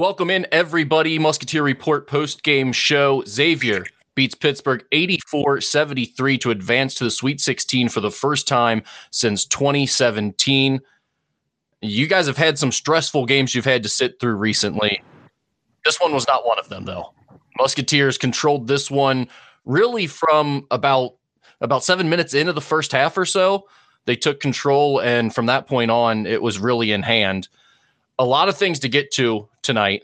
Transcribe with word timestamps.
Welcome 0.00 0.30
in, 0.30 0.46
everybody. 0.50 1.18
Musketeer 1.18 1.62
Report 1.62 2.06
post 2.06 2.42
game 2.42 2.72
show. 2.72 3.22
Xavier 3.28 3.84
beats 4.14 4.34
Pittsburgh 4.34 4.82
84 4.92 5.60
73 5.60 6.38
to 6.38 6.50
advance 6.50 6.94
to 6.94 7.04
the 7.04 7.10
Sweet 7.10 7.38
16 7.38 7.90
for 7.90 8.00
the 8.00 8.10
first 8.10 8.48
time 8.48 8.82
since 9.10 9.44
2017. 9.44 10.80
You 11.82 12.06
guys 12.06 12.26
have 12.26 12.38
had 12.38 12.58
some 12.58 12.72
stressful 12.72 13.26
games 13.26 13.54
you've 13.54 13.66
had 13.66 13.82
to 13.82 13.90
sit 13.90 14.18
through 14.18 14.36
recently. 14.36 15.02
This 15.84 16.00
one 16.00 16.14
was 16.14 16.26
not 16.26 16.46
one 16.46 16.58
of 16.58 16.70
them, 16.70 16.86
though. 16.86 17.12
Musketeers 17.58 18.16
controlled 18.16 18.68
this 18.68 18.90
one 18.90 19.28
really 19.66 20.06
from 20.06 20.66
about 20.70 21.16
about 21.60 21.84
seven 21.84 22.08
minutes 22.08 22.32
into 22.32 22.54
the 22.54 22.62
first 22.62 22.90
half 22.90 23.18
or 23.18 23.26
so. 23.26 23.68
They 24.06 24.16
took 24.16 24.40
control, 24.40 25.02
and 25.02 25.34
from 25.34 25.44
that 25.44 25.66
point 25.66 25.90
on, 25.90 26.24
it 26.24 26.40
was 26.40 26.58
really 26.58 26.90
in 26.90 27.02
hand. 27.02 27.50
A 28.20 28.24
lot 28.24 28.50
of 28.50 28.58
things 28.58 28.80
to 28.80 28.88
get 28.90 29.10
to 29.12 29.48
tonight. 29.62 30.02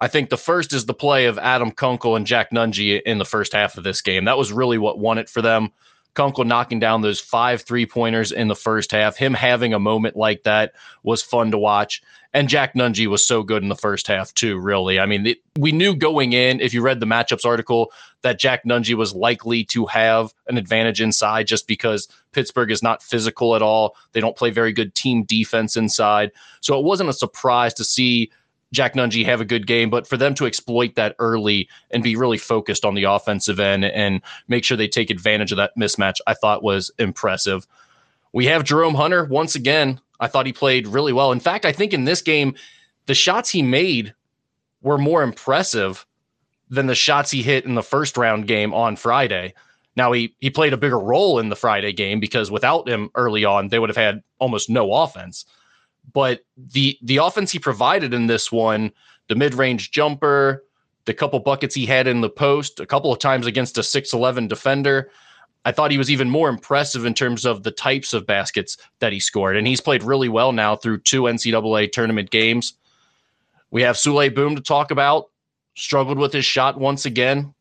I 0.00 0.08
think 0.08 0.30
the 0.30 0.36
first 0.36 0.72
is 0.72 0.84
the 0.84 0.92
play 0.92 1.26
of 1.26 1.38
Adam 1.38 1.70
Kunkel 1.70 2.16
and 2.16 2.26
Jack 2.26 2.50
Nunge 2.50 3.00
in 3.02 3.18
the 3.18 3.24
first 3.24 3.52
half 3.52 3.78
of 3.78 3.84
this 3.84 4.02
game. 4.02 4.24
That 4.24 4.36
was 4.36 4.52
really 4.52 4.78
what 4.78 4.98
won 4.98 5.16
it 5.16 5.28
for 5.28 5.40
them. 5.40 5.70
Kunkel 6.16 6.44
knocking 6.44 6.80
down 6.80 7.02
those 7.02 7.20
five 7.20 7.62
three 7.62 7.86
pointers 7.86 8.32
in 8.32 8.48
the 8.48 8.56
first 8.56 8.90
half. 8.90 9.16
Him 9.16 9.34
having 9.34 9.72
a 9.72 9.78
moment 9.78 10.16
like 10.16 10.42
that 10.42 10.72
was 11.04 11.22
fun 11.22 11.52
to 11.52 11.58
watch. 11.58 12.02
And 12.32 12.48
Jack 12.48 12.74
Nunge 12.74 13.06
was 13.06 13.26
so 13.26 13.42
good 13.42 13.62
in 13.62 13.70
the 13.70 13.76
first 13.76 14.06
half, 14.08 14.34
too, 14.34 14.58
really. 14.58 14.98
I 15.00 15.06
mean, 15.06 15.26
it, 15.26 15.38
we 15.58 15.72
knew 15.72 15.94
going 15.94 16.34
in, 16.34 16.60
if 16.60 16.74
you 16.74 16.82
read 16.82 17.00
the 17.00 17.06
matchups 17.06 17.46
article, 17.46 17.92
that 18.22 18.38
Jack 18.38 18.64
Nunge 18.64 18.92
was 18.94 19.14
likely 19.14 19.64
to 19.66 19.86
have 19.86 20.34
an 20.46 20.58
advantage 20.58 21.00
inside 21.00 21.46
just 21.46 21.66
because 21.66 22.08
Pittsburgh 22.32 22.70
is 22.70 22.82
not 22.82 23.02
physical 23.02 23.56
at 23.56 23.62
all. 23.62 23.96
They 24.12 24.20
don't 24.20 24.36
play 24.36 24.50
very 24.50 24.72
good 24.72 24.94
team 24.94 25.22
defense 25.22 25.76
inside. 25.78 26.30
So 26.60 26.78
it 26.78 26.84
wasn't 26.84 27.08
a 27.08 27.14
surprise 27.14 27.72
to 27.74 27.84
see 27.84 28.30
Jack 28.72 28.94
Nunge 28.94 29.24
have 29.24 29.40
a 29.40 29.44
good 29.44 29.66
game, 29.66 29.90
but 29.90 30.06
for 30.06 30.16
them 30.16 30.34
to 30.34 30.46
exploit 30.46 30.94
that 30.96 31.14
early 31.18 31.68
and 31.90 32.02
be 32.02 32.16
really 32.16 32.38
focused 32.38 32.84
on 32.84 32.94
the 32.94 33.04
offensive 33.04 33.60
end 33.60 33.84
and 33.84 34.20
make 34.48 34.64
sure 34.64 34.76
they 34.76 34.88
take 34.88 35.10
advantage 35.10 35.52
of 35.52 35.56
that 35.56 35.76
mismatch, 35.78 36.18
I 36.26 36.34
thought 36.34 36.62
was 36.62 36.90
impressive. 36.98 37.66
We 38.32 38.46
have 38.46 38.64
Jerome 38.64 38.94
Hunter 38.94 39.24
once 39.24 39.54
again. 39.54 40.00
I 40.18 40.26
thought 40.26 40.46
he 40.46 40.52
played 40.52 40.86
really 40.86 41.12
well. 41.12 41.32
In 41.32 41.40
fact, 41.40 41.64
I 41.64 41.72
think 41.72 41.92
in 41.94 42.04
this 42.04 42.22
game, 42.22 42.54
the 43.06 43.14
shots 43.14 43.50
he 43.50 43.62
made 43.62 44.14
were 44.82 44.98
more 44.98 45.22
impressive 45.22 46.04
than 46.68 46.86
the 46.86 46.94
shots 46.94 47.30
he 47.30 47.42
hit 47.42 47.64
in 47.64 47.74
the 47.74 47.82
first 47.82 48.16
round 48.16 48.48
game 48.48 48.74
on 48.74 48.96
Friday. 48.96 49.54
Now 49.94 50.12
he 50.12 50.34
he 50.40 50.50
played 50.50 50.72
a 50.72 50.76
bigger 50.76 50.98
role 50.98 51.38
in 51.38 51.48
the 51.48 51.56
Friday 51.56 51.92
game 51.92 52.20
because 52.20 52.50
without 52.50 52.88
him 52.88 53.10
early 53.14 53.44
on, 53.44 53.68
they 53.68 53.78
would 53.78 53.88
have 53.88 53.96
had 53.96 54.22
almost 54.38 54.68
no 54.68 54.92
offense 54.92 55.46
but 56.12 56.40
the 56.56 56.98
the 57.02 57.18
offense 57.18 57.50
he 57.50 57.58
provided 57.58 58.14
in 58.14 58.26
this 58.26 58.50
one, 58.52 58.92
the 59.28 59.34
mid 59.34 59.54
range 59.54 59.90
jumper, 59.90 60.64
the 61.04 61.14
couple 61.14 61.38
buckets 61.40 61.74
he 61.74 61.86
had 61.86 62.06
in 62.06 62.20
the 62.20 62.30
post, 62.30 62.80
a 62.80 62.86
couple 62.86 63.12
of 63.12 63.18
times 63.18 63.46
against 63.46 63.78
a 63.78 63.82
six 63.82 64.12
eleven 64.12 64.48
defender. 64.48 65.10
I 65.64 65.72
thought 65.72 65.90
he 65.90 65.98
was 65.98 66.12
even 66.12 66.30
more 66.30 66.48
impressive 66.48 67.04
in 67.04 67.12
terms 67.12 67.44
of 67.44 67.64
the 67.64 67.72
types 67.72 68.12
of 68.12 68.24
baskets 68.24 68.76
that 69.00 69.12
he 69.12 69.18
scored. 69.18 69.56
And 69.56 69.66
he's 69.66 69.80
played 69.80 70.04
really 70.04 70.28
well 70.28 70.52
now 70.52 70.76
through 70.76 71.00
two 71.00 71.22
NCAA 71.22 71.90
tournament 71.90 72.30
games. 72.30 72.74
We 73.72 73.82
have 73.82 73.96
Souley 73.96 74.32
Boum 74.32 74.54
to 74.54 74.62
talk 74.62 74.92
about. 74.92 75.24
Struggled 75.74 76.18
with 76.18 76.32
his 76.32 76.44
shot 76.44 76.78
once 76.78 77.04
again. 77.04 77.52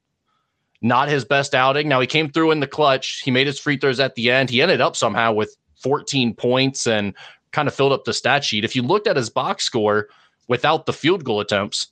Not 0.83 1.09
his 1.09 1.25
best 1.25 1.55
outing. 1.55 1.89
Now 1.89 1.99
he 1.99 2.05
came 2.05 2.29
through 2.29 2.51
in 2.51 2.59
the 2.59 2.67
clutch. 2.67 3.21
He 3.25 3.31
made 3.31 3.47
his 3.47 3.59
free 3.59 3.77
throws 3.77 3.99
at 3.99 4.13
the 4.13 4.29
end. 4.29 4.51
He 4.51 4.61
ended 4.61 4.81
up 4.81 4.95
somehow 4.95 5.33
with 5.33 5.57
14 5.81 6.35
points 6.35 6.85
and 6.85 7.15
kind 7.55 7.69
of 7.69 7.73
filled 7.73 7.93
up 7.93 8.03
the 8.03 8.13
stat 8.13 8.43
sheet. 8.43 8.65
If 8.65 8.75
you 8.75 8.81
looked 8.81 9.07
at 9.07 9.15
his 9.15 9.29
box 9.29 9.63
score 9.63 10.09
without 10.49 10.85
the 10.85 10.93
field 10.93 11.23
goal 11.23 11.39
attempts, 11.39 11.87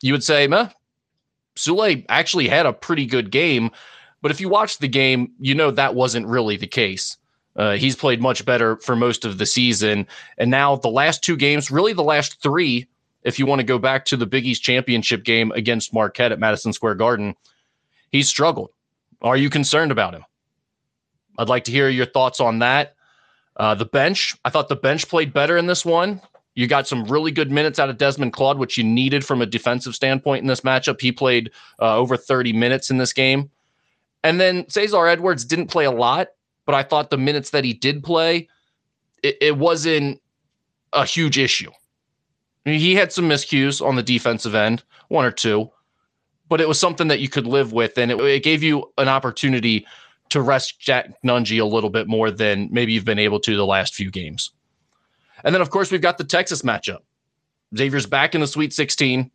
you 0.00 0.12
would 0.12 0.24
say, 0.24 0.48
meh, 0.48 0.70
Souley 1.54 2.04
actually 2.08 2.48
had 2.48 2.66
a 2.66 2.72
pretty 2.72 3.06
good 3.06 3.30
game. 3.30 3.70
But 4.22 4.32
if 4.32 4.40
you 4.40 4.48
watch 4.48 4.78
the 4.78 4.88
game, 4.88 5.30
you 5.38 5.54
know 5.54 5.70
that 5.70 5.94
wasn't 5.94 6.26
really 6.26 6.56
the 6.56 6.66
case. 6.66 7.16
Uh, 7.54 7.72
he's 7.76 7.94
played 7.94 8.20
much 8.20 8.44
better 8.44 8.76
for 8.78 8.96
most 8.96 9.24
of 9.24 9.38
the 9.38 9.46
season. 9.46 10.08
And 10.36 10.50
now 10.50 10.74
the 10.74 10.88
last 10.88 11.22
two 11.22 11.36
games, 11.36 11.70
really 11.70 11.92
the 11.92 12.02
last 12.02 12.42
three, 12.42 12.88
if 13.22 13.38
you 13.38 13.46
want 13.46 13.60
to 13.60 13.64
go 13.64 13.78
back 13.78 14.04
to 14.06 14.16
the 14.16 14.26
Big 14.26 14.46
East 14.46 14.64
championship 14.64 15.22
game 15.22 15.52
against 15.52 15.94
Marquette 15.94 16.32
at 16.32 16.40
Madison 16.40 16.72
Square 16.72 16.96
Garden, 16.96 17.36
he's 18.10 18.28
struggled. 18.28 18.70
Are 19.20 19.36
you 19.36 19.48
concerned 19.48 19.92
about 19.92 20.14
him? 20.14 20.24
I'd 21.38 21.48
like 21.48 21.64
to 21.64 21.72
hear 21.72 21.88
your 21.88 22.06
thoughts 22.06 22.40
on 22.40 22.58
that. 22.60 22.96
Uh, 23.56 23.74
the 23.74 23.84
bench, 23.84 24.34
I 24.44 24.50
thought 24.50 24.68
the 24.68 24.76
bench 24.76 25.08
played 25.08 25.32
better 25.32 25.56
in 25.56 25.66
this 25.66 25.84
one. 25.84 26.20
You 26.54 26.66
got 26.66 26.86
some 26.86 27.04
really 27.04 27.30
good 27.30 27.50
minutes 27.50 27.78
out 27.78 27.88
of 27.88 27.98
Desmond 27.98 28.32
Claude, 28.32 28.58
which 28.58 28.76
you 28.76 28.84
needed 28.84 29.24
from 29.24 29.40
a 29.40 29.46
defensive 29.46 29.94
standpoint 29.94 30.42
in 30.42 30.48
this 30.48 30.60
matchup. 30.60 31.00
He 31.00 31.12
played 31.12 31.50
uh, 31.80 31.96
over 31.96 32.16
30 32.16 32.52
minutes 32.52 32.90
in 32.90 32.98
this 32.98 33.12
game. 33.12 33.50
And 34.22 34.40
then 34.40 34.68
Cesar 34.68 35.06
Edwards 35.06 35.44
didn't 35.44 35.68
play 35.68 35.84
a 35.84 35.90
lot, 35.90 36.28
but 36.66 36.74
I 36.74 36.82
thought 36.82 37.10
the 37.10 37.18
minutes 37.18 37.50
that 37.50 37.64
he 37.64 37.72
did 37.72 38.04
play, 38.04 38.48
it, 39.22 39.36
it 39.40 39.58
wasn't 39.58 40.20
a 40.92 41.04
huge 41.04 41.38
issue. 41.38 41.70
I 42.64 42.70
mean, 42.70 42.80
he 42.80 42.94
had 42.94 43.12
some 43.12 43.28
miscues 43.28 43.84
on 43.84 43.96
the 43.96 44.02
defensive 44.02 44.54
end, 44.54 44.82
one 45.08 45.24
or 45.24 45.32
two, 45.32 45.70
but 46.48 46.60
it 46.60 46.68
was 46.68 46.78
something 46.78 47.08
that 47.08 47.20
you 47.20 47.28
could 47.28 47.46
live 47.46 47.72
with. 47.72 47.98
And 47.98 48.10
it, 48.10 48.20
it 48.20 48.42
gave 48.42 48.62
you 48.62 48.92
an 48.98 49.08
opportunity 49.08 49.86
to 50.32 50.40
rest 50.40 50.80
Jack 50.80 51.10
Nunge 51.22 51.60
a 51.60 51.64
little 51.64 51.90
bit 51.90 52.08
more 52.08 52.30
than 52.30 52.68
maybe 52.70 52.92
you've 52.92 53.04
been 53.04 53.18
able 53.18 53.40
to 53.40 53.56
the 53.56 53.66
last 53.66 53.94
few 53.94 54.10
games. 54.10 54.50
And 55.44 55.54
then, 55.54 55.62
of 55.62 55.70
course, 55.70 55.90
we've 55.90 56.00
got 56.00 56.18
the 56.18 56.24
Texas 56.24 56.62
matchup. 56.62 57.00
Xavier's 57.76 58.06
back 58.06 58.34
in 58.34 58.40
the 58.40 58.46
Sweet 58.46 58.72
16. 58.72 59.30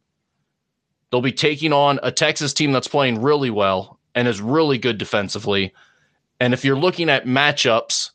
They'll 1.12 1.22
be 1.22 1.32
taking 1.32 1.74
on 1.74 2.00
a 2.04 2.12
Texas 2.12 2.54
team 2.54 2.72
that's 2.72 2.88
playing 2.88 3.22
really 3.22 3.50
well 3.50 4.00
and 4.16 4.28
is 4.28 4.42
really 4.42 4.78
good 4.78 4.98
defensively. 4.98 5.74
And 6.40 6.54
if 6.54 6.66
you're 6.66 6.78
looking 6.78 7.10
at 7.10 7.26
matchups, 7.26 8.12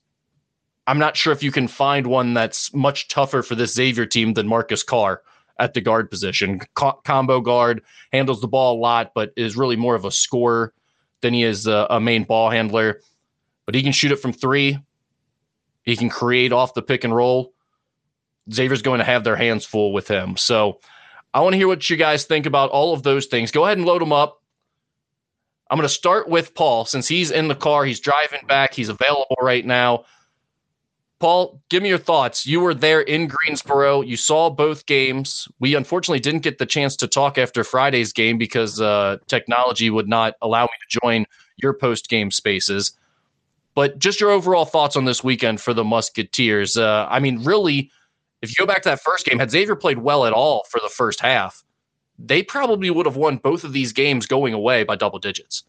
I'm 0.87 0.99
not 0.99 1.16
sure 1.16 1.32
if 1.32 1.43
you 1.43 1.53
can 1.53 1.69
find 1.69 2.06
one 2.06 2.34
that's 2.34 2.75
much 2.75 3.09
tougher 3.09 3.43
for 3.43 3.54
this 3.54 3.75
Xavier 3.75 4.06
team 4.06 4.34
than 4.34 4.47
Marcus 4.47 4.82
Carr 4.82 5.22
at 5.59 5.75
the 5.75 5.81
guard 5.81 6.10
position. 6.10 6.60
Co- 6.75 7.00
combo 7.04 7.41
guard 7.41 7.82
handles 8.12 8.41
the 8.41 8.49
ball 8.49 8.76
a 8.76 8.81
lot, 8.81 9.12
but 9.14 9.32
is 9.37 9.56
really 9.56 9.76
more 9.76 9.94
of 9.94 10.04
a 10.04 10.10
scorer 10.10 10.72
than 11.22 11.34
he 11.34 11.44
is 11.44 11.66
a, 11.66 11.86
a 11.90 12.00
main 12.00 12.24
ball 12.24 12.50
handler. 12.50 13.00
But 13.64 13.74
he 13.74 13.82
can 13.82 13.92
shoot 13.92 14.12
it 14.12 14.16
from 14.16 14.32
three. 14.32 14.78
He 15.84 15.96
can 15.96 16.08
create 16.08 16.52
off 16.52 16.74
the 16.74 16.82
pick 16.82 17.04
and 17.04 17.14
roll. 17.14 17.54
Xavier's 18.52 18.82
going 18.82 18.98
to 18.98 19.04
have 19.04 19.24
their 19.24 19.36
hands 19.36 19.64
full 19.64 19.92
with 19.92 20.08
him. 20.08 20.36
So 20.36 20.80
I 21.32 21.40
want 21.40 21.54
to 21.54 21.56
hear 21.56 21.68
what 21.68 21.88
you 21.88 21.96
guys 21.96 22.24
think 22.24 22.46
about 22.46 22.70
all 22.70 22.92
of 22.92 23.02
those 23.02 23.26
things. 23.26 23.50
Go 23.50 23.64
ahead 23.64 23.78
and 23.78 23.86
load 23.86 24.02
them 24.02 24.12
up. 24.12 24.42
I'm 25.70 25.78
going 25.78 25.88
to 25.88 25.94
start 25.94 26.28
with 26.28 26.54
Paul 26.54 26.84
since 26.84 27.08
he's 27.08 27.30
in 27.30 27.48
the 27.48 27.54
car. 27.54 27.84
He's 27.84 28.00
driving 28.00 28.46
back. 28.46 28.74
He's 28.74 28.90
available 28.90 29.36
right 29.40 29.64
now. 29.64 30.04
Paul, 31.22 31.62
give 31.68 31.84
me 31.84 31.88
your 31.88 31.98
thoughts. 31.98 32.48
You 32.48 32.58
were 32.58 32.74
there 32.74 33.02
in 33.02 33.28
Greensboro. 33.28 34.00
You 34.00 34.16
saw 34.16 34.50
both 34.50 34.86
games. 34.86 35.46
We 35.60 35.76
unfortunately 35.76 36.18
didn't 36.18 36.40
get 36.40 36.58
the 36.58 36.66
chance 36.66 36.96
to 36.96 37.06
talk 37.06 37.38
after 37.38 37.62
Friday's 37.62 38.12
game 38.12 38.38
because 38.38 38.80
uh, 38.80 39.18
technology 39.28 39.88
would 39.88 40.08
not 40.08 40.34
allow 40.42 40.64
me 40.64 40.70
to 40.80 40.98
join 41.00 41.26
your 41.58 41.74
post 41.74 42.08
game 42.08 42.32
spaces. 42.32 42.98
But 43.76 44.00
just 44.00 44.18
your 44.18 44.32
overall 44.32 44.64
thoughts 44.64 44.96
on 44.96 45.04
this 45.04 45.22
weekend 45.22 45.60
for 45.60 45.72
the 45.72 45.84
Musketeers. 45.84 46.76
Uh, 46.76 47.06
I 47.08 47.20
mean, 47.20 47.44
really, 47.44 47.92
if 48.42 48.50
you 48.50 48.56
go 48.58 48.66
back 48.66 48.82
to 48.82 48.88
that 48.88 49.00
first 49.00 49.24
game, 49.24 49.38
had 49.38 49.52
Xavier 49.52 49.76
played 49.76 49.98
well 49.98 50.26
at 50.26 50.32
all 50.32 50.64
for 50.70 50.80
the 50.82 50.90
first 50.90 51.20
half, 51.20 51.62
they 52.18 52.42
probably 52.42 52.90
would 52.90 53.06
have 53.06 53.14
won 53.14 53.36
both 53.36 53.62
of 53.62 53.72
these 53.72 53.92
games 53.92 54.26
going 54.26 54.54
away 54.54 54.82
by 54.82 54.96
double 54.96 55.20
digits. 55.20 55.62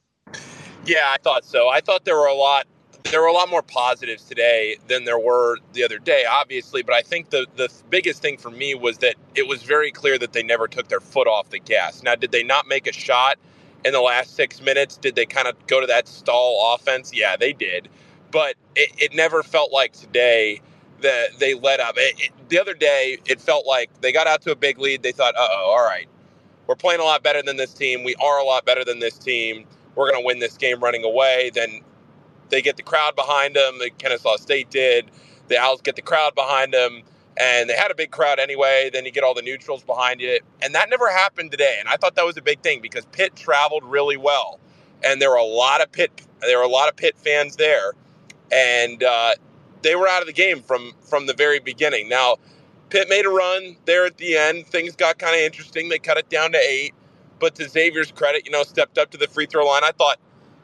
Yeah, 0.83 1.11
I 1.11 1.17
thought 1.21 1.45
so. 1.45 1.69
I 1.69 1.79
thought 1.79 2.05
there 2.05 2.17
were 2.17 2.25
a 2.25 2.33
lot 2.33 2.65
there 3.11 3.21
were 3.21 3.27
a 3.27 3.33
lot 3.33 3.49
more 3.49 3.61
positives 3.61 4.23
today 4.23 4.77
than 4.87 5.05
there 5.05 5.19
were 5.19 5.57
the 5.73 5.83
other 5.83 5.99
day, 5.99 6.25
obviously. 6.29 6.81
But 6.83 6.95
I 6.95 7.01
think 7.01 7.29
the 7.29 7.45
the 7.55 7.69
biggest 7.89 8.21
thing 8.21 8.37
for 8.37 8.49
me 8.49 8.75
was 8.75 8.99
that 8.99 9.15
it 9.35 9.47
was 9.47 9.63
very 9.63 9.91
clear 9.91 10.17
that 10.17 10.33
they 10.33 10.43
never 10.43 10.67
took 10.67 10.87
their 10.87 10.99
foot 10.99 11.27
off 11.27 11.50
the 11.50 11.59
gas. 11.59 12.03
Now, 12.03 12.15
did 12.15 12.31
they 12.31 12.44
not 12.44 12.67
make 12.67 12.88
a 12.88 12.94
shot 12.94 13.38
in 13.85 13.94
the 13.94 14.01
last 14.01 14.35
six 14.35 14.61
minutes? 14.61 14.97
Did 14.97 15.15
they 15.15 15.25
kind 15.25 15.47
of 15.47 15.55
go 15.67 15.81
to 15.81 15.88
that 15.88 16.07
stall 16.07 16.75
offense? 16.75 17.11
Yeah, 17.13 17.35
they 17.38 17.53
did. 17.53 17.89
But 18.31 18.55
it, 18.75 18.91
it 18.97 19.13
never 19.13 19.44
felt 19.44 19.71
like 19.71 19.94
today 19.94 20.61
that 21.01 21.38
they 21.39 21.53
let 21.53 21.79
up. 21.79 21.95
It, 21.97 22.15
it, 22.17 22.31
the 22.49 22.59
other 22.59 22.73
day, 22.73 23.17
it 23.25 23.39
felt 23.41 23.67
like 23.67 23.89
they 24.01 24.11
got 24.11 24.25
out 24.25 24.41
to 24.44 24.51
a 24.51 24.56
big 24.56 24.79
lead. 24.79 25.03
They 25.03 25.11
thought, 25.11 25.35
uh 25.35 25.47
oh, 25.51 25.75
all 25.77 25.85
right, 25.85 26.07
we're 26.67 26.75
playing 26.75 27.01
a 27.01 27.03
lot 27.03 27.23
better 27.23 27.41
than 27.44 27.57
this 27.57 27.73
team. 27.73 28.03
We 28.03 28.15
are 28.15 28.39
a 28.39 28.44
lot 28.44 28.65
better 28.65 28.83
than 28.85 28.99
this 28.99 29.17
team. 29.17 29.65
We're 29.95 30.09
going 30.09 30.21
to 30.21 30.25
win 30.25 30.39
this 30.39 30.57
game 30.57 30.79
running 30.79 31.03
away. 31.03 31.51
Then 31.53 31.81
they 32.53 32.61
get 32.61 32.77
the 32.77 32.83
crowd 32.83 33.15
behind 33.15 33.55
them. 33.55 33.79
The 33.79 33.89
Kennesaw 33.89 34.38
State 34.38 34.69
did. 34.69 35.09
The 35.47 35.57
Owls 35.57 35.81
get 35.81 35.95
the 35.95 36.03
crowd 36.03 36.35
behind 36.35 36.73
them, 36.73 37.01
and 37.35 37.67
they 37.67 37.73
had 37.73 37.89
a 37.89 37.95
big 37.95 38.11
crowd 38.11 38.39
anyway. 38.39 38.91
Then 38.94 39.05
you 39.05 39.11
get 39.11 39.23
all 39.23 39.33
the 39.33 39.41
neutrals 39.41 39.83
behind 39.83 40.21
it, 40.21 40.44
and 40.61 40.75
that 40.75 40.89
never 40.89 41.11
happened 41.11 41.51
today. 41.51 41.77
And 41.79 41.89
I 41.89 41.97
thought 41.97 42.15
that 42.15 42.25
was 42.25 42.38
a 42.38 42.41
big 42.41 42.61
thing 42.61 42.79
because 42.79 43.05
Pitt 43.07 43.35
traveled 43.35 43.83
really 43.83 44.17
well, 44.17 44.59
and 45.03 45.19
there 45.19 45.31
were 45.31 45.38
a 45.38 45.44
lot 45.44 45.81
of 45.81 45.91
Pitt 45.91 46.11
there 46.41 46.59
were 46.59 46.63
a 46.63 46.69
lot 46.69 46.89
of 46.89 46.95
Pitt 46.95 47.17
fans 47.17 47.55
there, 47.55 47.94
and 48.51 49.03
uh, 49.03 49.33
they 49.81 49.95
were 49.95 50.07
out 50.07 50.21
of 50.21 50.27
the 50.27 50.33
game 50.33 50.61
from 50.61 50.94
from 51.01 51.25
the 51.25 51.33
very 51.33 51.59
beginning. 51.59 52.07
Now, 52.07 52.38
Pitt 52.89 53.09
made 53.09 53.25
a 53.25 53.29
run 53.29 53.77
there 53.85 54.06
at 54.06 54.17
the 54.17 54.38
end. 54.38 54.67
Things 54.67 54.95
got 54.95 55.17
kind 55.17 55.35
of 55.35 55.41
interesting. 55.41 55.89
They 55.89 55.97
cut 55.99 56.17
it 56.17 56.29
down 56.29 56.51
to 56.51 56.59
eight. 56.59 56.94
But 57.39 57.56
to 57.56 57.67
Xavier's 57.67 58.11
credit, 58.11 58.45
you 58.45 58.51
know, 58.51 58.63
stepped 58.63 58.97
up 58.97 59.09
to 59.11 59.17
the 59.17 59.27
free 59.27 59.47
throw 59.47 59.65
line. 59.65 59.83
I 59.83 59.91
thought, 59.91 60.17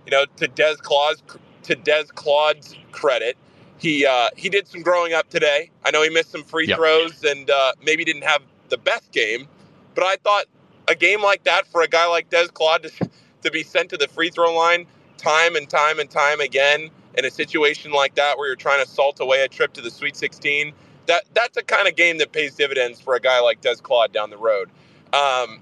you 0.05 0.11
know, 0.11 0.23
to 0.37 0.47
Des 0.47 0.75
Claude's 0.77 1.21
to 1.63 1.75
Des 1.75 2.05
Claude's 2.15 2.75
credit, 2.91 3.37
he 3.77 4.05
uh, 4.05 4.29
he 4.35 4.49
did 4.49 4.67
some 4.67 4.81
growing 4.81 5.13
up 5.13 5.29
today. 5.29 5.69
I 5.85 5.91
know 5.91 6.03
he 6.03 6.09
missed 6.09 6.31
some 6.31 6.43
free 6.43 6.67
yep. 6.67 6.77
throws 6.77 7.23
and 7.23 7.49
uh, 7.49 7.73
maybe 7.83 8.03
didn't 8.03 8.23
have 8.23 8.41
the 8.69 8.77
best 8.77 9.11
game, 9.11 9.47
but 9.95 10.03
I 10.03 10.17
thought 10.17 10.45
a 10.87 10.95
game 10.95 11.21
like 11.21 11.43
that 11.43 11.67
for 11.67 11.81
a 11.81 11.87
guy 11.87 12.07
like 12.07 12.29
Des 12.29 12.47
Claude 12.47 12.83
to, 12.83 13.09
to 13.43 13.51
be 13.51 13.63
sent 13.63 13.89
to 13.91 13.97
the 13.97 14.07
free 14.07 14.29
throw 14.29 14.53
line 14.53 14.85
time 15.17 15.55
and 15.55 15.69
time 15.69 15.99
and 15.99 16.09
time 16.09 16.39
again 16.39 16.89
in 17.17 17.25
a 17.25 17.31
situation 17.31 17.91
like 17.91 18.15
that 18.15 18.37
where 18.37 18.47
you're 18.47 18.55
trying 18.55 18.83
to 18.83 18.89
salt 18.89 19.19
away 19.19 19.43
a 19.43 19.47
trip 19.47 19.73
to 19.73 19.81
the 19.81 19.91
Sweet 19.91 20.15
16, 20.15 20.73
that 21.07 21.23
that's 21.33 21.57
a 21.57 21.63
kind 21.63 21.87
of 21.87 21.95
game 21.95 22.17
that 22.17 22.31
pays 22.31 22.55
dividends 22.55 22.99
for 22.99 23.15
a 23.15 23.19
guy 23.19 23.39
like 23.39 23.61
Des 23.61 23.75
Claude 23.75 24.13
down 24.13 24.29
the 24.29 24.37
road. 24.37 24.69
Um, 25.13 25.61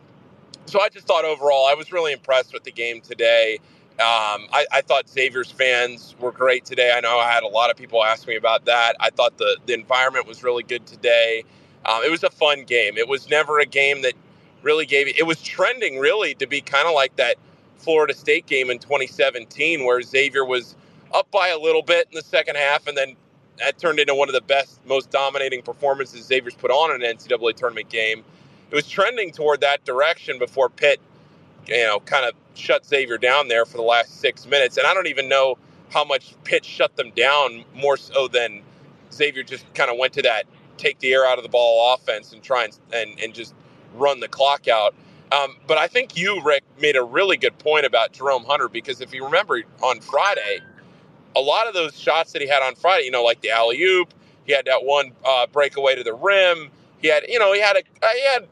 so 0.65 0.81
I 0.81 0.89
just 0.89 1.07
thought 1.07 1.23
overall, 1.23 1.65
I 1.67 1.73
was 1.73 1.91
really 1.91 2.11
impressed 2.11 2.53
with 2.53 2.63
the 2.63 2.71
game 2.71 3.01
today. 3.01 3.59
Um, 3.99 4.45
I, 4.53 4.65
I, 4.71 4.81
thought 4.81 5.09
Xavier's 5.09 5.49
fans 5.49 6.13
were 6.19 6.31
great 6.31 6.65
today. 6.65 6.94
I 6.95 6.99
know 6.99 7.17
I 7.17 7.31
had 7.31 7.41
a 7.41 7.47
lot 7.47 7.71
of 7.71 7.77
people 7.77 8.03
ask 8.03 8.27
me 8.27 8.35
about 8.35 8.65
that. 8.65 8.95
I 8.99 9.09
thought 9.09 9.39
the, 9.39 9.57
the 9.65 9.73
environment 9.73 10.27
was 10.27 10.44
really 10.44 10.61
good 10.61 10.85
today. 10.85 11.44
Um, 11.83 12.03
it 12.03 12.11
was 12.11 12.23
a 12.23 12.29
fun 12.29 12.63
game. 12.65 12.95
It 12.95 13.07
was 13.07 13.27
never 13.27 13.59
a 13.59 13.65
game 13.65 14.03
that 14.03 14.13
really 14.61 14.85
gave 14.85 15.07
it 15.07 15.25
was 15.25 15.41
trending 15.41 15.97
really 15.97 16.35
to 16.35 16.45
be 16.45 16.61
kind 16.61 16.88
of 16.88 16.94
like 16.94 17.15
that 17.15 17.38
Florida 17.77 18.13
State 18.13 18.45
game 18.45 18.69
in 18.69 18.77
2017 18.77 19.83
where 19.83 19.99
Xavier 20.01 20.45
was 20.45 20.75
up 21.11 21.31
by 21.31 21.47
a 21.47 21.57
little 21.57 21.81
bit 21.81 22.07
in 22.11 22.15
the 22.15 22.23
second 22.23 22.55
half 22.55 22.85
and 22.85 22.95
then 22.95 23.15
that 23.57 23.79
turned 23.79 23.99
into 23.99 24.13
one 24.13 24.29
of 24.29 24.33
the 24.33 24.41
best, 24.41 24.79
most 24.85 25.09
dominating 25.09 25.61
performances 25.61 26.25
Xavier's 26.25 26.55
put 26.55 26.69
on 26.69 26.94
in 26.94 27.03
an 27.03 27.17
NCAA 27.17 27.55
tournament 27.55 27.89
game. 27.89 28.23
It 28.69 28.75
was 28.75 28.88
trending 28.88 29.31
toward 29.31 29.61
that 29.61 29.83
direction 29.85 30.38
before 30.38 30.69
Pitt, 30.69 30.99
you 31.68 31.84
know, 31.84 32.00
kind 32.02 32.25
of 32.25 32.34
shut 32.54 32.86
Xavier 32.86 33.18
down 33.18 33.48
there 33.48 33.66
for 33.66 33.78
the 33.78 33.84
last 33.84 34.19
six 34.19 34.46
minutes. 34.46 34.78
And 34.78 34.88
I 34.88 34.94
don't 34.94 35.08
even 35.08 35.30
know 35.30 35.58
how 35.92 36.04
much 36.04 36.36
Pitt 36.44 36.66
shut 36.66 36.96
them 36.96 37.12
down 37.16 37.64
more 37.74 37.98
so 37.98 38.28
than 38.28 38.62
Xavier 39.12 39.44
just 39.44 39.72
kind 39.74 39.90
of 39.90 39.98
went 39.98 40.14
to 40.14 40.22
that 40.24 40.46
take 40.78 41.00
the 41.00 41.14
air 41.14 41.25
out 41.25 41.38
of 41.38 41.44
the 41.44 41.50
ball 41.50 41.94
offense 41.94 42.34
and 42.34 42.42
try 42.42 42.66
and, 42.66 42.78
and, 42.94 43.19
and 43.19 43.34
just 43.34 43.54
run 43.96 44.19
the 44.19 44.28
clock 44.28 44.68
out. 44.68 44.96
Um, 45.31 45.58
but 45.68 45.78
I 45.78 45.88
think 45.88 46.16
you, 46.16 46.42
Rick, 46.44 46.64
made 46.80 46.96
a 46.96 47.04
really 47.04 47.36
good 47.36 47.58
point 47.60 47.86
about 47.86 48.14
Jerome 48.14 48.46
Hunter 48.46 48.69
because 48.69 49.02
if 49.02 49.14
you 49.14 49.25
remember 49.25 49.62
on 49.84 50.00
Friday, 50.00 50.60
a 51.36 51.42
lot 51.42 51.68
of 51.68 51.74
those 51.74 52.00
shots 52.00 52.31
that 52.34 52.42
he 52.42 52.48
had 52.48 52.64
on 52.64 52.75
Friday, 52.75 53.06
you 53.06 53.12
know, 53.12 53.24
like 53.24 53.42
the 53.42 53.50
alley 53.50 53.81
oop, 53.81 54.14
he 54.46 54.54
had 54.54 54.66
that 54.66 54.84
one 54.86 55.12
uh, 55.25 55.48
breakaway 55.48 55.96
to 55.96 56.04
the 56.04 56.14
rim. 56.14 56.69
He 57.00 57.10
had, 57.10 57.24
you 57.28 57.40
know, 57.40 57.54
he 57.54 57.60
had 57.60 57.75
a, 57.75 57.81
he 58.14 58.25
had 58.25 58.48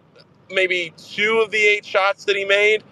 maybe 0.52 0.94
two 0.98 1.42
of 1.44 1.52
the 1.52 1.58
eight 1.58 1.86
shots 1.86 2.26
that 2.26 2.36
he 2.36 2.44
made, 2.44 2.84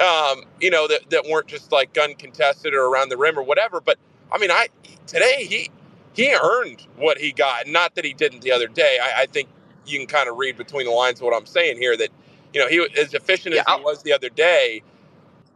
um, 0.00 0.44
you 0.60 0.70
know, 0.70 0.86
that, 0.88 1.10
that 1.10 1.24
weren't 1.26 1.46
just 1.46 1.72
like 1.72 1.92
gun 1.92 2.14
contested 2.14 2.74
or 2.74 2.86
around 2.86 3.08
the 3.08 3.16
rim 3.16 3.38
or 3.38 3.42
whatever. 3.42 3.80
But 3.80 3.98
I 4.32 4.38
mean, 4.38 4.50
I 4.50 4.68
today 5.06 5.44
he 5.44 5.70
he 6.14 6.34
earned 6.34 6.86
what 6.96 7.18
he 7.18 7.32
got. 7.32 7.66
Not 7.66 7.94
that 7.94 8.04
he 8.04 8.12
didn't 8.12 8.42
the 8.42 8.52
other 8.52 8.68
day. 8.68 8.98
I, 9.02 9.22
I 9.22 9.26
think 9.26 9.48
you 9.86 9.98
can 9.98 10.06
kind 10.06 10.28
of 10.28 10.36
read 10.36 10.56
between 10.56 10.86
the 10.86 10.92
lines 10.92 11.20
of 11.20 11.24
what 11.24 11.34
I'm 11.34 11.46
saying 11.46 11.78
here 11.78 11.96
that 11.96 12.10
you 12.52 12.60
know 12.60 12.68
he 12.68 12.86
as 12.98 13.14
efficient 13.14 13.54
yeah, 13.54 13.62
as 13.62 13.66
I'll, 13.68 13.78
he 13.78 13.84
was 13.84 14.02
the 14.02 14.12
other 14.12 14.28
day. 14.28 14.82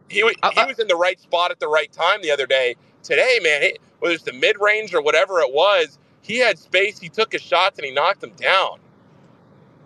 He, 0.09 0.19
he 0.19 0.65
was 0.67 0.79
in 0.79 0.89
the 0.89 0.97
right 0.97 1.19
spot 1.19 1.51
at 1.51 1.59
the 1.59 1.69
right 1.69 1.91
time 1.91 2.21
the 2.21 2.31
other 2.31 2.47
day. 2.47 2.77
Today, 3.03 3.41
man, 3.43 3.63
it, 3.63 3.79
whether 4.01 4.15
it's 4.15 4.25
the 4.25 4.33
mid 4.35 4.61
range 4.61 4.93
or 4.93 5.01
whatever 5.01 5.41
it 5.41 5.53
was, 5.53 5.99
he 6.21 6.39
had 6.39 6.59
space. 6.59 6.99
He 6.99 7.09
took 7.09 7.33
his 7.33 7.41
shots 7.41 7.79
and 7.79 7.87
he 7.87 7.93
knocked 7.93 8.21
them 8.21 8.33
down. 8.37 8.79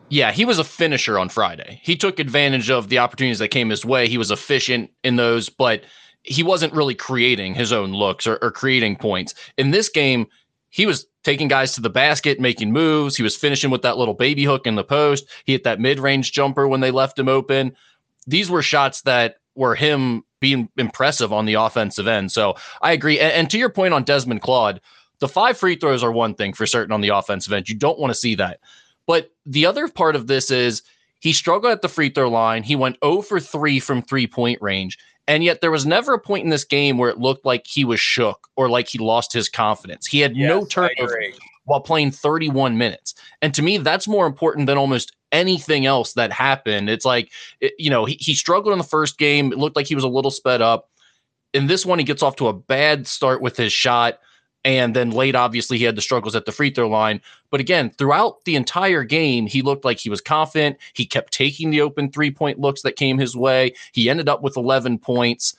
Yeah, 0.08 0.32
he 0.32 0.44
was 0.44 0.58
a 0.58 0.64
finisher 0.64 1.18
on 1.18 1.28
Friday. 1.28 1.80
He 1.82 1.96
took 1.96 2.20
advantage 2.20 2.70
of 2.70 2.88
the 2.88 2.98
opportunities 2.98 3.40
that 3.40 3.48
came 3.48 3.70
his 3.70 3.84
way. 3.84 4.08
He 4.08 4.18
was 4.18 4.30
efficient 4.30 4.90
in 5.02 5.16
those, 5.16 5.48
but 5.48 5.82
he 6.22 6.42
wasn't 6.42 6.72
really 6.72 6.94
creating 6.94 7.54
his 7.54 7.72
own 7.72 7.92
looks 7.92 8.26
or, 8.26 8.38
or 8.42 8.50
creating 8.50 8.96
points. 8.96 9.34
In 9.58 9.70
this 9.70 9.88
game, 9.88 10.26
he 10.70 10.86
was 10.86 11.06
taking 11.24 11.48
guys 11.48 11.72
to 11.72 11.80
the 11.80 11.90
basket, 11.90 12.38
making 12.38 12.72
moves. 12.72 13.16
He 13.16 13.22
was 13.22 13.36
finishing 13.36 13.70
with 13.70 13.82
that 13.82 13.98
little 13.98 14.14
baby 14.14 14.44
hook 14.44 14.66
in 14.66 14.74
the 14.74 14.84
post. 14.84 15.26
He 15.44 15.52
hit 15.52 15.64
that 15.64 15.80
mid 15.80 15.98
range 15.98 16.32
jumper 16.32 16.68
when 16.68 16.80
they 16.80 16.90
left 16.90 17.18
him 17.18 17.28
open. 17.28 17.74
These 18.26 18.50
were 18.50 18.62
shots 18.62 19.02
that 19.02 19.36
were 19.54 19.74
him 19.74 20.22
being 20.40 20.68
impressive 20.76 21.32
on 21.32 21.46
the 21.46 21.54
offensive 21.54 22.06
end. 22.06 22.30
So 22.30 22.56
I 22.82 22.92
agree. 22.92 23.18
And, 23.18 23.32
and, 23.32 23.50
to 23.50 23.58
your 23.58 23.70
point 23.70 23.94
on 23.94 24.04
Desmond 24.04 24.42
Claude, 24.42 24.80
the 25.18 25.28
five 25.28 25.56
free 25.56 25.76
throws 25.76 26.04
are 26.04 26.12
one 26.12 26.34
thing 26.34 26.52
for 26.52 26.66
certain 26.66 26.92
on 26.92 27.00
the 27.00 27.08
offensive 27.08 27.52
end. 27.52 27.68
You 27.68 27.74
don't 27.74 27.98
want 27.98 28.12
to 28.12 28.18
see 28.18 28.34
that. 28.34 28.60
But 29.06 29.30
the 29.44 29.66
other 29.66 29.88
part 29.88 30.16
of 30.16 30.26
this 30.26 30.50
is 30.50 30.82
he 31.20 31.32
struggled 31.32 31.72
at 31.72 31.82
the 31.82 31.88
free 31.88 32.08
throw 32.08 32.28
line. 32.28 32.62
He 32.62 32.76
went 32.76 32.98
0 33.04 33.22
for 33.22 33.40
3 33.40 33.80
from 33.80 34.02
three 34.02 34.26
point 34.26 34.60
range. 34.60 34.98
And 35.28 35.42
yet 35.42 35.60
there 35.60 35.70
was 35.70 35.86
never 35.86 36.14
a 36.14 36.20
point 36.20 36.44
in 36.44 36.50
this 36.50 36.64
game 36.64 36.98
where 36.98 37.10
it 37.10 37.18
looked 37.18 37.44
like 37.44 37.66
he 37.66 37.84
was 37.84 37.98
shook 37.98 38.46
or 38.56 38.68
like 38.68 38.88
he 38.88 38.98
lost 38.98 39.32
his 39.32 39.48
confidence. 39.48 40.06
He 40.06 40.20
had 40.20 40.36
yes, 40.36 40.48
no 40.48 40.64
turnover 40.64 41.20
while 41.64 41.80
playing 41.80 42.12
31 42.12 42.78
minutes. 42.78 43.14
And 43.42 43.52
to 43.54 43.62
me, 43.62 43.78
that's 43.78 44.06
more 44.06 44.26
important 44.26 44.66
than 44.66 44.78
almost 44.78 45.16
anything 45.32 45.84
else 45.84 46.12
that 46.12 46.32
happened. 46.32 46.88
It's 46.88 47.04
like, 47.04 47.32
it, 47.60 47.72
you 47.76 47.90
know, 47.90 48.04
he, 48.04 48.16
he 48.20 48.34
struggled 48.34 48.72
in 48.72 48.78
the 48.78 48.84
first 48.84 49.18
game. 49.18 49.52
It 49.52 49.58
looked 49.58 49.74
like 49.74 49.86
he 49.86 49.96
was 49.96 50.04
a 50.04 50.08
little 50.08 50.30
sped 50.30 50.62
up. 50.62 50.88
In 51.52 51.66
this 51.66 51.84
one, 51.84 51.98
he 51.98 52.04
gets 52.04 52.22
off 52.22 52.36
to 52.36 52.46
a 52.46 52.52
bad 52.52 53.06
start 53.06 53.42
with 53.42 53.56
his 53.56 53.72
shot. 53.72 54.20
And 54.66 54.96
then 54.96 55.12
late, 55.12 55.36
obviously, 55.36 55.78
he 55.78 55.84
had 55.84 55.94
the 55.94 56.02
struggles 56.02 56.34
at 56.34 56.44
the 56.44 56.50
free 56.50 56.70
throw 56.70 56.88
line. 56.88 57.20
But 57.50 57.60
again, 57.60 57.88
throughout 57.90 58.44
the 58.44 58.56
entire 58.56 59.04
game, 59.04 59.46
he 59.46 59.62
looked 59.62 59.84
like 59.84 60.00
he 60.00 60.10
was 60.10 60.20
confident. 60.20 60.76
He 60.92 61.06
kept 61.06 61.32
taking 61.32 61.70
the 61.70 61.80
open 61.80 62.10
three 62.10 62.32
point 62.32 62.58
looks 62.58 62.82
that 62.82 62.96
came 62.96 63.16
his 63.16 63.36
way. 63.36 63.74
He 63.92 64.10
ended 64.10 64.28
up 64.28 64.42
with 64.42 64.56
11 64.56 64.98
points. 64.98 65.54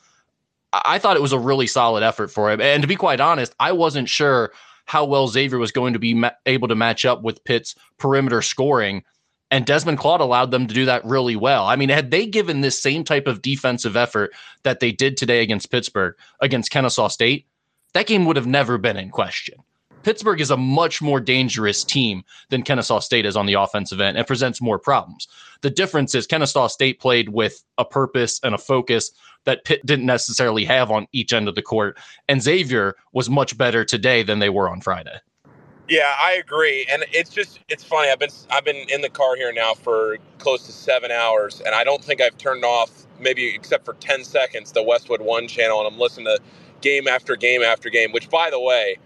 I 0.74 1.00
thought 1.00 1.15
it 1.15 1.21
was 1.21 1.31
a 1.31 1.39
really 1.39 1.68
solid 1.68 2.04
effort 2.04 2.27
for 2.27 2.51
him. 2.51 2.59
And 2.59 2.81
to 2.81 2.88
be 2.88 2.98
quite 2.98 3.21
honest, 3.21 3.56
I 3.62 3.71
wasn't 3.71 4.09
sure 4.09 4.51
how 4.83 5.06
well 5.06 5.30
Xavier 5.30 5.57
was 5.57 5.71
going 5.71 5.94
to 5.94 6.00
be 6.00 6.13
ma- 6.13 6.31
able 6.45 6.68
to 6.68 6.75
match 6.75 7.06
up 7.06 7.21
with 7.21 7.42
Pitt's 7.45 7.75
perimeter 7.98 8.42
scoring. 8.42 9.06
And 9.51 9.65
Desmond 9.65 10.00
Claude 10.00 10.19
allowed 10.19 10.51
them 10.51 10.68
to 10.68 10.74
do 10.74 10.83
that 10.83 11.06
really 11.06 11.38
well. 11.38 11.65
I 11.65 11.77
mean, 11.77 11.88
had 11.88 12.12
they 12.12 12.25
given 12.25 12.59
this 12.59 12.77
same 12.77 13.06
type 13.06 13.25
of 13.25 13.42
defensive 13.42 13.95
effort 13.95 14.33
that 14.63 14.81
they 14.81 14.92
did 14.92 15.15
today 15.15 15.42
against 15.42 15.71
Pittsburgh, 15.71 16.13
against 16.42 16.71
Kennesaw 16.71 17.07
State, 17.07 17.45
that 17.98 18.08
game 18.08 18.26
would 18.26 18.36
have 18.36 18.46
never 18.46 18.78
been 18.78 18.96
in 18.96 19.10
question. 19.10 19.56
Pittsburgh 20.04 20.40
is 20.40 20.52
a 20.52 20.58
much 20.58 21.02
more 21.02 21.20
dangerous 21.20 21.84
team 21.84 22.24
than 22.50 22.62
Kennesaw 22.62 23.00
State 23.00 23.26
is 23.26 23.36
on 23.36 23.48
the 23.48 23.56
offensive 23.56 24.00
end 24.00 24.18
and 24.18 24.28
presents 24.28 24.62
more 24.62 24.78
problems. 24.78 25.28
The 25.62 25.72
difference 25.72 26.14
is 26.14 26.28
Kennesaw 26.28 26.68
State 26.68 27.00
played 27.00 27.30
with 27.30 27.64
a 27.80 27.84
purpose 27.84 28.40
and 28.44 28.54
a 28.54 28.60
focus 28.60 29.12
that 29.45 29.66
Pitt 29.66 29.83
didn't 29.86 30.06
necessarily 30.06 30.64
have 30.64 30.92
on 30.92 31.07
each 31.12 31.33
end 31.33 31.48
of 31.48 31.56
the 31.56 31.62
court. 31.64 31.98
And 32.30 32.42
Xavier 32.42 32.95
was 33.14 33.30
much 33.30 33.57
better 33.57 33.83
today 33.83 34.21
than 34.21 34.38
they 34.40 34.50
were 34.50 34.69
on 34.69 34.80
Friday. 34.80 35.18
Yeah, 35.90 36.14
I 36.21 36.33
agree. 36.33 36.86
And 36.92 37.04
it's 37.12 37.30
just 37.31 37.62
it's 37.68 37.83
funny. 37.83 38.12
I've 38.12 38.19
been 38.19 38.30
I've 38.52 38.66
been 38.66 38.86
in 38.90 39.02
the 39.02 39.10
car 39.10 39.36
here 39.36 39.52
now 39.52 39.74
for 39.74 40.18
close 40.38 40.66
to 40.68 40.71
7 40.71 41.12
hours 41.12 41.62
and 41.66 41.74
I 41.74 41.83
don't 41.83 42.04
think 42.04 42.21
I've 42.21 42.38
turned 42.38 42.64
off 42.64 42.92
maybe 43.19 43.48
except 43.56 43.86
for 43.86 43.94
10 43.94 44.24
seconds 44.24 44.71
the 44.71 44.83
Westwood 44.83 45.21
1 45.21 45.48
channel 45.48 45.80
and 45.80 45.88
I'm 45.88 46.00
listening 46.00 46.26
to 46.26 46.40
game 46.81 47.07
after 47.07 47.36
game 47.36 47.62
after 47.62 47.90
game, 47.90 48.12
which, 48.12 48.30
by 48.30 48.50
the 48.50 48.60
way, 48.60 48.98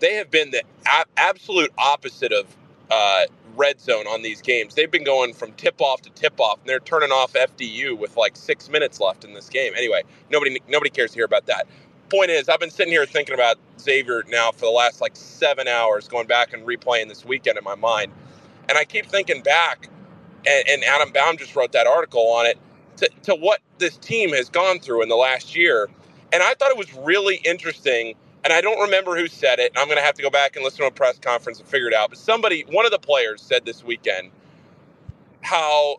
they 0.00 0.14
have 0.14 0.30
been 0.30 0.50
the 0.50 0.62
a- 0.86 1.06
absolute 1.16 1.72
opposite 1.78 2.32
of 2.32 2.46
uh, 2.90 3.22
red 3.56 3.80
zone 3.80 4.06
on 4.06 4.22
these 4.22 4.42
games. 4.42 4.74
They've 4.74 4.90
been 4.90 5.04
going 5.04 5.34
from 5.34 5.52
tip 5.52 5.80
off 5.80 6.02
to 6.02 6.10
tip 6.10 6.40
off, 6.40 6.58
and 6.60 6.68
they're 6.68 6.80
turning 6.80 7.10
off 7.10 7.34
FDU 7.34 7.96
with 7.98 8.16
like 8.16 8.36
six 8.36 8.68
minutes 8.68 9.00
left 9.00 9.24
in 9.24 9.34
this 9.34 9.48
game. 9.48 9.72
Anyway, 9.76 10.02
nobody 10.30 10.60
nobody 10.68 10.90
cares 10.90 11.12
to 11.12 11.16
hear 11.16 11.24
about 11.24 11.46
that. 11.46 11.66
Point 12.10 12.30
is, 12.30 12.48
I've 12.48 12.60
been 12.60 12.70
sitting 12.70 12.92
here 12.92 13.06
thinking 13.06 13.34
about 13.34 13.56
Xavier 13.78 14.24
now 14.28 14.50
for 14.50 14.66
the 14.66 14.70
last 14.70 15.00
like 15.00 15.14
seven 15.14 15.68
hours, 15.68 16.08
going 16.08 16.26
back 16.26 16.52
and 16.52 16.66
replaying 16.66 17.08
this 17.08 17.24
weekend 17.24 17.56
in 17.58 17.64
my 17.64 17.76
mind, 17.76 18.12
and 18.68 18.76
I 18.76 18.84
keep 18.84 19.06
thinking 19.06 19.42
back. 19.42 19.88
And, 20.46 20.68
and 20.70 20.84
Adam 20.84 21.12
Baum 21.12 21.36
just 21.36 21.54
wrote 21.54 21.72
that 21.72 21.86
article 21.86 22.26
on 22.32 22.46
it 22.46 22.58
to, 22.96 23.10
to 23.24 23.34
what 23.34 23.60
this 23.78 23.98
team 23.98 24.30
has 24.30 24.48
gone 24.48 24.78
through 24.80 25.02
in 25.02 25.10
the 25.10 25.16
last 25.16 25.54
year 25.54 25.90
and 26.32 26.42
I 26.42 26.54
thought 26.54 26.70
it 26.70 26.78
was 26.78 26.92
really 26.94 27.36
interesting. 27.36 28.14
And 28.42 28.52
I 28.52 28.62
don't 28.62 28.80
remember 28.80 29.16
who 29.16 29.28
said 29.28 29.58
it. 29.58 29.72
I'm 29.76 29.86
going 29.86 29.98
to 29.98 30.02
have 30.04 30.14
to 30.14 30.22
go 30.22 30.30
back 30.30 30.56
and 30.56 30.64
listen 30.64 30.80
to 30.80 30.86
a 30.86 30.90
press 30.90 31.18
conference 31.18 31.60
and 31.60 31.68
figure 31.68 31.88
it 31.88 31.94
out. 31.94 32.08
But 32.10 32.18
somebody, 32.18 32.64
one 32.70 32.86
of 32.86 32.90
the 32.90 32.98
players 32.98 33.42
said 33.42 33.66
this 33.66 33.84
weekend 33.84 34.30
how 35.42 35.96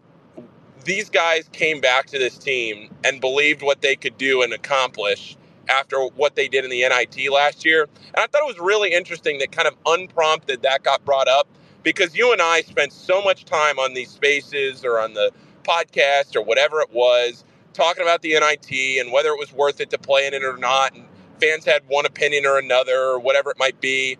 these 0.83 1.09
guys 1.09 1.47
came 1.51 1.81
back 1.81 2.07
to 2.07 2.17
this 2.17 2.37
team 2.37 2.93
and 3.03 3.21
believed 3.21 3.61
what 3.61 3.81
they 3.81 3.95
could 3.95 4.17
do 4.17 4.41
and 4.41 4.53
accomplish 4.53 5.37
after 5.69 5.99
what 6.15 6.35
they 6.35 6.47
did 6.47 6.63
in 6.63 6.71
the 6.71 6.81
NIT 6.81 7.31
last 7.31 7.65
year. 7.65 7.83
And 7.83 8.17
I 8.17 8.27
thought 8.27 8.41
it 8.41 8.47
was 8.47 8.59
really 8.59 8.93
interesting 8.93 9.37
that 9.39 9.51
kind 9.51 9.67
of 9.67 9.75
unprompted 9.85 10.63
that 10.63 10.83
got 10.83 11.05
brought 11.05 11.27
up 11.27 11.47
because 11.83 12.15
you 12.15 12.31
and 12.31 12.41
I 12.41 12.61
spent 12.61 12.93
so 12.93 13.21
much 13.21 13.45
time 13.45 13.79
on 13.79 13.93
these 13.93 14.09
spaces 14.09 14.83
or 14.83 14.99
on 14.99 15.13
the 15.13 15.31
podcast 15.63 16.35
or 16.35 16.43
whatever 16.43 16.81
it 16.81 16.91
was 16.91 17.43
talking 17.73 18.03
about 18.03 18.21
the 18.21 18.33
NIT 18.33 19.01
and 19.01 19.11
whether 19.11 19.29
it 19.29 19.39
was 19.39 19.53
worth 19.53 19.81
it 19.81 19.89
to 19.91 19.97
play 19.97 20.27
in 20.27 20.33
it 20.33 20.43
or 20.43 20.57
not. 20.57 20.95
And 20.95 21.05
fans 21.41 21.65
had 21.65 21.83
one 21.87 22.05
opinion 22.05 22.45
or 22.45 22.57
another 22.59 22.97
or 22.97 23.19
whatever 23.19 23.51
it 23.51 23.59
might 23.59 23.81
be. 23.81 24.17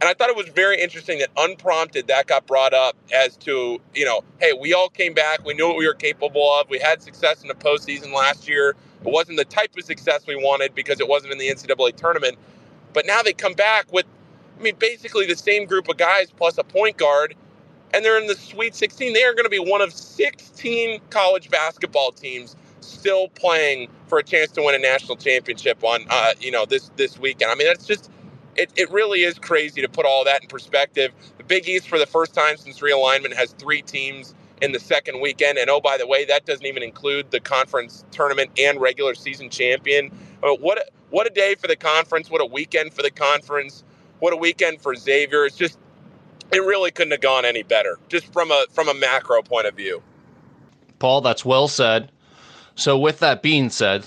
And 0.00 0.08
I 0.08 0.14
thought 0.14 0.30
it 0.30 0.36
was 0.36 0.48
very 0.48 0.80
interesting 0.80 1.20
that 1.20 1.30
unprompted 1.36 2.08
that 2.08 2.26
got 2.26 2.46
brought 2.46 2.74
up 2.74 2.96
as 3.14 3.36
to, 3.38 3.80
you 3.94 4.04
know, 4.04 4.22
hey, 4.40 4.52
we 4.52 4.74
all 4.74 4.88
came 4.88 5.14
back. 5.14 5.44
We 5.44 5.54
knew 5.54 5.68
what 5.68 5.76
we 5.76 5.86
were 5.86 5.94
capable 5.94 6.54
of. 6.58 6.68
We 6.70 6.80
had 6.80 7.02
success 7.02 7.42
in 7.42 7.48
the 7.48 7.54
postseason 7.54 8.12
last 8.12 8.48
year. 8.48 8.70
It 8.70 9.12
wasn't 9.12 9.38
the 9.38 9.44
type 9.44 9.76
of 9.78 9.84
success 9.84 10.26
we 10.26 10.36
wanted 10.36 10.74
because 10.74 11.00
it 11.00 11.08
wasn't 11.08 11.32
in 11.32 11.38
the 11.38 11.48
NCAA 11.48 11.96
tournament. 11.96 12.38
But 12.92 13.06
now 13.06 13.22
they 13.22 13.32
come 13.32 13.54
back 13.54 13.92
with, 13.92 14.06
I 14.58 14.62
mean, 14.62 14.76
basically 14.78 15.26
the 15.26 15.36
same 15.36 15.66
group 15.66 15.88
of 15.88 15.98
guys 15.98 16.32
plus 16.36 16.58
a 16.58 16.64
point 16.64 16.96
guard, 16.96 17.34
and 17.94 18.04
they're 18.04 18.20
in 18.20 18.26
the 18.26 18.36
Sweet 18.36 18.74
16. 18.74 19.12
They 19.12 19.24
are 19.24 19.34
going 19.34 19.44
to 19.44 19.50
be 19.50 19.58
one 19.58 19.80
of 19.80 19.92
16 19.92 21.00
college 21.10 21.50
basketball 21.50 22.12
teams 22.12 22.56
still 22.82 23.28
playing 23.28 23.88
for 24.06 24.18
a 24.18 24.22
chance 24.22 24.50
to 24.52 24.62
win 24.62 24.74
a 24.74 24.78
national 24.78 25.16
championship 25.16 25.82
on, 25.84 26.04
uh, 26.10 26.32
you 26.40 26.50
know, 26.50 26.64
this 26.66 26.90
this 26.96 27.18
weekend. 27.18 27.50
I 27.50 27.54
mean, 27.54 27.66
that's 27.66 27.86
just 27.86 28.10
it, 28.56 28.70
it 28.76 28.90
really 28.90 29.22
is 29.22 29.38
crazy 29.38 29.80
to 29.80 29.88
put 29.88 30.04
all 30.04 30.24
that 30.24 30.42
in 30.42 30.48
perspective. 30.48 31.12
The 31.38 31.44
Big 31.44 31.68
East, 31.68 31.88
for 31.88 31.98
the 31.98 32.06
first 32.06 32.34
time 32.34 32.56
since 32.56 32.80
realignment, 32.80 33.34
has 33.34 33.52
three 33.52 33.82
teams 33.82 34.34
in 34.60 34.72
the 34.72 34.80
second 34.80 35.20
weekend. 35.20 35.58
And 35.58 35.70
oh, 35.70 35.80
by 35.80 35.96
the 35.96 36.06
way, 36.06 36.24
that 36.26 36.46
doesn't 36.46 36.66
even 36.66 36.82
include 36.82 37.30
the 37.30 37.40
conference 37.40 38.04
tournament 38.10 38.50
and 38.58 38.80
regular 38.80 39.14
season 39.14 39.50
champion. 39.50 40.10
Mean, 40.42 40.56
what 40.60 40.78
a, 40.78 40.84
what 41.10 41.26
a 41.26 41.30
day 41.30 41.54
for 41.54 41.66
the 41.66 41.76
conference! 41.76 42.30
What 42.30 42.40
a 42.40 42.46
weekend 42.46 42.92
for 42.94 43.02
the 43.02 43.10
conference! 43.10 43.84
What 44.20 44.32
a 44.32 44.36
weekend 44.36 44.80
for 44.80 44.94
Xavier! 44.94 45.44
It's 45.44 45.56
just 45.56 45.78
it 46.52 46.62
really 46.62 46.90
couldn't 46.90 47.12
have 47.12 47.20
gone 47.20 47.44
any 47.44 47.62
better, 47.62 47.98
just 48.08 48.32
from 48.32 48.50
a 48.50 48.64
from 48.72 48.88
a 48.88 48.94
macro 48.94 49.42
point 49.42 49.66
of 49.66 49.74
view. 49.74 50.02
Paul, 50.98 51.20
that's 51.20 51.44
well 51.44 51.68
said. 51.68 52.10
So, 52.74 52.98
with 52.98 53.18
that 53.20 53.42
being 53.42 53.70
said, 53.70 54.06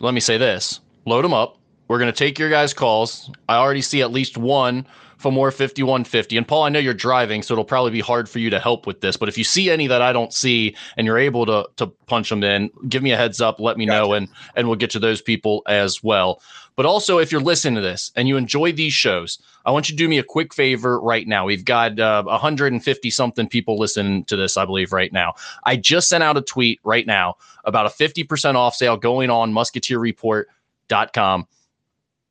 let 0.00 0.14
me 0.14 0.20
say 0.20 0.38
this: 0.38 0.80
load 1.04 1.24
them 1.24 1.34
up 1.34 1.58
we're 1.88 1.98
going 1.98 2.12
to 2.12 2.16
take 2.16 2.38
your 2.38 2.50
guys' 2.50 2.74
calls. 2.74 3.30
I 3.48 3.56
already 3.56 3.82
see 3.82 4.02
at 4.02 4.10
least 4.10 4.36
one 4.36 4.86
more 5.30 5.50
5150. 5.50 6.36
And 6.36 6.46
Paul, 6.46 6.64
I 6.64 6.68
know 6.68 6.78
you're 6.78 6.94
driving, 6.94 7.42
so 7.42 7.54
it'll 7.54 7.64
probably 7.64 7.90
be 7.90 8.00
hard 8.00 8.28
for 8.28 8.38
you 8.38 8.50
to 8.50 8.60
help 8.60 8.86
with 8.86 9.00
this. 9.00 9.16
But 9.16 9.28
if 9.28 9.38
you 9.38 9.44
see 9.44 9.70
any 9.70 9.86
that 9.86 10.02
I 10.02 10.12
don't 10.12 10.32
see 10.32 10.76
and 10.96 11.06
you're 11.06 11.18
able 11.18 11.46
to 11.46 11.68
to 11.76 11.86
punch 12.06 12.30
them 12.30 12.42
in, 12.44 12.70
give 12.88 13.02
me 13.02 13.12
a 13.12 13.16
heads 13.16 13.40
up, 13.40 13.60
let 13.60 13.76
me 13.76 13.86
gotcha. 13.86 13.98
know, 13.98 14.12
and 14.12 14.28
and 14.54 14.68
we'll 14.68 14.76
get 14.76 14.90
to 14.90 14.98
those 14.98 15.22
people 15.22 15.62
as 15.66 16.02
well. 16.02 16.40
But 16.76 16.84
also, 16.84 17.18
if 17.18 17.32
you're 17.32 17.40
listening 17.40 17.76
to 17.76 17.80
this 17.80 18.12
and 18.16 18.28
you 18.28 18.36
enjoy 18.36 18.72
these 18.72 18.92
shows, 18.92 19.38
I 19.64 19.70
want 19.70 19.88
you 19.88 19.96
to 19.96 20.02
do 20.02 20.08
me 20.08 20.18
a 20.18 20.22
quick 20.22 20.52
favor 20.52 21.00
right 21.00 21.26
now. 21.26 21.46
We've 21.46 21.64
got 21.64 21.98
uh, 21.98 22.22
150 22.24 23.10
something 23.10 23.48
people 23.48 23.78
listening 23.78 24.24
to 24.24 24.36
this, 24.36 24.58
I 24.58 24.66
believe, 24.66 24.92
right 24.92 25.12
now. 25.12 25.34
I 25.64 25.76
just 25.76 26.08
sent 26.08 26.22
out 26.22 26.36
a 26.36 26.42
tweet 26.42 26.80
right 26.84 27.06
now 27.06 27.36
about 27.64 27.86
a 27.86 27.88
50% 27.88 28.56
off 28.56 28.76
sale 28.76 28.98
going 28.98 29.30
on 29.30 29.52
musketeerreport.com 29.54 31.48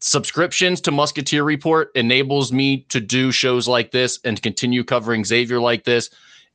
subscriptions 0.06 0.80
to 0.82 0.92
Musketeer 0.92 1.44
Report 1.44 1.90
enables 1.96 2.54
me 2.54 2.82
to 2.90 3.00
do 3.00 3.32
shows 3.32 3.68
like 3.68 3.90
this 3.90 4.20
and 4.24 4.40
continue 4.40 4.84
covering 4.84 5.26
Xavier 5.26 5.60
like 5.60 5.84
this. 5.84 6.12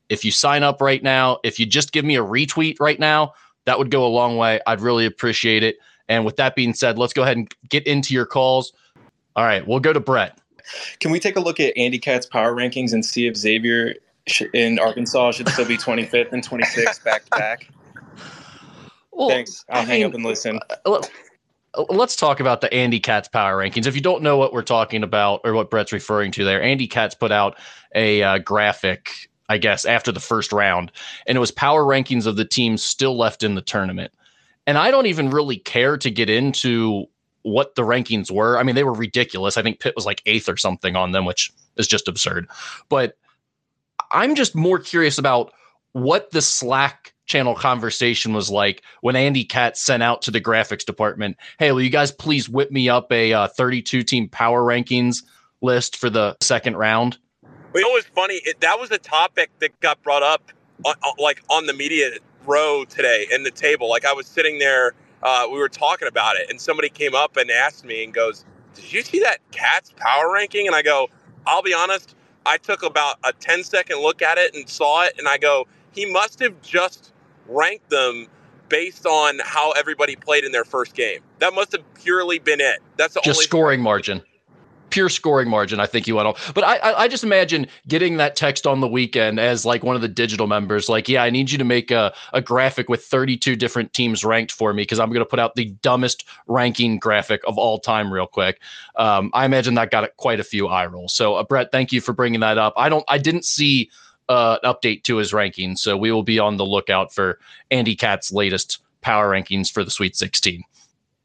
If 0.09 0.25
you 0.25 0.31
sign 0.31 0.63
up 0.63 0.81
right 0.81 1.03
now, 1.03 1.39
if 1.43 1.59
you 1.59 1.67
just 1.67 1.91
give 1.91 2.05
me 2.05 2.17
a 2.17 2.23
retweet 2.23 2.77
right 2.79 2.99
now, 2.99 3.35
that 3.65 3.77
would 3.77 3.91
go 3.91 4.07
a 4.07 4.09
long 4.09 4.37
way. 4.37 4.61
I'd 4.69 4.81
really 4.81 5.05
appreciate 5.05 5.65
it. 5.65 5.79
And 6.09 6.25
with 6.25 6.37
that 6.37 6.55
being 6.55 6.75
said, 6.75 6.97
let's 6.97 7.13
go 7.13 7.23
ahead 7.23 7.37
and 7.37 7.53
get 7.69 7.87
into 7.89 8.15
your 8.15 8.25
calls. 8.25 8.73
All 9.35 9.45
right, 9.45 9.67
we'll 9.67 9.81
go 9.81 9.93
to 9.93 10.01
Brett. 10.01 10.39
Can 11.01 11.11
we 11.11 11.19
take 11.19 11.35
a 11.35 11.41
look 11.41 11.59
at 11.59 11.77
Andy 11.77 11.99
Katz 11.99 12.27
power 12.27 12.55
rankings 12.55 12.93
and 12.93 13.05
see 13.05 13.27
if 13.27 13.37
Xavier 13.37 13.95
in 14.55 14.79
Arkansas 14.79 15.33
should 15.33 15.49
still 15.49 15.67
be 15.67 15.77
25th 15.77 16.33
and 16.33 16.47
26th 16.47 17.03
back 17.03 17.25
to 17.25 17.31
back? 17.31 17.69
Well, 19.11 19.29
Thanks. 19.29 19.65
I'll 19.69 19.83
I 19.83 19.85
hang 19.85 20.01
mean, 20.01 20.07
up 20.07 20.15
and 20.15 20.25
listen. 20.25 20.61
Uh, 20.87 21.03
let's 21.89 22.17
talk 22.17 22.41
about 22.41 22.61
the 22.61 22.73
Andy 22.73 23.01
Katz 23.01 23.29
power 23.29 23.57
rankings. 23.57 23.87
If 23.87 23.95
you 23.95 24.01
don't 24.01 24.23
know 24.23 24.37
what 24.37 24.53
we're 24.53 24.63
talking 24.63 25.03
about 25.03 25.41
or 25.45 25.55
what 25.55 25.71
Brett's 25.71 25.93
referring 25.93 26.33
to 26.33 26.45
there, 26.45 26.63
Andy 26.63 26.87
Katz 26.87 27.15
put 27.15 27.33
out 27.33 27.59
a 27.95 28.23
uh, 28.23 28.39
graphic, 28.39 29.11
I 29.49 29.59
guess, 29.59 29.85
after 29.85 30.13
the 30.13 30.21
first 30.21 30.53
round, 30.53 30.93
and 31.27 31.37
it 31.37 31.41
was 31.41 31.51
power 31.51 31.85
rankings 31.85 32.27
of 32.27 32.37
the 32.37 32.45
teams 32.45 32.83
still 32.83 33.17
left 33.17 33.43
in 33.43 33.55
the 33.55 33.63
tournament. 33.63 34.13
And 34.67 34.79
I 34.79 34.91
don't 34.91 35.07
even 35.07 35.31
really 35.31 35.57
care 35.57 35.97
to 35.97 36.11
get 36.11 36.29
into 36.29 37.07
what 37.43 37.75
the 37.75 37.83
rankings 37.83 38.31
were. 38.31 38.59
I 38.59 38.63
mean, 38.63 38.75
they 38.75 38.85
were 38.85 38.93
ridiculous. 38.93 39.57
I 39.57 39.63
think 39.63 39.81
Pitt 39.81 39.97
was 39.97 40.07
like 40.07 40.23
eighth 40.27 40.49
or 40.49 40.57
something 40.57 40.97
on 40.97 41.13
them, 41.13 41.25
which 41.25 41.51
is 41.77 41.89
just 41.89 42.09
absurd. 42.09 42.47
But 42.89 43.17
I'm 44.13 44.35
just 44.35 44.55
more 44.55 44.79
curious 44.79 45.19
about 45.19 45.53
what 45.93 46.31
the 46.31 46.43
Slack 46.43 47.15
channel 47.27 47.55
conversation 47.55 48.33
was 48.33 48.51
like 48.51 48.83
when 49.03 49.15
Andy 49.15 49.45
Katz 49.45 49.81
sent 49.81 50.03
out 50.03 50.23
to 50.23 50.31
the 50.31 50.41
graphics 50.41 50.85
department, 50.85 51.37
"Hey, 51.59 51.73
will 51.73 51.83
you 51.83 51.91
guys 51.91 52.11
please 52.13 52.49
whip 52.49 52.71
me 52.71 52.89
up 52.89 53.11
a 53.13 53.33
uh, 53.33 53.49
32 53.49 54.03
team 54.03 54.29
power 54.29 54.63
rankings 54.63 55.23
list 55.63 55.97
for 55.97 56.11
the 56.11 56.37
second 56.41 56.77
round?" 56.77 57.19
You 57.75 57.83
know 57.83 58.01
funny? 58.15 58.41
It, 58.45 58.61
that 58.61 58.79
was 58.79 58.91
a 58.91 58.99
topic 58.99 59.51
that 59.61 59.79
got 59.81 60.03
brought 60.03 60.23
up, 60.23 60.43
on, 60.85 60.95
uh, 61.03 61.13
like 61.19 61.43
on 61.49 61.67
the 61.67 61.73
media 61.73 62.11
row 62.45 62.85
today 62.89 63.27
in 63.31 63.45
the 63.45 63.51
table. 63.51 63.89
Like 63.89 64.05
I 64.05 64.13
was 64.13 64.27
sitting 64.27 64.59
there, 64.59 64.93
uh, 65.23 65.47
we 65.51 65.59
were 65.59 65.69
talking 65.69 66.09
about 66.09 66.37
it, 66.37 66.51
and 66.51 66.61
somebody 66.61 66.89
came 66.89 67.15
up 67.15 67.37
and 67.37 67.51
asked 67.51 67.85
me 67.85 68.05
and 68.05 68.13
goes, 68.13 68.45
"Did 68.75 68.93
you 68.93 69.03
see 69.03 69.21
that 69.21 69.39
Katz 69.53 69.93
power 69.97 70.33
ranking?" 70.33 70.67
And 70.67 70.75
I 70.75 70.83
go, 70.83 71.09
"I'll 71.47 71.63
be 71.63 71.75
honest." 71.75 72.17
I 72.47 72.57
took 72.57 72.83
about 72.83 73.19
a 73.23 73.35
10 73.35 73.65
second 73.65 73.99
look 73.99 74.23
at 74.23 74.39
it 74.39 74.55
and 74.55 74.67
saw 74.67 75.05
it, 75.05 75.13
and 75.19 75.29
I 75.29 75.37
go, 75.37 75.67
he 75.93 76.11
must 76.11 76.41
have 76.41 76.61
just 76.63 77.13
ranked 77.49 77.91
them 77.91 78.27
based 78.69 79.05
on 79.05 79.41
how 79.45 79.73
everybody 79.73 80.17
played 80.17 80.45
in 80.45 80.53
their 80.53 80.65
first 80.65 80.95
game. 80.95 81.21
That 81.41 81.53
must 81.53 81.73
have 81.73 81.83
purely 81.95 82.39
been 82.39 82.61
it. 82.61 82.81
That's 82.97 83.15
the 83.15 83.21
just 83.21 83.39
only 83.39 83.45
scoring 83.45 83.81
margin. 83.83 84.23
Pure 84.91 85.11
scoring 85.11 85.49
margin, 85.49 85.79
I 85.79 85.87
think 85.87 86.09
you 86.09 86.17
went 86.17 86.27
on. 86.27 86.35
But 86.53 86.65
I, 86.65 86.77
I, 86.79 87.01
I, 87.03 87.09
just 87.09 87.23
imagine 87.23 87.69
getting 87.87 88.17
that 88.17 88.35
text 88.35 88.67
on 88.67 88.81
the 88.81 88.89
weekend 88.89 89.39
as 89.39 89.65
like 89.65 89.85
one 89.85 89.95
of 89.95 90.03
the 90.03 90.09
digital 90.09 90.49
members, 90.49 90.89
like, 90.89 91.09
yeah, 91.09 91.23
I 91.23 91.31
need 91.31 91.49
you 91.49 91.59
to 91.59 91.65
make 91.65 91.93
a, 91.93 92.13
a 92.33 92.43
graphic 92.43 92.89
with 92.89 93.05
32 93.05 93.55
different 93.55 93.93
teams 93.93 94.25
ranked 94.25 94.51
for 94.51 94.73
me 94.73 94.83
because 94.83 94.99
I'm 94.99 95.11
going 95.11 95.21
to 95.21 95.25
put 95.25 95.39
out 95.39 95.55
the 95.55 95.67
dumbest 95.83 96.27
ranking 96.49 96.99
graphic 96.99 97.41
of 97.47 97.57
all 97.57 97.79
time 97.79 98.13
real 98.13 98.27
quick. 98.27 98.61
Um, 98.97 99.31
I 99.33 99.45
imagine 99.45 99.75
that 99.75 99.93
got 99.93 100.17
quite 100.17 100.41
a 100.41 100.45
few 100.45 100.67
eye 100.67 100.87
rolls. 100.87 101.15
So, 101.15 101.37
uh, 101.37 101.45
Brett, 101.45 101.71
thank 101.71 101.93
you 101.93 102.01
for 102.01 102.13
bringing 102.13 102.41
that 102.41 102.59
up. 102.59 102.75
I 102.77 102.89
don't, 102.89 103.05
I 103.07 103.19
didn't 103.19 103.45
see 103.45 103.91
uh, 104.31 104.59
update 104.61 105.03
to 105.03 105.17
his 105.17 105.33
rankings. 105.33 105.79
So 105.79 105.97
we 105.97 106.13
will 106.13 106.23
be 106.23 106.39
on 106.39 106.57
the 106.57 106.65
lookout 106.65 107.13
for 107.13 107.39
Andy 107.71 107.97
Katz's 107.97 108.33
latest 108.33 108.79
power 109.03 109.31
rankings 109.31 109.71
for 109.71 109.85
the 109.85 109.91
Sweet 109.91 110.17
16. 110.17 110.63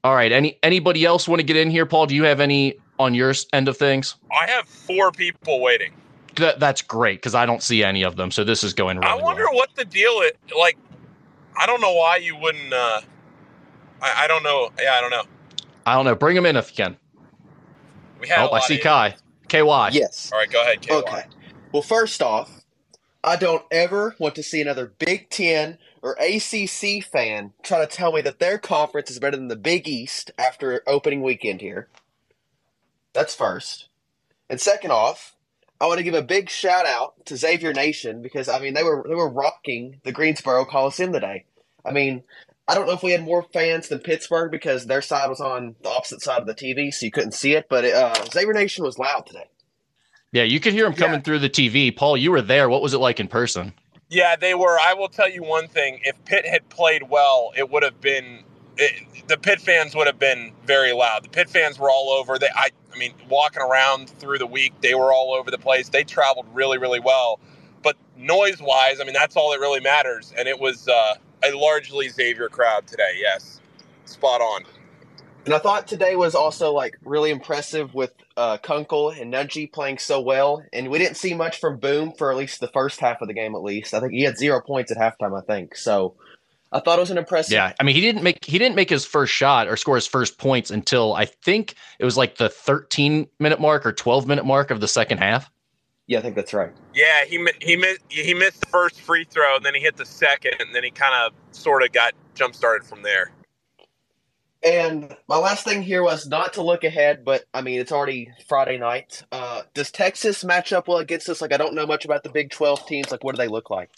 All 0.03 0.15
right. 0.15 0.31
Any 0.31 0.57
anybody 0.63 1.05
else 1.05 1.27
want 1.27 1.39
to 1.39 1.45
get 1.45 1.55
in 1.55 1.69
here, 1.69 1.85
Paul? 1.85 2.07
Do 2.07 2.15
you 2.15 2.23
have 2.23 2.39
any 2.39 2.75
on 2.99 3.13
your 3.13 3.33
end 3.53 3.67
of 3.67 3.77
things? 3.77 4.15
I 4.31 4.47
have 4.47 4.67
four 4.67 5.11
people 5.11 5.61
waiting. 5.61 5.93
That, 6.35 6.59
that's 6.59 6.81
great 6.81 7.19
because 7.19 7.33
I 7.33 7.45
don't 7.45 7.63
see 7.63 7.83
any 7.83 8.03
of 8.03 8.15
them. 8.15 8.29
So 8.29 8.43
this 8.43 8.63
is 8.63 8.73
going 8.73 8.97
really 8.97 9.09
I 9.09 9.15
wonder 9.15 9.45
well. 9.45 9.55
what 9.55 9.75
the 9.75 9.85
deal 9.85 10.21
is. 10.21 10.33
Like, 10.57 10.77
I 11.57 11.65
don't 11.65 11.79
know 11.79 11.93
why 11.93 12.17
you 12.17 12.35
wouldn't. 12.35 12.73
Uh, 12.73 13.01
I, 14.01 14.23
I 14.23 14.27
don't 14.27 14.43
know. 14.43 14.69
Yeah, 14.81 14.93
I 14.93 15.01
don't 15.01 15.11
know. 15.11 15.23
I 15.85 15.95
don't 15.95 16.05
know. 16.05 16.15
Bring 16.15 16.35
them 16.35 16.45
in 16.45 16.55
if 16.55 16.71
you 16.71 16.83
can. 16.83 16.97
We 18.19 18.27
have. 18.29 18.49
Oh, 18.49 18.53
I 18.53 18.59
see 18.61 18.79
Kai. 18.79 19.15
KY. 19.47 19.89
Yes. 19.91 20.31
All 20.33 20.39
right, 20.39 20.49
go 20.51 20.61
ahead, 20.61 20.81
KY. 20.81 20.93
Okay. 20.93 21.23
Well, 21.71 21.83
first 21.83 22.21
off, 22.21 22.54
I 23.25 23.37
don't 23.37 23.65
ever 23.71 24.15
want 24.19 24.35
to 24.35 24.43
see 24.43 24.61
another 24.61 24.93
Big 24.99 25.31
Ten 25.31 25.79
or 26.03 26.15
ACC 26.19 27.03
fan 27.03 27.53
try 27.63 27.79
to 27.79 27.87
tell 27.87 28.11
me 28.11 28.21
that 28.21 28.37
their 28.37 28.59
conference 28.59 29.09
is 29.09 29.17
better 29.17 29.35
than 29.35 29.47
the 29.47 29.55
Big 29.55 29.87
East 29.87 30.29
after 30.37 30.83
opening 30.85 31.23
weekend 31.23 31.59
here. 31.59 31.89
That's 33.13 33.33
first. 33.33 33.89
And 34.47 34.61
second 34.61 34.91
off, 34.91 35.35
I 35.81 35.87
want 35.87 35.97
to 35.97 36.03
give 36.03 36.13
a 36.13 36.21
big 36.21 36.51
shout 36.51 36.85
out 36.85 37.25
to 37.25 37.35
Xavier 37.35 37.73
Nation 37.73 38.21
because 38.21 38.47
I 38.47 38.59
mean 38.59 38.75
they 38.75 38.83
were 38.83 39.03
they 39.07 39.15
were 39.15 39.29
rocking 39.29 40.01
the 40.03 40.11
Greensboro 40.11 40.63
Coliseum 40.63 41.11
today. 41.11 41.45
I 41.83 41.93
mean, 41.93 42.21
I 42.67 42.75
don't 42.75 42.85
know 42.85 42.93
if 42.93 43.01
we 43.01 43.11
had 43.11 43.23
more 43.23 43.41
fans 43.41 43.87
than 43.87 43.99
Pittsburgh 43.99 44.51
because 44.51 44.85
their 44.85 45.01
side 45.01 45.29
was 45.29 45.41
on 45.41 45.75
the 45.81 45.89
opposite 45.89 46.21
side 46.21 46.41
of 46.41 46.47
the 46.47 46.53
TV, 46.53 46.93
so 46.93 47.07
you 47.07 47.11
couldn't 47.11 47.33
see 47.33 47.53
it. 47.53 47.65
But 47.69 47.85
uh, 47.85 48.13
Xavier 48.31 48.53
Nation 48.53 48.85
was 48.85 48.99
loud 48.99 49.25
today. 49.25 49.49
Yeah, 50.35 50.43
you 50.43 50.59
could 50.59 50.73
hear 50.73 50.83
them 50.83 50.93
coming 50.93 51.19
yeah. 51.19 51.21
through 51.21 51.39
the 51.39 51.49
TV. 51.49 51.95
Paul, 51.95 52.17
you 52.17 52.29
were 52.29 52.41
there. 52.41 52.67
What 52.67 52.81
was 52.81 52.93
it 52.93 52.97
like 52.97 53.21
in 53.21 53.29
person? 53.29 53.73
Yeah, 54.09 54.35
they 54.35 54.53
were. 54.53 54.77
I 54.77 54.93
will 54.93 55.07
tell 55.07 55.29
you 55.29 55.41
one 55.41 55.69
thing. 55.69 56.01
If 56.03 56.13
Pitt 56.25 56.45
had 56.45 56.67
played 56.67 57.03
well, 57.09 57.53
it 57.55 57.71
would 57.71 57.83
have 57.83 58.01
been 58.01 58.43
it, 58.75 59.27
the 59.29 59.37
Pitt 59.37 59.61
fans 59.61 59.95
would 59.95 60.07
have 60.07 60.19
been 60.19 60.51
very 60.65 60.91
loud. 60.91 61.23
The 61.23 61.29
Pitt 61.29 61.49
fans 61.49 61.79
were 61.79 61.89
all 61.89 62.09
over. 62.09 62.37
They, 62.37 62.49
I, 62.53 62.67
I 62.93 62.97
mean, 62.97 63.13
walking 63.29 63.61
around 63.61 64.09
through 64.09 64.39
the 64.39 64.45
week, 64.45 64.73
they 64.81 64.93
were 64.93 65.13
all 65.13 65.33
over 65.33 65.49
the 65.49 65.57
place. 65.57 65.87
They 65.87 66.03
traveled 66.03 66.47
really, 66.53 66.79
really 66.79 66.99
well. 66.99 67.39
But 67.81 67.95
noise-wise, 68.17 68.99
I 68.99 69.05
mean, 69.05 69.13
that's 69.13 69.37
all 69.37 69.51
that 69.51 69.61
really 69.61 69.79
matters. 69.79 70.33
And 70.37 70.49
it 70.49 70.59
was 70.59 70.89
uh, 70.89 71.15
a 71.45 71.53
largely 71.53 72.09
Xavier 72.09 72.49
crowd 72.49 72.87
today. 72.87 73.19
Yes, 73.21 73.61
spot 74.03 74.41
on. 74.41 74.65
And 75.45 75.53
I 75.53 75.59
thought 75.59 75.87
today 75.87 76.17
was 76.17 76.35
also 76.35 76.73
like 76.73 76.97
really 77.05 77.31
impressive 77.31 77.93
with 77.93 78.11
uh, 78.37 78.57
Kunkel 78.57 79.11
and 79.11 79.33
Nunge 79.33 79.71
playing 79.71 79.97
so 79.97 80.19
well. 80.19 80.63
And 80.73 80.89
we 80.89 80.97
didn't 80.97 81.17
see 81.17 81.33
much 81.33 81.59
from 81.59 81.79
Boum 81.79 82.11
for 82.11 82.31
at 82.31 82.37
least 82.37 82.59
the 82.59 82.67
first 82.67 82.99
half 82.99 83.21
of 83.21 83.27
the 83.27 83.33
game, 83.33 83.55
at 83.55 83.63
least. 83.63 83.93
I 83.93 83.99
think 83.99 84.13
he 84.13 84.23
had 84.23 84.37
zero 84.37 84.61
points 84.61 84.91
at 84.91 84.97
halftime, 84.97 85.37
I 85.37 85.45
think. 85.45 85.75
So 85.75 86.15
I 86.71 86.79
thought 86.79 86.99
it 86.99 87.01
was 87.01 87.11
an 87.11 87.17
impressive. 87.17 87.53
Yeah, 87.53 87.73
I 87.79 87.83
mean 87.83 87.95
he 87.95 88.01
didn't 88.01 88.23
make 88.23 88.43
he 88.43 88.57
didn't 88.57 88.75
make 88.75 88.89
his 88.89 89.05
first 89.05 89.33
shot 89.33 89.67
or 89.67 89.77
score 89.77 89.95
his 89.95 90.07
first 90.07 90.37
points 90.37 90.71
until 90.71 91.13
I 91.13 91.25
think 91.25 91.75
it 91.99 92.05
was 92.05 92.17
like 92.17 92.37
the 92.37 92.49
13 92.49 93.27
minute 93.39 93.61
mark 93.61 93.85
or 93.85 93.93
12 93.93 94.27
minute 94.27 94.45
mark 94.45 94.71
of 94.71 94.81
the 94.81 94.87
second 94.87 95.19
half. 95.19 95.49
Yeah, 96.07 96.19
I 96.19 96.21
think 96.21 96.35
that's 96.35 96.53
right. 96.53 96.71
Yeah, 96.93 97.25
he 97.25 97.47
he 97.61 97.77
missed 97.77 98.01
he 98.09 98.33
missed 98.33 98.61
the 98.61 98.67
first 98.67 99.01
free 99.01 99.23
throw, 99.23 99.55
and 99.55 99.65
then 99.65 99.73
he 99.73 99.81
hit 99.81 99.95
the 99.97 100.05
second, 100.05 100.53
and 100.59 100.73
then 100.75 100.83
he 100.83 100.91
kind 100.91 101.13
of 101.25 101.33
sort 101.55 101.81
of 101.81 101.91
got 101.91 102.13
jump 102.35 102.53
started 102.55 102.87
from 102.87 103.01
there. 103.01 103.31
And 104.65 105.15
my 105.27 105.37
last 105.37 105.63
thing 105.63 105.83
here 105.83 106.01
was 106.01 106.27
not 106.27 106.53
to 106.53 106.63
look 106.63 106.83
ahead, 106.83 107.23
but 107.23 107.45
I 107.53 107.61
mean 107.61 107.79
it's 107.79 107.91
already 107.91 108.31
Friday 108.47 108.79
night. 108.79 109.21
Uh, 109.31 109.61
does 109.75 109.91
Texas 109.91 110.43
match 110.43 110.73
up 110.73 110.87
well 110.87 110.97
against 110.97 111.29
us? 111.29 111.39
Like 111.39 111.53
I 111.53 111.57
don't 111.57 111.75
know 111.75 111.85
much 111.85 112.03
about 112.03 112.23
the 112.23 112.29
Big 112.29 112.49
Twelve 112.49 112.85
teams. 112.87 113.11
Like 113.11 113.23
what 113.23 113.35
do 113.35 113.37
they 113.37 113.47
look 113.47 113.69
like? 113.69 113.91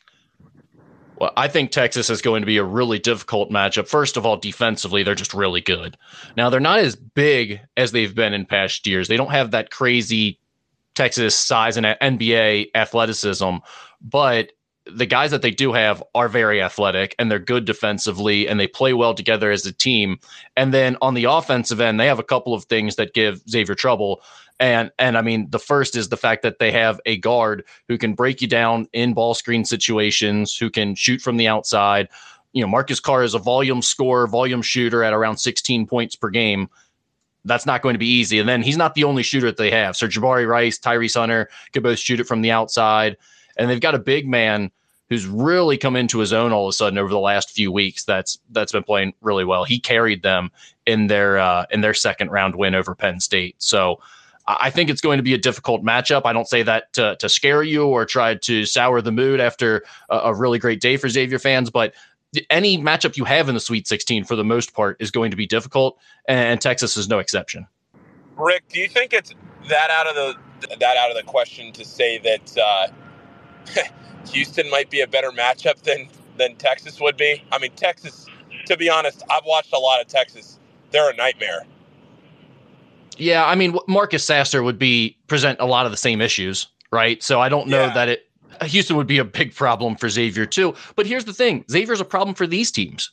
Well, 1.20 1.32
I 1.36 1.48
think 1.48 1.72
Texas 1.72 2.10
is 2.10 2.22
going 2.22 2.42
to 2.42 2.46
be 2.46 2.58
a 2.58 2.64
really 2.64 3.00
difficult 3.00 3.50
matchup. 3.50 3.88
First 3.88 4.18
of 4.18 4.26
all, 4.26 4.38
defensively, 4.38 5.02
they're 5.02 5.16
just 5.16 5.34
really 5.34 5.62
good. 5.62 5.98
Now, 6.36 6.52
they're 6.52 6.60
not 6.60 6.80
as 6.80 6.96
big 6.96 7.60
as 7.76 7.92
they've 7.92 8.14
been 8.14 8.34
in 8.34 8.46
past 8.46 8.86
years. 8.86 9.08
They 9.08 9.18
don't 9.18 9.32
have 9.32 9.50
that 9.52 9.72
crazy 9.72 10.40
Texas 10.94 11.36
size 11.36 11.76
and 11.76 11.88
NBA 11.88 12.68
athleticism, 12.76 13.58
but 14.00 14.52
the 14.92 15.06
guys 15.06 15.32
that 15.32 15.42
they 15.42 15.52
do 15.52 15.74
have 15.74 16.04
are 16.16 16.30
very 16.30 16.62
athletic 16.62 17.16
and 17.20 17.30
they're 17.30 17.40
good 17.40 17.66
defensively 17.66 18.48
and 18.48 18.60
they 18.60 18.68
play 18.68 18.94
well 18.94 19.14
together 19.14 19.52
as 19.52 19.66
a 19.66 19.74
team. 19.74 20.20
And 20.56 20.74
then 20.74 20.98
on 21.02 21.14
the 21.14 21.26
offensive 21.26 21.82
end, 21.82 22.00
they 22.00 22.08
have 22.08 22.20
a 22.20 22.24
couple 22.24 22.54
of 22.54 22.66
things 22.66 22.96
that 22.96 23.14
give 23.14 23.42
Xavier 23.50 23.76
trouble. 23.76 24.22
And 24.60 24.92
and 24.98 25.18
I 25.18 25.22
mean, 25.22 25.50
the 25.50 25.60
first 25.60 25.96
is 25.96 26.10
the 26.10 26.18
fact 26.18 26.42
that 26.42 26.60
they 26.60 26.72
have 26.72 27.00
a 27.06 27.18
guard 27.18 27.64
who 27.88 27.98
can 27.98 28.14
break 28.14 28.42
you 28.42 28.48
down 28.48 28.88
in 28.94 29.14
ball 29.14 29.34
screen 29.34 29.66
situations, 29.66 30.56
who 30.56 30.70
can 30.70 30.96
shoot 30.96 31.22
from 31.22 31.38
the 31.38 31.48
outside. 31.48 32.10
You 32.54 32.62
know, 32.62 32.68
Marcus 32.68 33.00
Carr 33.00 33.24
is 33.24 33.36
a 33.36 33.40
volume 33.40 33.82
scorer, 33.82 34.26
volume 34.26 34.62
shooter 34.62 35.04
at 35.04 35.14
around 35.14 35.38
16 35.38 35.86
points 35.86 36.16
per 36.16 36.30
game. 36.30 36.70
That's 37.46 37.66
not 37.66 37.82
going 37.82 37.94
to 37.94 38.00
be 38.00 38.08
easy. 38.08 38.40
And 38.40 38.50
then 38.50 38.64
he's 38.64 38.78
not 38.78 38.96
the 38.96 39.04
only 39.04 39.24
shooter 39.24 39.46
that 39.46 39.58
they 39.58 39.72
have. 39.72 39.96
So 39.96 40.08
Jabari 40.08 40.48
Rice, 40.48 40.80
Tyrese 40.80 41.20
Hunter 41.20 41.50
could 41.72 41.84
both 41.84 42.00
shoot 42.00 42.20
it 42.20 42.26
from 42.26 42.42
the 42.42 42.52
outside. 42.52 43.16
And 43.58 43.70
they've 43.70 43.82
got 43.82 43.96
a 43.96 44.00
big 44.00 44.28
man 44.28 44.72
who's 45.10 45.26
really 45.26 45.78
come 45.78 45.96
into 45.96 46.20
his 46.20 46.34
own 46.34 46.52
all 46.52 46.68
of 46.68 46.70
a 46.70 46.74
sudden 46.74 47.00
over 47.00 47.10
the 47.10 47.20
last 47.20 47.52
few 47.52 47.72
weeks. 47.72 48.04
That's 48.04 48.38
that's 48.52 48.72
been 48.72 48.84
playing 48.84 49.14
really 49.22 49.46
well. 49.46 49.64
He 49.64 49.80
carried 49.80 50.22
them 50.22 50.52
in 50.86 51.08
their 51.08 51.38
uh, 51.38 51.66
in 51.72 51.82
their 51.82 51.94
second 51.94 52.30
round 52.30 52.56
win 52.56 52.76
over 52.76 52.94
Penn 52.96 53.20
State. 53.20 53.56
So 53.60 54.00
I 54.48 54.70
think 54.70 54.90
it's 54.90 55.02
going 55.02 55.18
to 55.18 55.24
be 55.24 55.34
a 55.34 55.38
difficult 55.38 55.84
matchup. 55.84 56.22
I 56.24 56.32
don't 56.32 56.48
say 56.48 56.64
that 56.64 56.94
to, 56.94 57.18
to 57.18 57.28
scare 57.28 57.64
you 57.64 57.86
or 57.86 58.06
try 58.06 58.36
to 58.36 58.66
sour 58.66 59.02
the 59.02 59.12
mood 59.12 59.42
after 59.42 59.84
a, 60.10 60.18
a 60.18 60.34
really 60.34 60.58
great 60.58 60.80
day 60.80 60.96
for 60.96 61.10
Xavier 61.10 61.38
fans, 61.38 61.70
but 61.70 61.94
any 62.50 62.78
matchup 62.78 63.18
you 63.18 63.26
have 63.26 63.50
in 63.50 63.56
the 63.56 63.62
Sweet 63.62 63.88
16 63.88 64.24
for 64.24 64.36
the 64.36 64.44
most 64.44 64.74
part 64.74 64.98
is 65.00 65.12
going 65.12 65.32
to 65.32 65.38
be 65.38 65.48
difficult, 65.48 65.98
and 66.28 66.62
Texas 66.62 66.96
is 66.98 67.10
no 67.10 67.20
exception. 67.20 67.68
Rick, 68.38 68.64
do 68.70 68.80
you 68.80 68.88
think 68.88 69.14
it's 69.14 69.34
that 69.70 69.90
out 69.90 70.08
of 70.08 70.16
the 70.16 70.36
that 70.80 70.98
out 70.98 71.12
of 71.12 71.18
the 71.18 71.24
question 71.24 71.72
to 71.74 71.86
say 71.86 72.18
that 72.20 72.58
uh, 72.58 72.88
Houston 74.32 74.70
might 74.70 74.90
be 74.90 75.02
a 75.02 75.08
better 75.08 75.32
matchup 75.32 75.82
than 75.82 76.10
than 76.38 76.56
Texas 76.56 77.00
would 77.00 77.18
be? 77.18 77.44
I 77.52 77.60
mean, 77.60 77.72
Texas. 77.76 78.26
To 78.66 78.76
be 78.76 78.90
honest, 78.90 79.24
I've 79.30 79.46
watched 79.46 79.74
a 79.74 79.80
lot 79.80 80.02
of 80.02 80.08
Texas. 80.08 80.60
They're 80.92 81.10
a 81.10 81.16
nightmare. 81.16 81.66
Yeah, 83.18 83.46
I 83.46 83.56
mean 83.56 83.78
Marcus 83.88 84.24
Sasser 84.24 84.62
would 84.62 84.78
be 84.78 85.18
present 85.28 85.60
a 85.60 85.66
lot 85.66 85.86
of 85.86 85.92
the 85.92 85.98
same 85.98 86.22
issues, 86.22 86.68
right? 86.92 87.22
So 87.24 87.40
I 87.40 87.50
don't 87.50 87.68
know 87.68 87.86
yeah. 87.86 87.94
that 87.94 88.10
it 88.10 88.30
Houston 88.64 88.96
would 88.96 89.08
be 89.08 89.20
a 89.20 89.26
big 89.26 89.56
problem 89.56 89.96
for 89.96 90.10
Xavier 90.10 90.46
too. 90.46 90.76
But 90.96 91.06
here's 91.06 91.26
the 91.26 91.34
thing: 91.34 91.66
Xavier's 91.70 92.02
a 92.02 92.06
problem 92.06 92.36
for 92.36 92.48
these 92.48 92.72
teams. 92.72 93.12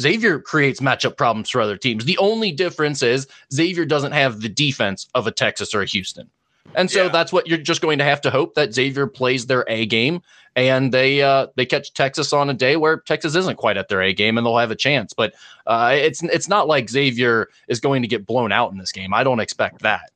Xavier 0.00 0.40
creates 0.40 0.80
matchup 0.80 1.16
problems 1.16 1.50
for 1.50 1.60
other 1.60 1.76
teams. 1.76 2.04
The 2.04 2.18
only 2.18 2.50
difference 2.50 3.02
is 3.02 3.28
Xavier 3.52 3.84
doesn't 3.84 4.12
have 4.12 4.40
the 4.40 4.48
defense 4.48 5.08
of 5.14 5.26
a 5.26 5.30
Texas 5.30 5.74
or 5.74 5.82
a 5.82 5.86
Houston. 5.86 6.28
And 6.74 6.90
so 6.90 7.04
yeah. 7.04 7.08
that's 7.08 7.32
what 7.32 7.46
you're 7.46 7.58
just 7.58 7.80
going 7.80 7.98
to 7.98 8.04
have 8.04 8.20
to 8.22 8.30
hope 8.30 8.54
that 8.54 8.74
Xavier 8.74 9.06
plays 9.06 9.46
their 9.46 9.64
A 9.68 9.86
game 9.86 10.22
and 10.56 10.92
they 10.92 11.22
uh, 11.22 11.48
they 11.56 11.66
catch 11.66 11.92
Texas 11.92 12.32
on 12.32 12.48
a 12.48 12.54
day 12.54 12.76
where 12.76 12.98
Texas 12.98 13.34
isn't 13.34 13.56
quite 13.56 13.76
at 13.76 13.88
their 13.88 14.02
A 14.02 14.12
game 14.12 14.38
and 14.38 14.46
they'll 14.46 14.58
have 14.58 14.70
a 14.70 14.76
chance. 14.76 15.12
But 15.12 15.34
uh, 15.66 15.94
it's 15.94 16.22
it's 16.22 16.48
not 16.48 16.68
like 16.68 16.88
Xavier 16.88 17.48
is 17.68 17.80
going 17.80 18.02
to 18.02 18.08
get 18.08 18.26
blown 18.26 18.52
out 18.52 18.72
in 18.72 18.78
this 18.78 18.92
game. 18.92 19.12
I 19.14 19.24
don't 19.24 19.40
expect 19.40 19.82
that. 19.82 20.10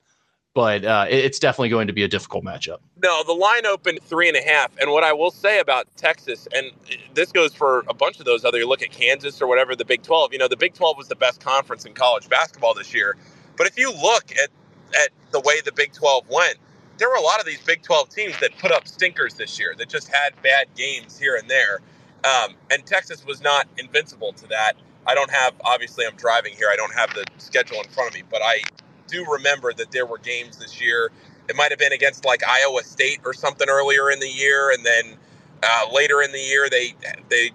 But 0.55 0.85
uh, 0.85 1.07
it's 1.09 1.39
definitely 1.39 1.69
going 1.69 1.87
to 1.87 1.93
be 1.93 2.03
a 2.03 2.09
difficult 2.09 2.43
matchup. 2.43 2.79
No, 3.01 3.23
the 3.23 3.33
line 3.33 3.65
opened 3.65 4.01
three 4.03 4.27
and 4.27 4.37
a 4.37 4.43
half. 4.43 4.77
And 4.81 4.91
what 4.91 5.05
I 5.05 5.13
will 5.13 5.31
say 5.31 5.61
about 5.61 5.87
Texas, 5.97 6.49
and 6.53 6.73
this 7.15 7.31
goes 7.31 7.55
for 7.55 7.85
a 7.87 7.95
bunch 7.95 8.19
of 8.19 8.25
those 8.25 8.45
other, 8.45 8.59
you 8.59 8.67
look 8.67 8.83
at 8.83 8.91
Kansas 8.91 9.41
or 9.41 9.47
whatever, 9.47 9.77
the 9.77 9.85
Big 9.85 10.03
12, 10.03 10.33
you 10.33 10.39
know, 10.39 10.49
the 10.49 10.57
Big 10.57 10.75
12 10.75 10.97
was 10.97 11.07
the 11.07 11.15
best 11.15 11.41
conference 11.41 11.85
in 11.85 11.95
college 11.95 12.29
basketball 12.29 12.75
this 12.75 12.93
year. 12.93 13.17
But 13.57 13.69
if 13.69 13.79
you 13.79 13.93
look 13.93 14.33
at 14.33 14.51
at 14.95 15.11
the 15.31 15.41
way 15.41 15.61
the 15.65 15.73
Big 15.73 15.93
12 15.93 16.29
went, 16.29 16.57
there 16.99 17.09
were 17.09 17.17
a 17.17 17.23
lot 17.23 17.41
of 17.41 17.47
these 17.47 17.63
Big 17.63 17.83
12 17.83 18.09
teams 18.09 18.39
that 18.41 18.57
put 18.59 18.73
up 18.73 18.87
stinkers 18.89 19.35
this 19.35 19.59
year 19.59 19.75
that 19.79 19.89
just 19.89 20.09
had 20.09 20.31
bad 20.43 20.67
games 20.77 21.19
here 21.19 21.37
and 21.37 21.49
there. 21.49 21.81
Um, 22.25 22.55
and 22.71 22.85
Texas 22.85 23.25
was 23.25 23.41
not 23.41 23.69
invincible 23.79 24.33
to 24.35 24.47
that. 24.49 24.73
I 25.07 25.15
don't 25.15 25.31
have, 25.31 25.55
obviously, 25.65 26.05
I'm 26.07 26.17
driving 26.17 26.55
here. 26.55 26.69
I 26.71 26.77
don't 26.77 26.95
have 26.95 27.15
the 27.15 27.25
schedule 27.39 27.79
in 27.79 27.89
front 27.91 28.11
of 28.11 28.15
me, 28.15 28.23
but 28.29 28.43
I 28.43 28.61
do 29.07 29.25
remember 29.31 29.73
that 29.73 29.91
there 29.91 30.07
were 30.07 30.19
games 30.19 30.59
this 30.59 30.81
year. 30.81 31.11
It 31.49 31.57
might 31.57 31.71
have 31.71 31.79
been 31.79 31.93
against 31.93 32.25
like 32.25 32.43
Iowa 32.47 32.83
State 32.83 33.21
or 33.25 33.33
something 33.33 33.69
earlier 33.69 34.11
in 34.11 34.21
the 34.21 34.29
year, 34.29 34.71
and 34.71 34.85
then 34.85 35.17
uh, 35.63 35.87
later 35.93 36.21
in 36.23 36.31
the 36.31 36.39
year 36.39 36.69
they 36.69 36.95
they 37.31 37.51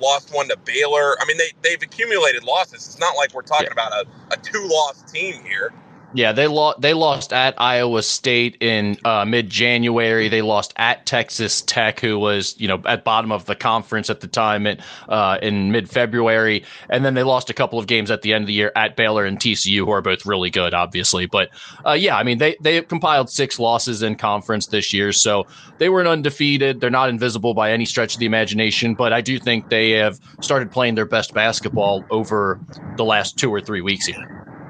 lost 0.00 0.34
one 0.34 0.48
to 0.48 0.56
Baylor. 0.56 1.16
I 1.20 1.24
mean, 1.26 1.36
they 1.36 1.52
they've 1.62 1.80
accumulated 1.80 2.42
losses. 2.42 2.86
It's 2.86 2.98
not 2.98 3.16
like 3.16 3.34
we're 3.34 3.42
talking 3.42 3.68
yeah. 3.68 3.72
about 3.72 3.92
a, 3.92 4.06
a 4.32 4.36
two 4.36 4.66
loss 4.66 5.02
team 5.10 5.42
here. 5.44 5.72
Yeah, 6.12 6.32
they 6.32 6.46
lost. 6.48 6.80
They 6.80 6.94
lost 6.94 7.32
at 7.34 7.54
Iowa 7.60 8.02
State 8.02 8.56
in 8.60 8.96
uh, 9.04 9.26
mid-January. 9.26 10.28
They 10.28 10.42
lost 10.42 10.72
at 10.76 11.06
Texas 11.06 11.62
Tech, 11.62 12.00
who 12.00 12.18
was 12.18 12.58
you 12.58 12.66
know 12.66 12.80
at 12.86 13.04
bottom 13.04 13.30
of 13.30 13.44
the 13.44 13.54
conference 13.54 14.08
at 14.08 14.20
the 14.20 14.26
time, 14.26 14.66
in, 14.66 14.78
uh, 15.08 15.38
in 15.42 15.70
mid-February, 15.70 16.64
and 16.88 17.04
then 17.04 17.14
they 17.14 17.22
lost 17.22 17.50
a 17.50 17.54
couple 17.54 17.78
of 17.78 17.86
games 17.86 18.10
at 18.10 18.22
the 18.22 18.32
end 18.32 18.42
of 18.44 18.46
the 18.46 18.54
year 18.54 18.72
at 18.74 18.96
Baylor 18.96 19.26
and 19.26 19.38
TCU, 19.38 19.84
who 19.84 19.90
are 19.90 20.02
both 20.02 20.26
really 20.26 20.50
good, 20.50 20.74
obviously. 20.74 21.26
But 21.26 21.50
uh, 21.86 21.92
yeah, 21.92 22.16
I 22.16 22.22
mean 22.22 22.38
they 22.38 22.56
they 22.62 22.80
compiled 22.82 23.28
six 23.28 23.58
losses 23.58 24.02
in 24.02 24.16
conference 24.16 24.68
this 24.68 24.94
year, 24.94 25.12
so 25.12 25.44
they 25.78 25.90
weren't 25.90 26.08
undefeated. 26.08 26.80
They're 26.80 26.90
not 26.90 27.10
invisible 27.10 27.52
by 27.54 27.72
any 27.72 27.84
stretch 27.84 28.14
of 28.16 28.20
the 28.20 28.26
imagination, 28.26 28.94
but 28.94 29.12
I 29.12 29.20
do 29.20 29.38
think 29.38 29.68
they 29.68 29.90
have 29.92 30.18
started 30.40 30.72
playing 30.72 30.94
their 30.94 31.06
best 31.06 31.34
basketball 31.34 32.06
over 32.10 32.60
the 32.96 33.04
last 33.04 33.38
two 33.38 33.52
or 33.52 33.60
three 33.60 33.82
weeks 33.82 34.06
here. 34.06 34.16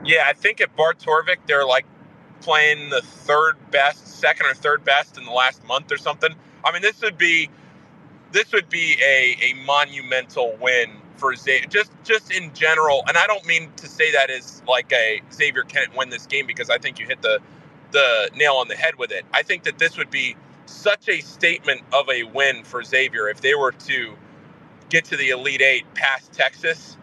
Yeah, 0.07 0.25
I 0.27 0.33
think 0.35 0.61
at 0.61 0.75
Bart 0.77 0.99
Torvik, 0.99 1.39
they're 1.47 1.67
like 1.67 1.87
playing 2.41 2.91
the 2.91 3.03
third 3.03 3.57
best, 3.71 4.07
second 4.21 4.47
or 4.47 4.55
third 4.55 4.85
best 4.85 5.19
in 5.19 5.25
the 5.25 5.33
last 5.33 5.65
month 5.67 5.93
or 5.93 5.99
something. 5.99 6.35
I 6.65 6.73
mean, 6.73 6.83
this 6.83 7.03
would 7.03 7.19
be 7.19 7.51
this 8.33 8.53
would 8.53 8.69
be 8.69 8.97
a, 9.03 9.37
a 9.43 9.55
monumental 9.67 10.57
win 10.61 10.91
for 11.17 11.35
Xavier, 11.37 11.69
just 11.69 11.93
just 12.05 12.33
in 12.33 12.53
general. 12.55 13.05
And 13.09 13.17
I 13.17 13.27
don't 13.27 13.47
mean 13.47 13.71
to 13.77 13.89
say 13.89 14.13
that 14.13 14.31
as 14.31 14.63
like 14.69 14.93
a 14.93 15.23
Xavier 15.33 15.63
can't 15.65 15.95
win 15.97 16.11
this 16.11 16.27
game 16.27 16.47
because 16.47 16.71
I 16.71 16.79
think 16.79 16.99
you 16.99 17.07
hit 17.07 17.23
the 17.23 17.41
the 17.93 18.31
nail 18.35 18.55
on 18.55 18.69
the 18.69 18.77
head 18.77 18.97
with 18.97 19.13
it. 19.13 19.25
I 19.33 19.43
think 19.43 19.65
that 19.65 19.79
this 19.79 19.97
would 19.97 20.11
be 20.11 20.37
such 20.67 21.09
a 21.09 21.21
statement 21.21 21.83
of 21.93 22.09
a 22.11 22.25
win 22.25 22.65
for 22.65 22.83
Xavier 22.83 23.29
if 23.29 23.41
they 23.41 23.55
were 23.55 23.73
to 23.73 24.15
get 24.91 25.05
to 25.07 25.17
the 25.17 25.31
Elite 25.31 25.63
Eight 25.63 25.95
past 25.95 26.33
Texas. 26.33 26.97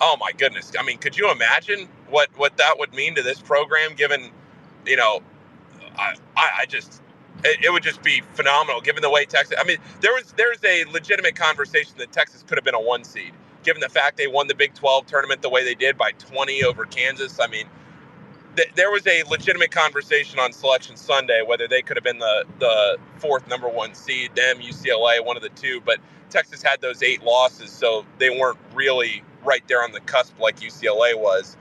Oh 0.00 0.16
my 0.20 0.32
goodness! 0.32 0.72
I 0.78 0.82
mean, 0.84 0.98
could 0.98 1.16
you 1.18 1.30
imagine 1.32 1.88
what 2.10 2.28
what 2.36 2.56
that 2.58 2.78
would 2.78 2.94
mean 2.94 3.14
to 3.16 3.22
this 3.22 3.40
program, 3.40 3.94
given 3.94 4.30
you 4.86 4.96
know, 4.96 5.20
I 5.98 6.14
I 6.36 6.66
just 6.66 7.02
it, 7.44 7.64
it, 7.64 7.72
would 7.72 7.82
just 7.82 8.02
be 8.02 8.22
phenomenal 8.34 8.80
given 8.80 9.02
the 9.02 9.10
way 9.10 9.24
Texas. 9.24 9.58
I 9.60 9.64
mean, 9.64 9.78
there 10.00 10.14
was 10.14 10.32
there's 10.36 10.62
a 10.64 10.84
legitimate 10.92 11.36
conversation 11.36 11.94
that 11.98 12.12
Texas 12.12 12.44
could 12.46 12.58
have 12.58 12.64
been 12.64 12.74
a 12.74 12.80
one 12.80 13.04
seed, 13.04 13.32
given 13.64 13.80
the 13.80 13.88
fact 13.88 14.16
they 14.16 14.26
won 14.28 14.48
the 14.48 14.54
Big 14.54 14.74
12 14.74 15.06
tournament 15.06 15.42
the 15.42 15.50
way 15.50 15.64
they 15.64 15.74
did 15.74 15.98
by 15.98 16.12
20 16.12 16.64
over 16.64 16.84
Kansas. 16.86 17.40
I 17.40 17.48
mean, 17.48 17.66
th- 18.56 18.70
there 18.76 18.90
was 18.90 19.06
a 19.06 19.24
legitimate 19.24 19.70
conversation 19.70 20.38
on 20.38 20.52
Selection 20.52 20.96
Sunday 20.96 21.42
whether 21.46 21.68
they 21.68 21.82
could 21.82 21.96
have 21.96 22.04
been 22.04 22.18
the 22.20 22.44
the 22.60 22.98
fourth 23.18 23.48
number 23.48 23.68
one 23.68 23.94
seed, 23.94 24.34
them 24.36 24.58
UCLA, 24.58 25.24
one 25.24 25.36
of 25.36 25.42
the 25.44 25.50
two, 25.50 25.80
but 25.84 25.98
Texas 26.30 26.62
had 26.62 26.80
those 26.80 27.02
eight 27.02 27.22
losses, 27.22 27.70
so 27.70 28.04
they 28.18 28.30
weren't 28.30 28.58
really 28.74 29.22
right 29.44 29.66
there 29.68 29.82
on 29.82 29.92
the 29.92 30.00
cusp 30.00 30.38
like 30.38 30.60
UCLA 30.60 31.18
was. 31.18 31.56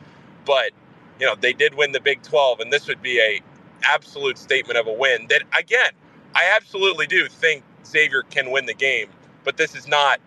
But 0.45 0.71
you 1.19 1.25
know, 1.25 1.35
they 1.35 1.53
did 1.53 1.73
win 1.73 1.91
the 1.91 1.99
Big 1.99 2.21
12, 2.21 2.59
and 2.59 2.71
this 2.71 2.87
would 2.87 3.01
be 3.01 3.19
a 3.19 3.41
absolute 3.83 4.37
statement 4.37 4.77
of 4.77 4.87
a 4.87 4.93
win. 4.93 5.27
That 5.29 5.43
again, 5.57 5.91
I 6.35 6.53
absolutely 6.55 7.07
do 7.07 7.27
think 7.27 7.63
Xavier 7.85 8.23
can 8.23 8.51
win 8.51 8.65
the 8.65 8.73
game, 8.73 9.09
but 9.43 9.57
this 9.57 9.75
is 9.75 9.87
not, 9.87 10.19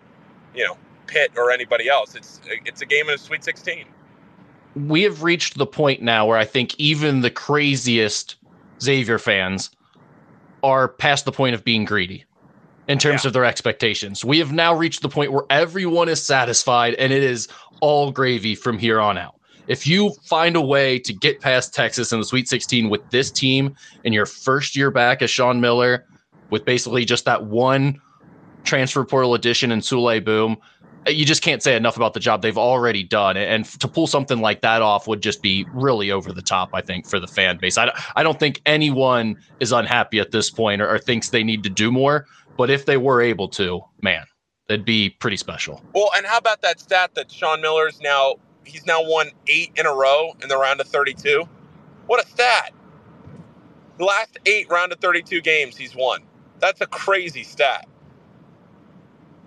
you 0.55 0.65
know, 0.65 0.77
Pitt 1.07 1.31
or 1.37 1.51
anybody 1.51 1.89
else. 1.89 2.15
It's 2.15 2.41
it's 2.45 2.81
a 2.81 2.85
game 2.85 3.09
a 3.09 3.17
Sweet 3.17 3.43
16. 3.43 3.85
We 4.87 5.03
have 5.03 5.23
reached 5.23 5.57
the 5.57 5.65
point 5.65 6.01
now 6.01 6.25
where 6.25 6.37
I 6.37 6.45
think 6.45 6.79
even 6.79 7.21
the 7.21 7.29
craziest 7.29 8.35
Xavier 8.81 9.19
fans 9.19 9.69
are 10.63 10.87
past 10.87 11.25
the 11.25 11.31
point 11.31 11.55
of 11.55 11.63
being 11.63 11.83
greedy 11.83 12.23
in 12.87 12.97
terms 12.97 13.23
yeah. 13.23 13.29
of 13.29 13.33
their 13.33 13.45
expectations. 13.45 14.25
We 14.25 14.39
have 14.39 14.51
now 14.51 14.75
reached 14.75 15.01
the 15.01 15.09
point 15.09 15.31
where 15.31 15.45
everyone 15.49 16.09
is 16.09 16.23
satisfied 16.23 16.95
and 16.95 17.13
it 17.13 17.23
is 17.23 17.47
all 17.79 18.11
gravy 18.11 18.55
from 18.55 18.77
here 18.77 18.99
on 18.99 19.17
out. 19.17 19.35
If 19.67 19.87
you 19.87 20.11
find 20.25 20.55
a 20.55 20.61
way 20.61 20.99
to 20.99 21.13
get 21.13 21.39
past 21.39 21.73
Texas 21.73 22.11
in 22.11 22.19
the 22.19 22.25
Sweet 22.25 22.49
16 22.49 22.89
with 22.89 23.07
this 23.09 23.31
team 23.31 23.75
in 24.03 24.11
your 24.11 24.25
first 24.25 24.75
year 24.75 24.91
back 24.91 25.21
as 25.21 25.29
Sean 25.29 25.61
Miller, 25.61 26.05
with 26.49 26.65
basically 26.65 27.05
just 27.05 27.25
that 27.25 27.45
one 27.45 27.99
transfer 28.63 29.03
portal 29.03 29.33
addition 29.33 29.71
and 29.71 29.81
Souley 29.81 30.23
Boum, 30.23 30.57
eh, 31.07 31.11
you 31.11 31.25
just 31.25 31.41
can't 31.41 31.63
say 31.63 31.75
enough 31.75 31.95
about 31.95 32.13
the 32.13 32.19
job 32.19 32.41
they've 32.41 32.57
already 32.57 33.03
done. 33.03 33.37
And 33.37 33.65
to 33.79 33.87
pull 33.87 34.05
something 34.07 34.39
like 34.39 34.61
that 34.61 34.81
off 34.81 35.07
would 35.07 35.23
just 35.23 35.41
be 35.41 35.65
really 35.73 36.11
over 36.11 36.31
the 36.31 36.41
top, 36.41 36.69
I 36.73 36.81
think, 36.81 37.07
for 37.07 37.19
the 37.19 37.27
fan 37.27 37.57
base. 37.57 37.77
I, 37.77 37.91
I 38.15 38.23
don't 38.23 38.39
think 38.39 38.61
anyone 38.65 39.37
is 39.59 39.71
unhappy 39.71 40.19
at 40.19 40.31
this 40.31 40.51
point 40.51 40.81
or, 40.81 40.89
or 40.89 40.99
thinks 40.99 41.29
they 41.29 41.43
need 41.43 41.63
to 41.63 41.69
do 41.69 41.91
more. 41.91 42.27
But 42.61 42.69
if 42.69 42.85
they 42.85 42.97
were 42.97 43.23
able 43.23 43.47
to, 43.47 43.81
man, 44.03 44.23
that'd 44.67 44.85
be 44.85 45.09
pretty 45.09 45.35
special. 45.35 45.83
Well, 45.95 46.11
and 46.15 46.27
how 46.27 46.37
about 46.37 46.61
that 46.61 46.79
stat 46.79 47.15
that 47.15 47.31
Sean 47.31 47.59
Miller's 47.59 47.99
now 48.01 48.35
he's 48.63 48.85
now 48.85 49.01
won 49.03 49.31
eight 49.47 49.71
in 49.77 49.87
a 49.87 49.91
row 49.91 50.33
in 50.43 50.47
the 50.47 50.59
round 50.59 50.79
of 50.79 50.85
32? 50.85 51.43
What 52.05 52.23
a 52.23 52.27
stat! 52.29 52.71
The 53.97 54.05
last 54.05 54.37
eight 54.45 54.69
round 54.69 54.91
of 54.91 54.99
32 54.99 55.41
games 55.41 55.75
he's 55.75 55.95
won. 55.95 56.21
That's 56.59 56.81
a 56.81 56.85
crazy 56.85 57.41
stat. 57.41 57.87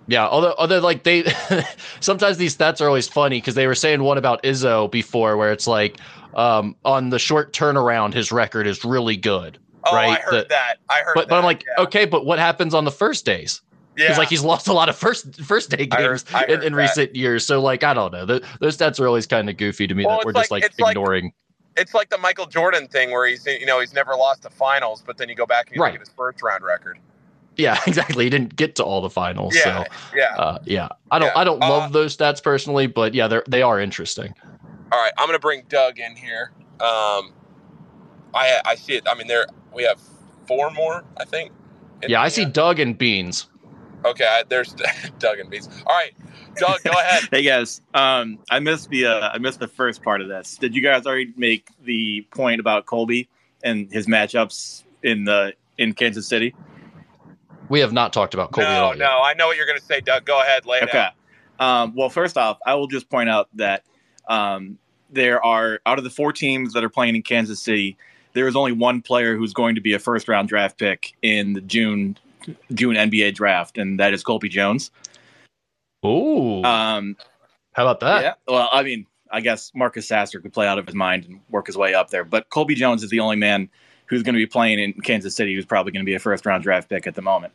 Yeah, 0.07 0.27
although 0.27 0.53
although 0.57 0.81
like 0.81 1.03
they 1.03 1.23
sometimes 2.01 2.35
these 2.35 2.57
stats 2.57 2.81
are 2.81 2.87
always 2.87 3.07
funny 3.07 3.37
because 3.37 3.55
they 3.55 3.65
were 3.65 3.75
saying 3.75 4.03
one 4.03 4.17
about 4.17 4.43
Izzo 4.43 4.91
before 4.91 5.37
where 5.37 5.53
it's 5.53 5.67
like 5.67 6.01
um, 6.33 6.75
on 6.83 7.11
the 7.11 7.19
short 7.19 7.53
turnaround 7.53 8.13
his 8.13 8.33
record 8.33 8.67
is 8.67 8.83
really 8.83 9.15
good. 9.15 9.57
Oh, 9.85 9.95
right? 9.95 10.19
I 10.19 10.21
heard 10.21 10.45
the, 10.45 10.47
that. 10.49 10.77
I 10.89 11.01
heard 11.01 11.13
but, 11.15 11.29
But 11.29 11.37
I'm 11.37 11.43
like, 11.43 11.63
yeah. 11.65 11.83
okay, 11.83 12.05
but 12.05 12.25
what 12.25 12.39
happens 12.39 12.73
on 12.73 12.85
the 12.85 12.91
first 12.91 13.25
days? 13.25 13.61
Because 13.93 14.11
yeah. 14.11 14.17
like 14.17 14.27
he's 14.27 14.43
lost 14.43 14.67
a 14.67 14.73
lot 14.73 14.89
of 14.89 14.95
first 14.95 15.41
first 15.41 15.69
day 15.69 15.85
games 15.85 15.93
I 15.93 16.01
heard, 16.01 16.23
I 16.33 16.39
heard 16.39 16.49
in, 16.49 16.63
in 16.63 16.75
recent 16.75 17.15
years. 17.15 17.45
So 17.45 17.61
like 17.61 17.83
I 17.83 17.93
don't 17.93 18.11
know. 18.11 18.25
The, 18.25 18.45
those 18.59 18.77
stats 18.77 18.99
are 18.99 19.07
always 19.07 19.25
kind 19.25 19.49
of 19.49 19.55
goofy 19.55 19.87
to 19.87 19.95
me 19.95 20.05
well, 20.05 20.17
that 20.17 20.25
we're 20.25 20.33
like, 20.33 20.63
just 20.63 20.79
like 20.79 20.89
ignoring. 20.89 21.25
Like, 21.25 21.33
it's 21.77 21.93
like 21.93 22.09
the 22.09 22.17
Michael 22.17 22.45
Jordan 22.45 22.87
thing 22.87 23.11
where 23.11 23.27
he's 23.27 23.45
you 23.45 23.65
know 23.65 23.79
he's 23.79 23.93
never 23.93 24.15
lost 24.15 24.41
the 24.41 24.49
finals, 24.49 25.01
but 25.05 25.17
then 25.17 25.29
you 25.29 25.35
go 25.35 25.45
back 25.45 25.67
and 25.67 25.77
you 25.77 25.81
right. 25.81 25.93
look 25.93 26.01
at 26.01 26.07
his 26.07 26.13
first 26.15 26.41
round 26.41 26.63
record. 26.63 26.99
Yeah, 27.57 27.79
exactly. 27.87 28.25
He 28.25 28.29
didn't 28.29 28.55
get 28.55 28.75
to 28.75 28.83
all 28.83 29.01
the 29.01 29.09
finals. 29.09 29.55
Yeah, 29.55 29.83
so, 29.83 29.89
yeah, 30.15 30.35
uh, 30.35 30.59
yeah. 30.65 30.89
I 31.11 31.19
don't, 31.19 31.27
yeah. 31.27 31.39
I 31.39 31.43
don't 31.43 31.63
uh, 31.63 31.69
love 31.69 31.93
those 31.93 32.15
stats 32.15 32.43
personally, 32.43 32.87
but 32.87 33.13
yeah, 33.13 33.27
they're 33.27 33.43
they 33.47 33.61
are 33.61 33.79
interesting. 33.79 34.33
All 34.91 35.01
right, 35.01 35.11
I'm 35.17 35.27
gonna 35.27 35.39
bring 35.39 35.63
Doug 35.69 35.99
in 35.99 36.15
here. 36.15 36.51
Um, 36.79 37.31
I 38.35 38.61
I 38.65 38.75
see 38.75 38.93
it. 38.93 39.07
I 39.09 39.15
mean, 39.15 39.27
there 39.27 39.47
we 39.73 39.83
have 39.83 39.99
four 40.47 40.69
more, 40.71 41.03
I 41.17 41.25
think. 41.25 41.51
Yeah, 42.07 42.21
I 42.21 42.27
see 42.27 42.45
Doug 42.45 42.79
and 42.79 42.97
Beans. 42.97 43.47
Okay, 44.05 44.43
there's 44.49 44.73
Doug 45.19 45.39
and 45.39 45.49
Beans. 45.49 45.67
All 45.85 45.95
right, 45.95 46.13
Doug, 46.55 46.83
go 46.83 46.91
ahead. 46.91 47.27
hey 47.31 47.41
guys, 47.41 47.81
um, 47.93 48.39
I 48.51 48.59
missed 48.59 48.89
the 48.89 49.07
uh, 49.07 49.29
I 49.33 49.39
missed 49.39 49.59
the 49.59 49.67
first 49.67 50.03
part 50.03 50.21
of 50.21 50.27
this. 50.27 50.57
Did 50.57 50.75
you 50.75 50.81
guys 50.81 51.05
already 51.05 51.33
make 51.35 51.67
the 51.83 52.21
point 52.31 52.59
about 52.59 52.85
Colby 52.85 53.29
and 53.63 53.91
his 53.91 54.05
matchups 54.07 54.83
in 55.01 55.23
the 55.23 55.53
in 55.77 55.93
Kansas 55.93 56.27
City? 56.27 56.53
We 57.67 57.79
have 57.79 57.93
not 57.93 58.13
talked 58.13 58.35
about 58.35 58.51
Colby 58.51 58.67
no, 58.67 58.75
at 58.75 58.83
all. 58.83 58.95
No, 58.95 59.21
I 59.23 59.33
know 59.33 59.47
what 59.47 59.57
you're 59.57 59.65
going 59.65 59.79
to 59.79 59.85
say, 59.85 59.99
Doug. 59.99 60.25
Go 60.25 60.39
ahead, 60.39 60.67
lay 60.67 60.77
it 60.77 60.83
okay. 60.83 61.07
Um, 61.59 61.93
well, 61.95 62.09
first 62.09 62.37
off, 62.37 62.59
I 62.65 62.75
will 62.75 62.87
just 62.87 63.09
point 63.09 63.29
out 63.29 63.49
that 63.55 63.83
um, 64.27 64.77
there 65.09 65.43
are 65.43 65.79
out 65.85 65.97
of 65.97 66.03
the 66.03 66.09
four 66.09 66.31
teams 66.31 66.73
that 66.73 66.83
are 66.83 66.89
playing 66.89 67.15
in 67.15 67.23
Kansas 67.23 67.61
City, 67.61 67.97
there 68.35 68.47
is 68.47 68.55
only 68.55 68.73
one 68.73 69.01
player 69.01 69.35
who's 69.35 69.53
going 69.53 69.75
to 69.75 69.81
be 69.81 69.93
a 69.93 69.99
first 69.99 70.27
round 70.27 70.47
draft 70.47 70.77
pick 70.77 71.15
in 71.23 71.53
the 71.53 71.61
June 71.61 72.17
June 72.73 72.95
NBA 72.95 73.33
draft, 73.33 73.79
and 73.79 73.99
that 73.99 74.13
is 74.13 74.23
Colby 74.23 74.49
Jones. 74.49 74.91
Ooh. 76.05 76.63
Um, 76.63 77.17
How 77.71 77.87
about 77.87 78.01
that? 78.01 78.21
Yeah. 78.21 78.33
Well, 78.47 78.69
I 78.71 78.83
mean, 78.83 79.07
I 79.31 79.41
guess 79.41 79.71
Marcus 79.73 80.07
Sasser 80.07 80.39
could 80.39 80.53
play 80.53 80.67
out 80.67 80.77
of 80.77 80.85
his 80.85 80.93
mind 80.93 81.25
and 81.25 81.39
work 81.49 81.65
his 81.65 81.75
way 81.75 81.95
up 81.95 82.11
there, 82.11 82.23
but 82.23 82.49
Colby 82.49 82.75
Jones 82.75 83.01
is 83.01 83.09
the 83.09 83.21
only 83.21 83.37
man 83.37 83.69
who's 84.05 84.21
going 84.21 84.35
to 84.35 84.39
be 84.39 84.45
playing 84.45 84.77
in 84.77 84.93
Kansas 84.93 85.35
City, 85.35 85.55
who's 85.55 85.65
probably 85.65 85.91
going 85.91 86.03
to 86.03 86.09
be 86.09 86.13
a 86.13 86.19
first 86.19 86.45
round 86.45 86.61
draft 86.61 86.89
pick 86.89 87.07
at 87.07 87.15
the 87.15 87.23
moment. 87.23 87.53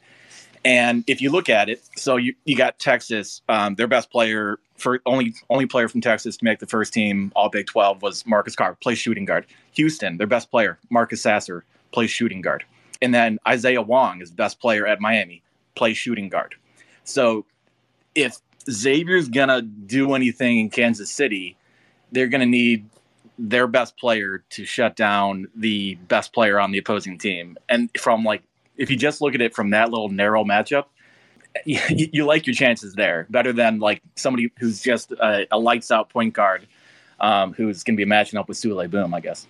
And 0.64 1.04
if 1.06 1.22
you 1.22 1.30
look 1.30 1.48
at 1.48 1.70
it, 1.70 1.82
so 1.96 2.16
you, 2.16 2.34
you 2.44 2.56
got 2.56 2.78
Texas, 2.78 3.40
um, 3.48 3.76
their 3.76 3.86
best 3.86 4.10
player 4.10 4.58
for 4.76 5.00
only 5.06 5.34
only 5.48 5.66
player 5.66 5.88
from 5.88 6.00
Texas 6.00 6.36
to 6.38 6.44
make 6.44 6.58
the 6.58 6.66
first 6.66 6.92
team 6.92 7.32
All 7.36 7.48
Big 7.48 7.66
12 7.66 8.02
was 8.02 8.26
Marcus 8.26 8.56
Carr, 8.56 8.74
plays 8.74 8.98
shooting 8.98 9.26
guard. 9.26 9.46
Houston, 9.72 10.16
their 10.16 10.26
best 10.26 10.50
player, 10.50 10.78
Marcus 10.90 11.22
Sasser, 11.22 11.64
plays 11.92 12.10
shooting 12.10 12.40
guard. 12.40 12.64
And 13.02 13.14
then 13.14 13.38
Isaiah 13.46 13.82
Wong 13.82 14.20
is 14.20 14.30
the 14.30 14.36
best 14.36 14.60
player 14.60 14.86
at 14.86 15.00
Miami, 15.00 15.42
plays 15.74 15.96
shooting 15.96 16.28
guard. 16.28 16.54
So 17.04 17.46
if 18.14 18.38
Xavier's 18.70 19.28
gonna 19.28 19.62
do 19.62 20.14
anything 20.14 20.58
in 20.58 20.70
Kansas 20.70 21.10
City, 21.10 21.56
they're 22.12 22.28
gonna 22.28 22.46
need 22.46 22.88
their 23.38 23.66
best 23.66 23.96
player 23.96 24.44
to 24.50 24.64
shut 24.66 24.96
down 24.96 25.48
the 25.54 25.94
best 26.08 26.32
player 26.32 26.60
on 26.60 26.72
the 26.72 26.78
opposing 26.78 27.16
team. 27.16 27.56
And 27.68 27.90
from 27.98 28.22
like, 28.22 28.42
if 28.76 28.90
you 28.90 28.96
just 28.96 29.22
look 29.22 29.34
at 29.34 29.40
it 29.40 29.54
from 29.54 29.70
that 29.70 29.90
little 29.90 30.10
narrow 30.10 30.44
matchup, 30.44 30.86
you, 31.64 31.80
you 32.12 32.24
like 32.26 32.46
your 32.46 32.54
chances 32.54 32.94
there 32.94 33.26
better 33.30 33.52
than 33.52 33.78
like 33.78 34.02
somebody 34.16 34.52
who's 34.58 34.80
just 34.80 35.12
a, 35.12 35.46
a 35.50 35.58
lights 35.58 35.90
out 35.90 36.10
point 36.10 36.34
guard 36.34 36.66
um, 37.18 37.52
who's 37.52 37.82
going 37.82 37.96
to 37.96 38.00
be 38.00 38.04
matching 38.04 38.38
up 38.38 38.48
with 38.48 38.58
Souley 38.58 38.90
Boum, 38.90 39.14
I 39.14 39.20
guess. 39.20 39.46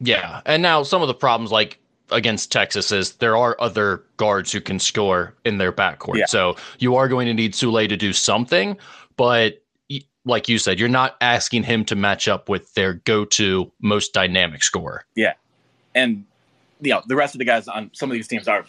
Yeah, 0.00 0.42
and 0.46 0.62
now 0.62 0.82
some 0.82 1.02
of 1.02 1.08
the 1.08 1.14
problems 1.14 1.50
like 1.50 1.78
against 2.10 2.52
Texas 2.52 2.92
is 2.92 3.14
there 3.14 3.36
are 3.36 3.56
other 3.58 4.04
guards 4.16 4.52
who 4.52 4.60
can 4.60 4.78
score 4.78 5.34
in 5.44 5.58
their 5.58 5.72
backcourt. 5.72 6.18
Yeah. 6.18 6.26
So 6.26 6.56
you 6.78 6.94
are 6.96 7.08
going 7.08 7.26
to 7.26 7.34
need 7.34 7.52
Souley 7.52 7.88
to 7.88 7.96
do 7.96 8.12
something, 8.12 8.76
but 9.16 9.62
like 10.24 10.48
you 10.48 10.58
said, 10.58 10.78
you're 10.78 10.88
not 10.88 11.16
asking 11.20 11.62
him 11.62 11.84
to 11.84 11.94
match 11.94 12.28
up 12.28 12.48
with 12.48 12.74
their 12.74 12.94
go-to 12.94 13.70
most 13.80 14.12
dynamic 14.12 14.62
scorer. 14.62 15.04
Yeah, 15.14 15.34
and 15.94 16.24
you 16.80 16.90
know 16.90 17.02
the 17.06 17.16
rest 17.16 17.34
of 17.34 17.38
the 17.38 17.44
guys 17.44 17.68
on 17.68 17.90
some 17.94 18.10
of 18.10 18.14
these 18.14 18.28
teams 18.28 18.48
are 18.48 18.64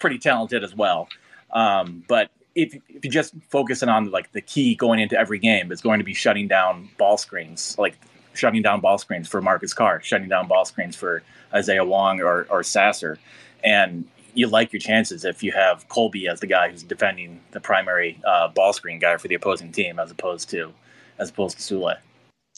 pretty 0.00 0.18
talented 0.18 0.64
as 0.64 0.74
well. 0.74 1.08
Um, 1.52 2.02
but 2.08 2.30
if 2.54 2.74
if 2.88 3.04
you 3.04 3.10
just 3.10 3.34
focusing 3.50 3.88
on 3.88 4.10
like 4.10 4.32
the 4.32 4.40
key 4.40 4.74
going 4.74 4.98
into 4.98 5.18
every 5.18 5.38
game 5.38 5.70
is 5.70 5.80
going 5.80 5.98
to 5.98 6.04
be 6.04 6.14
shutting 6.14 6.48
down 6.48 6.88
ball 6.98 7.18
screens, 7.18 7.76
like 7.78 7.98
shutting 8.36 8.62
down 8.62 8.80
ball 8.80 8.98
screens 8.98 9.28
for 9.28 9.40
Marcus 9.40 9.74
Carr, 9.74 10.00
shutting 10.02 10.28
down 10.28 10.46
ball 10.46 10.64
screens 10.64 10.96
for 10.96 11.22
Isaiah 11.52 11.84
Wong 11.84 12.20
or, 12.20 12.46
or 12.50 12.62
Sasser, 12.62 13.18
and 13.64 14.06
you 14.34 14.46
like 14.46 14.72
your 14.72 14.80
chances 14.80 15.24
if 15.24 15.42
you 15.42 15.52
have 15.52 15.88
Colby 15.88 16.28
as 16.28 16.40
the 16.40 16.46
guy 16.46 16.70
who's 16.70 16.82
defending 16.82 17.40
the 17.52 17.60
primary 17.60 18.20
uh, 18.26 18.48
ball 18.48 18.72
screen 18.72 18.98
guy 18.98 19.16
for 19.16 19.28
the 19.28 19.34
opposing 19.34 19.72
team, 19.72 19.98
as 19.98 20.10
opposed 20.10 20.50
to 20.50 20.72
as 21.18 21.30
opposed 21.30 21.58
to 21.58 21.62
Souley. 21.62 21.96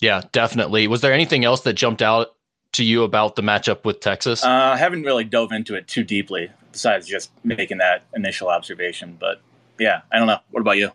Yeah, 0.01 0.23
definitely. 0.33 0.89
Was 0.89 1.01
there 1.01 1.13
anything 1.13 1.45
else 1.45 1.61
that 1.63 1.75
jumped 1.75 2.03
out 2.03 2.35
to 2.73 2.85
you 2.85 3.05
about 3.05 3.37
the 3.37 3.43
matchup 3.43 3.85
with 3.85 4.01
Texas? 4.01 4.45
Uh, 4.45 4.49
I 4.49 4.77
haven't 4.77 5.03
really 5.03 5.25
dove 5.25 5.53
into 5.53 5.75
it 5.75 5.87
too 5.87 6.05
deeply, 6.05 6.51
besides 6.73 7.07
just 7.07 7.31
making 7.45 7.79
that 7.79 8.05
initial 8.15 8.49
observation. 8.49 9.17
But 9.19 9.41
yeah, 9.79 10.03
I 10.13 10.19
don't 10.19 10.27
know. 10.27 10.39
What 10.51 10.61
about 10.61 10.77
you? 10.79 10.93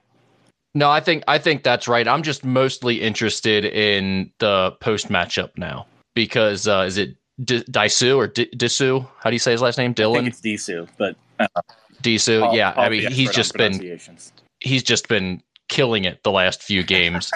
No, 0.75 0.89
I 0.89 0.99
think 0.99 1.23
I 1.27 1.37
think 1.37 1.63
that's 1.63 1.87
right. 1.87 2.07
I'm 2.07 2.23
just 2.23 2.43
mostly 2.43 3.01
interested 3.01 3.65
in 3.65 4.31
the 4.39 4.71
post 4.79 5.09
matchup 5.09 5.51
now 5.57 5.85
because 6.15 6.67
uh, 6.67 6.85
is 6.87 6.97
it 6.97 7.15
D- 7.43 7.63
Disu 7.69 8.17
or 8.17 8.27
D- 8.27 8.49
Disu? 8.55 9.07
How 9.19 9.29
do 9.29 9.35
you 9.35 9.39
say 9.39 9.51
his 9.51 9.61
last 9.61 9.77
name? 9.77 9.93
Dylan. 9.93 10.27
it's 10.27 10.41
Disu, 10.41 10.87
but 10.97 11.15
uh, 11.39 11.47
Disu. 12.01 12.55
yeah, 12.55 12.73
I 12.75 12.89
mean 12.89 13.11
he's 13.11 13.31
just 13.31 13.53
been 13.53 13.99
he's 14.61 14.81
just 14.81 15.07
been 15.07 15.43
killing 15.67 16.05
it 16.05 16.23
the 16.23 16.31
last 16.31 16.63
few 16.63 16.81
games. 16.95 17.31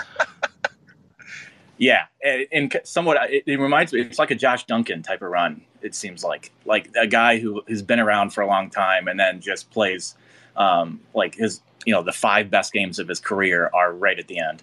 yeah, 1.78 2.06
and, 2.24 2.48
and 2.52 2.82
somewhat 2.84 3.18
it, 3.30 3.44
it, 3.46 3.60
reminds 3.60 3.94
me. 3.94 4.02
It's 4.02 4.20
like 4.20 4.32
a 4.32 4.36
Josh 4.36 4.66
Duncan 4.66 5.04
type 5.04 5.22
of 5.22 5.30
run. 5.30 5.62
It 5.84 5.94
seems 5.94 6.24
like 6.24 6.52
like 6.66 6.90
a 7.00 7.06
guy 7.06 7.38
who 7.38 7.62
has 7.68 7.84
been 7.84 8.00
around 8.00 8.32
for 8.32 8.42
a 8.42 8.48
long 8.48 8.72
time 8.72 9.08
and 9.08 9.20
then 9.20 9.42
just 9.42 9.70
plays 9.70 10.16
um, 10.56 11.00
like 11.14 11.36
his 11.36 11.62
you 11.88 11.94
know 11.94 12.04
the 12.04 12.12
five 12.12 12.52
best 12.52 12.74
games 12.74 13.00
of 13.00 13.08
his 13.08 13.20
career 13.20 13.72
are 13.74 13.94
right 13.94 14.20
at 14.20 14.28
the 14.28 14.38
end. 14.38 14.62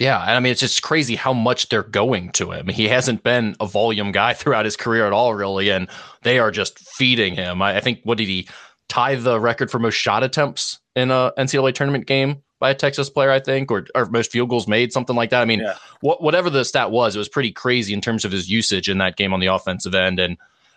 Yeah, 0.00 0.20
and 0.20 0.32
I 0.32 0.40
mean 0.40 0.50
it's 0.50 0.60
just 0.60 0.82
crazy 0.82 1.14
how 1.14 1.32
much 1.32 1.68
they're 1.68 1.84
going 1.84 2.30
to 2.32 2.50
him. 2.50 2.66
He 2.66 2.88
hasn't 2.88 3.22
been 3.22 3.54
a 3.60 3.66
volume 3.66 4.10
guy 4.10 4.32
throughout 4.34 4.64
his 4.64 4.76
career 4.76 5.06
at 5.06 5.12
all, 5.12 5.34
really, 5.34 5.70
and 5.70 5.88
they 6.22 6.40
are 6.40 6.50
just 6.50 6.80
feeding 6.80 7.36
him. 7.36 7.62
I, 7.62 7.76
I 7.76 7.80
think 7.80 8.00
what 8.02 8.18
did 8.18 8.26
he 8.26 8.48
tie 8.88 9.14
the 9.14 9.40
record 9.40 9.70
for 9.70 9.78
most 9.78 9.94
shot 9.94 10.24
attempts 10.24 10.80
in 10.96 11.12
a 11.12 11.32
NCAA 11.38 11.74
tournament 11.74 12.06
game 12.06 12.42
by 12.58 12.70
a 12.70 12.74
Texas 12.74 13.08
player, 13.08 13.30
I 13.30 13.40
think, 13.40 13.70
or, 13.70 13.86
or 13.94 14.06
most 14.06 14.32
field 14.32 14.50
goals 14.50 14.66
made, 14.66 14.92
something 14.92 15.16
like 15.16 15.30
that. 15.30 15.42
I 15.42 15.44
mean, 15.44 15.60
yeah. 15.60 15.74
wh- 16.00 16.20
whatever 16.20 16.50
the 16.50 16.64
stat 16.64 16.90
was, 16.90 17.14
it 17.14 17.18
was 17.18 17.28
pretty 17.28 17.52
crazy 17.52 17.92
in 17.94 18.00
terms 18.00 18.24
of 18.24 18.32
his 18.32 18.50
usage 18.50 18.88
in 18.88 18.98
that 18.98 19.16
game 19.16 19.32
on 19.32 19.40
the 19.40 19.46
offensive 19.46 19.94
end. 19.94 20.18
And 20.18 20.36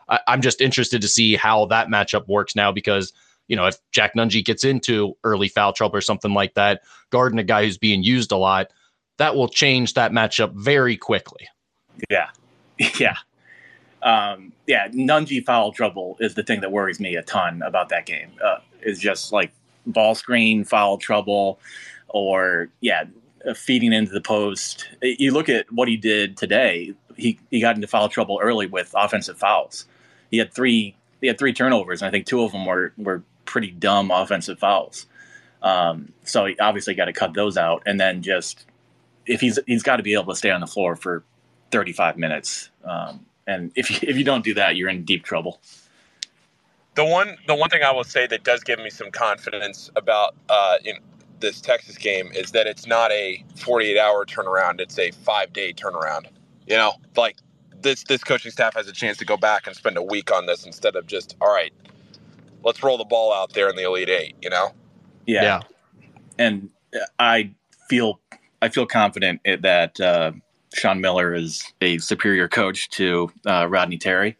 I, 0.09 0.19
am 0.27 0.41
just 0.41 0.61
interested 0.61 1.01
to 1.01 1.07
see 1.07 1.35
how 1.35 1.65
that 1.65 1.87
matchup 1.87 2.27
works 2.27 2.55
now 2.55 2.71
because, 2.71 3.13
you 3.47 3.55
know, 3.55 3.65
if 3.65 3.77
Jack 3.91 4.13
Nunge 4.15 4.43
gets 4.43 4.63
into 4.63 5.15
early 5.23 5.47
foul 5.47 5.73
trouble 5.73 5.95
or 5.97 6.01
something 6.01 6.33
like 6.33 6.53
that, 6.55 6.81
guarding 7.09 7.39
a 7.39 7.43
guy 7.43 7.63
who's 7.63 7.77
being 7.77 8.03
used 8.03 8.31
a 8.31 8.37
lot, 8.37 8.71
that 9.17 9.35
will 9.35 9.47
change 9.47 9.93
that 9.93 10.11
matchup 10.11 10.53
very 10.53 10.97
quickly. 10.97 11.47
Yeah. 12.09 12.29
Yeah. 12.99 13.15
um, 14.03 14.53
yeah, 14.67 14.87
Nunge 14.89 15.43
foul 15.43 15.71
trouble 15.71 16.15
is 16.19 16.35
the 16.35 16.43
thing 16.43 16.61
that 16.61 16.71
worries 16.71 16.99
me 16.99 17.15
a 17.15 17.23
ton 17.23 17.63
about 17.63 17.89
that 17.89 18.05
game. 18.05 18.29
Uh, 18.43 18.59
is 18.83 18.99
just 18.99 19.31
like 19.31 19.51
ball 19.87 20.13
screen 20.13 20.63
foul 20.63 20.99
trouble, 20.99 21.59
or 22.09 22.69
yeah, 22.81 23.05
uh, 23.47 23.53
feeding 23.53 23.93
into 23.93 24.11
the 24.11 24.21
post. 24.21 24.87
You 25.01 25.31
look 25.31 25.49
at 25.49 25.71
what 25.71 25.87
he 25.87 25.97
did 25.97 26.37
today. 26.37 26.93
He 27.15 27.39
he 27.49 27.59
got 27.59 27.75
into 27.75 27.87
foul 27.87 28.09
trouble 28.09 28.39
early 28.41 28.67
with 28.67 28.93
offensive 28.95 29.39
fouls. 29.39 29.85
He 30.29 30.37
had 30.37 30.53
three 30.53 30.95
he 31.21 31.27
had 31.27 31.39
three 31.39 31.53
turnovers, 31.53 32.01
and 32.01 32.07
I 32.07 32.11
think 32.11 32.25
two 32.25 32.43
of 32.43 32.51
them 32.51 32.65
were 32.65 32.93
were 32.97 33.23
pretty 33.57 33.71
dumb 33.71 34.11
offensive 34.11 34.59
fouls. 34.59 35.07
Um, 35.63 36.13
so 36.23 36.45
he 36.45 36.59
obviously 36.59 36.93
got 36.93 37.05
to 37.05 37.13
cut 37.13 37.33
those 37.33 37.57
out, 37.57 37.81
and 37.87 37.99
then 37.99 38.21
just 38.21 38.67
if 39.25 39.41
he's 39.41 39.57
he's 39.65 39.81
got 39.81 39.95
to 39.95 40.03
be 40.03 40.13
able 40.13 40.31
to 40.31 40.35
stay 40.35 40.51
on 40.51 40.61
the 40.61 40.67
floor 40.67 40.95
for 40.95 41.23
35 41.71 42.17
minutes. 42.19 42.69
Um, 42.83 43.25
and 43.47 43.71
if 43.73 43.89
you, 43.89 44.07
if 44.07 44.15
you 44.15 44.23
don't 44.23 44.43
do 44.43 44.53
that, 44.53 44.75
you're 44.75 44.89
in 44.89 45.05
deep 45.05 45.23
trouble. 45.23 45.59
The 46.93 47.03
one 47.03 47.35
the 47.47 47.55
one 47.55 47.71
thing 47.71 47.81
I 47.81 47.91
will 47.91 48.03
say 48.03 48.27
that 48.27 48.43
does 48.43 48.63
give 48.63 48.77
me 48.77 48.91
some 48.91 49.09
confidence 49.09 49.89
about 49.95 50.35
uh, 50.49 50.77
in 50.85 50.97
this 51.39 51.59
Texas 51.59 51.97
game 51.97 52.31
is 52.35 52.51
that 52.51 52.67
it's 52.67 52.85
not 52.85 53.11
a 53.11 53.43
48 53.55 53.97
hour 53.97 54.23
turnaround; 54.23 54.79
it's 54.79 54.99
a 54.99 55.09
five 55.09 55.51
day 55.51 55.73
turnaround. 55.73 56.27
You 56.67 56.75
know, 56.77 56.93
like 57.15 57.37
this 57.81 58.03
this 58.03 58.23
coaching 58.23 58.51
staff 58.51 58.75
has 58.75 58.87
a 58.87 58.93
chance 58.93 59.17
to 59.17 59.25
go 59.25 59.35
back 59.35 59.65
and 59.65 59.75
spend 59.75 59.97
a 59.97 60.03
week 60.03 60.31
on 60.31 60.45
this 60.45 60.63
instead 60.63 60.95
of 60.95 61.07
just 61.07 61.35
all 61.41 61.51
right, 61.51 61.73
let's 62.63 62.81
roll 62.83 62.97
the 62.97 63.05
ball 63.05 63.33
out 63.33 63.53
there 63.53 63.69
in 63.69 63.75
the 63.75 63.83
elite 63.83 64.09
eight. 64.09 64.35
You 64.41 64.49
know? 64.49 64.71
Yeah. 65.25 65.43
yeah. 65.43 65.61
And 66.37 66.69
I 67.19 67.51
feel 67.89 68.19
I 68.61 68.69
feel 68.69 68.85
confident 68.85 69.41
that 69.43 69.99
uh, 69.99 70.31
Sean 70.73 71.01
Miller 71.01 71.33
is 71.33 71.63
a 71.81 71.97
superior 71.99 72.47
coach 72.47 72.89
to 72.91 73.31
uh, 73.45 73.67
Rodney 73.69 73.97
Terry. 73.97 74.37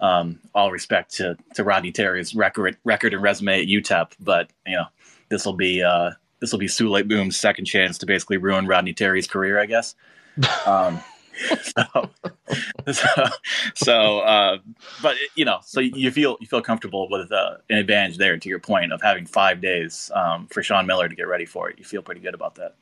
Um, 0.00 0.40
all 0.54 0.70
respect 0.70 1.14
to, 1.14 1.36
to 1.54 1.64
Rodney 1.64 1.92
Terry's 1.92 2.34
record 2.34 2.76
record 2.84 3.14
and 3.14 3.22
resume 3.22 3.60
at 3.60 3.68
UTEP, 3.68 4.12
but 4.20 4.50
you 4.66 4.76
know 4.76 4.86
this 5.28 5.46
will 5.46 5.54
be 5.54 5.82
uh, 5.82 6.10
this 6.40 6.52
will 6.52 6.58
be 6.58 6.66
Souley 6.66 7.02
Boum's 7.02 7.36
second 7.36 7.64
chance 7.64 7.96
to 7.98 8.06
basically 8.06 8.36
ruin 8.36 8.66
Rodney 8.66 8.92
Terry's 8.92 9.26
career, 9.26 9.58
I 9.58 9.66
guess. 9.66 9.94
Um, 10.66 11.00
so, 11.62 12.10
so, 12.92 13.24
so 13.74 14.18
uh, 14.20 14.58
but 15.02 15.16
you 15.34 15.44
know, 15.44 15.58
so 15.62 15.80
you 15.80 16.10
feel 16.10 16.36
you 16.40 16.46
feel 16.46 16.62
comfortable 16.62 17.08
with 17.10 17.30
uh, 17.32 17.56
an 17.70 17.78
advantage 17.78 18.18
there. 18.18 18.36
To 18.36 18.48
your 18.48 18.58
point 18.58 18.92
of 18.92 19.00
having 19.02 19.26
five 19.26 19.60
days 19.60 20.10
um, 20.14 20.46
for 20.48 20.62
Sean 20.62 20.86
Miller 20.86 21.08
to 21.08 21.14
get 21.14 21.28
ready 21.28 21.46
for 21.46 21.70
it, 21.70 21.78
you 21.78 21.84
feel 21.84 22.02
pretty 22.02 22.20
good 22.20 22.34
about 22.34 22.56
that. 22.56 22.76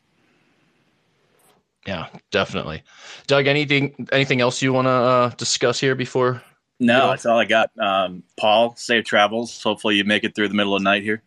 Yeah, 1.87 2.09
definitely. 2.31 2.85
Doug, 3.27 3.47
anything 3.47 4.09
anything 4.13 4.41
else 4.41 4.63
you 4.63 4.73
want 4.73 4.87
to 4.87 4.91
uh, 4.91 5.29
discuss 5.31 5.81
here 5.81 5.95
before? 5.95 6.43
No, 6.79 7.09
that's 7.09 7.27
all 7.27 7.39
I 7.39 7.45
got. 7.45 7.71
Um, 7.79 8.23
Paul, 8.37 8.75
safe 8.77 9.05
travels. 9.05 9.63
Hopefully, 9.63 9.97
you 9.97 10.05
make 10.05 10.25
it 10.25 10.35
through 10.35 10.49
the 10.49 10.55
middle 10.55 10.75
of 10.75 10.81
the 10.81 10.85
night 10.85 11.03
here. 11.03 11.23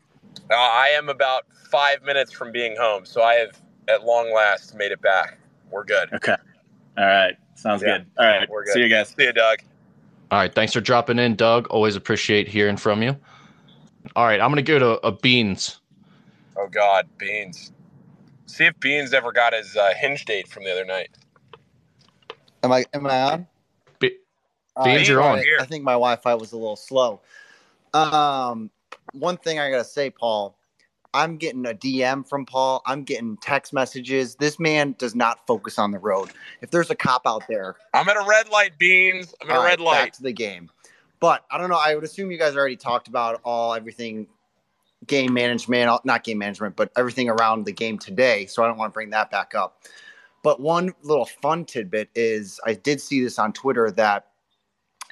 Uh, 0.52 0.56
I 0.56 0.90
am 0.90 1.10
about 1.10 1.44
five 1.72 2.04
minutes 2.04 2.32
from 2.32 2.52
being 2.52 2.76
home, 2.76 3.06
so 3.06 3.22
I 3.22 3.36
have 3.36 3.62
at 3.88 4.04
long 4.04 4.34
last 4.34 4.76
made 4.76 4.92
it 4.92 5.02
back. 5.02 5.38
We're 5.72 5.84
good. 5.84 6.12
Okay. 6.14 6.36
All 6.98 7.06
right. 7.06 7.36
Sounds 7.56 7.82
yeah. 7.82 8.00
good. 8.00 8.08
All 8.18 8.26
right. 8.26 8.50
We're 8.50 8.66
good. 8.66 8.74
See 8.74 8.82
you 8.82 8.90
guys. 8.90 9.10
See 9.10 9.24
you, 9.24 9.34
Doug. 9.34 9.60
All 10.32 10.40
right. 10.40 10.54
Thanks 10.54 10.74
for 10.74 10.82
dropping 10.82 11.20
in, 11.20 11.36
Doug. 11.36 11.68
Always 11.68 11.96
appreciate 11.96 12.48
hearing 12.48 12.78
from 12.78 13.02
you. 13.02 13.16
All 14.16 14.26
right. 14.26 14.40
I'm 14.40 14.52
going 14.52 14.64
to 14.64 14.72
go 14.72 14.80
to 14.80 15.06
a 15.06 15.12
Beans. 15.12 15.80
Oh, 16.58 16.68
God. 16.68 17.08
Beans. 17.18 17.72
See 18.46 18.66
if 18.66 18.80
Beans 18.80 19.14
ever 19.14 19.32
got 19.32 19.54
his 19.54 19.76
uh, 19.76 19.94
hinge 19.98 20.26
date 20.26 20.48
from 20.48 20.64
the 20.64 20.72
other 20.72 20.86
night. 20.86 21.10
Am 22.64 22.72
I 22.72 22.86
am 22.94 23.06
I 23.06 23.22
on? 23.22 23.48
Be- 24.00 24.18
Beans, 24.84 25.08
uh, 25.08 25.12
you're 25.12 25.22
on. 25.22 25.40
I 25.60 25.66
think 25.66 25.84
my 25.84 25.94
Wi-Fi 25.94 26.34
was 26.34 26.52
a 26.52 26.58
little 26.58 26.76
slow. 26.76 27.22
Um, 27.94 28.70
one 29.14 29.38
thing 29.38 29.60
I 29.60 29.70
gotta 29.70 29.86
say, 29.86 30.10
Paul, 30.10 30.58
I'm 31.16 31.38
getting 31.38 31.66
a 31.66 31.74
DM 31.74 32.28
from 32.28 32.46
Paul. 32.46 32.82
I'm 32.86 33.04
getting 33.04 33.38
text 33.38 33.72
messages. 33.72 34.36
This 34.36 34.60
man 34.60 34.96
does 34.98 35.16
not 35.16 35.48
focus 35.48 35.80
on 35.80 35.92
the 35.92 35.98
road. 35.98 36.32
If 36.62 36.72
there's 36.72 36.92
a 36.92 36.96
cop 36.96 37.22
out 37.26 37.44
there, 37.48 37.76
I'm 37.94 38.08
at 38.10 38.18
a 38.18 38.26
red 38.28 38.50
light, 38.50 38.78
Beans. 38.78 39.34
I'm 39.42 39.50
at 39.50 39.58
a 39.58 39.64
red 39.64 39.80
light. 39.80 40.04
Back 40.04 40.14
to 40.14 40.24
the 40.24 40.34
game. 40.34 40.70
But 41.22 41.46
I 41.50 41.58
don't 41.58 41.70
know. 41.70 41.80
I 41.82 41.96
would 41.96 42.04
assume 42.04 42.32
you 42.32 42.38
guys 42.38 42.56
already 42.56 42.76
talked 42.76 43.08
about 43.08 43.40
all 43.46 43.74
everything 43.74 44.28
game 45.08 45.34
management, 45.34 46.06
not 46.06 46.24
game 46.26 46.38
management, 46.38 46.76
but 46.76 46.92
everything 46.98 47.30
around 47.30 47.66
the 47.66 47.72
game 47.72 47.98
today. 47.98 48.46
So 48.46 48.64
I 48.64 48.68
don't 48.68 48.78
want 48.78 48.92
to 48.92 48.94
bring 48.94 49.12
that 49.12 49.32
back 49.32 49.56
up. 49.56 49.84
But 50.44 50.60
one 50.60 50.94
little 51.02 51.26
fun 51.26 51.66
tidbit 51.66 52.10
is 52.14 52.60
I 52.66 52.74
did 52.74 53.00
see 53.00 53.24
this 53.24 53.40
on 53.40 53.54
Twitter 53.54 53.90
that 53.92 54.28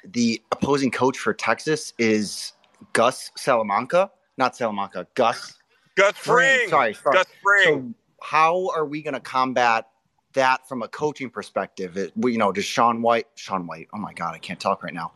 the 0.04 0.42
opposing 0.52 0.90
coach 0.90 1.16
for 1.16 1.32
Texas 1.32 1.94
is 1.98 2.52
Gus 2.92 3.30
Salamanca, 3.36 4.10
not 4.36 4.54
Salamanca, 4.54 5.06
Gus. 5.14 5.54
Gus 5.96 6.16
Fring. 6.16 6.68
Sorry, 6.68 6.94
sorry. 6.94 7.14
Gus 7.14 7.26
Fring. 7.42 7.64
So 7.64 7.94
how 8.22 8.70
are 8.74 8.84
we 8.84 9.02
going 9.02 9.14
to 9.14 9.20
combat 9.20 9.88
that 10.32 10.66
from 10.68 10.82
a 10.82 10.88
coaching 10.88 11.30
perspective? 11.30 11.96
It, 11.96 12.12
you 12.16 12.38
know, 12.38 12.52
does 12.52 12.64
Sean 12.64 13.02
White, 13.02 13.26
Sean 13.34 13.66
White, 13.66 13.88
oh 13.94 13.98
my 13.98 14.12
God, 14.12 14.34
I 14.34 14.38
can't 14.38 14.60
talk 14.60 14.82
right 14.82 14.94
now. 14.94 15.12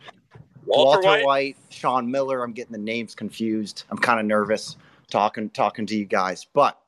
Walter, 0.66 1.00
Walter 1.00 1.08
White? 1.08 1.24
White, 1.24 1.56
Sean 1.70 2.10
Miller. 2.10 2.44
I'm 2.44 2.52
getting 2.52 2.72
the 2.72 2.78
names 2.78 3.14
confused. 3.14 3.84
I'm 3.90 3.98
kind 3.98 4.20
of 4.20 4.26
nervous 4.26 4.76
talking 5.10 5.48
talking 5.50 5.86
to 5.86 5.96
you 5.96 6.04
guys. 6.04 6.46
But 6.52 6.78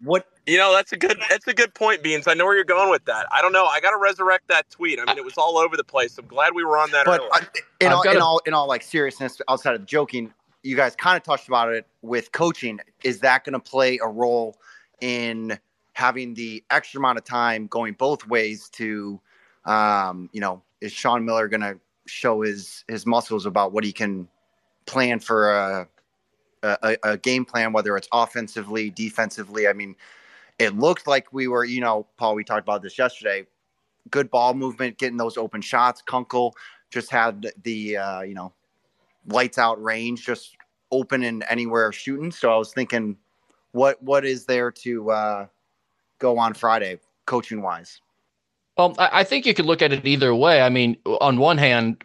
what 0.00 0.26
you 0.46 0.58
know, 0.58 0.72
that's 0.72 0.92
a 0.92 0.96
good 0.96 1.18
that's 1.28 1.46
a 1.46 1.54
good 1.54 1.74
point, 1.74 2.02
Beans. 2.02 2.28
I 2.28 2.34
know 2.34 2.44
where 2.44 2.54
you're 2.54 2.64
going 2.64 2.90
with 2.90 3.04
that. 3.06 3.26
I 3.32 3.42
don't 3.42 3.52
know. 3.52 3.66
I 3.66 3.80
got 3.80 3.90
to 3.90 3.96
resurrect 3.96 4.48
that 4.48 4.70
tweet. 4.70 5.00
I 5.00 5.04
mean, 5.06 5.18
it 5.18 5.24
was 5.24 5.34
all 5.36 5.58
over 5.58 5.76
the 5.76 5.84
place. 5.84 6.16
I'm 6.18 6.26
glad 6.26 6.54
we 6.54 6.64
were 6.64 6.78
on 6.78 6.90
that. 6.92 7.06
But 7.06 7.22
I, 7.32 7.38
uh, 7.38 7.40
in, 7.80 7.92
all, 7.92 8.02
in 8.02 8.20
all 8.20 8.40
in 8.46 8.54
all 8.54 8.68
like 8.68 8.82
seriousness, 8.82 9.40
outside 9.48 9.74
of 9.74 9.86
joking, 9.86 10.32
you 10.64 10.74
guys 10.74 10.96
kind 10.96 11.16
of 11.16 11.22
touched 11.22 11.46
about 11.46 11.72
it 11.72 11.86
with 12.02 12.32
coaching. 12.32 12.80
Is 13.04 13.20
that 13.20 13.44
going 13.44 13.52
to 13.52 13.60
play 13.60 13.98
a 14.02 14.08
role 14.08 14.56
in 15.00 15.58
having 15.92 16.34
the 16.34 16.64
extra 16.70 16.98
amount 16.98 17.18
of 17.18 17.24
time 17.24 17.66
going 17.66 17.92
both 17.92 18.26
ways 18.26 18.68
to, 18.70 19.20
um, 19.66 20.30
you 20.32 20.40
know, 20.40 20.62
is 20.80 20.90
Sean 20.90 21.24
Miller 21.24 21.48
going 21.48 21.60
to 21.60 21.78
show 22.06 22.40
his 22.40 22.84
his 22.88 23.06
muscles 23.06 23.46
about 23.46 23.72
what 23.72 23.84
he 23.84 23.92
can 23.92 24.26
plan 24.86 25.20
for 25.20 25.52
a, 25.52 25.88
a, 26.62 26.96
a 27.02 27.18
game 27.18 27.44
plan, 27.44 27.72
whether 27.72 27.96
it's 27.96 28.08
offensively, 28.12 28.90
defensively. 28.90 29.68
I 29.68 29.74
mean, 29.74 29.94
it 30.58 30.76
looked 30.76 31.06
like 31.06 31.32
we 31.32 31.46
were, 31.46 31.64
you 31.64 31.80
know, 31.82 32.06
Paul. 32.16 32.34
We 32.34 32.44
talked 32.44 32.62
about 32.62 32.82
this 32.82 32.98
yesterday. 32.98 33.46
Good 34.10 34.30
ball 34.30 34.54
movement, 34.54 34.98
getting 34.98 35.18
those 35.18 35.36
open 35.36 35.60
shots. 35.60 36.02
Kunkel 36.02 36.54
just 36.90 37.10
had 37.10 37.52
the 37.62 37.98
uh, 37.98 38.20
you 38.22 38.34
know 38.34 38.52
lights 39.28 39.58
out 39.58 39.82
range, 39.82 40.24
just 40.24 40.56
open 40.90 41.22
and 41.22 41.44
anywhere 41.48 41.92
shooting. 41.92 42.30
So 42.30 42.52
I 42.52 42.56
was 42.56 42.72
thinking, 42.72 43.16
what 43.72 44.02
what 44.02 44.24
is 44.24 44.46
there 44.46 44.70
to 44.70 45.10
uh, 45.10 45.46
go 46.18 46.38
on 46.38 46.54
Friday, 46.54 46.98
coaching 47.26 47.62
wise? 47.62 48.00
Well, 48.76 48.94
I 48.98 49.22
think 49.22 49.46
you 49.46 49.54
could 49.54 49.66
look 49.66 49.82
at 49.82 49.92
it 49.92 50.04
either 50.04 50.34
way. 50.34 50.60
I 50.60 50.68
mean, 50.68 50.96
on 51.06 51.38
one 51.38 51.58
hand, 51.58 52.02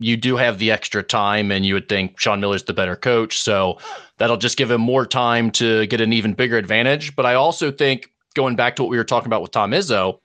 you 0.00 0.16
do 0.16 0.36
have 0.36 0.58
the 0.58 0.72
extra 0.72 1.02
time, 1.02 1.52
and 1.52 1.64
you 1.64 1.74
would 1.74 1.88
think 1.88 2.18
Sean 2.18 2.40
Miller's 2.40 2.64
the 2.64 2.74
better 2.74 2.96
coach. 2.96 3.38
So 3.38 3.78
that'll 4.18 4.36
just 4.36 4.56
give 4.56 4.70
him 4.70 4.80
more 4.80 5.06
time 5.06 5.50
to 5.52 5.86
get 5.86 6.00
an 6.00 6.12
even 6.12 6.34
bigger 6.34 6.58
advantage. 6.58 7.14
But 7.14 7.24
I 7.24 7.34
also 7.34 7.70
think, 7.70 8.10
going 8.34 8.56
back 8.56 8.74
to 8.76 8.82
what 8.82 8.90
we 8.90 8.96
were 8.96 9.04
talking 9.04 9.28
about 9.28 9.42
with 9.42 9.52
Tom 9.52 9.70
Izzo, 9.70 10.18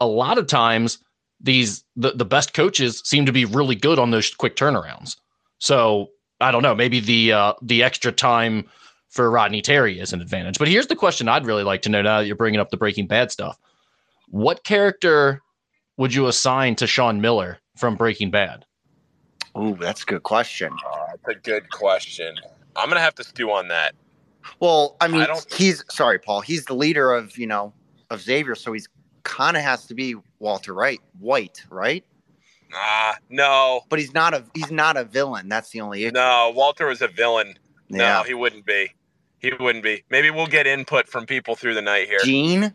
a 0.00 0.06
lot 0.06 0.38
of 0.38 0.46
times 0.46 0.98
these 1.40 1.84
the, 1.96 2.12
the 2.12 2.24
best 2.24 2.54
coaches 2.54 3.02
seem 3.04 3.26
to 3.26 3.32
be 3.32 3.44
really 3.44 3.74
good 3.74 3.98
on 3.98 4.10
those 4.10 4.34
quick 4.34 4.56
turnarounds. 4.56 5.16
So 5.58 6.10
I 6.40 6.50
don't 6.50 6.62
know, 6.62 6.74
maybe 6.74 7.00
the 7.00 7.32
uh, 7.32 7.52
the 7.62 7.82
extra 7.82 8.12
time 8.12 8.66
for 9.08 9.30
Rodney 9.30 9.62
Terry 9.62 9.98
is 9.98 10.12
an 10.12 10.20
advantage. 10.20 10.58
But 10.58 10.68
here's 10.68 10.86
the 10.86 10.96
question 10.96 11.28
I'd 11.28 11.46
really 11.46 11.64
like 11.64 11.82
to 11.82 11.88
know 11.88 12.02
now 12.02 12.20
that 12.20 12.26
you're 12.26 12.36
bringing 12.36 12.60
up 12.60 12.70
the 12.70 12.76
Breaking 12.76 13.06
Bad 13.06 13.30
stuff 13.30 13.58
what 14.30 14.64
character 14.64 15.42
would 15.96 16.14
you 16.14 16.28
assign 16.28 16.76
to 16.76 16.86
Sean 16.86 17.20
Miller 17.20 17.58
from 17.76 17.96
Breaking 17.96 18.30
Bad? 18.30 18.64
Oh, 19.54 19.74
that's 19.74 20.02
a 20.02 20.06
good 20.06 20.22
question. 20.22 20.72
Uh, 20.72 21.06
that's 21.08 21.36
a 21.36 21.40
good 21.40 21.70
question. 21.70 22.34
I'm 22.76 22.88
gonna 22.88 23.00
have 23.00 23.16
to 23.16 23.24
stew 23.24 23.50
on 23.50 23.68
that. 23.68 23.94
Well, 24.60 24.96
I 25.00 25.08
mean, 25.08 25.22
I 25.22 25.40
he's 25.54 25.84
sorry, 25.90 26.18
Paul. 26.18 26.40
He's 26.40 26.64
the 26.64 26.74
leader 26.74 27.12
of 27.12 27.36
you 27.36 27.46
know 27.46 27.74
of 28.10 28.20
Xavier, 28.20 28.54
so 28.54 28.72
he's 28.72 28.88
kind 29.24 29.56
of 29.56 29.62
has 29.62 29.86
to 29.86 29.94
be 29.94 30.14
Walter 30.38 30.72
Wright, 30.74 31.00
White, 31.18 31.64
right? 31.70 32.04
Ah, 32.72 33.12
uh, 33.12 33.14
no. 33.28 33.80
But 33.88 33.98
he's 33.98 34.14
not 34.14 34.34
a 34.34 34.44
he's 34.54 34.70
not 34.70 34.96
a 34.96 35.04
villain. 35.04 35.48
That's 35.48 35.70
the 35.70 35.80
only 35.80 36.04
issue. 36.04 36.12
No, 36.12 36.52
Walter 36.54 36.86
was 36.86 37.02
a 37.02 37.08
villain. 37.08 37.58
Yeah. 37.88 37.98
No, 37.98 38.22
he 38.22 38.34
wouldn't 38.34 38.64
be. 38.64 38.92
He 39.40 39.52
wouldn't 39.58 39.82
be. 39.82 40.04
Maybe 40.10 40.30
we'll 40.30 40.46
get 40.46 40.66
input 40.66 41.08
from 41.08 41.26
people 41.26 41.56
through 41.56 41.74
the 41.74 41.82
night 41.82 42.06
here. 42.08 42.18
Gene? 42.22 42.72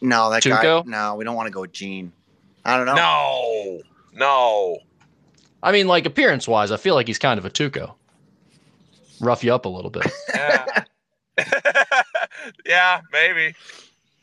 No, 0.00 0.30
that 0.30 0.42
Tuco? 0.42 0.84
guy. 0.84 0.90
No, 0.90 1.16
we 1.16 1.24
don't 1.24 1.34
want 1.34 1.46
to 1.46 1.50
go 1.50 1.62
with 1.62 1.72
Gene. 1.72 2.12
I 2.64 2.76
don't 2.76 2.86
know. 2.86 2.94
No, 2.94 3.80
no. 4.12 4.78
I 5.62 5.72
mean, 5.72 5.88
like 5.88 6.06
appearance 6.06 6.46
wise, 6.46 6.70
I 6.70 6.76
feel 6.76 6.94
like 6.94 7.06
he's 7.06 7.18
kind 7.18 7.38
of 7.38 7.44
a 7.44 7.50
Tuco. 7.50 7.94
Rough 9.20 9.42
you 9.42 9.54
up 9.54 9.64
a 9.64 9.68
little 9.68 9.90
bit. 9.90 10.06
Yeah. 10.34 10.84
yeah, 12.66 13.00
maybe. 13.12 13.54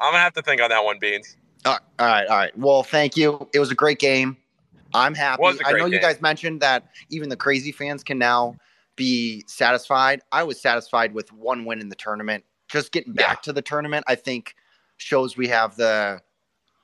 I'm 0.01 0.11
gonna 0.11 0.23
have 0.23 0.33
to 0.33 0.41
think 0.41 0.61
on 0.61 0.69
that 0.69 0.83
one, 0.83 0.97
Beans. 0.99 1.37
All 1.63 1.73
right, 1.73 1.81
all 1.99 2.07
right, 2.07 2.27
all 2.27 2.37
right. 2.37 2.57
Well, 2.57 2.83
thank 2.83 3.15
you. 3.15 3.47
It 3.53 3.59
was 3.59 3.69
a 3.69 3.75
great 3.75 3.99
game. 3.99 4.35
I'm 4.93 5.13
happy. 5.13 5.43
I 5.63 5.71
know 5.73 5.85
game. 5.85 5.93
you 5.93 5.99
guys 5.99 6.21
mentioned 6.21 6.59
that 6.61 6.89
even 7.09 7.29
the 7.29 7.37
crazy 7.37 7.71
fans 7.71 8.03
can 8.03 8.17
now 8.17 8.55
be 8.95 9.43
satisfied. 9.47 10.21
I 10.31 10.43
was 10.43 10.59
satisfied 10.59 11.13
with 11.13 11.31
one 11.31 11.65
win 11.65 11.79
in 11.79 11.89
the 11.89 11.95
tournament. 11.95 12.43
Just 12.67 12.91
getting 12.91 13.13
back 13.13 13.37
yeah. 13.37 13.41
to 13.43 13.53
the 13.53 13.61
tournament, 13.61 14.03
I 14.07 14.15
think 14.15 14.55
shows 14.97 15.37
we 15.37 15.47
have 15.47 15.75
the 15.75 16.19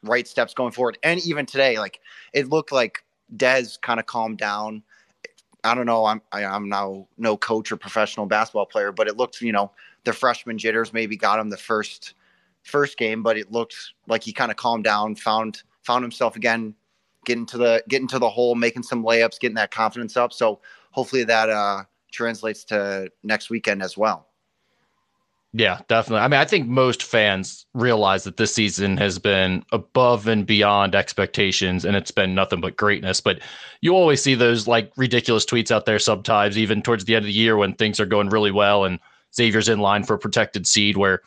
right 0.03 0.27
steps 0.27 0.53
going 0.53 0.71
forward. 0.71 0.97
And 1.03 1.19
even 1.25 1.45
today, 1.45 1.79
like 1.79 1.99
it 2.33 2.49
looked 2.49 2.71
like 2.71 3.03
Des 3.35 3.65
kind 3.81 3.99
of 3.99 4.05
calmed 4.05 4.37
down. 4.37 4.83
I 5.63 5.73
don't 5.73 5.85
know. 5.87 6.05
I'm 6.05 6.21
I, 6.31 6.43
am 6.43 6.51
i 6.51 6.55
am 6.55 6.69
now 6.69 7.07
no 7.17 7.35
coach 7.35 7.71
or 7.71 7.77
professional 7.77 8.27
basketball 8.27 8.67
player, 8.67 8.91
but 8.91 9.07
it 9.07 9.17
looked, 9.17 9.41
you 9.41 9.51
know, 9.51 9.71
the 10.03 10.13
freshman 10.13 10.57
jitters 10.57 10.93
maybe 10.93 11.17
got 11.17 11.39
him 11.39 11.49
the 11.49 11.57
first 11.57 12.13
first 12.67 12.97
game, 12.97 13.23
but 13.23 13.37
it 13.37 13.51
looked 13.51 13.75
like 14.07 14.23
he 14.23 14.33
kind 14.33 14.51
of 14.51 14.57
calmed 14.57 14.83
down, 14.83 15.15
found 15.15 15.63
found 15.83 16.03
himself 16.03 16.35
again, 16.35 16.75
getting 17.25 17.45
to 17.47 17.57
the 17.57 17.83
getting 17.87 18.07
to 18.07 18.19
the 18.19 18.29
hole, 18.29 18.55
making 18.55 18.83
some 18.83 19.03
layups, 19.03 19.39
getting 19.39 19.55
that 19.55 19.71
confidence 19.71 20.17
up. 20.17 20.33
So 20.33 20.59
hopefully 20.91 21.23
that 21.25 21.49
uh, 21.49 21.83
translates 22.11 22.63
to 22.65 23.11
next 23.23 23.49
weekend 23.49 23.81
as 23.81 23.97
well. 23.97 24.27
Yeah, 25.53 25.79
definitely. 25.87 26.23
I 26.23 26.27
mean, 26.27 26.39
I 26.39 26.45
think 26.45 26.67
most 26.67 27.01
fans 27.01 27.65
realize 27.73 28.25
that 28.25 28.37
this 28.37 28.53
season 28.53 28.97
has 28.97 29.17
been 29.17 29.63
above 29.71 30.27
and 30.27 30.45
beyond 30.45 30.93
expectations 30.93 31.85
and 31.85 31.95
it's 31.95 32.11
been 32.11 32.35
nothing 32.35 32.61
but 32.61 32.75
greatness. 32.75 33.21
But 33.21 33.39
you 33.81 33.95
always 33.95 34.21
see 34.21 34.35
those 34.35 34.67
like 34.67 34.91
ridiculous 34.97 35.45
tweets 35.45 35.71
out 35.71 35.85
there 35.85 35.99
sometimes, 35.99 36.57
even 36.57 36.81
towards 36.81 37.05
the 37.05 37.15
end 37.15 37.23
of 37.23 37.27
the 37.27 37.33
year 37.33 37.57
when 37.57 37.73
things 37.73 37.99
are 37.99 38.05
going 38.05 38.29
really 38.29 38.51
well 38.51 38.83
and 38.83 38.99
Xavier's 39.33 39.69
in 39.69 39.79
line 39.79 40.03
for 40.03 40.15
a 40.15 40.19
protected 40.19 40.67
seed 40.67 40.97
where 40.97 41.21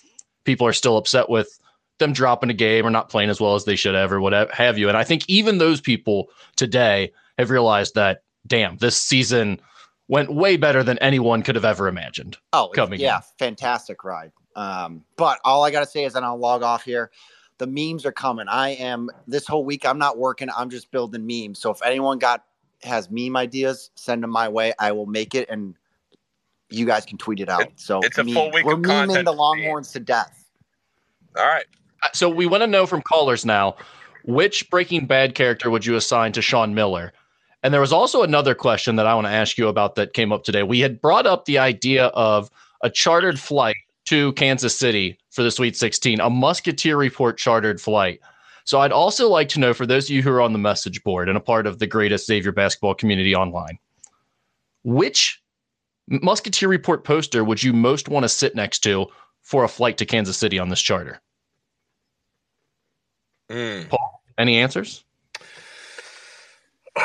people 0.44 0.66
are 0.66 0.72
still 0.72 0.96
upset 0.96 1.29
with 1.29 1.59
them 1.98 2.12
dropping 2.12 2.50
a 2.50 2.55
game 2.55 2.87
or 2.87 2.90
not 2.90 3.09
playing 3.09 3.31
as 3.31 3.40
well 3.40 3.55
as 3.55 3.64
they 3.64 3.76
should 3.76 3.94
have 3.94 4.12
or 4.12 4.20
whatever 4.20 4.50
have 4.53 4.79
you. 4.79 4.88
And 4.88 4.96
I 4.96 5.05
think 5.05 5.24
even 5.29 5.59
those 5.59 5.81
people 5.81 6.31
today 6.57 7.12
have 7.38 7.50
realized 7.50 7.94
that, 7.94 8.22
damn, 8.46 8.76
this 8.79 8.96
season 8.96 9.61
went 10.09 10.33
way 10.33 10.57
better 10.57 10.83
than 10.83 10.98
anyone 10.98 11.42
could 11.42 11.55
have 11.55 11.64
ever 11.64 11.87
imagined. 11.87 12.37
Oh, 12.53 12.70
coming 12.74 12.98
yeah, 13.00 13.18
in. 13.18 13.22
fantastic 13.38 14.03
ride. 14.03 14.33
Um, 14.57 15.05
but 15.16 15.38
all 15.44 15.62
I 15.62 15.70
got 15.70 15.81
to 15.81 15.87
say 15.87 16.05
is, 16.05 16.16
and 16.16 16.24
I'll 16.24 16.38
log 16.38 16.62
off 16.62 16.85
here. 16.85 17.11
The 17.59 17.66
memes 17.66 18.07
are 18.07 18.12
coming. 18.12 18.48
I 18.48 18.70
am 18.70 19.11
this 19.29 19.46
whole 19.46 19.64
week. 19.64 19.87
I'm 19.87 19.98
not 19.98 20.18
working. 20.18 20.48
I'm 20.57 20.70
just 20.70 20.90
building 20.90 21.26
memes. 21.26 21.61
So 21.61 21.70
if 21.70 21.83
anyone 21.85 22.18
got 22.18 22.44
has 22.83 23.11
meme 23.11 23.37
ideas, 23.37 23.90
send 23.94 24.22
them 24.22 24.31
my 24.31 24.48
way. 24.48 24.72
I 24.79 24.92
will 24.92 25.07
make 25.07 25.35
it, 25.35 25.48
and 25.50 25.74
you 26.70 26.87
guys 26.87 27.04
can 27.04 27.18
tweet 27.18 27.40
it 27.40 27.48
out. 27.48 27.62
It, 27.62 27.72
so 27.76 28.00
it's 28.00 28.18
a 28.18 28.24
meme. 28.24 28.35
full 28.35 28.50
week. 28.52 28.64
We're 28.64 28.74
of 28.74 28.80
memeing 28.80 29.24
the 29.24 29.33
Longhorns 29.33 29.92
to 29.92 30.00
death. 30.00 30.48
All 31.37 31.46
right. 31.46 31.66
Uh, 32.02 32.09
so 32.12 32.28
we 32.28 32.46
want 32.46 32.62
to 32.62 32.66
know 32.66 32.87
from 32.87 33.02
callers 33.02 33.44
now, 33.44 33.76
which 34.24 34.68
Breaking 34.70 35.06
Bad 35.06 35.35
character 35.35 35.70
would 35.70 35.87
you 35.87 35.96
assign 35.96 36.33
to 36.33 36.42
Sean 36.42 36.74
Miller? 36.74 37.12
And 37.62 37.74
there 37.74 37.80
was 37.80 37.92
also 37.92 38.22
another 38.22 38.54
question 38.54 38.96
that 38.96 39.06
I 39.06 39.14
want 39.14 39.26
to 39.26 39.33
ask 39.33 39.59
you 39.59 39.68
about 39.68 39.94
that 39.96 40.14
came 40.14 40.33
up 40.33 40.44
today. 40.44 40.62
We 40.62 40.80
had 40.80 41.00
brought 41.00 41.26
up 41.26 41.44
the 41.44 41.59
idea 41.59 42.06
of 42.06 42.50
a 42.83 42.88
chartered 42.88 43.38
flight 43.38 43.76
to 44.06 44.33
Kansas 44.33 44.76
City 44.76 45.18
for 45.30 45.42
the 45.42 45.50
Sweet 45.50 45.76
16, 45.76 46.20
a 46.20 46.30
Musketeer 46.30 46.96
Report 46.96 47.37
chartered 47.37 47.80
flight. 47.80 48.20
So 48.64 48.80
I'd 48.80 48.92
also 48.92 49.28
like 49.28 49.48
to 49.50 49.61
know 49.61 49.74
for 49.74 49.85
those 49.85 50.06
of 50.06 50.11
you 50.11 50.22
who 50.22 50.30
are 50.30 50.40
on 50.40 50.52
the 50.52 50.59
message 50.59 51.02
board 51.02 51.28
and 51.28 51.37
a 51.37 51.40
part 51.40 51.66
of 51.66 51.78
the 51.78 51.87
greatest 51.87 52.26
Xavier 52.26 52.52
basketball 52.52 52.94
community 52.94 53.35
online, 53.35 53.78
which 54.85 55.39
Musketeer 56.11 56.68
Report 56.68 57.05
poster 57.05 57.44
would 57.44 57.62
you 57.62 57.73
most 57.73 58.09
want 58.09 58.25
to 58.25 58.29
sit 58.29 58.55
next 58.55 58.81
to 58.81 59.07
for 59.42 59.64
a 59.64 59.68
flight 59.68 59.96
to 59.99 60.07
Kansas 60.07 60.37
City 60.37 60.59
on 60.59 60.68
this 60.68 60.81
charter? 60.81 61.20
Mm. 63.51 63.88
Paul, 63.88 64.23
any 64.37 64.59
answers? 64.59 65.05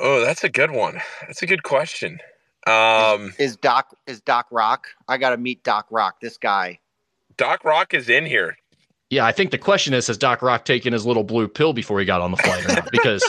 Oh, 0.00 0.20
that's 0.20 0.42
a 0.42 0.48
good 0.48 0.72
one. 0.72 1.00
That's 1.22 1.40
a 1.42 1.46
good 1.46 1.62
question. 1.62 2.18
Um, 2.66 3.26
is, 3.38 3.52
is 3.52 3.56
Doc 3.56 3.96
is 4.08 4.20
Doc 4.20 4.46
Rock? 4.50 4.88
I 5.08 5.18
got 5.18 5.30
to 5.30 5.36
meet 5.36 5.62
Doc 5.62 5.86
Rock. 5.88 6.20
This 6.20 6.36
guy. 6.36 6.80
Doc 7.36 7.64
Rock 7.64 7.94
is 7.94 8.08
in 8.08 8.26
here. 8.26 8.58
Yeah, 9.08 9.24
I 9.24 9.30
think 9.30 9.52
the 9.52 9.56
question 9.56 9.94
is: 9.94 10.08
Has 10.08 10.18
Doc 10.18 10.42
Rock 10.42 10.64
taken 10.64 10.92
his 10.92 11.06
little 11.06 11.22
blue 11.22 11.46
pill 11.46 11.72
before 11.72 12.00
he 12.00 12.04
got 12.04 12.20
on 12.20 12.32
the 12.32 12.36
flight 12.38 12.64
or 12.64 12.74
not? 12.74 12.90
Because 12.90 13.24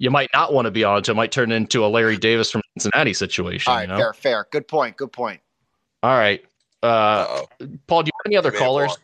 you 0.00 0.10
might 0.10 0.30
not 0.32 0.54
want 0.54 0.64
to 0.64 0.70
be 0.70 0.82
on 0.82 0.98
it. 0.98 1.08
It 1.08 1.14
might 1.14 1.30
turn 1.30 1.52
into 1.52 1.84
a 1.84 1.88
Larry 1.88 2.16
Davis 2.16 2.50
from 2.50 2.62
Cincinnati 2.76 3.12
situation. 3.12 3.70
All 3.70 3.76
right, 3.76 3.82
you 3.82 3.88
know? 3.88 3.96
fair, 3.98 4.12
fair. 4.14 4.46
Good 4.50 4.66
point. 4.66 4.96
Good 4.96 5.12
point. 5.12 5.40
All 6.02 6.16
right, 6.16 6.42
uh, 6.82 7.42
Paul. 7.86 8.02
Do 8.02 8.08
you 8.08 8.12
have 8.18 8.26
any 8.26 8.36
other 8.36 8.50
callers? 8.50 8.96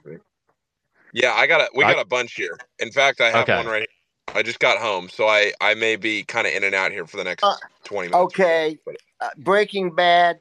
Yeah, 1.13 1.35
I 1.35 1.47
got 1.47 1.61
a. 1.61 1.69
We 1.75 1.85
got 1.85 2.01
a 2.01 2.07
bunch 2.07 2.33
here. 2.33 2.59
In 2.79 2.91
fact, 2.91 3.21
I 3.21 3.31
have 3.31 3.43
okay. 3.43 3.57
one 3.59 3.67
right 3.67 3.81
here. 3.81 4.35
I 4.35 4.43
just 4.43 4.59
got 4.59 4.79
home, 4.79 5.11
so 5.11 5.29
I 5.29 5.53
I 5.61 5.75
may 5.75 5.97
be 5.97 6.25
kind 6.25 6.47
of 6.47 6.55
in 6.55 6.65
and 6.65 6.75
out 6.75 6.93
here 6.93 7.07
for 7.07 7.19
the 7.19 7.25
next 7.25 7.45
uh, 7.45 7.55
twenty 7.85 8.09
minutes. 8.09 8.25
Okay, 8.25 8.79
uh, 9.21 9.29
Breaking 9.37 9.95
Bad. 9.95 10.39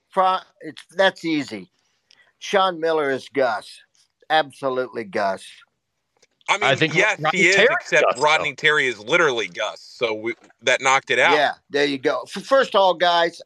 It's 0.61 0.81
that's 0.91 1.25
easy. 1.25 1.69
Sean 2.39 2.79
Miller 2.79 3.11
is 3.11 3.27
Gus, 3.27 3.81
absolutely 4.29 5.03
Gus. 5.03 5.45
I 6.49 6.57
mean, 6.57 6.63
I 6.63 6.75
think 6.75 6.93
yes, 6.93 7.19
Rodney 7.19 7.39
he 7.39 7.47
is. 7.47 7.55
Terry 7.55 7.67
except 7.71 8.05
Gus, 8.11 8.21
Rodney 8.21 8.51
though. 8.51 8.55
Terry 8.55 8.87
is 8.87 8.99
literally 8.99 9.47
Gus, 9.47 9.81
so 9.81 10.13
we, 10.13 10.35
that 10.61 10.81
knocked 10.81 11.09
it 11.09 11.19
out. 11.19 11.33
Yeah, 11.33 11.53
there 11.69 11.85
you 11.85 11.97
go. 11.97 12.25
First 12.25 12.75
of 12.75 12.81
all, 12.81 12.93
guys, 12.93 13.41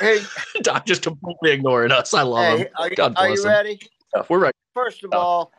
hey, 0.00 0.20
Doc 0.62 0.86
just 0.86 1.02
completely 1.02 1.50
ignoring 1.50 1.92
us. 1.92 2.14
I 2.14 2.22
love 2.22 2.58
hey, 2.58 2.64
him. 2.64 2.68
Are, 2.78 2.90
God 2.90 3.14
are 3.16 3.28
you 3.28 3.42
him. 3.42 3.48
ready? 3.48 3.80
Yeah, 4.14 4.22
we're 4.28 4.38
ready. 4.38 4.56
First 4.74 5.04
of 5.04 5.12
all, 5.12 5.52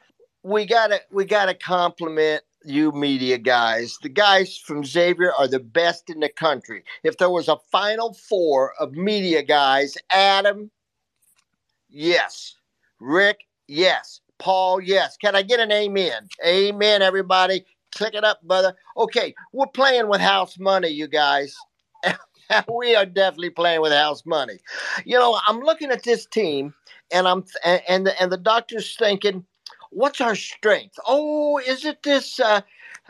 we 0.44 0.66
gotta 0.66 1.02
we 1.12 1.26
gotta 1.26 1.54
compliment 1.54 2.44
you 2.66 2.92
media 2.92 3.38
guys. 3.38 3.98
The 4.02 4.10
guys 4.10 4.58
from 4.58 4.84
Xavier 4.84 5.34
are 5.34 5.48
the 5.48 5.60
best 5.60 6.10
in 6.10 6.20
the 6.20 6.30
country. 6.30 6.84
If 7.04 7.18
there 7.18 7.30
was 7.30 7.48
a 7.48 7.58
final 7.72 8.14
four 8.14 8.74
of 8.80 8.94
media 8.94 9.44
guys, 9.44 9.98
Adam, 10.10 10.72
yes. 11.90 12.56
Rick, 13.00 13.42
yes. 13.68 14.22
Paul, 14.44 14.82
yes. 14.82 15.16
Can 15.16 15.38
I 15.38 15.42
get 15.42 15.62
an 15.62 15.72
amen? 15.72 16.28
Amen, 16.46 17.02
everybody. 17.02 17.66
Click 17.96 18.14
it 18.14 18.26
up, 18.26 18.42
brother. 18.44 18.76
Okay, 18.98 19.34
we're 19.54 19.68
playing 19.68 20.10
with 20.10 20.20
house 20.20 20.60
money, 20.60 20.90
you 20.90 21.08
guys. 21.08 21.56
we 22.76 22.94
are 22.94 23.06
definitely 23.06 23.52
playing 23.52 23.80
with 23.80 23.94
house 23.94 24.26
money. 24.26 24.58
You 25.06 25.18
know, 25.18 25.40
I'm 25.48 25.62
looking 25.62 25.92
at 25.92 26.04
this 26.04 26.26
team, 26.26 26.74
and 27.10 27.26
I'm 27.26 27.46
and 27.64 27.82
and 27.88 28.06
the, 28.06 28.22
and 28.22 28.34
the 28.34 28.38
doctor's 28.38 28.98
thinking 28.98 29.46
what's 29.92 30.20
our 30.20 30.36
strength? 30.36 31.00
Oh, 31.08 31.58
is 31.60 31.86
it 31.86 32.04
this 32.04 32.38
uh, 32.40 32.60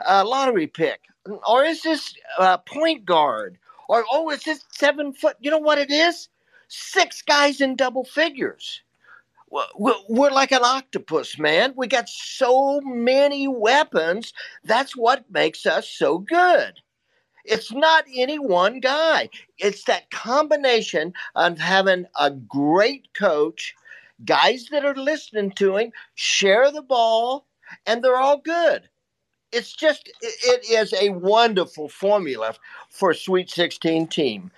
uh, 0.08 0.24
lottery 0.24 0.68
pick? 0.68 1.02
Or 1.48 1.64
is 1.64 1.82
this 1.82 2.14
uh, 2.38 2.58
point 2.60 3.06
guard? 3.06 3.58
Or, 3.90 4.06
oh, 4.12 4.30
is 4.30 4.44
this 4.44 4.64
seven 4.72 5.14
foot? 5.14 5.38
You 5.40 5.50
know 5.50 5.58
what 5.58 5.80
it 5.80 5.90
is? 5.90 6.30
Six 6.68 7.24
guys 7.24 7.60
in 7.60 7.76
double 7.76 8.04
figures. 8.04 8.83
We're 9.78 10.32
like 10.32 10.52
an 10.52 10.64
octopus, 10.64 11.38
man. 11.38 11.74
We 11.76 11.88
got 11.88 12.10
so 12.10 12.82
many 12.82 13.48
weapons. 13.48 14.34
That's 14.64 14.98
what 14.98 15.30
makes 15.30 15.66
us 15.66 15.88
so 15.88 16.18
good. 16.18 16.80
It's 17.46 17.72
not 17.72 18.06
any 18.16 18.40
one 18.40 18.80
guy. 18.80 19.30
It's 19.58 19.84
that 19.84 20.10
combination 20.12 21.14
of 21.36 21.60
having 21.60 22.06
a 22.20 22.32
great 22.32 23.14
coach 23.14 23.76
guys 24.26 24.70
that 24.72 24.86
are 24.86 24.96
listening 24.96 25.52
to 25.52 25.76
him 25.76 25.92
share 26.16 26.72
the 26.72 26.82
ball, 26.82 27.46
and 27.86 28.04
they're 28.04 28.18
all 28.18 28.38
good. 28.38 28.88
It's 29.52 29.74
just, 29.74 30.10
it 30.22 30.66
is 30.70 30.94
a 30.94 31.10
wonderful 31.10 31.90
formula 31.90 32.56
for 32.90 33.12
a 33.12 33.16
Sweet 33.16 33.50
16 33.50 34.08
team. 34.08 34.50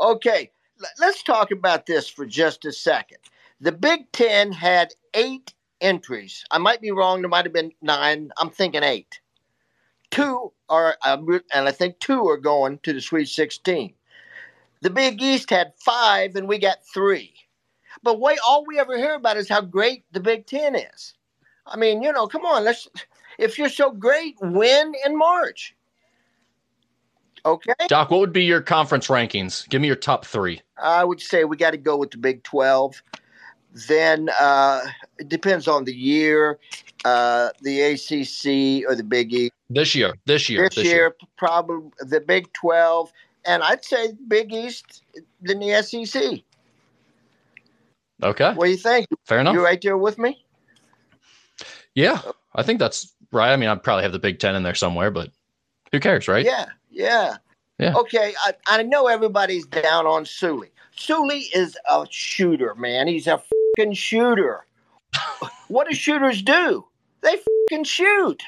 Okay, 0.00 0.50
let's 0.98 1.22
talk 1.22 1.50
about 1.50 1.86
this 1.86 2.08
for 2.08 2.26
just 2.26 2.64
a 2.64 2.72
second. 2.72 3.18
The 3.60 3.72
Big 3.72 4.10
Ten 4.12 4.52
had 4.52 4.94
eight 5.12 5.52
entries. 5.80 6.44
I 6.50 6.58
might 6.58 6.80
be 6.80 6.90
wrong. 6.90 7.20
There 7.20 7.28
might 7.28 7.44
have 7.44 7.52
been 7.52 7.72
nine. 7.82 8.30
I'm 8.38 8.50
thinking 8.50 8.82
eight. 8.82 9.20
Two 10.10 10.52
are, 10.68 10.96
um, 11.04 11.40
and 11.52 11.68
I 11.68 11.72
think 11.72 11.98
two 11.98 12.26
are 12.28 12.38
going 12.38 12.78
to 12.82 12.92
the 12.92 13.00
Sweet 13.00 13.28
16. 13.28 13.92
The 14.80 14.90
Big 14.90 15.22
East 15.22 15.50
had 15.50 15.72
five, 15.76 16.36
and 16.36 16.48
we 16.48 16.58
got 16.58 16.84
three. 16.86 17.34
But 18.02 18.18
wait, 18.18 18.38
all 18.46 18.64
we 18.64 18.78
ever 18.78 18.96
hear 18.96 19.14
about 19.14 19.36
is 19.36 19.48
how 19.48 19.60
great 19.60 20.04
the 20.12 20.20
Big 20.20 20.46
Ten 20.46 20.74
is. 20.74 21.14
I 21.66 21.76
mean, 21.76 22.02
you 22.02 22.12
know, 22.12 22.26
come 22.26 22.44
on, 22.44 22.64
let's. 22.64 22.88
If 23.38 23.56
you're 23.58 23.70
so 23.70 23.90
great, 23.90 24.36
win 24.40 24.92
in 25.06 25.16
March. 25.16 25.74
Okay. 27.46 27.72
Doc, 27.88 28.10
what 28.10 28.20
would 28.20 28.32
be 28.32 28.44
your 28.44 28.60
conference 28.60 29.06
rankings? 29.06 29.66
Give 29.68 29.80
me 29.80 29.86
your 29.86 29.96
top 29.96 30.26
three. 30.26 30.60
I 30.76 31.04
would 31.04 31.20
say 31.20 31.44
we 31.44 31.56
got 31.56 31.70
to 31.70 31.78
go 31.78 31.96
with 31.96 32.10
the 32.10 32.18
Big 32.18 32.42
12. 32.42 33.02
Then 33.88 34.30
uh, 34.40 34.80
it 35.18 35.28
depends 35.28 35.68
on 35.68 35.84
the 35.84 35.94
year, 35.94 36.58
uh, 37.04 37.50
the 37.62 37.80
ACC 37.80 38.88
or 38.88 38.94
the 38.94 39.04
Big 39.04 39.32
East. 39.32 39.52
This 39.68 39.94
year, 39.94 40.14
this 40.26 40.48
year, 40.48 40.64
this, 40.64 40.74
this 40.74 40.84
year, 40.86 40.94
year, 40.94 41.16
probably 41.36 41.90
the 42.00 42.20
Big 42.20 42.52
12. 42.54 43.12
And 43.46 43.62
I'd 43.62 43.84
say 43.84 44.12
Big 44.28 44.52
East, 44.52 45.02
then 45.40 45.60
the 45.60 45.82
SEC. 45.82 46.42
Okay. 48.22 48.52
What 48.52 48.64
do 48.64 48.70
you 48.70 48.76
think? 48.76 49.06
Fair 49.24 49.38
enough. 49.38 49.54
You 49.54 49.64
right 49.64 49.80
there 49.80 49.96
with 49.96 50.18
me? 50.18 50.44
Yeah, 51.94 52.20
I 52.54 52.62
think 52.62 52.78
that's 52.78 53.12
right. 53.32 53.52
I 53.52 53.56
mean, 53.56 53.68
I 53.68 53.74
probably 53.76 54.02
have 54.02 54.12
the 54.12 54.18
Big 54.18 54.38
Ten 54.38 54.54
in 54.54 54.62
there 54.62 54.74
somewhere, 54.74 55.10
but 55.10 55.30
who 55.92 56.00
cares, 56.00 56.28
right? 56.28 56.44
Yeah, 56.44 56.66
Yeah. 56.90 57.36
Yeah. 57.78 57.94
Okay, 57.96 58.34
I, 58.44 58.52
I 58.66 58.82
know 58.82 59.06
everybody's 59.06 59.64
down 59.64 60.06
on 60.06 60.24
Souley. 60.24 60.68
Souley 60.94 61.44
is 61.54 61.78
a 61.88 62.06
shooter, 62.10 62.74
man. 62.74 63.08
He's 63.08 63.26
a 63.26 63.38
fucking 63.76 63.94
shooter. 63.94 64.66
what 65.68 65.88
do 65.88 65.94
shooters 65.94 66.42
do? 66.42 66.84
They 67.22 67.36
fucking 67.68 67.84
shoot. 67.84 68.42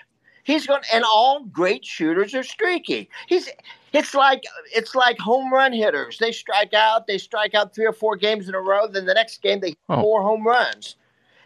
He's 0.45 0.67
going 0.67 0.83
and 0.93 1.05
all 1.05 1.45
great 1.45 1.85
shooters 1.85 2.35
are 2.35 2.43
streaky. 2.43 3.09
He's 3.29 3.49
it's 3.93 4.15
like 4.15 4.43
it's 4.75 4.95
like 4.95 5.19
home 5.19 5.53
run 5.53 5.73
hitters. 5.73 6.19
They 6.19 6.33
strike 6.33 6.75
out, 6.75 7.07
they 7.07 7.19
strike 7.19 7.55
out 7.55 7.75
three 7.75 7.87
or 7.87 7.93
four 7.93 8.17
games 8.17 8.49
in 8.49 8.55
a 8.55 8.61
row, 8.61 8.87
then 8.89 9.07
the 9.07 9.15
next 9.15 9.43
game 9.43 9.61
they 9.61 9.69
hit 9.69 9.79
Oh. 9.89 10.01
four 10.01 10.23
home 10.23 10.47
runs. 10.47 10.97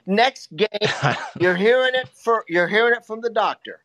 Next 0.07 0.55
game, 0.57 0.69
you're 1.41 1.57
hearing 1.57 1.95
it 1.95 2.09
for 2.09 2.45
you're 2.49 2.69
hearing 2.69 2.95
it 2.95 3.05
from 3.05 3.21
the 3.21 3.31
doctor. 3.31 3.81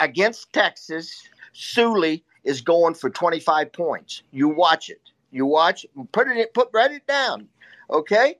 Against 0.00 0.52
Texas, 0.54 1.28
Souley 1.54 2.22
is 2.44 2.62
going 2.62 2.94
for 2.94 3.10
25 3.10 3.70
points. 3.72 4.22
You 4.32 4.48
watch 4.48 4.88
it. 4.88 5.02
You 5.30 5.44
watch. 5.44 5.84
Put 6.12 6.28
it. 6.28 6.54
Put 6.54 6.70
write 6.72 6.92
it 6.92 7.06
down. 7.06 7.46
Okay. 7.90 8.36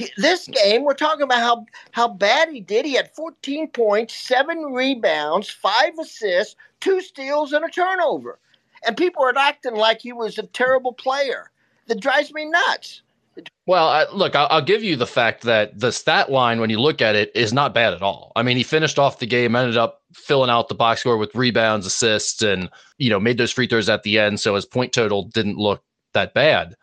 He, 0.00 0.10
this 0.16 0.48
game, 0.48 0.84
we're 0.84 0.94
talking 0.94 1.22
about 1.22 1.40
how 1.40 1.66
how 1.92 2.08
bad 2.08 2.48
he 2.48 2.60
did. 2.60 2.86
He 2.86 2.94
had 2.94 3.14
14 3.14 3.68
points, 3.68 4.14
seven 4.14 4.72
rebounds, 4.72 5.50
five 5.50 5.92
assists, 6.00 6.56
two 6.80 7.00
steals, 7.02 7.52
and 7.52 7.64
a 7.64 7.68
turnover. 7.68 8.38
And 8.86 8.96
people 8.96 9.22
are 9.22 9.36
acting 9.36 9.74
like 9.74 10.00
he 10.00 10.12
was 10.12 10.38
a 10.38 10.44
terrible 10.44 10.94
player. 10.94 11.50
That 11.86 12.00
drives 12.00 12.32
me 12.32 12.46
nuts. 12.46 13.02
Well, 13.66 13.88
I, 13.88 14.06
look, 14.12 14.34
I'll, 14.34 14.48
I'll 14.50 14.62
give 14.62 14.82
you 14.82 14.96
the 14.96 15.06
fact 15.06 15.42
that 15.42 15.78
the 15.78 15.92
stat 15.92 16.30
line, 16.30 16.60
when 16.60 16.70
you 16.70 16.80
look 16.80 17.02
at 17.02 17.14
it, 17.14 17.30
is 17.34 17.52
not 17.52 17.74
bad 17.74 17.92
at 17.92 18.02
all. 18.02 18.32
I 18.36 18.42
mean, 18.42 18.56
he 18.56 18.62
finished 18.62 18.98
off 18.98 19.18
the 19.18 19.26
game, 19.26 19.54
ended 19.54 19.76
up 19.76 20.02
filling 20.14 20.50
out 20.50 20.68
the 20.68 20.74
box 20.74 21.00
score 21.00 21.16
with 21.16 21.34
rebounds, 21.34 21.86
assists, 21.86 22.42
and 22.42 22.70
you 22.96 23.10
know 23.10 23.20
made 23.20 23.38
those 23.38 23.52
free 23.52 23.66
throws 23.66 23.88
at 23.88 24.02
the 24.02 24.18
end, 24.18 24.40
so 24.40 24.54
his 24.54 24.66
point 24.66 24.92
total 24.92 25.24
didn't 25.24 25.58
look 25.58 25.82
that 26.14 26.32
bad. 26.32 26.74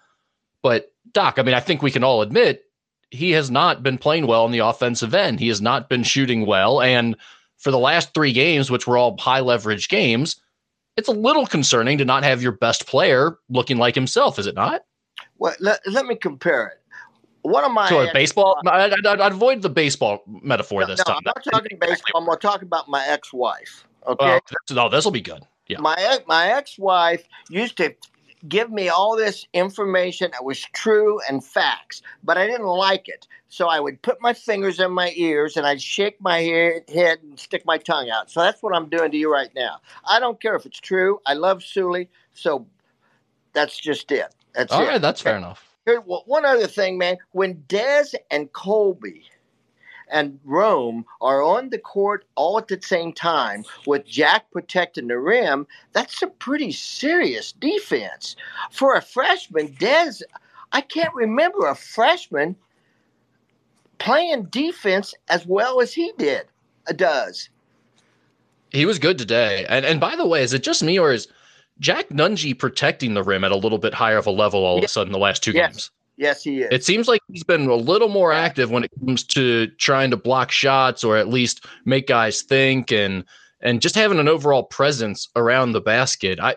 But 0.61 0.91
Doc, 1.13 1.39
I 1.39 1.43
mean, 1.43 1.55
I 1.55 1.59
think 1.59 1.82
we 1.82 1.91
can 1.91 2.03
all 2.03 2.22
admit 2.22 2.63
he 3.12 3.32
has 3.32 3.49
not 3.49 3.84
been 3.84 3.97
playing 3.97 4.28
well 4.28 4.43
on 4.43 4.51
the 4.51 4.60
offensive 4.60 5.14
end. 5.14 5.39
He 5.39 5.47
has 5.47 5.62
not 5.62 5.89
been 5.89 6.03
shooting 6.03 6.45
well, 6.45 6.82
and 6.82 7.16
for 7.58 7.72
the 7.72 7.80
last 7.80 8.14
three 8.14 8.32
games, 8.32 8.70
which 8.70 8.86
were 8.88 8.97
all 8.97 9.18
high 9.18 9.39
leverage 9.39 9.89
games, 9.89 10.38
it's 10.95 11.08
a 11.08 11.14
little 11.14 11.45
concerning 11.45 11.97
to 11.97 12.05
not 12.05 12.24
have 12.24 12.41
your 12.41 12.51
best 12.51 12.88
player 12.88 13.38
looking 13.49 13.78
like 13.78 13.95
himself, 13.95 14.38
is 14.39 14.47
it 14.47 14.55
not? 14.55 14.84
Well, 15.38 15.55
let, 15.60 15.80
let 15.88 16.05
me 16.05 16.16
compare 16.16 16.68
it. 16.68 16.82
One 17.43 17.64
of 17.64 17.72
my 17.72 17.88
So 17.88 18.01
a 18.01 18.12
baseball, 18.14 18.60
I, 18.68 18.89
I, 18.89 19.26
I'd 19.26 19.32
avoid 19.32 19.62
the 19.62 19.70
baseball 19.70 20.24
metaphor 20.28 20.82
No, 20.82 20.88
this 20.88 20.99
no, 20.99 21.03
time. 21.05 21.18
I'm 21.18 21.24
not 21.24 21.43
talking 21.43 21.78
baseball. 21.80 22.22
I'm 22.22 22.26
going 22.26 22.38
to 22.38 22.41
talk 22.41 22.62
about 22.62 22.89
my 22.89 23.05
ex-wife. 23.08 23.88
Okay, 24.05 24.39
this- 24.68 24.76
no, 24.76 24.89
this 24.89 25.05
will 25.05 25.12
be 25.12 25.22
good. 25.22 25.43
Yeah. 25.68 25.80
my 25.80 26.20
my 26.28 26.47
ex-wife 26.51 27.28
used 27.49 27.76
to 27.78 27.93
give 28.48 28.72
me 28.72 28.89
all 28.89 29.16
this 29.16 29.45
information 29.54 30.32
that 30.32 30.43
was 30.43 30.60
true 30.74 31.20
and 31.30 31.43
facts, 31.43 32.02
but 32.24 32.38
I 32.38 32.48
didn't 32.48 32.68
like 32.68 33.08
it. 33.08 33.28
So 33.50 33.68
I 33.68 33.80
would 33.80 34.02
put 34.02 34.22
my 34.22 34.34
fingers 34.34 34.80
in 34.80 34.91
my 34.91 35.14
ears 35.16 35.58
and 35.58 35.66
I'd 35.66 35.82
shake 35.82 36.20
my 36.22 36.41
he- 36.41 36.93
head 36.93 37.20
and 37.24 37.39
stick 37.39 37.66
my 37.66 37.78
tongue 37.78 38.10
out. 38.10 38.30
So 38.30 38.41
that's 38.41 38.62
what 38.62 38.76
I'm 38.76 38.89
doing 38.89 39.12
to 39.12 39.18
you 39.18 39.32
right 39.32 39.50
now. 39.56 39.80
I 40.08 40.20
don't 40.20 40.41
care 40.41 40.56
if 40.56 40.66
it's 40.66 40.80
true. 40.80 41.20
I 41.26 41.34
love 41.34 41.60
Souley, 41.60 42.08
so 42.34 42.68
that's 43.54 43.78
just 43.78 44.12
it. 44.12 44.34
That's 44.54 44.74
All 44.74 44.84
it. 44.84 44.88
right, 44.88 45.02
that's 45.02 45.22
fair 45.22 45.38
enough. 45.38 45.64
Here, 45.86 46.02
well, 46.02 46.24
one 46.26 46.45
other 46.45 46.68
thing, 46.68 46.98
man. 46.98 47.18
When 47.32 47.64
Des 47.68 48.08
and 48.30 48.52
Colby 48.52 49.24
and 50.12 50.39
Rome 50.43 51.05
are 51.22 51.41
on 51.43 51.70
the 51.70 51.78
court 51.78 52.26
all 52.36 52.58
at 52.58 52.68
the 52.68 52.80
same 52.82 53.14
time 53.14 53.66
with 53.86 54.05
Jack 54.05 54.49
protecting 54.51 55.08
the 55.08 55.18
rim, 55.18 55.68
that's 55.93 56.22
a 56.22 56.28
pretty 56.28 56.72
serious 56.72 57.51
defense. 57.51 58.36
For 58.72 58.95
a 58.95 59.01
freshman, 59.01 59.76
Des, 59.80 60.24
I 60.72 60.82
can't 60.82 61.14
remember 61.14 61.68
a 61.68 61.76
freshman 61.76 62.55
playing 63.99 64.45
defense 64.45 65.14
as 65.30 65.45
well 65.45 65.82
as 65.82 65.93
he 65.93 66.12
did, 66.18 66.45
uh, 66.89 66.93
does. 66.93 67.49
He 68.72 68.86
was 68.86 68.99
good 68.99 69.18
today. 69.18 69.66
And 69.70 69.86
and 69.86 69.99
by 69.99 70.16
the 70.16 70.28
way, 70.28 70.43
is 70.43 70.53
it 70.53 70.64
just 70.64 70.84
me 70.84 70.99
or 70.99 71.12
is 71.12 71.28
Jack 71.80 72.10
Nunge 72.10 72.58
protecting 72.58 73.14
the 73.14 73.24
rim 73.24 73.43
at 73.43 73.51
a 73.51 73.55
little 73.55 73.78
bit 73.78 73.93
higher 73.93 74.18
of 74.18 74.28
a 74.28 74.32
level 74.32 74.66
all 74.66 74.78
of 74.78 74.84
a 74.84 74.88
sudden 74.88 75.14
the 75.14 75.20
last 75.20 75.41
two 75.43 75.51
Yes. 75.51 75.72
games? 75.72 75.91
Yes, 76.18 76.43
he 76.43 76.61
is. 76.61 76.70
It 76.72 76.84
seems 76.84 77.07
like 77.07 77.22
he's 77.32 77.43
been 77.43 77.68
a 77.68 77.76
little 77.76 78.09
more 78.09 78.34
active 78.34 78.72
when 78.72 78.84
it 78.84 78.91
comes 78.99 79.24
to 79.26 79.68
trying 79.78 80.09
to 80.11 80.18
block 80.18 80.51
shots 80.51 81.03
or 81.03 81.15
at 81.15 81.28
least 81.28 81.65
make 81.86 82.07
guys 82.07 82.41
think 82.41 82.91
and 82.91 83.24
and 83.61 83.82
just 83.82 83.95
having 83.95 84.20
an 84.20 84.28
overall 84.28 84.63
presence 84.63 85.30
around 85.36 85.72
the 85.72 85.82
basket. 85.82 86.39
I 86.39 86.55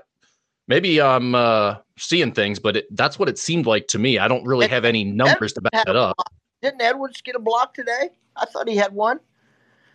maybe 0.66 1.00
I'm 1.00 1.34
uh, 1.34 1.76
seeing 1.98 2.32
things, 2.32 2.58
but 2.58 2.78
it, 2.78 2.96
that's 2.96 3.18
what 3.18 3.28
it 3.28 3.38
seemed 3.38 3.66
like 3.66 3.86
to 3.88 3.98
me. 3.98 4.18
I 4.18 4.28
don't 4.28 4.44
really 4.44 4.66
have 4.66 4.86
any 4.86 5.04
numbers 5.04 5.52
to 5.54 5.60
back 5.60 5.84
that 5.84 5.96
up. 5.96 6.16
Didn't 6.62 6.80
Edwards 6.80 7.20
get 7.20 7.36
a 7.36 7.38
block 7.38 7.74
today? 7.74 8.10
I 8.36 8.46
thought 8.46 8.66
he 8.66 8.76
had 8.76 8.92
one. 8.92 9.20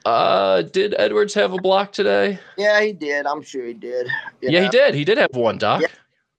Uh, 0.05 0.61
did 0.61 0.93
Edwards 0.99 1.33
have 1.33 1.53
a 1.53 1.57
block 1.57 1.91
today? 1.91 2.37
Yeah, 2.57 2.81
he 2.81 2.93
did. 2.93 3.25
I'm 3.25 3.41
sure 3.41 3.65
he 3.65 3.73
did. 3.73 4.07
Yeah, 4.41 4.51
know? 4.51 4.63
he 4.63 4.69
did. 4.69 4.93
He 4.93 5.03
did 5.03 5.17
have 5.17 5.33
one, 5.33 5.57
Doc. 5.57 5.81
Yeah. 5.81 5.87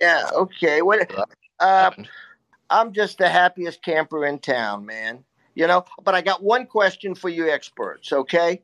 Yeah. 0.01 0.29
Okay. 0.33 0.83
What? 0.83 1.11
Uh, 1.59 1.91
I'm 2.71 2.93
just 2.93 3.19
the 3.19 3.29
happiest 3.29 3.83
camper 3.83 4.25
in 4.27 4.39
town, 4.39 4.87
man. 4.87 5.25
You 5.55 5.67
know. 5.67 5.85
But 6.03 6.15
I 6.15 6.23
got 6.23 6.43
one 6.43 6.67
question 6.67 7.15
for 7.15 7.29
you, 7.29 7.49
experts. 7.51 8.13
Okay. 8.13 8.63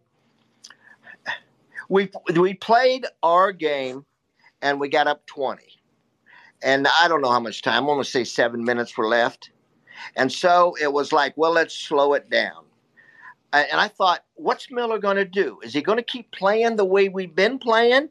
We 1.88 2.10
we 2.36 2.54
played 2.54 3.06
our 3.22 3.52
game, 3.52 4.04
and 4.62 4.80
we 4.80 4.88
got 4.88 5.06
up 5.06 5.26
twenty, 5.26 5.80
and 6.62 6.86
I 6.86 7.08
don't 7.08 7.20
know 7.20 7.30
how 7.30 7.40
much 7.40 7.62
time. 7.62 7.82
I'm 7.82 7.86
gonna 7.86 8.04
say 8.04 8.24
seven 8.24 8.64
minutes 8.64 8.96
were 8.96 9.08
left, 9.08 9.50
and 10.16 10.30
so 10.32 10.74
it 10.80 10.92
was 10.92 11.12
like, 11.12 11.34
well, 11.36 11.52
let's 11.52 11.74
slow 11.74 12.14
it 12.14 12.30
down. 12.30 12.64
And 13.52 13.80
I 13.80 13.88
thought, 13.88 14.24
what's 14.34 14.70
Miller 14.70 14.98
going 14.98 15.16
to 15.18 15.26
do? 15.26 15.60
Is 15.62 15.74
he 15.74 15.82
going 15.82 15.98
to 15.98 16.02
keep 16.02 16.30
playing 16.32 16.76
the 16.76 16.86
way 16.86 17.10
we've 17.10 17.34
been 17.34 17.58
playing? 17.58 18.08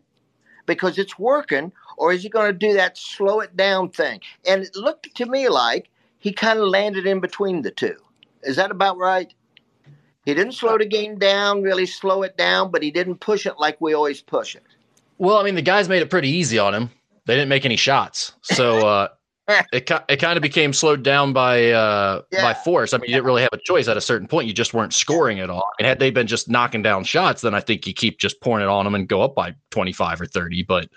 Because 0.67 0.99
it's 0.99 1.17
working, 1.17 1.71
or 2.01 2.11
is 2.11 2.23
he 2.23 2.29
going 2.29 2.51
to 2.51 2.57
do 2.57 2.73
that 2.73 2.97
slow 2.97 3.41
it 3.41 3.55
down 3.55 3.87
thing? 3.87 4.19
And 4.47 4.63
it 4.63 4.75
looked 4.75 5.13
to 5.15 5.25
me 5.27 5.49
like 5.49 5.87
he 6.17 6.33
kind 6.33 6.57
of 6.57 6.67
landed 6.67 7.05
in 7.05 7.19
between 7.19 7.61
the 7.61 7.69
two. 7.69 7.95
Is 8.41 8.55
that 8.55 8.71
about 8.71 8.97
right? 8.97 9.31
He 10.25 10.33
didn't 10.33 10.53
slow 10.53 10.79
the 10.79 10.85
game 10.85 11.19
down, 11.19 11.61
really 11.61 11.85
slow 11.85 12.23
it 12.23 12.35
down, 12.37 12.71
but 12.71 12.81
he 12.81 12.89
didn't 12.89 13.19
push 13.19 13.45
it 13.45 13.59
like 13.59 13.79
we 13.79 13.93
always 13.93 14.19
push 14.19 14.55
it. 14.55 14.63
Well, 15.19 15.37
I 15.37 15.43
mean, 15.43 15.53
the 15.53 15.61
guys 15.61 15.87
made 15.87 16.01
it 16.01 16.09
pretty 16.09 16.29
easy 16.29 16.57
on 16.57 16.73
him. 16.73 16.89
They 17.27 17.35
didn't 17.35 17.49
make 17.49 17.65
any 17.65 17.75
shots, 17.75 18.33
so 18.41 18.87
uh, 18.87 19.07
it 19.71 19.91
it 20.09 20.17
kind 20.17 20.37
of 20.37 20.41
became 20.41 20.73
slowed 20.73 21.03
down 21.03 21.33
by 21.33 21.69
uh, 21.69 22.23
by 22.31 22.55
force. 22.55 22.93
I 22.93 22.97
mean, 22.97 23.11
you 23.11 23.15
didn't 23.15 23.27
really 23.27 23.43
have 23.43 23.53
a 23.53 23.59
choice 23.63 23.87
at 23.87 23.95
a 23.95 24.01
certain 24.01 24.27
point. 24.27 24.47
You 24.47 24.53
just 24.53 24.73
weren't 24.73 24.93
scoring 24.93 25.39
at 25.39 25.51
all. 25.51 25.69
And 25.77 25.85
had 25.85 25.99
they 25.99 26.09
been 26.09 26.25
just 26.25 26.49
knocking 26.49 26.81
down 26.81 27.03
shots, 27.03 27.41
then 27.43 27.53
I 27.53 27.59
think 27.59 27.85
you 27.85 27.93
keep 27.93 28.17
just 28.17 28.41
pouring 28.41 28.63
it 28.63 28.69
on 28.69 28.85
them 28.85 28.95
and 28.95 29.07
go 29.07 29.21
up 29.21 29.35
by 29.35 29.53
twenty 29.69 29.93
five 29.93 30.19
or 30.19 30.25
thirty. 30.25 30.63
But 30.63 30.89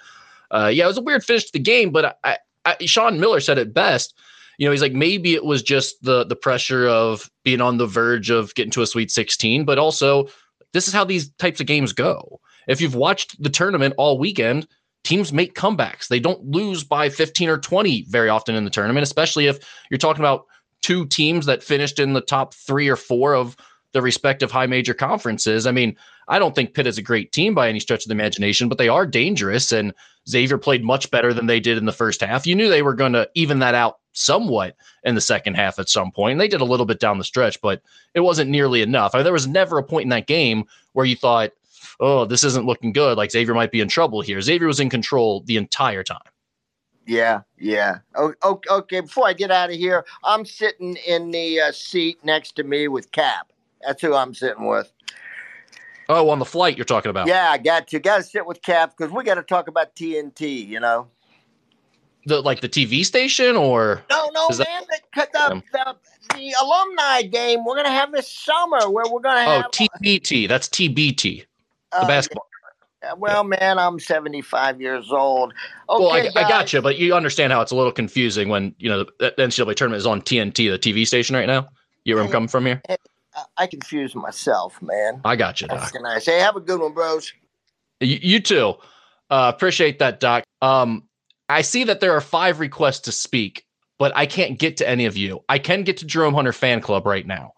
uh, 0.55 0.68
yeah, 0.68 0.84
it 0.84 0.88
was 0.88 0.98
a 0.98 1.02
weird 1.02 1.24
finish 1.24 1.44
to 1.44 1.52
the 1.52 1.59
game. 1.59 1.90
But 1.90 2.18
I, 2.24 2.38
I, 2.64 2.76
Sean 2.86 3.20
Miller 3.20 3.40
said 3.40 3.59
it 3.59 3.74
best. 3.74 4.14
You 4.59 4.66
know, 4.66 4.70
he's 4.70 4.82
like 4.82 4.92
maybe 4.92 5.34
it 5.34 5.44
was 5.44 5.62
just 5.62 6.02
the 6.02 6.24
the 6.24 6.36
pressure 6.36 6.86
of 6.86 7.28
being 7.42 7.61
on 7.61 7.78
the 7.78 7.86
verge 7.86 8.30
of 8.30 8.55
getting 8.55 8.70
to 8.72 8.82
a 8.82 8.86
Sweet 8.86 9.11
Sixteen, 9.11 9.64
but 9.64 9.78
also 9.78 10.28
this 10.72 10.86
is 10.86 10.94
how 10.94 11.05
these 11.05 11.30
types 11.32 11.61
of 11.61 11.66
games 11.66 11.92
go. 11.92 12.40
If 12.68 12.80
you've 12.80 12.94
watched 12.94 13.42
the 13.42 13.50
tournament 13.50 13.94
all 13.98 14.18
weekend, 14.18 14.66
teams 15.02 15.32
make 15.32 15.55
comebacks. 15.55 16.09
They 16.09 16.18
don't 16.18 16.44
lose 16.44 16.82
by 16.82 17.09
15 17.09 17.48
or 17.48 17.59
20 17.59 18.07
very 18.09 18.28
often 18.28 18.55
in 18.55 18.64
the 18.64 18.70
tournament, 18.70 19.05
especially 19.05 19.46
if 19.46 19.59
you're 19.90 19.98
talking 19.98 20.22
about 20.22 20.46
two 20.82 21.07
teams 21.07 21.46
that 21.46 21.62
finished 21.62 21.98
in 21.98 22.12
the 22.12 22.20
top 22.20 22.55
three 22.55 22.88
or 22.88 22.96
four 22.96 23.34
of 23.34 23.57
the 23.92 24.02
respective 24.02 24.50
high 24.50 24.66
major 24.66 24.94
conferences. 24.94 25.66
I 25.66 25.72
mean, 25.72 25.96
I 26.29 26.39
don't 26.39 26.55
think 26.55 26.75
Pitt 26.75 26.87
is 26.87 26.99
a 26.99 27.03
great 27.03 27.33
team 27.33 27.55
by 27.55 27.68
any 27.68 27.81
stretch 27.81 28.05
of 28.05 28.09
the 28.09 28.14
imagination, 28.14 28.68
but 28.68 28.79
they 28.79 28.89
are 28.89 29.07
dangerous. 29.07 29.72
And 29.72 29.93
Xavier 30.29 30.59
played 30.59 30.85
much 30.85 31.11
better 31.11 31.35
than 31.35 31.47
they 31.47 31.61
did 31.61 31.79
in 31.79 31.85
the 31.85 31.93
first 31.93 32.20
half. 32.20 32.47
You 32.47 32.55
knew 32.55 32.68
they 32.68 32.83
were 32.83 32.95
going 32.95 33.12
to 33.12 33.29
even 33.35 33.59
that 33.59 33.75
out 33.75 33.99
somewhat 34.12 34.77
in 35.03 35.14
the 35.14 35.20
second 35.20 35.55
half 35.55 35.79
at 35.79 35.89
some 35.89 36.11
point. 36.11 36.33
And 36.33 36.41
they 36.41 36.49
did 36.49 36.61
a 36.61 36.64
little 36.66 36.87
bit 36.87 37.01
down 37.01 37.18
the 37.18 37.25
stretch, 37.25 37.61
but 37.61 37.83
it 38.14 38.20
wasn't 38.20 38.51
nearly 38.51 38.81
enough. 38.81 39.14
I 39.14 39.18
mean, 39.18 39.25
there 39.25 39.33
was 39.33 39.47
never 39.47 39.79
a 39.79 39.83
point 39.83 40.05
in 40.05 40.11
that 40.11 40.27
game 40.27 40.64
where 40.93 41.07
you 41.07 41.16
thought, 41.16 41.51
oh, 42.01 42.25
this 42.25 42.45
isn't 42.45 42.66
looking 42.66 42.93
good. 42.93 43.16
Like 43.16 43.31
Xavier 43.31 43.55
might 43.55 43.72
be 43.72 43.81
in 43.81 43.89
trouble 43.89 44.20
here. 44.20 44.41
Xavier 44.41 44.66
was 44.66 44.81
in 44.81 44.89
control 44.89 45.43
the 45.47 45.57
entire 45.57 46.03
time. 46.03 46.18
Yeah, 47.07 47.43
yeah. 47.59 47.99
O- 48.14 48.35
o- 48.43 48.61
Okay, 48.70 49.01
before 49.01 49.27
I 49.27 49.35
get 49.35 49.51
out 49.51 49.70
of 49.70 49.77
here, 49.77 50.07
I'm 50.22 50.47
sitting 50.47 50.97
in 51.07 51.31
the 51.31 51.61
uh, 51.61 51.72
seat 51.72 52.18
next 52.25 52.57
to 52.57 52.64
me 52.64 52.89
with 52.89 53.12
Cap. 53.12 53.53
That's 53.87 54.01
who 54.01 54.14
I'm 54.14 54.33
sitting 54.33 54.66
with. 54.66 54.91
Oh, 56.09 56.28
on 56.28 56.38
the 56.38 56.44
flight 56.44 56.76
you're 56.76 56.84
talking 56.84 57.11
about. 57.11 57.26
Yeah, 57.26 57.50
I 57.50 57.59
got 57.59 57.88
to. 57.88 57.98
Got 57.98 58.18
to 58.18 58.22
sit 58.22 58.46
with 58.46 58.62
Cap 58.62 58.94
because 58.96 59.12
we 59.12 59.24
got 59.24 59.34
to 59.34 59.42
talk 59.42 59.68
about 59.68 59.94
TNT, 59.96 60.66
you 60.66 60.80
know? 60.80 61.09
The 62.26 62.40
like 62.40 62.61
the 62.61 62.68
TV 62.68 63.05
station 63.05 63.57
or 63.57 64.02
No, 64.11 64.30
no, 64.32 64.48
Is 64.48 64.59
that- 64.59 64.68
man. 64.68 64.82
The, 64.88 65.28
the, 65.32 65.62
the, 65.72 65.96
the 66.34 66.55
alumni 66.62 67.22
game 67.22 67.64
we're 67.64 67.74
going 67.74 67.86
to 67.86 67.92
have 67.92 68.12
this 68.12 68.30
summer 68.30 68.90
where 68.90 69.05
we're 69.11 69.20
going 69.20 69.44
to 69.44 69.50
oh 69.50 69.61
have. 69.62 69.70
TBT. 69.70 70.48
That's 70.48 70.68
TBT, 70.68 71.44
the 71.92 71.98
uh, 71.98 72.07
basketball. 72.07 72.46
Well, 73.18 73.44
man, 73.44 73.78
I'm 73.78 74.00
75 74.00 74.80
years 74.80 75.11
old. 75.12 75.52
Okay, 75.90 76.02
well, 76.02 76.12
I, 76.12 76.22
guys. 76.22 76.36
I 76.36 76.48
got 76.48 76.72
you, 76.72 76.80
but 76.80 76.98
you 76.98 77.14
understand 77.14 77.52
how 77.52 77.61
it's 77.61 77.70
a 77.70 77.76
little 77.76 77.92
confusing 77.92 78.48
when 78.48 78.74
you 78.78 78.88
know 78.88 79.05
the, 79.18 79.34
the 79.36 79.42
NCAA 79.42 79.76
tournament 79.76 79.98
is 79.98 80.07
on 80.07 80.22
TNT, 80.22 80.70
the 80.70 80.78
TV 80.78 81.07
station 81.07 81.36
right 81.36 81.46
now. 81.46 81.68
You 82.05 82.14
where 82.14 82.24
I'm 82.24 82.30
coming 82.30 82.48
from 82.48 82.66
here? 82.66 82.82
I, 83.57 83.66
confuse 83.66 84.14
myself, 84.14 84.80
man. 84.80 85.20
I 85.24 85.37
got 85.37 85.61
you, 85.61 85.68
Doc. 85.68 85.80
That's 85.80 86.03
nice. 86.03 86.26
Hey, 86.26 86.39
have 86.39 86.57
a 86.57 86.61
good 86.61 86.80
one, 86.80 86.93
bros. 86.93 87.32
You, 88.01 88.18
you 88.22 88.41
too. 88.41 88.74
Uh, 89.30 89.51
appreciate 89.55 89.99
that, 89.99 90.20
Doc. 90.20 90.45
Um, 90.62 91.05
I 91.49 91.62
see 91.62 91.85
that 91.85 92.01
there 92.01 92.12
are 92.12 92.20
five 92.20 92.61
requests 92.61 93.01
to 93.01 93.12
speak, 93.12 93.66
but 93.99 94.12
I 94.16 94.26
can't 94.26 94.59
get 94.59 94.76
to 94.78 94.89
any 94.89 95.07
of 95.07 95.16
you. 95.16 95.43
I 95.49 95.59
can 95.59 95.82
get 95.82 95.97
to 95.99 96.07
Jerome 96.07 96.35
Hunter 96.35 96.53
Fan 96.53 96.80
Club 96.80 97.07
right 97.07 97.26
now. 97.26 97.53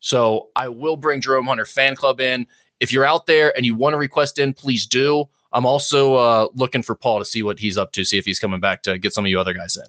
So 0.00 0.48
I 0.56 0.68
will 0.68 0.96
bring 0.96 1.20
Jerome 1.20 1.46
Hunter 1.46 1.66
Fan 1.66 1.96
Club 1.96 2.20
in. 2.20 2.46
If 2.80 2.92
you're 2.92 3.04
out 3.04 3.26
there 3.26 3.54
and 3.56 3.66
you 3.66 3.74
want 3.74 3.92
to 3.92 3.98
request 3.98 4.38
in, 4.38 4.54
please 4.54 4.86
do. 4.86 5.28
I'm 5.52 5.66
also 5.66 6.14
uh, 6.14 6.48
looking 6.54 6.82
for 6.82 6.94
Paul 6.94 7.18
to 7.18 7.24
see 7.24 7.42
what 7.42 7.58
he's 7.58 7.76
up 7.76 7.92
to, 7.92 8.04
see 8.04 8.16
if 8.16 8.24
he's 8.24 8.38
coming 8.38 8.60
back 8.60 8.82
to 8.84 8.98
get 8.98 9.12
some 9.12 9.24
of 9.24 9.30
you 9.30 9.38
other 9.38 9.52
guys 9.52 9.76
in. 9.76 9.84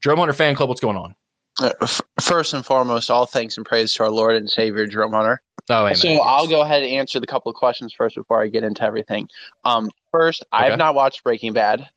Jerome 0.00 0.18
Hunter 0.18 0.32
Fan 0.32 0.56
Club, 0.56 0.68
what's 0.68 0.80
going 0.80 0.96
on? 0.96 1.14
Uh, 1.60 1.72
f- 1.82 2.00
first 2.20 2.54
and 2.54 2.64
foremost, 2.64 3.10
all 3.10 3.26
thanks 3.26 3.56
and 3.56 3.66
praise 3.66 3.92
to 3.94 4.04
our 4.04 4.10
Lord 4.10 4.36
and 4.36 4.50
Savior, 4.50 4.86
Jerome 4.86 5.12
Hunter. 5.12 5.40
Oh, 5.68 5.84
amen. 5.84 5.96
So 5.96 6.08
I'll 6.20 6.48
go 6.48 6.62
ahead 6.62 6.82
and 6.82 6.92
answer 6.92 7.20
the 7.20 7.26
couple 7.26 7.50
of 7.50 7.56
questions 7.56 7.92
first 7.92 8.16
before 8.16 8.42
I 8.42 8.48
get 8.48 8.64
into 8.64 8.82
everything. 8.82 9.28
Um, 9.64 9.90
first, 10.10 10.44
I 10.50 10.66
have 10.68 10.78
not 10.78 10.94
watched 10.94 11.22
Breaking 11.22 11.52
Bad, 11.52 11.88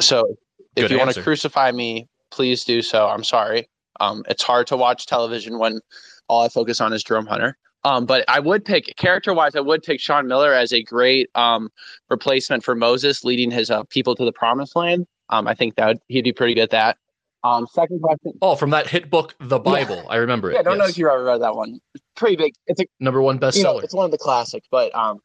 so 0.00 0.36
if 0.76 0.84
Good 0.84 0.92
you 0.92 0.98
want 0.98 1.12
to 1.12 1.22
crucify 1.22 1.72
me, 1.72 2.08
please 2.30 2.64
do 2.64 2.82
so. 2.82 3.08
I'm 3.08 3.24
sorry. 3.24 3.68
Um, 4.00 4.22
it's 4.28 4.42
hard 4.42 4.66
to 4.68 4.76
watch 4.76 5.06
television 5.06 5.58
when 5.58 5.80
all 6.28 6.44
I 6.44 6.48
focus 6.48 6.80
on 6.80 6.92
is 6.92 7.02
Jerome 7.02 7.26
Hunter. 7.26 7.56
Um, 7.84 8.06
but 8.06 8.24
I 8.28 8.40
would 8.40 8.64
pick 8.64 8.94
character 8.96 9.32
wise, 9.32 9.54
I 9.54 9.60
would 9.60 9.82
pick 9.82 10.00
Sean 10.00 10.26
Miller 10.26 10.52
as 10.52 10.72
a 10.72 10.82
great 10.82 11.30
um, 11.34 11.70
replacement 12.10 12.64
for 12.64 12.74
Moses, 12.74 13.24
leading 13.24 13.50
his 13.50 13.70
uh, 13.70 13.84
people 13.84 14.14
to 14.16 14.24
the 14.24 14.32
promised 14.32 14.76
land. 14.76 15.06
Um, 15.30 15.46
I 15.46 15.54
think 15.54 15.76
that 15.76 15.86
would, 15.86 15.98
he'd 16.08 16.22
be 16.22 16.32
pretty 16.32 16.54
good 16.54 16.62
at 16.62 16.70
that. 16.70 16.98
Um, 17.44 17.66
second 17.72 18.00
question. 18.00 18.32
Oh, 18.42 18.56
from 18.56 18.70
that 18.70 18.88
hit 18.88 19.10
book, 19.10 19.34
The 19.40 19.58
Bible. 19.58 20.04
I 20.10 20.16
remember 20.16 20.50
it. 20.50 20.54
Yeah, 20.54 20.60
I 20.60 20.62
don't 20.64 20.78
know 20.78 20.86
if 20.86 20.98
you 20.98 21.08
ever 21.08 21.22
read 21.22 21.40
that 21.42 21.54
one. 21.54 21.80
It's 21.94 22.04
pretty 22.16 22.36
big. 22.36 22.54
It's 22.66 22.80
a 22.80 22.86
Number 22.98 23.22
one 23.22 23.36
you 23.36 23.40
know, 23.40 23.46
bestseller. 23.48 23.84
it's 23.84 23.94
one 23.94 24.04
of 24.06 24.10
the 24.10 24.18
classics. 24.18 24.66
But 24.70 24.94
um, 24.94 25.20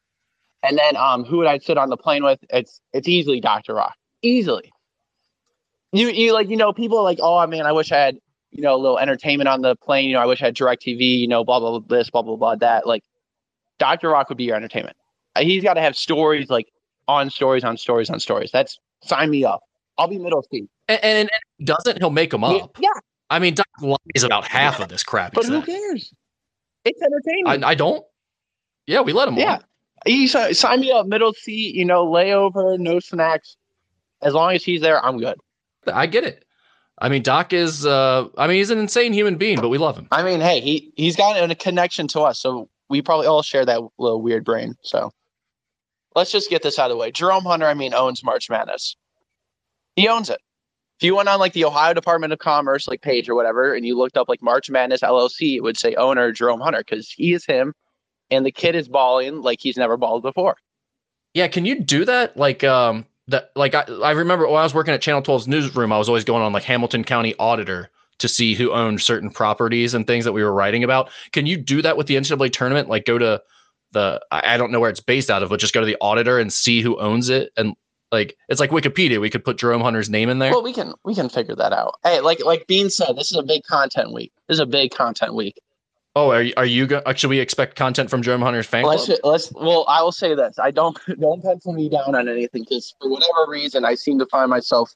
and 0.62 0.78
then 0.78 0.96
um, 0.96 1.24
who 1.24 1.38
would 1.38 1.46
I 1.48 1.58
sit 1.58 1.76
on 1.76 1.90
the 1.90 1.96
plane 1.96 2.22
with? 2.24 2.38
It's 2.50 2.80
it's 2.92 3.08
easily 3.08 3.40
Doctor 3.40 3.74
Rock, 3.74 3.94
easily. 4.22 4.72
You 5.92 6.08
you 6.08 6.32
like 6.32 6.48
you 6.48 6.56
know 6.56 6.72
people 6.72 6.98
are 6.98 7.04
like 7.04 7.18
oh 7.20 7.44
man 7.46 7.66
I 7.66 7.72
wish 7.72 7.92
I 7.92 7.98
had 7.98 8.18
you 8.50 8.62
know 8.62 8.74
a 8.74 8.78
little 8.78 8.98
entertainment 8.98 9.48
on 9.48 9.62
the 9.62 9.76
plane 9.76 10.08
you 10.08 10.14
know 10.14 10.20
I 10.20 10.26
wish 10.26 10.42
I 10.42 10.46
had 10.46 10.54
Direct 10.54 10.82
TV 10.82 11.18
you 11.18 11.28
know 11.28 11.44
blah 11.44 11.60
blah 11.60 11.78
blah 11.78 11.96
this 11.96 12.10
blah 12.10 12.22
blah 12.22 12.36
blah 12.36 12.56
that 12.56 12.86
like 12.86 13.04
Doctor 13.78 14.08
Rock 14.08 14.28
would 14.28 14.38
be 14.38 14.44
your 14.44 14.56
entertainment. 14.56 14.96
Uh, 15.36 15.42
He's 15.42 15.62
got 15.62 15.74
to 15.74 15.80
have 15.80 15.96
stories 15.96 16.48
like 16.50 16.68
on 17.06 17.30
stories 17.30 17.64
on 17.64 17.76
stories 17.76 18.10
on 18.10 18.18
stories. 18.20 18.50
That's 18.52 18.78
sign 19.02 19.30
me 19.30 19.44
up. 19.44 19.62
I'll 19.98 20.08
be 20.08 20.18
middle 20.18 20.42
seat. 20.50 20.68
and, 20.88 21.00
and, 21.02 21.18
and 21.18 21.28
if 21.28 21.40
he 21.58 21.64
doesn't, 21.64 21.98
he'll 21.98 22.10
make 22.10 22.30
them 22.30 22.44
up. 22.44 22.76
Yeah, 22.80 22.88
I 23.30 23.38
mean, 23.38 23.54
Doc 23.54 23.66
lies 23.80 24.22
about 24.24 24.44
half 24.46 24.80
of 24.80 24.88
this 24.88 25.02
crap. 25.02 25.34
but 25.34 25.44
who 25.46 25.62
cares? 25.62 26.12
It's 26.84 27.00
entertainment. 27.00 27.64
I, 27.64 27.70
I 27.70 27.74
don't. 27.74 28.04
Yeah, 28.86 29.00
we 29.00 29.12
let 29.12 29.28
him. 29.28 29.36
Yeah. 29.36 29.58
He 30.04 30.26
si- 30.26 30.52
sign 30.52 30.80
me 30.80 30.92
up 30.92 31.06
middle 31.06 31.32
seat, 31.32 31.74
you 31.74 31.84
know, 31.86 32.06
layover, 32.06 32.78
no 32.78 33.00
snacks. 33.00 33.56
As 34.22 34.34
long 34.34 34.52
as 34.54 34.62
he's 34.62 34.82
there, 34.82 35.02
I'm 35.02 35.18
good. 35.18 35.36
I 35.86 36.06
get 36.06 36.24
it. 36.24 36.44
I 36.98 37.08
mean, 37.08 37.22
Doc 37.22 37.52
is. 37.52 37.86
uh 37.86 38.26
I 38.36 38.46
mean, 38.46 38.56
he's 38.58 38.70
an 38.70 38.78
insane 38.78 39.12
human 39.12 39.36
being, 39.36 39.60
but 39.60 39.68
we 39.68 39.78
love 39.78 39.96
him. 39.96 40.06
I 40.12 40.22
mean, 40.22 40.40
hey, 40.40 40.60
he 40.60 40.92
he's 40.96 41.16
got 41.16 41.50
a 41.50 41.54
connection 41.54 42.06
to 42.08 42.20
us, 42.20 42.38
so 42.40 42.68
we 42.90 43.00
probably 43.02 43.26
all 43.26 43.42
share 43.42 43.64
that 43.64 43.80
little 43.98 44.20
weird 44.22 44.44
brain. 44.44 44.74
So 44.82 45.10
let's 46.14 46.30
just 46.30 46.50
get 46.50 46.62
this 46.62 46.78
out 46.78 46.90
of 46.90 46.96
the 46.96 47.00
way. 47.00 47.10
Jerome 47.10 47.44
Hunter, 47.44 47.66
I 47.66 47.74
mean, 47.74 47.94
owns 47.94 48.22
March 48.22 48.48
Madness. 48.50 48.96
He 49.96 50.08
owns 50.08 50.30
it. 50.30 50.40
If 50.98 51.06
you 51.06 51.16
went 51.16 51.28
on 51.28 51.40
like 51.40 51.52
the 51.52 51.64
Ohio 51.64 51.92
Department 51.92 52.32
of 52.32 52.38
Commerce, 52.38 52.86
like 52.86 53.02
page 53.02 53.28
or 53.28 53.34
whatever, 53.34 53.74
and 53.74 53.84
you 53.84 53.96
looked 53.96 54.16
up 54.16 54.28
like 54.28 54.42
March 54.42 54.70
Madness 54.70 55.00
LLC, 55.00 55.56
it 55.56 55.60
would 55.60 55.76
say 55.76 55.94
owner 55.96 56.32
Jerome 56.32 56.60
Hunter 56.60 56.78
because 56.78 57.10
he 57.10 57.32
is 57.32 57.44
him, 57.44 57.74
and 58.30 58.46
the 58.46 58.52
kid 58.52 58.76
is 58.76 58.88
balling 58.88 59.42
like 59.42 59.60
he's 59.60 59.76
never 59.76 59.96
balled 59.96 60.22
before. 60.22 60.56
Yeah, 61.34 61.48
can 61.48 61.64
you 61.64 61.80
do 61.80 62.04
that? 62.04 62.36
Like, 62.36 62.62
um, 62.62 63.06
that 63.28 63.50
like 63.56 63.74
I, 63.74 63.82
I 64.02 64.12
remember 64.12 64.46
when 64.46 64.60
I 64.60 64.62
was 64.62 64.74
working 64.74 64.94
at 64.94 65.02
Channel 65.02 65.22
12's 65.22 65.48
newsroom, 65.48 65.92
I 65.92 65.98
was 65.98 66.08
always 66.08 66.24
going 66.24 66.42
on 66.42 66.52
like 66.52 66.62
Hamilton 66.62 67.04
County 67.04 67.34
Auditor 67.38 67.90
to 68.18 68.28
see 68.28 68.54
who 68.54 68.72
owned 68.72 69.00
certain 69.00 69.30
properties 69.30 69.94
and 69.94 70.06
things 70.06 70.24
that 70.24 70.32
we 70.32 70.44
were 70.44 70.52
writing 70.52 70.84
about. 70.84 71.10
Can 71.32 71.46
you 71.46 71.56
do 71.56 71.82
that 71.82 71.96
with 71.96 72.06
the 72.06 72.14
NCAA 72.14 72.52
tournament? 72.52 72.88
Like, 72.88 73.04
go 73.04 73.18
to 73.18 73.42
the 73.92 74.20
I 74.30 74.54
I 74.54 74.56
don't 74.56 74.70
know 74.70 74.80
where 74.80 74.90
it's 74.90 75.00
based 75.00 75.30
out 75.30 75.42
of, 75.42 75.48
but 75.48 75.58
just 75.58 75.74
go 75.74 75.80
to 75.80 75.86
the 75.86 75.96
auditor 76.00 76.38
and 76.38 76.52
see 76.52 76.82
who 76.82 76.98
owns 77.00 77.30
it. 77.30 77.52
And 77.56 77.74
like, 78.14 78.36
it's 78.48 78.60
like 78.60 78.70
Wikipedia. 78.70 79.20
We 79.20 79.28
could 79.30 79.44
put 79.44 79.58
Jerome 79.58 79.82
Hunter's 79.82 80.08
name 80.08 80.28
in 80.30 80.38
there. 80.38 80.50
Well, 80.52 80.62
we 80.62 80.72
can 80.72 80.94
we 81.04 81.14
can 81.14 81.28
figure 81.28 81.54
that 81.56 81.72
out. 81.72 81.96
Hey, 82.02 82.20
like 82.20 82.42
like 82.44 82.66
Bean 82.66 82.88
said, 82.90 83.16
this 83.16 83.30
is 83.30 83.36
a 83.36 83.42
big 83.42 83.62
content 83.64 84.12
week. 84.12 84.32
This 84.48 84.56
is 84.56 84.60
a 84.60 84.66
big 84.66 84.92
content 84.92 85.34
week. 85.34 85.60
oh, 86.16 86.30
are 86.30 86.42
you, 86.42 86.54
are 86.56 86.64
you 86.66 86.86
go- 86.86 87.02
should 87.16 87.30
we 87.30 87.40
expect 87.40 87.76
content 87.76 88.08
from 88.08 88.22
Jerome 88.22 88.40
Hunter's 88.42 88.66
fan 88.66 88.84
Let's 88.84 89.06
club? 89.06 89.18
let's. 89.24 89.52
Well, 89.52 89.84
I 89.88 90.02
will 90.02 90.12
say 90.12 90.34
this: 90.34 90.58
I 90.58 90.70
don't 90.70 90.98
don't 91.20 91.42
pencil 91.42 91.72
me 91.72 91.88
down 91.88 92.14
on 92.14 92.28
anything 92.28 92.62
because 92.62 92.94
for 93.00 93.10
whatever 93.10 93.50
reason, 93.50 93.84
I 93.84 93.94
seem 93.96 94.18
to 94.20 94.26
find 94.26 94.48
myself 94.48 94.94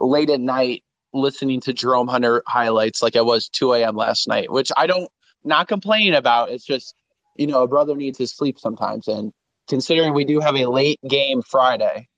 late 0.00 0.30
at 0.30 0.40
night 0.40 0.82
listening 1.12 1.60
to 1.60 1.72
Jerome 1.72 2.08
Hunter 2.08 2.42
highlights 2.48 3.00
like 3.00 3.14
I 3.14 3.20
was 3.20 3.48
2 3.48 3.74
a.m. 3.74 3.94
last 3.94 4.26
night, 4.26 4.50
which 4.50 4.72
I 4.76 4.88
don't 4.88 5.08
not 5.44 5.68
complaining 5.68 6.14
about. 6.14 6.50
It's 6.50 6.64
just 6.64 6.94
you 7.36 7.46
know 7.46 7.62
a 7.62 7.68
brother 7.68 7.94
needs 7.94 8.18
his 8.18 8.32
sleep 8.32 8.58
sometimes, 8.58 9.06
and 9.06 9.32
considering 9.68 10.14
we 10.14 10.24
do 10.24 10.40
have 10.40 10.56
a 10.56 10.66
late 10.66 10.98
game 11.08 11.42
Friday, 11.42 12.08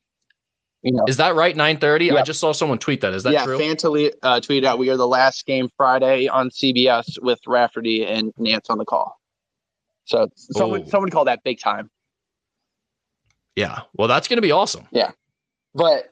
you 0.87 0.93
know. 0.93 1.05
Is 1.09 1.17
that 1.17 1.35
right? 1.35 1.57
9:30? 1.57 2.17
I 2.17 2.23
just 2.23 2.39
saw 2.39 2.53
someone 2.53 2.79
tweet 2.79 3.01
that. 3.01 3.13
Is 3.13 3.25
that 3.25 3.33
yeah, 3.33 3.45
true? 3.45 3.59
Fantally 3.59 4.13
uh, 4.23 4.39
tweeted 4.41 4.65
out 4.65 4.79
we 4.79 4.89
are 4.89 4.97
the 4.97 5.09
last 5.09 5.45
game 5.45 5.69
Friday 5.77 6.29
on 6.29 6.49
CBS 6.51 7.21
with 7.21 7.41
Raftery 7.47 8.07
and 8.07 8.33
Nantz 8.39 8.71
on 8.71 8.79
the 8.79 8.85
call. 8.85 9.21
So 10.05 10.29
someone 10.37 10.83
Oh. 10.83 10.89
someone 10.89 11.11
call 11.11 11.25
that 11.25 11.43
big 11.43 11.59
time. 11.59 11.91
yeah. 13.57 13.81
Well, 13.95 14.07
that's 14.07 14.29
going 14.29 14.37
to 14.37 14.43
be 14.43 14.53
awesome. 14.53 14.87
Yeah. 14.93 15.11
But 15.75 16.11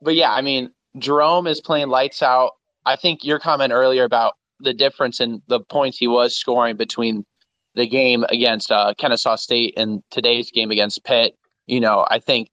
but 0.00 0.14
yeah, 0.14 0.32
I 0.32 0.40
mean 0.40 0.70
Jerome 0.98 1.48
is 1.48 1.60
playing 1.60 1.88
lights 1.88 2.22
out. 2.22 2.52
I 2.84 2.94
think 2.94 3.24
your 3.24 3.40
comment 3.40 3.72
earlier 3.72 4.04
about 4.04 4.34
the 4.60 4.72
difference 4.72 5.20
in 5.20 5.42
the 5.48 5.60
points 5.60 5.98
he 5.98 6.06
was 6.06 6.36
scoring 6.36 6.76
between 6.76 7.26
the 7.74 7.86
game 7.88 8.24
against 8.28 8.70
uh, 8.70 8.94
Kennesaw 8.96 9.36
State 9.36 9.74
and 9.76 10.02
today's 10.10 10.50
game 10.50 10.70
against 10.70 11.04
Pitt, 11.04 11.36
you 11.66 11.78
know, 11.80 12.06
I 12.08 12.20
think 12.20 12.48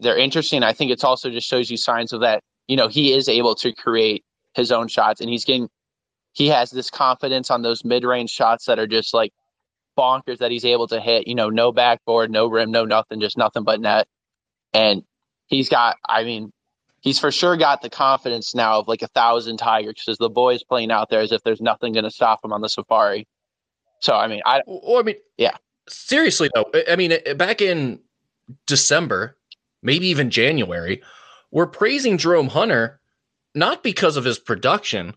they're 0.00 0.18
interesting. 0.18 0.62
I 0.62 0.72
think 0.72 0.90
it's 0.90 1.04
also 1.04 1.30
just 1.30 1.48
shows 1.48 1.70
you 1.70 1.76
signs 1.76 2.12
of 2.12 2.20
that, 2.20 2.42
you 2.68 2.76
know, 2.76 2.88
he 2.88 3.12
is 3.12 3.28
able 3.28 3.54
to 3.56 3.72
create 3.72 4.24
his 4.54 4.72
own 4.72 4.88
shots 4.88 5.20
and 5.20 5.30
he's 5.30 5.44
getting 5.44 5.68
he 6.32 6.48
has 6.48 6.70
this 6.70 6.90
confidence 6.90 7.50
on 7.50 7.62
those 7.62 7.82
mid-range 7.82 8.28
shots 8.30 8.66
that 8.66 8.78
are 8.78 8.86
just 8.86 9.14
like 9.14 9.32
bonkers 9.96 10.36
that 10.38 10.50
he's 10.50 10.66
able 10.66 10.86
to 10.88 11.00
hit, 11.00 11.26
you 11.26 11.34
know, 11.34 11.48
no 11.48 11.72
backboard, 11.72 12.30
no 12.30 12.46
rim, 12.46 12.70
no 12.70 12.84
nothing, 12.84 13.20
just 13.20 13.38
nothing 13.38 13.64
but 13.64 13.80
net. 13.80 14.06
And 14.74 15.02
he's 15.46 15.70
got, 15.70 15.96
I 16.06 16.24
mean, 16.24 16.52
he's 17.00 17.18
for 17.18 17.32
sure 17.32 17.56
got 17.56 17.80
the 17.80 17.88
confidence 17.88 18.54
now 18.54 18.80
of 18.80 18.88
like 18.88 19.00
a 19.00 19.08
thousand 19.08 19.56
tigers 19.56 19.94
because 20.04 20.18
the 20.18 20.28
boys 20.28 20.62
playing 20.62 20.90
out 20.90 21.08
there 21.08 21.20
as 21.20 21.32
if 21.32 21.42
there's 21.42 21.62
nothing 21.62 21.94
going 21.94 22.04
to 22.04 22.10
stop 22.10 22.44
him 22.44 22.52
on 22.52 22.60
the 22.60 22.68
safari. 22.68 23.26
So, 24.00 24.14
I 24.14 24.26
mean, 24.26 24.42
I, 24.44 24.60
Or 24.66 25.00
I 25.00 25.02
mean, 25.02 25.16
Yeah. 25.38 25.56
Seriously 25.88 26.50
though, 26.54 26.66
I- 26.86 26.96
mean, 26.96 27.16
back 27.36 27.62
in 27.62 28.00
December, 28.66 29.36
maybe 29.86 30.06
even 30.08 30.30
January, 30.30 31.02
we're 31.50 31.66
praising 31.66 32.18
Jerome 32.18 32.48
Hunter 32.48 33.00
not 33.54 33.82
because 33.82 34.18
of 34.18 34.24
his 34.24 34.38
production, 34.38 35.14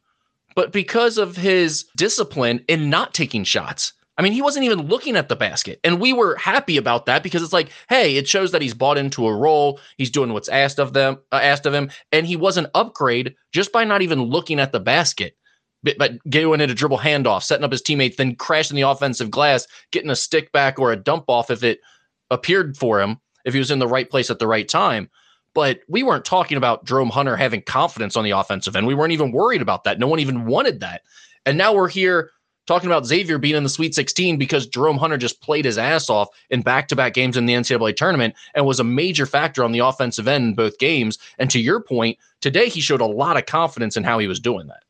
but 0.55 0.71
because 0.71 1.17
of 1.17 1.35
his 1.35 1.85
discipline 1.97 2.63
in 2.69 2.89
not 2.89 3.13
taking 3.13 3.43
shots. 3.43 3.91
I 4.17 4.21
mean, 4.21 4.33
he 4.33 4.41
wasn't 4.41 4.65
even 4.65 4.87
looking 4.87 5.15
at 5.15 5.29
the 5.29 5.35
basket, 5.35 5.79
and 5.83 5.99
we 5.99 6.13
were 6.13 6.35
happy 6.35 6.77
about 6.77 7.05
that 7.05 7.23
because 7.23 7.41
it's 7.41 7.53
like, 7.53 7.69
hey, 7.89 8.15
it 8.15 8.27
shows 8.27 8.51
that 8.51 8.61
he's 8.61 8.73
bought 8.73 8.97
into 8.97 9.27
a 9.27 9.35
role. 9.35 9.79
He's 9.97 10.11
doing 10.11 10.33
what's 10.33 10.49
asked 10.49 10.79
of 10.79 10.93
them, 10.93 11.19
uh, 11.31 11.39
asked 11.41 11.65
of 11.65 11.73
him, 11.73 11.89
and 12.11 12.25
he 12.25 12.35
was 12.35 12.57
an 12.57 12.67
upgrade 12.75 13.35
just 13.51 13.71
by 13.71 13.83
not 13.85 14.01
even 14.01 14.21
looking 14.21 14.59
at 14.59 14.71
the 14.71 14.79
basket 14.79 15.35
but, 15.83 15.97
but 15.97 16.29
going 16.29 16.61
into 16.61 16.75
dribble 16.75 16.99
handoff, 16.99 17.43
setting 17.43 17.63
up 17.63 17.71
his 17.71 17.81
teammates, 17.81 18.17
then 18.17 18.35
crashing 18.35 18.75
the 18.75 18.81
offensive 18.83 19.31
glass, 19.31 19.67
getting 19.91 20.09
a 20.09 20.15
stick 20.15 20.51
back 20.51 20.79
or 20.79 20.91
a 20.91 20.97
dump 20.97 21.25
off 21.27 21.49
if 21.49 21.63
it 21.63 21.79
appeared 22.29 22.77
for 22.77 23.01
him, 23.01 23.17
if 23.45 23.53
he 23.53 23.59
was 23.59 23.71
in 23.71 23.79
the 23.79 23.87
right 23.87 24.09
place 24.09 24.29
at 24.29 24.39
the 24.39 24.47
right 24.47 24.67
time. 24.67 25.09
But 25.53 25.79
we 25.87 26.03
weren't 26.03 26.25
talking 26.25 26.57
about 26.57 26.85
Jerome 26.85 27.09
Hunter 27.09 27.35
having 27.35 27.61
confidence 27.61 28.15
on 28.15 28.23
the 28.23 28.31
offensive 28.31 28.75
end. 28.75 28.87
We 28.87 28.95
weren't 28.95 29.13
even 29.13 29.31
worried 29.31 29.61
about 29.61 29.83
that. 29.83 29.99
No 29.99 30.07
one 30.07 30.19
even 30.19 30.45
wanted 30.45 30.79
that. 30.81 31.01
And 31.45 31.57
now 31.57 31.73
we're 31.73 31.89
here 31.89 32.31
talking 32.67 32.87
about 32.87 33.07
Xavier 33.07 33.39
being 33.39 33.55
in 33.55 33.63
the 33.63 33.69
Sweet 33.69 33.95
16 33.95 34.37
because 34.37 34.67
Jerome 34.67 34.97
Hunter 34.97 35.17
just 35.17 35.41
played 35.41 35.65
his 35.65 35.79
ass 35.79 36.07
off 36.07 36.29
in 36.51 36.61
back 36.61 36.87
to 36.89 36.95
back 36.95 37.15
games 37.15 37.35
in 37.35 37.47
the 37.47 37.55
NCAA 37.55 37.95
tournament 37.95 38.35
and 38.53 38.63
was 38.63 38.79
a 38.79 38.83
major 38.83 39.25
factor 39.25 39.63
on 39.63 39.71
the 39.71 39.79
offensive 39.79 40.27
end 40.27 40.49
in 40.49 40.53
both 40.53 40.77
games. 40.77 41.17
And 41.39 41.49
to 41.49 41.59
your 41.59 41.81
point, 41.81 42.19
today 42.41 42.69
he 42.69 42.79
showed 42.79 43.01
a 43.01 43.07
lot 43.07 43.37
of 43.37 43.47
confidence 43.47 43.97
in 43.97 44.03
how 44.03 44.19
he 44.19 44.27
was 44.27 44.39
doing 44.39 44.67
that. 44.67 44.83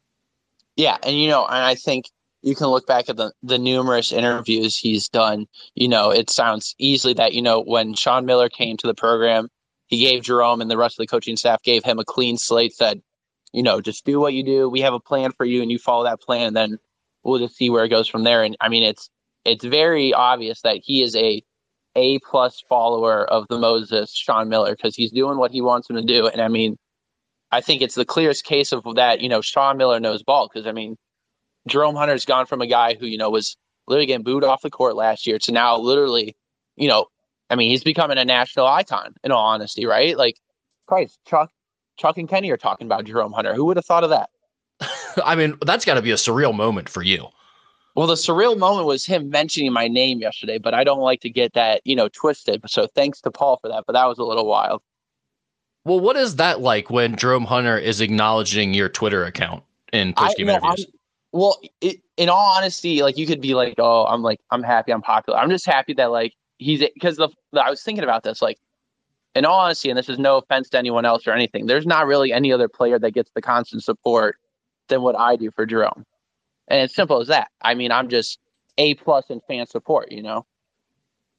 yeah. 0.75 0.97
And, 1.03 1.17
you 1.17 1.29
know, 1.29 1.45
and 1.45 1.63
I 1.63 1.75
think 1.75 2.09
you 2.41 2.55
can 2.55 2.67
look 2.67 2.87
back 2.87 3.09
at 3.09 3.17
the, 3.17 3.33
the 3.43 3.57
numerous 3.57 4.11
interviews 4.11 4.77
he's 4.77 5.09
done. 5.09 5.45
You 5.75 5.89
know, 5.89 6.11
it 6.11 6.29
sounds 6.29 6.75
easily 6.77 7.13
that, 7.15 7.33
you 7.33 7.41
know, 7.41 7.61
when 7.61 7.93
Sean 7.93 8.25
Miller 8.25 8.49
came 8.49 8.77
to 8.77 8.87
the 8.87 8.93
program, 8.93 9.49
he 9.87 9.99
gave 9.99 10.23
Jerome 10.23 10.61
and 10.61 10.69
the 10.69 10.77
rest 10.77 10.99
of 10.99 11.03
the 11.03 11.07
coaching 11.07 11.35
staff 11.35 11.61
gave 11.63 11.83
him 11.83 11.99
a 11.99 12.05
clean 12.05 12.37
slate, 12.37 12.73
said, 12.73 13.01
you 13.51 13.63
know, 13.63 13.81
just 13.81 14.05
do 14.05 14.19
what 14.19 14.33
you 14.33 14.43
do. 14.43 14.69
We 14.69 14.81
have 14.81 14.93
a 14.93 14.99
plan 14.99 15.31
for 15.31 15.45
you 15.45 15.61
and 15.61 15.71
you 15.71 15.79
follow 15.79 16.03
that 16.03 16.21
plan 16.21 16.47
and 16.47 16.55
then 16.55 16.77
we'll 17.23 17.39
just 17.39 17.55
see 17.55 17.69
where 17.69 17.83
it 17.83 17.89
goes 17.89 18.07
from 18.07 18.23
there. 18.23 18.43
And 18.43 18.55
I 18.61 18.69
mean 18.69 18.83
it's 18.83 19.09
it's 19.45 19.65
very 19.65 20.13
obvious 20.13 20.61
that 20.61 20.79
he 20.83 21.01
is 21.01 21.15
a 21.15 21.43
A 21.95 22.19
plus 22.19 22.63
follower 22.69 23.25
of 23.25 23.47
the 23.49 23.57
Moses 23.57 24.13
Sean 24.13 24.47
Miller 24.47 24.75
because 24.75 24.95
he's 24.95 25.11
doing 25.11 25.37
what 25.37 25.51
he 25.51 25.61
wants 25.61 25.89
him 25.89 25.95
to 25.95 26.03
do. 26.03 26.27
And 26.27 26.41
I 26.41 26.47
mean, 26.47 26.77
I 27.51 27.61
think 27.61 27.81
it's 27.81 27.95
the 27.95 28.05
clearest 28.05 28.45
case 28.45 28.71
of 28.71 28.83
that, 28.95 29.21
you 29.21 29.29
know, 29.29 29.41
Sean 29.41 29.77
Miller 29.77 29.99
knows 29.99 30.23
ball 30.23 30.49
because 30.51 30.67
I 30.67 30.71
mean, 30.71 30.97
Jerome 31.67 31.95
Hunter's 31.95 32.25
gone 32.25 32.45
from 32.45 32.61
a 32.61 32.67
guy 32.67 32.95
who, 32.95 33.05
you 33.05 33.17
know, 33.17 33.29
was 33.29 33.57
literally 33.87 34.05
getting 34.05 34.23
booed 34.23 34.43
off 34.43 34.61
the 34.61 34.69
court 34.69 34.95
last 34.95 35.27
year 35.27 35.39
to 35.39 35.51
now 35.51 35.77
literally, 35.77 36.35
you 36.75 36.87
know, 36.87 37.07
I 37.49 37.55
mean, 37.55 37.69
he's 37.69 37.83
becoming 37.83 38.17
a 38.17 38.25
national 38.25 38.67
icon 38.67 39.15
in 39.23 39.31
all 39.31 39.45
honesty, 39.45 39.85
right? 39.85 40.17
Like, 40.17 40.37
Christ, 40.87 41.19
Chuck, 41.25 41.51
Chuck 41.97 42.17
and 42.17 42.29
Kenny 42.29 42.51
are 42.51 42.57
talking 42.57 42.87
about 42.87 43.05
Jerome 43.05 43.33
Hunter. 43.33 43.53
Who 43.53 43.65
would 43.65 43.77
have 43.77 43.85
thought 43.85 44.03
of 44.03 44.11
that? 44.11 44.29
I 45.25 45.35
mean, 45.35 45.57
that's 45.65 45.85
got 45.85 45.95
to 45.95 46.01
be 46.01 46.11
a 46.11 46.15
surreal 46.15 46.55
moment 46.55 46.89
for 46.89 47.01
you. 47.03 47.27
Well, 47.95 48.07
the 48.07 48.13
surreal 48.13 48.57
moment 48.57 48.85
was 48.85 49.05
him 49.05 49.29
mentioning 49.29 49.73
my 49.73 49.87
name 49.87 50.19
yesterday, 50.19 50.57
but 50.57 50.73
I 50.73 50.83
don't 50.83 51.01
like 51.01 51.21
to 51.21 51.29
get 51.29 51.53
that, 51.53 51.81
you 51.83 51.95
know, 51.95 52.07
twisted. 52.07 52.61
So 52.67 52.87
thanks 52.95 53.19
to 53.21 53.31
Paul 53.31 53.57
for 53.57 53.67
that, 53.67 53.83
but 53.85 53.93
that 53.93 54.05
was 54.05 54.19
a 54.19 54.23
little 54.23 54.45
wild. 54.45 54.81
Well, 55.85 55.99
what 55.99 56.15
is 56.15 56.35
that 56.37 56.61
like 56.61 56.89
when 56.89 57.15
Jerome 57.15 57.45
Hunter 57.45 57.77
is 57.77 57.99
acknowledging 57.99 58.73
your 58.73 58.89
Twitter 58.89 59.25
account 59.25 59.63
in 59.91 60.13
postgame 60.13 60.49
interviews? 60.49 60.85
Well, 61.31 61.59
it, 61.81 62.01
in 62.17 62.29
all 62.29 62.55
honesty, 62.57 63.03
like 63.03 63.17
you 63.17 63.27
could 63.27 63.41
be 63.41 63.53
like, 63.53 63.75
"Oh, 63.77 64.05
I'm 64.05 64.23
like, 64.23 64.39
I'm 64.51 64.63
happy, 64.63 64.91
I'm 64.91 65.01
popular." 65.01 65.37
I'm 65.37 65.49
just 65.49 65.65
happy 65.65 65.93
that 65.93 66.11
like 66.11 66.33
he's 66.57 66.79
because 66.93 67.17
the, 67.17 67.29
the 67.51 67.61
I 67.61 67.69
was 67.69 67.83
thinking 67.83 68.03
about 68.03 68.23
this, 68.23 68.41
like 68.41 68.57
in 69.35 69.45
all 69.45 69.59
honesty, 69.59 69.89
and 69.89 69.97
this 69.97 70.09
is 70.09 70.17
no 70.17 70.37
offense 70.37 70.69
to 70.69 70.77
anyone 70.77 71.05
else 71.05 71.27
or 71.27 71.31
anything. 71.31 71.67
There's 71.67 71.85
not 71.85 72.07
really 72.07 72.33
any 72.33 72.51
other 72.51 72.67
player 72.67 72.97
that 72.99 73.11
gets 73.11 73.31
the 73.35 73.41
constant 73.41 73.83
support 73.83 74.37
than 74.87 75.01
what 75.01 75.17
I 75.17 75.35
do 75.35 75.51
for 75.51 75.65
Jerome. 75.65 76.05
And 76.67 76.81
it's 76.81 76.95
simple 76.95 77.21
as 77.21 77.27
that. 77.27 77.49
I 77.61 77.73
mean, 77.73 77.91
I'm 77.91 78.09
just 78.09 78.39
A 78.77 78.95
plus 78.95 79.25
in 79.29 79.39
fan 79.47 79.67
support, 79.67 80.11
you 80.11 80.21
know? 80.21 80.45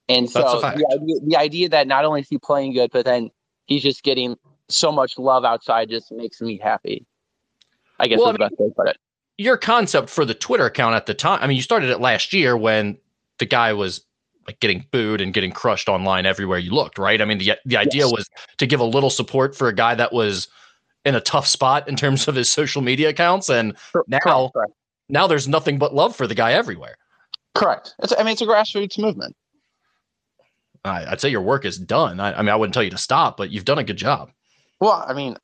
And 0.09 0.29
so 0.29 0.61
the 0.61 0.87
idea, 0.93 1.21
the 1.25 1.37
idea 1.37 1.69
that 1.69 1.87
not 1.87 2.05
only 2.05 2.23
is 2.23 2.29
he 2.29 2.39
playing 2.39 2.73
good, 2.73 2.91
but 2.93 3.05
then 3.05 3.31
he's 3.67 3.83
just 3.83 4.03
getting 4.03 4.37
so 4.69 4.91
much 4.91 5.19
love 5.19 5.45
outside 5.45 5.89
just 5.89 6.11
makes 6.11 6.41
me 6.41 6.59
happy. 6.59 7.07
I 8.01 8.09
guess 8.09 8.19
well, 8.19 8.29
is 8.29 8.33
the 8.35 8.39
best 8.39 8.55
way 8.59 8.69
to 8.69 8.75
put 8.75 8.89
it. 8.89 8.97
Your 9.41 9.57
concept 9.57 10.11
for 10.11 10.27
the 10.27 10.35
Twitter 10.35 10.67
account 10.67 10.95
at 10.97 11.07
the 11.07 11.15
time, 11.15 11.39
I 11.43 11.47
mean, 11.47 11.57
you 11.57 11.63
started 11.63 11.89
it 11.89 11.99
last 11.99 12.35
year 12.35 12.59
when 12.59 12.99
the 13.39 13.47
guy 13.47 13.73
was 13.73 14.03
like 14.47 14.61
getting 14.61 14.85
booed 14.93 15.23
and 15.23 15.33
getting 15.33 15.51
crushed 15.51 15.89
online 15.89 16.27
everywhere 16.27 16.59
you 16.59 16.73
looked, 16.73 16.99
right? 16.99 17.23
I 17.23 17.25
mean, 17.25 17.39
the 17.39 17.55
the 17.65 17.79
idea 17.79 18.05
yes. 18.05 18.13
was 18.13 18.29
to 18.59 18.67
give 18.67 18.81
a 18.81 18.85
little 18.85 19.09
support 19.09 19.57
for 19.57 19.69
a 19.69 19.75
guy 19.75 19.95
that 19.95 20.13
was 20.13 20.49
in 21.07 21.15
a 21.15 21.23
tough 21.23 21.47
spot 21.47 21.89
in 21.89 21.97
terms 21.97 22.29
of 22.29 22.35
his 22.35 22.51
social 22.51 22.83
media 22.83 23.09
accounts, 23.09 23.49
and 23.49 23.75
now 24.09 24.51
correct. 24.53 24.73
now 25.09 25.27
there's 25.27 25.49
nothing 25.49 25.79
but 25.79 25.95
love 25.95 26.15
for 26.15 26.27
the 26.27 26.35
guy 26.35 26.53
everywhere. 26.53 26.97
Correct. 27.55 27.95
It's, 28.03 28.13
I 28.13 28.23
mean, 28.23 28.33
it's 28.33 28.43
a 28.43 28.47
grassroots 28.47 28.99
movement. 28.99 29.35
I, 30.85 31.09
would 31.09 31.21
say 31.23 31.31
your 31.31 31.41
work 31.41 31.65
is 31.65 31.79
done. 31.79 32.21
I, 32.21 32.35
I, 32.35 32.43
mean, 32.43 32.51
I 32.51 32.57
wouldn't 32.57 32.75
tell 32.75 32.83
you 32.83 32.91
to 32.91 32.99
stop, 32.99 33.39
but 33.39 33.51
you've 33.51 33.65
done 33.65 33.79
a 33.79 33.85
good 33.85 33.97
job. 33.97 34.31
Well, 34.81 35.03
I 35.07 35.15
mean, 35.15 35.39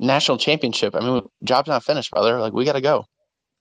national 0.00 0.38
championship. 0.38 0.94
I 0.96 1.00
mean, 1.00 1.22
job's 1.44 1.68
not 1.68 1.84
finished, 1.84 2.10
brother. 2.10 2.40
Like 2.40 2.52
we 2.52 2.64
got 2.64 2.72
to 2.72 2.80
go. 2.80 3.04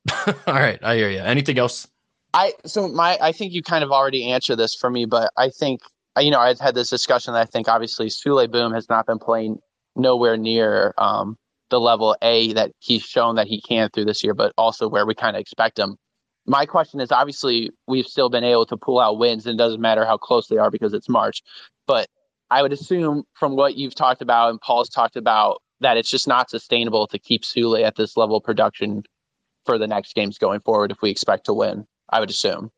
All 0.27 0.53
right, 0.53 0.79
I 0.81 0.95
hear 0.95 1.09
you. 1.09 1.19
Anything 1.19 1.59
else? 1.59 1.87
I 2.33 2.53
so 2.65 2.87
my 2.87 3.17
I 3.21 3.31
think 3.31 3.53
you 3.53 3.61
kind 3.61 3.83
of 3.83 3.91
already 3.91 4.31
answered 4.31 4.55
this 4.55 4.75
for 4.75 4.89
me, 4.89 5.05
but 5.05 5.31
I 5.37 5.49
think 5.49 5.81
you 6.19 6.31
know 6.31 6.39
I've 6.39 6.59
had 6.59 6.75
this 6.75 6.89
discussion 6.89 7.33
that 7.33 7.41
I 7.41 7.45
think 7.45 7.67
obviously 7.67 8.07
Souley 8.07 8.49
Boum 8.49 8.73
has 8.73 8.87
not 8.89 9.05
been 9.05 9.19
playing 9.19 9.59
nowhere 9.95 10.37
near 10.37 10.93
um, 10.97 11.37
the 11.69 11.79
level 11.79 12.15
A 12.21 12.53
that 12.53 12.71
he's 12.79 13.03
shown 13.03 13.35
that 13.35 13.47
he 13.47 13.61
can 13.61 13.89
through 13.89 14.05
this 14.05 14.23
year, 14.23 14.33
but 14.33 14.53
also 14.57 14.87
where 14.87 15.05
we 15.05 15.15
kind 15.15 15.35
of 15.35 15.41
expect 15.41 15.77
him. 15.77 15.97
My 16.45 16.65
question 16.65 16.99
is 16.99 17.11
obviously 17.11 17.71
we've 17.87 18.07
still 18.07 18.29
been 18.29 18.43
able 18.43 18.65
to 18.67 18.77
pull 18.77 18.99
out 18.99 19.17
wins, 19.17 19.45
and 19.45 19.59
it 19.59 19.63
doesn't 19.63 19.81
matter 19.81 20.05
how 20.05 20.17
close 20.17 20.47
they 20.47 20.57
are 20.57 20.71
because 20.71 20.93
it's 20.93 21.09
March. 21.09 21.41
But 21.87 22.07
I 22.51 22.61
would 22.61 22.73
assume 22.73 23.23
from 23.33 23.55
what 23.55 23.75
you've 23.75 23.95
talked 23.95 24.21
about 24.21 24.49
and 24.49 24.61
Paul's 24.61 24.89
talked 24.89 25.15
about 25.15 25.61
that 25.81 25.97
it's 25.97 26.09
just 26.09 26.27
not 26.27 26.49
sustainable 26.49 27.07
to 27.07 27.19
keep 27.19 27.43
Souley 27.43 27.83
at 27.83 27.95
this 27.95 28.17
level 28.17 28.37
of 28.37 28.43
production 28.43 29.03
for 29.65 29.77
the 29.77 29.87
next 29.87 30.15
games 30.15 30.37
going 30.37 30.59
forward 30.61 30.91
if 30.91 31.01
we 31.01 31.09
expect 31.09 31.45
to 31.45 31.53
win. 31.53 31.85
I 32.09 32.19
would 32.19 32.29
assume. 32.29 32.71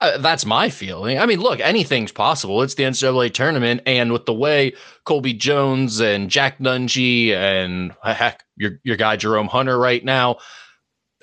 Uh, 0.00 0.16
that's 0.16 0.46
my 0.46 0.70
feeling. 0.70 1.18
I 1.18 1.26
mean, 1.26 1.40
look, 1.40 1.60
anything's 1.60 2.12
possible. 2.12 2.62
It's 2.62 2.74
the 2.74 2.84
NCAA 2.84 3.34
tournament, 3.34 3.82
and 3.84 4.12
with 4.12 4.24
the 4.24 4.32
way 4.32 4.72
Colby 5.04 5.34
Jones 5.34 6.00
and 6.00 6.30
Jack 6.30 6.58
Nunge 6.58 7.32
and 7.32 7.92
heck, 8.02 8.44
your 8.56 8.80
your 8.82 8.96
guy 8.96 9.16
Jerome 9.16 9.48
Hunter 9.48 9.78
right 9.78 10.02
now, 10.02 10.38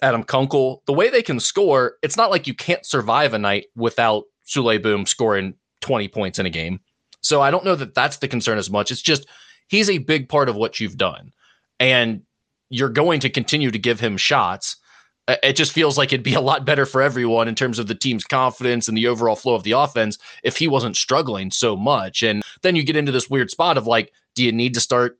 Adam 0.03 0.23
Kunkel, 0.23 0.83
the 0.85 0.93
way 0.93 1.09
they 1.09 1.23
can 1.23 1.39
score, 1.39 1.95
it's 2.03 2.17
not 2.17 2.29
like 2.29 2.45
you 2.45 2.53
can't 2.53 2.85
survive 2.85 3.33
a 3.33 3.39
night 3.39 3.65
without 3.75 4.25
Souley 4.45 4.81
Boum 4.81 5.07
scoring 5.07 5.55
twenty 5.81 6.07
points 6.07 6.37
in 6.37 6.45
a 6.45 6.51
game. 6.51 6.79
So 7.21 7.41
I 7.41 7.49
don't 7.49 7.65
know 7.65 7.75
that 7.75 7.95
that's 7.95 8.17
the 8.17 8.27
concern 8.27 8.59
as 8.59 8.69
much. 8.69 8.91
It's 8.91 9.01
just 9.01 9.27
he's 9.67 9.89
a 9.89 9.97
big 9.97 10.29
part 10.29 10.49
of 10.49 10.55
what 10.55 10.79
you've 10.79 10.97
done, 10.97 11.31
and 11.79 12.21
you're 12.69 12.89
going 12.89 13.19
to 13.21 13.29
continue 13.29 13.71
to 13.71 13.79
give 13.79 13.99
him 13.99 14.17
shots 14.17 14.77
uh, 15.27 15.35
it 15.43 15.53
just 15.53 15.71
feels 15.71 15.97
like 15.97 16.13
it'd 16.13 16.23
be 16.23 16.33
a 16.33 16.41
lot 16.41 16.65
better 16.65 16.85
for 16.85 17.01
everyone 17.01 17.47
in 17.47 17.55
terms 17.55 17.79
of 17.79 17.87
the 17.87 17.95
team's 17.95 18.23
confidence 18.23 18.87
and 18.87 18.97
the 18.97 19.07
overall 19.07 19.35
flow 19.35 19.55
of 19.55 19.63
the 19.63 19.71
offense 19.71 20.17
if 20.43 20.57
he 20.57 20.67
wasn't 20.67 20.95
struggling 20.95 21.51
so 21.51 21.75
much. 21.75 22.23
And 22.23 22.43
then 22.61 22.75
you 22.75 22.83
get 22.83 22.95
into 22.95 23.11
this 23.11 23.29
weird 23.29 23.51
spot 23.51 23.77
of 23.77 23.87
like, 23.87 24.13
do 24.35 24.43
you 24.43 24.51
need 24.51 24.73
to 24.73 24.79
start 24.79 25.19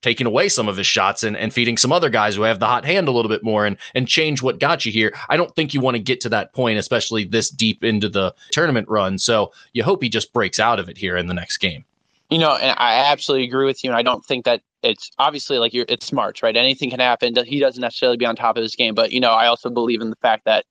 taking 0.00 0.28
away 0.28 0.48
some 0.48 0.68
of 0.68 0.76
his 0.76 0.86
shots 0.86 1.24
and, 1.24 1.36
and 1.36 1.52
feeding 1.52 1.76
some 1.76 1.92
other 1.92 2.08
guys 2.08 2.36
who 2.36 2.42
have 2.42 2.60
the 2.60 2.66
hot 2.66 2.84
hand 2.84 3.08
a 3.08 3.10
little 3.10 3.28
bit 3.28 3.42
more 3.42 3.66
and 3.66 3.76
and 3.96 4.06
change 4.06 4.40
what 4.42 4.60
got 4.60 4.86
you 4.86 4.92
here. 4.92 5.12
I 5.28 5.36
don't 5.36 5.52
think 5.56 5.74
you 5.74 5.80
want 5.80 5.96
to 5.96 6.02
get 6.02 6.20
to 6.20 6.28
that 6.28 6.52
point, 6.52 6.78
especially 6.78 7.24
this 7.24 7.50
deep 7.50 7.82
into 7.82 8.08
the 8.08 8.32
tournament 8.52 8.88
run. 8.88 9.18
So 9.18 9.52
you 9.72 9.82
hope 9.82 10.00
he 10.00 10.08
just 10.08 10.32
breaks 10.32 10.60
out 10.60 10.78
of 10.78 10.88
it 10.88 10.96
here 10.96 11.16
in 11.16 11.26
the 11.26 11.34
next 11.34 11.58
game. 11.58 11.84
You 12.30 12.38
know, 12.38 12.54
and 12.56 12.76
I 12.78 13.10
absolutely 13.10 13.46
agree 13.46 13.64
with 13.64 13.82
you. 13.82 13.90
And 13.90 13.96
I 13.96 14.02
don't 14.02 14.24
think 14.24 14.44
that 14.44 14.60
it's 14.82 15.10
obviously 15.18 15.58
like 15.58 15.72
you're 15.72 15.86
it's 15.88 16.12
March, 16.12 16.42
right? 16.42 16.56
Anything 16.56 16.90
can 16.90 17.00
happen. 17.00 17.34
He 17.46 17.58
doesn't 17.58 17.80
necessarily 17.80 18.16
be 18.16 18.26
on 18.26 18.36
top 18.36 18.56
of 18.56 18.62
his 18.62 18.74
game, 18.74 18.94
but 18.94 19.12
you 19.12 19.20
know, 19.20 19.32
I 19.32 19.46
also 19.46 19.70
believe 19.70 20.00
in 20.00 20.10
the 20.10 20.16
fact 20.16 20.44
that 20.44 20.64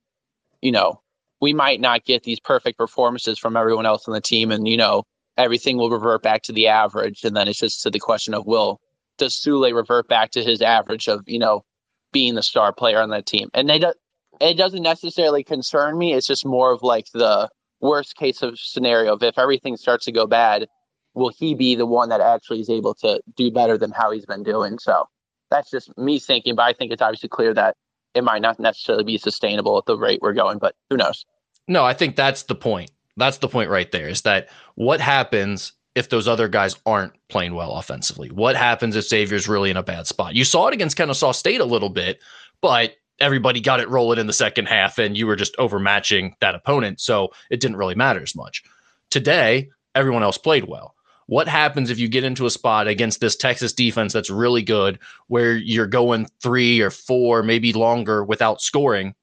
you 0.62 0.72
know 0.72 1.01
we 1.41 1.53
might 1.53 1.82
not 1.82 2.05
get 2.05 2.24
these 2.24 2.39
perfect 2.39 2.78
performances 2.78 3.38
from 3.38 3.58
everyone 3.58 3.86
else 3.86 4.08
on 4.08 4.14
the 4.14 4.22
team, 4.22 4.51
and 4.51 4.68
you 4.68 4.78
know 4.78 5.03
everything 5.38 5.78
will 5.78 5.89
revert 5.89 6.24
back 6.24 6.43
to 6.43 6.53
the 6.53 6.68
average, 6.68 7.24
and 7.24 7.36
then 7.36 7.47
it's 7.47 7.60
just 7.60 7.82
to 7.84 7.89
the 7.89 7.99
question 7.99 8.34
of 8.34 8.45
will 8.45 8.80
does 9.18 9.34
Souley 9.34 9.74
revert 9.74 10.08
back 10.08 10.30
to 10.32 10.43
his 10.43 10.62
average 10.62 11.08
of 11.08 11.24
you 11.28 11.39
know 11.39 11.64
being 12.14 12.36
the 12.36 12.43
star 12.43 12.72
player 12.72 13.01
on 13.01 13.10
that 13.10 13.26
team, 13.26 13.49
and 13.53 13.70
they 13.70 13.80
do, 13.80 13.93
it 14.39 14.55
doesn't 14.55 14.84
necessarily 14.84 15.43
concern 15.43 15.97
me. 15.97 16.14
It's 16.14 16.28
just 16.28 16.45
more 16.45 16.72
of 16.72 16.84
like 16.84 17.08
the 17.14 17.49
worst 17.82 18.16
case 18.16 18.41
of 18.41 18.60
scenario. 18.60 19.14
of 19.14 19.24
If 19.24 19.38
everything 19.38 19.76
starts 19.76 20.05
to 20.05 20.12
go 20.12 20.28
bad, 20.28 20.68
will 21.18 21.32
he 21.36 21.55
be 21.55 21.76
the 21.76 21.86
one 21.86 22.09
that 22.09 22.22
actually 22.22 22.61
is 22.61 22.70
able 22.70 22.93
to 22.93 23.20
do 23.36 23.51
better 23.51 23.78
than 23.78 23.91
how 23.91 24.11
he's 24.11 24.26
been 24.26 24.43
doing? 24.43 24.78
So 24.78 25.07
that's 25.49 25.72
just 25.72 25.95
me 25.97 26.20
thinking, 26.20 26.55
but 26.55 26.63
I 26.63 26.74
think 26.74 26.91
it's 26.91 27.01
obviously 27.01 27.30
clear 27.30 27.53
that 27.55 27.76
it 28.13 28.24
might 28.24 28.41
not 28.41 28.59
necessarily 28.59 29.03
be 29.03 29.18
sustainable 29.18 29.78
at 29.78 29.86
the 29.86 29.97
rate 29.97 30.20
we're 30.22 30.34
going, 30.34 30.59
but 30.59 30.76
who 30.89 30.97
knows? 30.97 31.26
No, 31.68 31.84
I 31.84 31.93
think 31.93 32.15
that's 32.15 32.43
the 32.43 32.55
point. 32.55 32.91
That's 33.18 33.39
the 33.39 33.47
point 33.47 33.70
right 33.70 33.91
there 33.91 34.07
is 34.07 34.22
that 34.22 34.49
what 34.76 35.01
happens 35.01 35.74
if 35.95 36.09
those 36.09 36.28
other 36.28 36.47
guys 36.47 36.76
aren't 36.86 37.13
playing 37.28 37.55
well 37.55 37.72
offensively? 37.72 38.30
What 38.30 38.55
happens 38.55 38.95
if 38.95 39.07
Xavier's 39.07 39.47
really 39.47 39.72
in 39.72 39.78
a 39.78 39.84
bad 39.84 40.05
spot? 40.05 40.36
You 40.36 40.45
saw 40.45 40.68
it 40.68 40.76
against 40.76 40.95
Kennesaw 40.95 41.32
State 41.32 41.59
a 41.59 41.65
little 41.65 41.89
bit, 41.89 42.20
but 42.61 42.95
everybody 43.20 43.59
got 43.59 43.80
it 43.80 43.89
rolling 43.89 44.20
in 44.20 44.28
the 44.28 44.34
second 44.34 44.68
half 44.68 44.99
and 44.99 45.18
you 45.18 45.26
were 45.26 45.36
just 45.36 45.57
overmatching 45.57 46.36
that 46.39 46.53
opponent. 46.53 47.01
So 47.01 47.32
it 47.49 47.59
didn't 47.59 47.78
really 47.78 47.95
matter 47.95 48.22
as 48.22 48.36
much. 48.36 48.63
Today, 49.09 49.70
everyone 49.95 50.22
else 50.22 50.38
played 50.38 50.65
well. 50.65 50.93
What 51.28 51.47
happens 51.47 51.89
if 51.89 51.99
you 51.99 52.07
get 52.07 52.23
into 52.23 52.45
a 52.45 52.49
spot 52.49 52.88
against 52.88 53.19
this 53.19 53.36
Texas 53.36 53.73
defense 53.73 54.13
that's 54.13 54.30
really 54.30 54.61
good, 54.61 54.99
where 55.28 55.55
you're 55.55 55.88
going 55.88 56.28
three 56.41 56.82
or 56.82 56.89
four, 56.89 57.43
maybe 57.43 57.73
longer 57.73 58.23
without 58.23 58.61
scoring? 58.61 59.13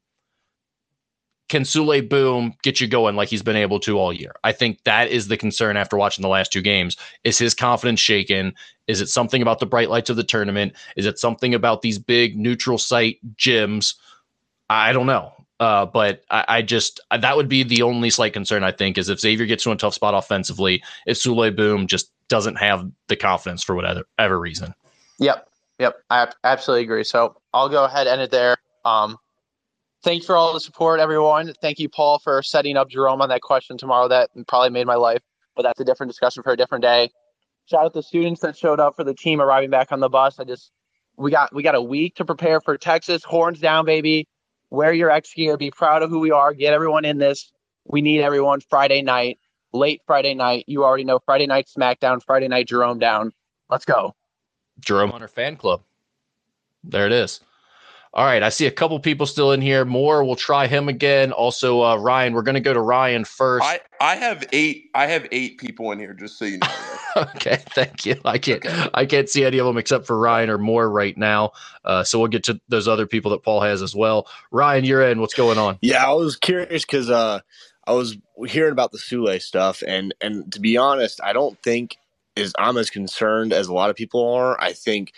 Can 1.49 1.63
Souley 1.63 2.07
Boum 2.07 2.55
get 2.63 2.81
you 2.81 2.89
going 2.89 3.17
like 3.17 3.29
he's 3.29 3.43
been 3.43 3.57
able 3.57 3.79
to 3.81 3.99
all 3.99 4.13
year? 4.13 4.35
I 4.45 4.53
think 4.53 4.83
that 4.85 5.11
is 5.11 5.29
the 5.29 5.37
concern 5.37 5.77
after 5.77 5.97
watching 5.97 6.23
the 6.23 6.29
last 6.29 6.53
two 6.53 6.63
games. 6.63 6.97
Is 7.23 7.39
his 7.39 7.55
confidence 7.55 8.01
shaken? 8.01 8.55
Is 8.87 9.01
it 9.01 9.09
something 9.09 9.43
about 9.43 9.59
the 9.59 9.67
bright 9.67 9.91
lights 9.91 10.11
of 10.11 10.17
the 10.17 10.25
tournament? 10.25 10.73
Is 10.97 11.07
it 11.07 11.19
something 11.19 11.55
about 11.55 11.83
these 11.83 11.99
big 11.99 12.37
neutral 12.37 12.79
site 12.79 13.19
gyms? 13.37 13.95
I 14.71 14.93
don't 14.93 15.07
know. 15.07 15.34
Uh, 15.61 15.87
but 15.87 16.25
I, 16.31 16.45
I, 16.49 16.63
just 16.63 17.01
that 17.11 17.37
would 17.37 17.49
be 17.49 17.63
the 17.63 17.83
only 17.83 18.11
slight 18.11 18.33
concern 18.33 18.65
I 18.65 18.73
think 18.73 18.99
is 18.99 19.09
if 19.09 19.21
Xavier 19.21 19.47
gets 19.47 19.63
to 19.65 19.71
a 19.71 19.77
tough 19.77 19.95
spot 19.95 20.13
offensively, 20.13 20.83
if 21.07 21.17
Souley 21.17 21.55
Boum 21.55 21.87
just 21.87 22.11
doesn't 22.29 22.57
have 22.57 22.91
the 23.07 23.15
confidence 23.15 23.63
for 23.63 23.77
whatever 23.77 24.03
ever 24.19 24.39
reason. 24.39 24.75
Yep, 25.21 25.49
yep, 25.79 25.97
I 26.11 26.29
absolutely 26.43 26.83
agree. 26.83 27.05
So 27.05 27.37
I'll 27.53 27.69
go 27.69 27.85
ahead 27.85 28.09
and 28.09 28.21
end 28.21 28.23
it 28.23 28.31
there. 28.33 28.57
Um, 28.85 29.17
thanks 30.03 30.27
for 30.27 30.37
all 30.37 30.53
the 30.53 30.61
support, 30.61 30.99
everyone. 30.99 31.53
Thank 31.63 31.79
you, 31.79 31.89
Paul, 31.89 32.19
for 32.19 32.43
setting 32.43 32.77
up 32.77 32.91
Jerome 32.91 33.23
on 33.23 33.29
that 33.29 33.41
question 33.41 33.79
tomorrow. 33.79 34.09
That 34.09 34.31
probably 34.49 34.71
made 34.71 34.89
my 34.89 34.97
life, 34.97 35.23
but 35.55 35.63
that's 35.63 35.79
a 35.79 35.85
different 35.85 36.11
discussion 36.11 36.43
for 36.43 36.53
a 36.53 36.57
different 36.57 36.83
day. 36.83 37.11
Shout 37.67 37.85
out 37.85 37.95
the 37.95 38.03
students 38.03 38.41
that 38.41 38.57
showed 38.57 38.81
up 38.81 38.97
for 38.97 39.05
the 39.05 39.15
team 39.15 39.41
arriving 39.41 39.71
back 39.71 39.93
on 39.93 40.01
the 40.01 40.09
bus. 40.09 40.41
I 40.41 40.45
just 40.45 40.73
we 41.17 41.31
got 41.31 41.55
we 41.55 41.63
got 41.63 41.77
a 41.77 41.83
week 41.83 42.17
to 42.17 42.25
prepare 42.25 42.61
for 42.61 42.77
Texas. 42.77 43.23
Horns 43.23 43.61
down, 43.61 43.87
baby. 43.87 44.27
Wear 44.75 44.93
your 44.93 45.11
X 45.11 45.33
gear. 45.33 45.57
Be 45.57 45.71
proud 45.71 46.03
of 46.03 46.11
who 46.11 46.19
we 46.19 46.31
are. 46.31 46.53
Get 46.53 46.75
everyone 46.75 47.05
in 47.05 47.19
this. 47.19 47.53
We 47.87 48.03
need 48.03 48.21
everyone 48.21 48.61
Friday 48.61 49.03
night, 49.03 49.39
late 49.73 50.03
Friday 50.07 50.35
night. 50.35 50.65
You 50.67 50.85
already 50.85 51.05
know 51.05 51.21
Friday 51.25 51.47
night 51.47 51.69
SmackDown, 51.69 52.23
Friday 52.23 52.49
night 52.49 52.67
Jerome 52.67 52.99
down. 52.99 53.33
Let's 53.71 53.85
go. 53.85 54.15
Jerome 54.81 55.11
Hunter 55.11 55.29
fan 55.29 55.57
club. 55.57 55.83
There 56.83 57.07
it 57.07 57.13
is. 57.13 57.41
All 58.15 58.25
right, 58.25 58.45
I 58.45 58.49
see 58.49 58.67
a 58.67 58.71
couple 58.71 58.97
people 59.01 59.27
still 59.27 59.51
in 59.51 59.61
here. 59.61 59.85
More, 59.85 60.23
we'll 60.23 60.37
try 60.37 60.69
him 60.69 60.89
again. 60.89 61.33
Also, 61.33 61.83
uh, 61.83 61.97
Ryan, 61.97 62.33
we're 62.33 62.43
going 62.43 62.55
to 62.55 62.61
go 62.61 62.73
to 62.73 62.81
Ryan 62.81 63.25
first. 63.25 63.65
I, 63.67 63.81
I 64.01 64.15
have 64.15 64.45
eight. 64.53 64.89
I 64.95 65.07
have 65.07 65.27
eight 65.33 65.59
people 65.59 65.91
in 65.91 65.99
here, 65.99 66.15
just 66.15 66.39
so 66.39 66.45
you 66.45 66.59
know. 66.59 66.69
okay, 67.35 67.57
thank 67.71 68.07
you. 68.07 68.15
I 68.25 68.39
can't 68.39 68.65
okay. 68.65 68.89
I 68.95 69.05
can't 69.05 69.29
see 69.29 69.45
any 69.45 69.59
of 69.59 69.67
them 69.67 69.79
except 69.79 70.07
for 70.07 70.17
Ryan 70.17 70.49
or 70.49 70.59
more 70.59 70.89
right 70.89 71.19
now. 71.19 71.55
Uh, 71.85 72.05
so 72.05 72.21
we'll 72.21 72.29
get 72.29 72.45
to 72.45 72.61
those 72.69 72.87
other 72.87 73.05
people 73.05 73.33
that 73.33 73.43
Paul 73.43 73.61
has 73.63 73.83
as 73.83 73.97
well. 73.97 74.29
Ryan, 74.53 74.85
you're 74.85 75.03
in. 75.03 75.21
What's 75.21 75.35
going 75.35 75.59
on? 75.59 75.79
Yeah, 75.81 76.09
I 76.09 76.13
was 76.13 76.37
curious 76.37 76.85
because 76.85 77.11
uh, 77.11 77.41
I 77.85 77.95
was 77.95 78.17
hearing 78.47 78.73
about 78.73 78.93
the 78.93 78.99
Souley 78.99 79.43
stuff, 79.43 79.83
and 79.85 80.15
and 80.21 80.53
to 80.53 80.61
be 80.61 80.77
honest, 80.77 81.21
I 81.21 81.33
don't 81.33 81.61
think 81.65 81.97
is 82.37 82.53
I'm 82.61 82.77
as 82.77 82.91
concerned 82.91 83.53
as 83.53 83.67
a 83.67 83.75
lot 83.75 83.91
of 83.91 83.97
people 83.97 84.33
are. 84.35 84.61
I 84.61 84.73
think 84.73 85.13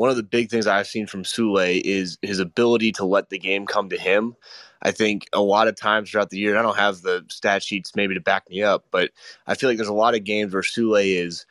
one 0.00 0.08
of 0.08 0.16
the 0.16 0.22
big 0.22 0.48
things 0.48 0.66
I've 0.66 0.86
seen 0.86 1.06
from 1.06 1.24
Souley 1.24 1.82
is 1.84 2.16
his 2.22 2.38
ability 2.38 2.90
to 2.92 3.04
let 3.04 3.28
the 3.28 3.38
game 3.38 3.66
come 3.66 3.90
to 3.90 3.98
him. 3.98 4.34
I 4.80 4.92
think 4.92 5.28
a 5.34 5.42
lot 5.42 5.68
of 5.68 5.76
times 5.76 6.10
throughout 6.10 6.30
the 6.30 6.38
year, 6.38 6.52
and 6.52 6.58
I 6.58 6.62
don't 6.62 6.78
have 6.78 7.02
the 7.02 7.26
stat 7.28 7.62
sheets 7.62 7.94
maybe 7.94 8.14
to 8.14 8.20
back 8.20 8.48
me 8.48 8.62
up, 8.62 8.86
but 8.90 9.10
I 9.46 9.54
feel 9.54 9.68
like 9.68 9.76
there's 9.76 9.90
a 9.90 9.92
lot 9.92 10.14
of 10.14 10.24
games 10.24 10.54
where 10.54 10.62
Souley 10.62 11.22
is, 11.22 11.44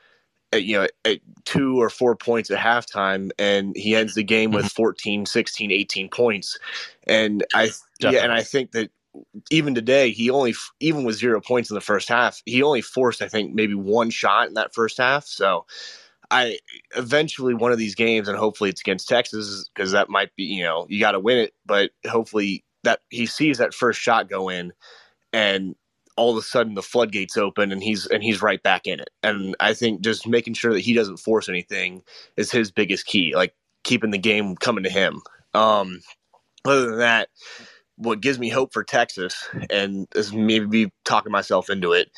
at, 0.52 0.64
you 0.64 0.78
know, 0.78 0.88
at 1.06 1.20
two 1.45 1.80
or 1.80 1.91
four 1.91 2.16
points 2.16 2.50
at 2.50 2.58
halftime, 2.58 3.30
and 3.38 3.76
he 3.76 3.95
ends 3.95 4.16
the 4.16 4.24
game 4.24 4.50
with 4.50 4.66
mm-hmm. 4.66 4.82
14, 4.82 5.28
16, 5.28 5.72
18 5.72 6.10
points. 6.10 6.58
And 7.06 7.45
I, 7.54 7.68
Definitely. 8.00 8.18
yeah, 8.18 8.24
and 8.24 8.34
I 8.34 8.41
think 8.41 8.72
that 8.72 8.89
even 9.52 9.76
today, 9.76 10.10
he 10.10 10.32
only, 10.32 10.56
even 10.80 11.04
with 11.04 11.18
zero 11.18 11.39
points 11.39 11.70
in 11.70 11.76
the 11.76 11.82
first 11.82 12.10
half, 12.10 12.41
he 12.47 12.64
only 12.64 12.82
forced, 12.82 13.22
I 13.22 13.28
think, 13.28 13.54
maybe 13.54 13.76
one 13.76 14.10
shot 14.10 14.47
in 14.47 14.56
that 14.56 14.74
first 14.74 14.97
half. 14.97 15.26
So 15.26 15.68
I 16.32 16.59
eventually 16.95 17.53
one 17.53 17.71
of 17.71 17.77
these 17.77 17.95
games, 17.95 18.27
and 18.27 18.38
hopefully 18.38 18.69
it's 18.69 18.82
against 18.82 19.07
Texas 19.07 19.69
because 19.73 19.91
that 19.91 20.09
might 20.09 20.36
be 20.36 20.43
you 20.43 20.63
know 20.63 20.86
you 20.89 20.99
got 20.99 21.11
to 21.11 21.19
win 21.19 21.38
it, 21.38 21.53
but 21.65 21.91
hopefully 22.07 22.63
that 22.84 22.99
he 23.09 23.25
sees 23.25 23.57
that 23.57 23.73
first 23.73 23.99
shot 23.99 24.30
go 24.30 24.49
in, 24.49 24.73
and 25.34 25.75
all 26.19 26.32
of 26.32 26.38
a 26.38 26.41
sudden 26.41 26.73
the 26.73 26.82
floodgates 26.82 27.38
open 27.38 27.71
and 27.71 27.82
he's 27.82 28.05
and 28.07 28.21
he's 28.21 28.41
right 28.41 28.61
back 28.61 28.86
in 28.86 28.99
it. 28.99 29.09
And 29.23 29.55
I 29.61 29.73
think 29.73 30.01
just 30.01 30.27
making 30.27 30.53
sure 30.53 30.73
that 30.73 30.82
he 30.82 30.93
doesn't 30.93 31.17
force 31.17 31.47
anything 31.47 32.03
is 32.36 32.51
his 32.51 32.71
biggest 32.71 33.05
key, 33.05 33.34
like 33.36 33.55
keeping 33.84 34.11
the 34.11 34.17
game 34.17 34.55
coming 34.57 34.84
to 34.84 34.89
him. 34.89 35.21
Um, 35.53 36.01
other 36.65 36.89
than 36.89 36.99
that, 36.99 37.30
what 38.00 38.22
gives 38.22 38.39
me 38.39 38.50
hope 38.50 38.72
for 38.72 38.84
Texas, 38.84 39.47
and 39.70 40.08
is 40.16 40.32
maybe 40.34 40.91
talking 41.04 41.32
myself 41.32 41.70
into 41.70 41.91
it, 41.91 42.10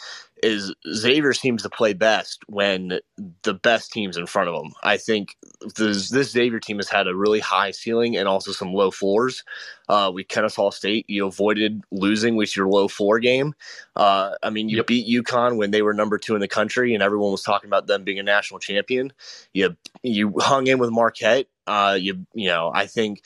is 0.44 0.74
Xavier 0.94 1.34
seems 1.34 1.64
to 1.64 1.70
play 1.70 1.94
best 1.94 2.44
when 2.48 3.00
the 3.44 3.54
best 3.54 3.92
team's 3.92 4.16
in 4.16 4.28
front 4.28 4.48
of 4.48 4.56
them. 4.56 4.74
I 4.84 4.98
think 4.98 5.36
this, 5.76 6.10
this 6.10 6.32
Xavier 6.32 6.60
team 6.60 6.78
has 6.78 6.88
had 6.88 7.08
a 7.08 7.16
really 7.16 7.40
high 7.40 7.72
ceiling 7.72 8.16
and 8.16 8.28
also 8.28 8.52
some 8.52 8.74
low 8.74 8.92
floors. 8.92 9.44
Uh, 9.90 10.12
we 10.14 10.24
Kennesaw 10.24 10.70
State, 10.70 11.06
you 11.10 11.26
avoided 11.26 11.84
losing 11.92 12.36
with 12.36 12.56
your 12.56 12.68
low 12.68 12.88
floor 12.88 13.20
game. 13.20 13.54
Uh, 13.96 14.32
I 14.44 14.52
mean, 14.52 14.70
you 14.70 14.78
yep. 14.78 14.88
beat 14.88 15.08
UConn 15.08 15.58
when 15.58 15.72
they 15.72 15.82
were 15.82 15.94
number 15.94 16.18
two 16.18 16.36
in 16.36 16.42
the 16.42 16.48
country, 16.48 16.94
and 16.94 17.04
everyone 17.04 17.32
was 17.32 17.44
talking 17.44 17.70
about 17.70 17.88
them 17.88 18.04
being 18.04 18.20
a 18.20 18.24
national 18.24 18.60
champion. 18.60 19.14
You 19.54 19.76
you 20.04 20.34
hung 20.40 20.68
in 20.68 20.80
with 20.80 20.92
Marquette. 20.92 21.48
Uh, 21.68 21.98
you 22.00 22.26
you 22.34 22.48
know, 22.48 22.72
I 22.74 22.88
think 22.88 23.22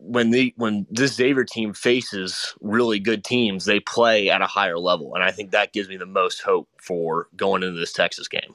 when 0.00 0.30
the 0.30 0.52
when 0.56 0.86
this 0.90 1.14
Xavier 1.14 1.44
team 1.44 1.72
faces 1.74 2.54
really 2.60 2.98
good 2.98 3.24
teams, 3.24 3.64
they 3.64 3.80
play 3.80 4.30
at 4.30 4.42
a 4.42 4.46
higher 4.46 4.78
level, 4.78 5.14
and 5.14 5.22
I 5.22 5.30
think 5.30 5.50
that 5.50 5.72
gives 5.72 5.88
me 5.88 5.96
the 5.96 6.06
most 6.06 6.42
hope 6.42 6.68
for 6.78 7.28
going 7.36 7.62
into 7.62 7.78
this 7.78 7.92
Texas 7.92 8.28
game. 8.28 8.54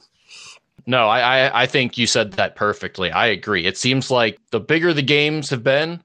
No, 0.88 1.08
I, 1.08 1.62
I 1.62 1.66
think 1.66 1.98
you 1.98 2.06
said 2.06 2.32
that 2.32 2.54
perfectly. 2.54 3.10
I 3.10 3.26
agree. 3.26 3.66
It 3.66 3.76
seems 3.76 4.08
like 4.08 4.38
the 4.52 4.60
bigger 4.60 4.92
the 4.92 5.02
games 5.02 5.50
have 5.50 5.64
been, 5.64 6.00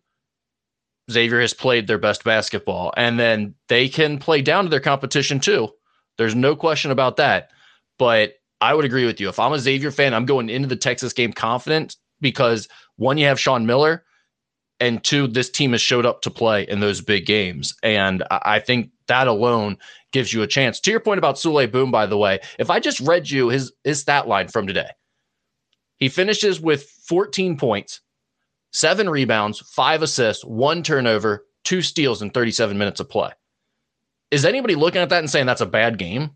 Xavier 1.11 1.39
has 1.39 1.53
played 1.53 1.85
their 1.85 1.99
best 1.99 2.23
basketball, 2.23 2.91
and 2.97 3.19
then 3.19 3.53
they 3.67 3.87
can 3.87 4.17
play 4.17 4.41
down 4.41 4.63
to 4.63 4.69
their 4.69 4.79
competition 4.79 5.39
too. 5.39 5.69
There's 6.17 6.35
no 6.35 6.55
question 6.55 6.91
about 6.91 7.17
that. 7.17 7.51
But 7.99 8.35
I 8.59 8.73
would 8.73 8.85
agree 8.85 9.05
with 9.05 9.19
you. 9.19 9.29
If 9.29 9.39
I'm 9.39 9.53
a 9.53 9.59
Xavier 9.59 9.91
fan, 9.91 10.13
I'm 10.13 10.25
going 10.25 10.49
into 10.49 10.67
the 10.67 10.75
Texas 10.75 11.13
game 11.13 11.33
confident 11.33 11.97
because 12.19 12.67
one, 12.95 13.17
you 13.17 13.25
have 13.25 13.39
Sean 13.39 13.65
Miller 13.65 14.03
and 14.81 15.01
two, 15.03 15.27
this 15.27 15.49
team 15.49 15.71
has 15.71 15.81
showed 15.81 16.05
up 16.07 16.21
to 16.23 16.31
play 16.31 16.63
in 16.63 16.79
those 16.79 16.99
big 17.01 17.27
games. 17.27 17.73
And 17.83 18.23
I 18.31 18.59
think 18.59 18.89
that 19.07 19.27
alone 19.27 19.77
gives 20.11 20.33
you 20.33 20.41
a 20.41 20.47
chance. 20.47 20.79
To 20.81 20.91
your 20.91 20.99
point 20.99 21.19
about 21.19 21.35
Souley 21.35 21.71
Boum, 21.71 21.91
by 21.91 22.07
the 22.07 22.17
way, 22.17 22.39
if 22.57 22.69
I 22.71 22.79
just 22.79 22.99
read 22.99 23.29
you 23.29 23.49
his 23.49 23.71
his 23.83 24.01
stat 24.01 24.27
line 24.27 24.47
from 24.47 24.65
today, 24.67 24.89
he 25.97 26.09
finishes 26.09 26.59
with 26.59 26.83
14 26.83 27.57
points, 27.57 28.01
seven 28.73 29.07
rebounds, 29.07 29.59
five 29.59 30.01
assists, 30.01 30.43
one 30.43 30.81
turnover, 30.81 31.45
two 31.63 31.83
steals 31.83 32.23
in 32.23 32.31
37 32.31 32.75
minutes 32.75 32.99
of 32.99 33.07
play. 33.07 33.31
Is 34.31 34.45
anybody 34.45 34.73
looking 34.73 35.01
at 35.01 35.09
that 35.09 35.19
and 35.19 35.29
saying 35.29 35.45
that's 35.45 35.61
a 35.61 35.65
bad 35.67 35.99
game? 35.99 36.31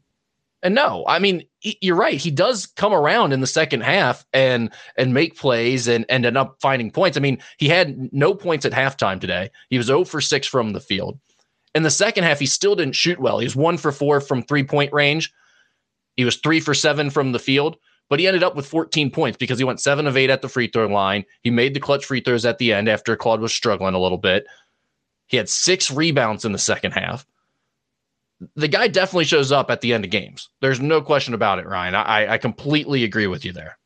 And 0.65 0.73
no, 0.73 1.05
I 1.07 1.19
mean 1.19 1.43
you're 1.61 1.95
right. 1.95 2.19
He 2.19 2.31
does 2.31 2.65
come 2.65 2.91
around 2.91 3.33
in 3.33 3.39
the 3.39 3.45
second 3.45 3.81
half 3.81 4.25
and 4.33 4.71
and 4.97 5.13
make 5.13 5.37
plays 5.37 5.87
and, 5.87 6.07
and 6.09 6.25
end 6.25 6.37
up 6.37 6.57
finding 6.59 6.89
points. 6.89 7.17
I 7.17 7.19
mean, 7.19 7.37
he 7.59 7.69
had 7.69 8.11
no 8.11 8.33
points 8.33 8.65
at 8.65 8.71
halftime 8.71 9.21
today. 9.21 9.51
He 9.69 9.77
was 9.77 9.85
0 9.85 10.05
for 10.05 10.21
6 10.21 10.47
from 10.47 10.73
the 10.73 10.79
field. 10.79 11.19
In 11.75 11.83
the 11.83 11.91
second 11.91 12.23
half, 12.23 12.39
he 12.39 12.47
still 12.47 12.75
didn't 12.75 12.95
shoot 12.95 13.19
well. 13.19 13.37
He 13.37 13.45
was 13.45 13.55
one 13.55 13.77
for 13.77 13.91
four 13.91 14.19
from 14.19 14.41
three 14.41 14.63
point 14.63 14.91
range. 14.91 15.31
He 16.15 16.25
was 16.25 16.37
three 16.37 16.59
for 16.59 16.73
seven 16.73 17.11
from 17.11 17.31
the 17.31 17.37
field, 17.37 17.77
but 18.09 18.19
he 18.19 18.25
ended 18.25 18.41
up 18.41 18.55
with 18.55 18.65
14 18.65 19.11
points 19.11 19.37
because 19.37 19.59
he 19.59 19.65
went 19.65 19.79
seven 19.79 20.07
of 20.07 20.17
eight 20.17 20.31
at 20.31 20.41
the 20.41 20.49
free 20.49 20.67
throw 20.67 20.87
line. 20.87 21.25
He 21.43 21.51
made 21.51 21.75
the 21.75 21.79
clutch 21.79 22.05
free 22.05 22.21
throws 22.21 22.43
at 22.43 22.57
the 22.57 22.73
end 22.73 22.89
after 22.89 23.15
Claude 23.15 23.39
was 23.39 23.53
struggling 23.53 23.93
a 23.93 24.01
little 24.01 24.17
bit. 24.17 24.47
He 25.27 25.37
had 25.37 25.47
six 25.47 25.91
rebounds 25.91 26.43
in 26.43 26.53
the 26.53 26.57
second 26.57 26.93
half 26.93 27.23
the 28.55 28.67
guy 28.67 28.87
definitely 28.87 29.25
shows 29.25 29.51
up 29.51 29.71
at 29.71 29.81
the 29.81 29.93
end 29.93 30.05
of 30.05 30.11
games. 30.11 30.49
There's 30.61 30.79
no 30.79 31.01
question 31.01 31.33
about 31.33 31.59
it, 31.59 31.65
Ryan. 31.65 31.95
I, 31.95 32.33
I 32.33 32.37
completely 32.37 33.03
agree 33.03 33.27
with 33.27 33.45
you 33.45 33.53
there. 33.53 33.77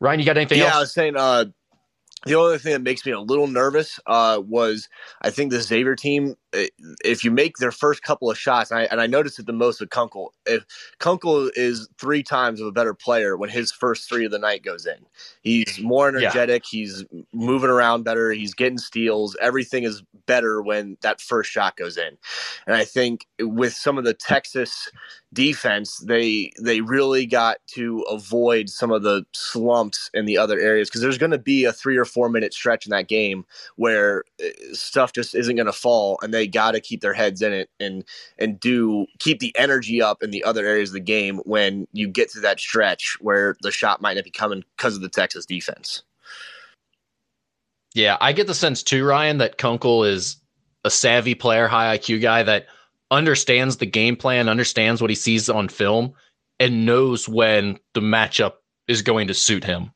Ryan, 0.00 0.20
you 0.20 0.26
got 0.26 0.36
anything 0.36 0.58
yeah, 0.58 0.66
else? 0.66 0.74
I 0.74 0.80
was 0.80 0.94
saying 0.94 1.16
uh, 1.16 1.46
the 2.26 2.34
only 2.34 2.58
thing 2.58 2.72
that 2.72 2.82
makes 2.82 3.04
me 3.04 3.12
a 3.12 3.20
little 3.20 3.46
nervous 3.46 3.98
uh, 4.06 4.40
was 4.44 4.88
I 5.22 5.30
think 5.30 5.50
the 5.50 5.60
Xavier 5.60 5.96
team, 5.96 6.36
if 6.52 7.24
you 7.24 7.30
make 7.30 7.56
their 7.56 7.72
first 7.72 8.02
couple 8.02 8.30
of 8.30 8.38
shots, 8.38 8.70
and 8.70 8.80
I, 8.80 8.82
and 8.84 9.00
I 9.00 9.06
noticed 9.06 9.38
it 9.38 9.46
the 9.46 9.52
most 9.52 9.80
with 9.80 9.90
Kunkel, 9.90 10.32
if 10.46 10.64
Kunkel 10.98 11.50
is 11.54 11.88
three 11.98 12.22
times 12.22 12.60
of 12.60 12.66
a 12.66 12.72
better 12.72 12.94
player 12.94 13.36
when 13.36 13.50
his 13.50 13.70
first 13.72 14.08
three 14.08 14.24
of 14.24 14.30
the 14.30 14.38
night 14.38 14.62
goes 14.62 14.86
in. 14.86 14.98
He's 15.42 15.80
more 15.80 16.08
energetic. 16.08 16.64
Yeah. 16.72 16.78
He's 16.78 17.04
moving 17.32 17.70
around 17.70 18.04
better. 18.04 18.32
He's 18.32 18.54
getting 18.54 18.78
steals. 18.78 19.36
Everything 19.40 19.84
is 19.84 20.02
better 20.26 20.62
when 20.62 20.96
that 21.02 21.20
first 21.20 21.50
shot 21.50 21.76
goes 21.76 21.96
in. 21.96 22.16
And 22.66 22.76
I 22.76 22.84
think 22.84 23.26
with 23.40 23.72
some 23.72 23.98
of 23.98 24.04
the 24.04 24.14
Texas 24.14 24.90
defense, 25.32 25.98
they 25.98 26.52
they 26.60 26.80
really 26.80 27.26
got 27.26 27.58
to 27.74 28.00
avoid 28.10 28.68
some 28.68 28.90
of 28.90 29.02
the 29.02 29.24
slumps 29.32 30.10
in 30.14 30.26
the 30.26 30.38
other 30.38 30.58
areas 30.58 30.88
because 30.88 31.00
there's 31.00 31.18
going 31.18 31.30
to 31.30 31.38
be 31.38 31.64
a 31.64 31.72
three 31.72 31.96
or 31.96 32.04
four 32.04 32.28
minute 32.28 32.52
stretch 32.52 32.86
in 32.86 32.90
that 32.90 33.08
game 33.08 33.44
where 33.76 34.24
uh, 34.44 34.48
stuff 34.72 35.12
just 35.12 35.34
isn't 35.34 35.56
going 35.56 35.66
to 35.66 35.72
fall, 35.72 36.18
and 36.22 36.34
they 36.34 36.39
got 36.46 36.72
to 36.72 36.80
keep 36.80 37.00
their 37.00 37.12
heads 37.12 37.42
in 37.42 37.52
it 37.52 37.70
and 37.78 38.04
and 38.38 38.60
do 38.60 39.06
keep 39.18 39.38
the 39.40 39.54
energy 39.56 40.02
up 40.02 40.22
in 40.22 40.30
the 40.30 40.44
other 40.44 40.66
areas 40.66 40.90
of 40.90 40.94
the 40.94 41.00
game 41.00 41.38
when 41.44 41.86
you 41.92 42.08
get 42.08 42.30
to 42.30 42.40
that 42.40 42.60
stretch 42.60 43.16
where 43.20 43.56
the 43.62 43.70
shot 43.70 44.00
might 44.00 44.14
not 44.14 44.24
be 44.24 44.30
coming 44.30 44.64
because 44.76 44.96
of 44.96 45.02
the 45.02 45.08
Texas 45.08 45.46
defense. 45.46 46.02
Yeah, 47.94 48.16
I 48.20 48.32
get 48.32 48.46
the 48.46 48.54
sense 48.54 48.82
too, 48.82 49.04
Ryan, 49.04 49.38
that 49.38 49.58
Kunkel 49.58 50.04
is 50.04 50.36
a 50.84 50.90
savvy 50.90 51.34
player, 51.34 51.66
high 51.66 51.98
IQ 51.98 52.22
guy 52.22 52.42
that 52.42 52.66
understands 53.10 53.76
the 53.76 53.86
game 53.86 54.16
plan, 54.16 54.48
understands 54.48 55.00
what 55.00 55.10
he 55.10 55.16
sees 55.16 55.50
on 55.50 55.68
film, 55.68 56.12
and 56.60 56.86
knows 56.86 57.28
when 57.28 57.78
the 57.94 58.00
matchup 58.00 58.54
is 58.86 59.02
going 59.02 59.26
to 59.28 59.34
suit 59.34 59.64
him. 59.64 59.90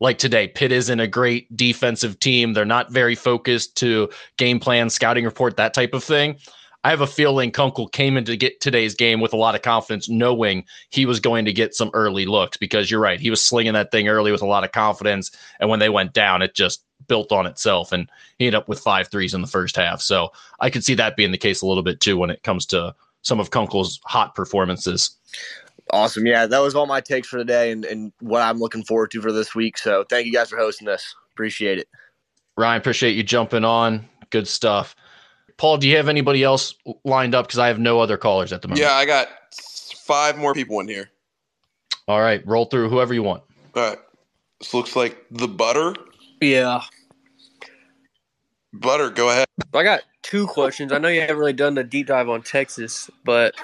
Like 0.00 0.18
today, 0.18 0.48
Pitt 0.48 0.72
isn't 0.72 1.00
a 1.00 1.06
great 1.06 1.54
defensive 1.56 2.18
team. 2.18 2.52
They're 2.52 2.64
not 2.64 2.90
very 2.90 3.14
focused 3.14 3.76
to 3.76 4.08
game 4.38 4.58
plan, 4.58 4.90
scouting 4.90 5.24
report, 5.24 5.56
that 5.58 5.74
type 5.74 5.94
of 5.94 6.02
thing. 6.02 6.36
I 6.82 6.88
have 6.88 7.02
a 7.02 7.06
feeling 7.06 7.50
Kunkel 7.50 7.88
came 7.88 8.16
into 8.16 8.36
get 8.36 8.62
today's 8.62 8.94
game 8.94 9.20
with 9.20 9.34
a 9.34 9.36
lot 9.36 9.54
of 9.54 9.60
confidence, 9.60 10.08
knowing 10.08 10.64
he 10.88 11.04
was 11.04 11.20
going 11.20 11.44
to 11.44 11.52
get 11.52 11.74
some 11.74 11.90
early 11.92 12.24
looks 12.24 12.56
because 12.56 12.90
you're 12.90 13.00
right. 13.00 13.20
He 13.20 13.28
was 13.28 13.44
slinging 13.44 13.74
that 13.74 13.90
thing 13.90 14.08
early 14.08 14.32
with 14.32 14.40
a 14.40 14.46
lot 14.46 14.64
of 14.64 14.72
confidence. 14.72 15.30
And 15.60 15.68
when 15.68 15.78
they 15.78 15.90
went 15.90 16.14
down, 16.14 16.40
it 16.40 16.54
just 16.54 16.82
built 17.06 17.32
on 17.32 17.44
itself, 17.44 17.92
and 17.92 18.10
he 18.38 18.46
ended 18.46 18.58
up 18.58 18.68
with 18.68 18.80
five 18.80 19.08
threes 19.08 19.34
in 19.34 19.42
the 19.42 19.46
first 19.46 19.76
half. 19.76 20.00
So 20.00 20.32
I 20.60 20.70
could 20.70 20.84
see 20.84 20.94
that 20.94 21.16
being 21.16 21.32
the 21.32 21.38
case 21.38 21.60
a 21.60 21.66
little 21.66 21.82
bit 21.82 22.00
too 22.00 22.16
when 22.16 22.30
it 22.30 22.42
comes 22.42 22.64
to 22.66 22.94
some 23.22 23.40
of 23.40 23.50
Kunkel's 23.50 24.00
hot 24.04 24.34
performances. 24.34 25.10
Awesome. 25.92 26.26
Yeah, 26.26 26.46
that 26.46 26.58
was 26.60 26.74
all 26.74 26.86
my 26.86 27.00
takes 27.00 27.28
for 27.28 27.38
today 27.38 27.72
and, 27.72 27.84
and 27.84 28.12
what 28.20 28.42
I'm 28.42 28.58
looking 28.58 28.84
forward 28.84 29.10
to 29.12 29.20
for 29.20 29.32
this 29.32 29.54
week. 29.54 29.76
So 29.78 30.04
thank 30.04 30.26
you 30.26 30.32
guys 30.32 30.50
for 30.50 30.56
hosting 30.56 30.86
this. 30.86 31.14
Appreciate 31.32 31.78
it. 31.78 31.88
Ryan, 32.56 32.80
appreciate 32.80 33.12
you 33.12 33.22
jumping 33.22 33.64
on. 33.64 34.08
Good 34.30 34.46
stuff. 34.46 34.94
Paul, 35.56 35.78
do 35.78 35.88
you 35.88 35.96
have 35.96 36.08
anybody 36.08 36.42
else 36.42 36.74
lined 37.04 37.34
up? 37.34 37.46
Because 37.46 37.58
I 37.58 37.68
have 37.68 37.78
no 37.78 38.00
other 38.00 38.16
callers 38.16 38.52
at 38.52 38.62
the 38.62 38.68
moment. 38.68 38.80
Yeah, 38.80 38.92
I 38.92 39.04
got 39.04 39.28
five 40.06 40.38
more 40.38 40.54
people 40.54 40.80
in 40.80 40.88
here. 40.88 41.10
All 42.08 42.20
right, 42.20 42.44
roll 42.46 42.64
through 42.64 42.88
whoever 42.88 43.14
you 43.14 43.22
want. 43.22 43.42
All 43.74 43.90
right. 43.90 43.98
This 44.58 44.74
looks 44.74 44.94
like 44.94 45.24
the 45.30 45.48
butter. 45.48 45.94
Yeah. 46.40 46.82
Butter, 48.72 49.10
go 49.10 49.30
ahead. 49.30 49.46
I 49.72 49.82
got 49.82 50.02
two 50.22 50.46
questions. 50.46 50.92
I 50.92 50.98
know 50.98 51.08
you 51.08 51.20
haven't 51.20 51.38
really 51.38 51.52
done 51.52 51.74
the 51.74 51.84
deep 51.84 52.08
dive 52.08 52.28
on 52.28 52.42
Texas, 52.42 53.10
but 53.24 53.54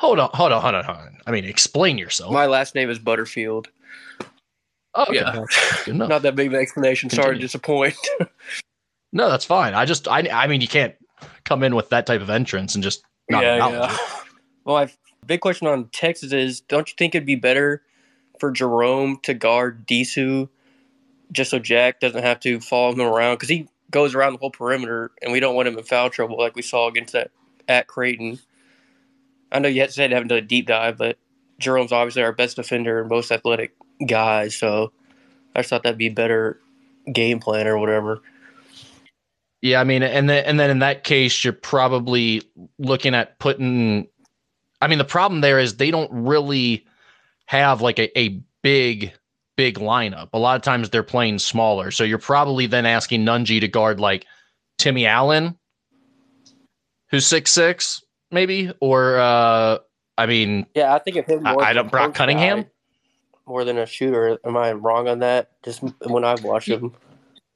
hold 0.00 0.18
on, 0.18 0.30
hold 0.32 0.50
on, 0.50 0.62
hold 0.62 0.74
on, 0.74 0.84
hold 0.84 0.98
on. 0.98 1.18
I 1.26 1.30
mean, 1.30 1.44
explain 1.44 1.98
yourself. 1.98 2.32
My 2.32 2.46
last 2.46 2.74
name 2.74 2.88
is 2.88 2.98
Butterfield. 2.98 3.68
Oh, 4.94 5.02
okay. 5.02 5.16
yeah. 5.86 5.92
Not 5.92 6.22
that 6.22 6.34
big 6.34 6.48
of 6.48 6.54
an 6.54 6.60
explanation. 6.60 7.10
Continue. 7.10 7.22
Sorry 7.22 7.36
to 7.36 7.40
disappoint. 7.40 7.94
no, 9.12 9.28
that's 9.28 9.44
fine. 9.44 9.74
I 9.74 9.84
just, 9.84 10.08
I, 10.08 10.26
I 10.32 10.46
mean, 10.46 10.62
you 10.62 10.68
can't 10.68 10.94
come 11.44 11.62
in 11.62 11.74
with 11.74 11.90
that 11.90 12.06
type 12.06 12.22
of 12.22 12.30
entrance 12.30 12.74
and 12.74 12.82
just 12.82 13.04
not 13.28 13.42
yeah, 13.42 13.68
yeah. 13.68 13.92
It. 13.92 14.00
Well, 14.64 14.76
I 14.76 14.90
big 15.26 15.40
question 15.40 15.66
on 15.66 15.88
Texas 15.88 16.32
is: 16.32 16.60
Don't 16.60 16.86
you 16.88 16.94
think 16.98 17.14
it'd 17.14 17.26
be 17.26 17.34
better 17.34 17.82
for 18.38 18.50
Jerome 18.50 19.18
to 19.22 19.32
guard 19.32 19.86
Disu, 19.86 20.50
just 21.32 21.50
so 21.50 21.58
Jack 21.58 21.98
doesn't 22.00 22.22
have 22.22 22.40
to 22.40 22.60
follow 22.60 22.92
him 22.92 23.00
around 23.00 23.36
because 23.36 23.48
he 23.48 23.68
goes 23.90 24.14
around 24.14 24.34
the 24.34 24.38
whole 24.38 24.50
perimeter, 24.50 25.12
and 25.22 25.32
we 25.32 25.40
don't 25.40 25.54
want 25.54 25.66
him 25.66 25.78
in 25.78 25.84
foul 25.84 26.10
trouble 26.10 26.36
like 26.36 26.54
we 26.54 26.62
saw 26.62 26.88
against 26.88 27.14
that 27.14 27.30
at 27.68 27.86
Creighton. 27.86 28.38
I 29.52 29.58
know 29.58 29.68
you 29.68 29.80
had 29.80 29.92
said 29.92 30.12
haven't 30.12 30.28
done 30.28 30.38
a 30.38 30.42
deep 30.42 30.66
dive, 30.66 30.98
but 30.98 31.18
Jerome's 31.58 31.92
obviously 31.92 32.22
our 32.22 32.32
best 32.32 32.56
defender 32.56 33.00
and 33.00 33.08
most 33.08 33.30
athletic 33.30 33.74
guy, 34.06 34.48
so 34.48 34.92
I 35.54 35.60
just 35.60 35.70
thought 35.70 35.82
that'd 35.82 35.98
be 35.98 36.08
better 36.08 36.60
game 37.12 37.40
plan 37.40 37.66
or 37.66 37.78
whatever. 37.78 38.22
Yeah, 39.62 39.80
I 39.80 39.84
mean, 39.84 40.02
and 40.02 40.28
then 40.28 40.44
and 40.44 40.58
then 40.58 40.70
in 40.70 40.78
that 40.78 41.04
case, 41.04 41.44
you're 41.44 41.52
probably 41.52 42.42
looking 42.78 43.14
at 43.14 43.38
putting. 43.38 44.08
I 44.80 44.88
mean, 44.88 44.98
the 44.98 45.04
problem 45.04 45.42
there 45.42 45.58
is 45.58 45.76
they 45.76 45.90
don't 45.90 46.10
really 46.10 46.86
have 47.44 47.82
like 47.82 47.98
a, 47.98 48.18
a 48.18 48.40
big 48.62 49.12
big 49.56 49.78
lineup. 49.78 50.30
A 50.32 50.38
lot 50.38 50.56
of 50.56 50.62
times 50.62 50.88
they're 50.88 51.02
playing 51.02 51.38
smaller. 51.38 51.90
So 51.90 52.04
you're 52.04 52.16
probably 52.16 52.64
then 52.66 52.86
asking 52.86 53.26
Nunge 53.26 53.60
to 53.60 53.68
guard 53.68 54.00
like 54.00 54.24
Timmy 54.78 55.04
Allen, 55.04 55.58
who's 57.10 57.26
six 57.26 57.50
six, 57.50 58.02
maybe, 58.30 58.72
or 58.80 59.18
uh 59.18 59.78
I 60.18 60.26
mean, 60.26 60.66
yeah, 60.74 60.94
I 60.94 60.98
think 60.98 61.16
of 61.16 61.26
him. 61.26 61.44
More 61.44 61.62
I, 61.62 61.70
I 61.70 61.72
don't. 61.72 61.90
Brock 61.90 62.14
Cunningham 62.14 62.66
more 63.50 63.64
than 63.64 63.76
a 63.76 63.84
shooter. 63.84 64.38
Am 64.44 64.56
I 64.56 64.72
wrong 64.72 65.08
on 65.08 65.18
that? 65.18 65.50
Just 65.62 65.82
when 66.06 66.24
I've 66.24 66.44
watched 66.44 66.68
him. 66.68 66.94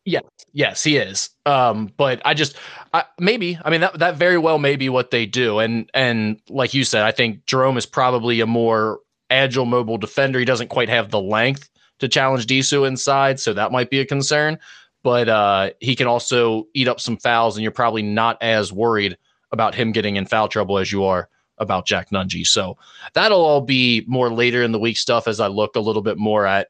Yeah, 0.04 0.20
yes, 0.52 0.84
he 0.84 0.98
is. 0.98 1.30
Um, 1.46 1.90
but 1.96 2.20
I 2.26 2.34
just 2.34 2.56
I, 2.92 3.04
maybe 3.18 3.58
I 3.64 3.70
mean 3.70 3.80
that 3.80 3.98
that 4.00 4.16
very 4.16 4.36
well 4.36 4.58
may 4.58 4.76
be 4.76 4.90
what 4.90 5.10
they 5.10 5.24
do, 5.24 5.60
and 5.60 5.88
and 5.94 6.40
like 6.50 6.74
you 6.74 6.84
said, 6.84 7.04
I 7.04 7.12
think 7.12 7.46
Jerome 7.46 7.78
is 7.78 7.86
probably 7.86 8.40
a 8.40 8.46
more 8.46 9.00
agile, 9.30 9.64
mobile 9.64 9.96
defender. 9.96 10.38
He 10.38 10.44
doesn't 10.44 10.68
quite 10.68 10.90
have 10.90 11.10
the 11.10 11.20
length 11.20 11.70
to 12.00 12.08
challenge 12.08 12.46
Disu 12.46 12.86
inside, 12.86 13.40
so 13.40 13.54
that 13.54 13.72
might 13.72 13.88
be 13.88 14.00
a 14.00 14.04
concern. 14.04 14.58
But 15.02 15.28
uh, 15.28 15.70
he 15.80 15.96
can 15.96 16.06
also 16.06 16.66
eat 16.74 16.88
up 16.88 17.00
some 17.00 17.16
fouls, 17.16 17.56
and 17.56 17.62
you're 17.62 17.72
probably 17.72 18.02
not 18.02 18.36
as 18.42 18.72
worried 18.72 19.16
about 19.55 19.74
him 19.74 19.92
getting 19.92 20.16
in 20.16 20.26
foul 20.26 20.48
trouble 20.48 20.76
as 20.76 20.92
you 20.92 21.05
are 21.05 21.30
about 21.57 21.86
Jack 21.86 22.11
Nunge. 22.11 22.46
So 22.46 22.76
that'll 23.14 23.40
all 23.40 23.62
be 23.62 24.05
more 24.07 24.30
later 24.30 24.62
in 24.62 24.72
the 24.72 24.78
week 24.78 24.98
stuff 24.98 25.26
as 25.26 25.40
I 25.40 25.46
look 25.46 25.76
a 25.76 25.80
little 25.80 26.02
bit 26.02 26.18
more 26.18 26.44
at 26.44 26.68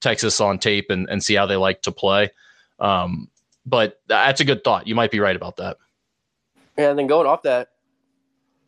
Texas 0.00 0.40
on 0.40 0.58
tape 0.58 0.90
and, 0.90 1.08
and 1.08 1.24
see 1.24 1.34
how 1.34 1.46
they 1.46 1.56
like 1.56 1.82
to 1.82 1.92
play. 1.92 2.30
Um, 2.78 3.28
but 3.64 4.00
that's 4.06 4.40
a 4.40 4.44
good 4.44 4.62
thought. 4.62 4.86
You 4.86 4.94
might 4.94 5.10
be 5.10 5.18
right 5.18 5.34
about 5.34 5.56
that. 5.56 5.78
Yeah, 6.78 6.90
and 6.90 6.98
then 6.98 7.06
going 7.06 7.26
off 7.26 7.42
that, 7.42 7.70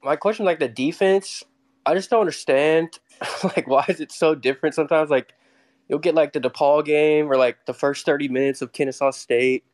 my 0.03 0.17
question 0.17 0.47
like 0.47 0.59
the 0.59 0.69
defense, 0.69 1.45
I 1.85 1.95
just 1.95 2.11
don't 2.11 2.21
understand 2.21 2.99
like 3.45 3.69
why 3.69 3.85
is 3.89 4.01
it 4.01 4.11
so 4.11 4.35
different 4.35 4.75
sometimes? 4.75 5.11
Like 5.11 5.35
you'll 5.89 5.99
get 5.99 6.15
like 6.15 6.33
the 6.33 6.41
DePaul 6.41 6.85
game 6.85 7.31
or 7.31 7.37
like 7.37 7.67
the 7.67 7.75
first 7.75 8.07
30 8.07 8.29
minutes 8.29 8.63
of 8.63 8.73
Kennesaw 8.73 9.11
State, 9.11 9.65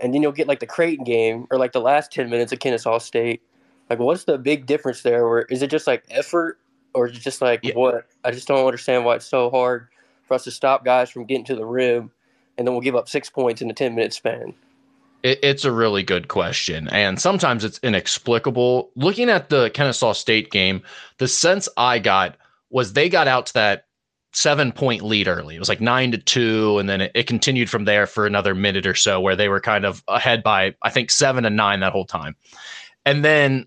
and 0.00 0.14
then 0.14 0.22
you'll 0.22 0.32
get 0.32 0.48
like 0.48 0.60
the 0.60 0.66
Creighton 0.66 1.04
game 1.04 1.46
or 1.50 1.58
like 1.58 1.72
the 1.72 1.80
last 1.80 2.12
10 2.12 2.30
minutes 2.30 2.52
of 2.52 2.58
Kennesaw 2.58 2.98
State. 2.98 3.42
Like, 3.90 3.98
what's 3.98 4.24
the 4.24 4.38
big 4.38 4.66
difference 4.66 5.02
there? 5.02 5.24
Or 5.24 5.42
is 5.42 5.62
it 5.62 5.70
just 5.70 5.86
like 5.86 6.04
effort, 6.10 6.58
or 6.94 7.06
is 7.08 7.16
it 7.16 7.20
just 7.20 7.40
like 7.40 7.60
yeah. 7.62 7.74
what? 7.74 8.06
I 8.24 8.30
just 8.30 8.48
don't 8.48 8.64
understand 8.64 9.04
why 9.04 9.16
it's 9.16 9.26
so 9.26 9.50
hard 9.50 9.88
for 10.24 10.34
us 10.34 10.44
to 10.44 10.50
stop 10.50 10.84
guys 10.84 11.10
from 11.10 11.24
getting 11.24 11.44
to 11.46 11.56
the 11.56 11.64
rim, 11.64 12.10
and 12.56 12.66
then 12.66 12.74
we'll 12.74 12.82
give 12.82 12.96
up 12.96 13.08
six 13.08 13.30
points 13.30 13.62
in 13.62 13.70
a 13.70 13.74
10 13.74 13.94
minute 13.94 14.12
span. 14.12 14.54
It, 15.22 15.40
it's 15.42 15.64
a 15.64 15.72
really 15.72 16.02
good 16.02 16.28
question. 16.28 16.88
And 16.88 17.20
sometimes 17.20 17.64
it's 17.64 17.80
inexplicable. 17.82 18.90
Looking 18.94 19.30
at 19.30 19.48
the 19.48 19.70
Kennesaw 19.70 20.12
State 20.12 20.50
game, 20.50 20.82
the 21.16 21.26
sense 21.26 21.68
I 21.76 21.98
got 21.98 22.36
was 22.70 22.92
they 22.92 23.08
got 23.08 23.26
out 23.26 23.46
to 23.46 23.54
that 23.54 23.87
seven 24.38 24.70
point 24.70 25.02
lead 25.02 25.26
early. 25.26 25.56
It 25.56 25.58
was 25.58 25.68
like 25.68 25.80
nine 25.80 26.12
to 26.12 26.18
two, 26.18 26.78
and 26.78 26.88
then 26.88 27.00
it, 27.00 27.12
it, 27.14 27.26
continued 27.26 27.68
from 27.68 27.84
there 27.84 28.06
for 28.06 28.24
another 28.24 28.54
minute 28.54 28.86
or 28.86 28.94
so, 28.94 29.20
where 29.20 29.34
they 29.34 29.48
were 29.48 29.60
kind 29.60 29.84
of 29.84 30.02
ahead 30.06 30.42
by 30.42 30.74
I 30.82 30.90
think 30.90 31.10
seven 31.10 31.44
and 31.44 31.56
nine 31.56 31.80
that 31.80 31.92
whole 31.92 32.06
time. 32.06 32.36
And 33.04 33.24
then 33.24 33.66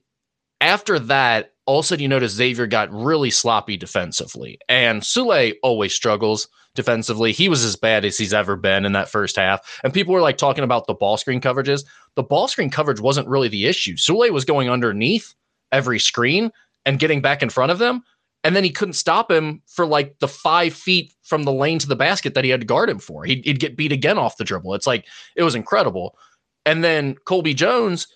after 0.62 0.98
that, 0.98 1.54
all 1.66 1.80
of 1.80 1.86
a 1.86 1.88
sudden 1.88 2.04
you 2.04 2.08
notice 2.08 2.32
Xavier 2.32 2.68
got 2.68 2.92
really 2.92 3.32
sloppy 3.32 3.76
defensively, 3.76 4.60
and 4.70 5.02
Souley 5.02 5.56
always 5.62 5.94
struggles 5.94 6.48
defensively. 6.74 7.34
He 7.34 7.50
was 7.50 7.66
as 7.66 7.76
bad 7.76 8.06
as 8.06 8.18
he's 8.18 8.34
ever 8.34 8.56
been 8.56 8.86
in 8.86 8.94
that 8.94 9.10
first 9.10 9.36
half. 9.36 9.82
And 9.84 9.94
people 9.94 10.14
were 10.14 10.22
like 10.22 10.38
talking 10.38 10.64
about 10.64 10.88
the 10.88 10.94
ball 10.94 11.18
screen 11.18 11.42
coverages. 11.42 11.84
The 12.16 12.24
ball 12.24 12.48
screen 12.48 12.70
coverage 12.70 13.02
wasn't 13.02 13.28
really 13.28 13.50
the 13.50 13.66
issue. 13.66 13.96
Souley 13.96 14.30
was 14.30 14.46
going 14.46 14.70
underneath 14.70 15.36
every 15.74 16.00
screen 16.00 16.50
and 16.86 16.98
getting 16.98 17.22
back 17.22 17.44
in 17.44 17.50
front 17.50 17.74
of 17.74 17.80
them 17.80 18.04
and 18.44 18.56
then 18.56 18.64
he 18.64 18.70
couldn't 18.70 18.94
stop 18.94 19.30
him 19.30 19.62
for 19.68 19.86
like 19.86 20.18
the 20.20 20.28
five 20.28 20.74
feet 20.74 21.14
from 21.24 21.44
the 21.44 21.54
lane 21.54 21.80
to 21.80 21.88
the 21.88 21.96
basket 21.96 22.34
that 22.34 22.44
he 22.44 22.50
had 22.50 22.62
to 22.62 22.68
guard 22.68 22.90
him 22.90 23.00
for. 23.00 23.24
He'd, 23.24 23.46
he'd, 23.46 23.60
get 23.60 23.78
beat 23.78 23.92
again 23.92 24.18
off 24.18 24.38
the 24.38 24.44
dribble. 24.44 24.74
It's 24.74 24.88
like 24.88 25.06
it 25.36 25.44
was 25.44 25.56
incredible. 25.56 26.18
And 26.66 26.84
then 26.84 27.16
Colby 27.26 27.54
Jones, 27.54 28.08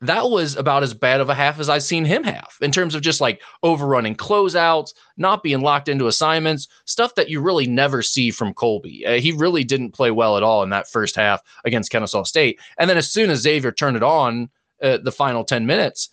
that 0.00 0.30
was 0.30 0.56
about 0.56 0.82
as 0.82 0.94
bad 0.94 1.20
of 1.20 1.28
a 1.28 1.34
half 1.34 1.60
as 1.60 1.68
I've 1.68 1.82
seen 1.84 2.04
him 2.04 2.24
have 2.24 2.50
in 2.60 2.72
terms 2.72 2.94
of 2.94 3.02
just 3.02 3.20
like 3.20 3.40
overrunning 3.62 4.16
closeouts, 4.16 4.94
not 5.16 5.44
being 5.44 5.60
locked 5.60 5.88
into 5.88 6.08
assignments, 6.08 6.66
stuff 6.84 7.14
that 7.14 7.30
you 7.30 7.40
really 7.40 7.66
never 7.66 8.02
see 8.02 8.32
from 8.32 8.54
Colby. 8.54 9.06
Uh, 9.06 9.20
he 9.20 9.30
really 9.32 9.62
didn't 9.62 9.92
play 9.92 10.10
well 10.10 10.36
at 10.36 10.42
all 10.42 10.62
in 10.64 10.70
that 10.70 10.90
first 10.90 11.14
half 11.14 11.40
against 11.64 11.90
Kennesaw 11.90 12.24
State. 12.24 12.60
And 12.78 12.90
then 12.90 12.98
as 12.98 13.10
soon 13.10 13.30
as 13.30 13.40
Xavier 13.40 13.70
turned 13.70 13.96
it 13.96 14.02
on, 14.02 14.50
uh, 14.82 14.98
the 14.98 15.12
final 15.12 15.44
10 15.44 15.66
minutes, 15.66 16.12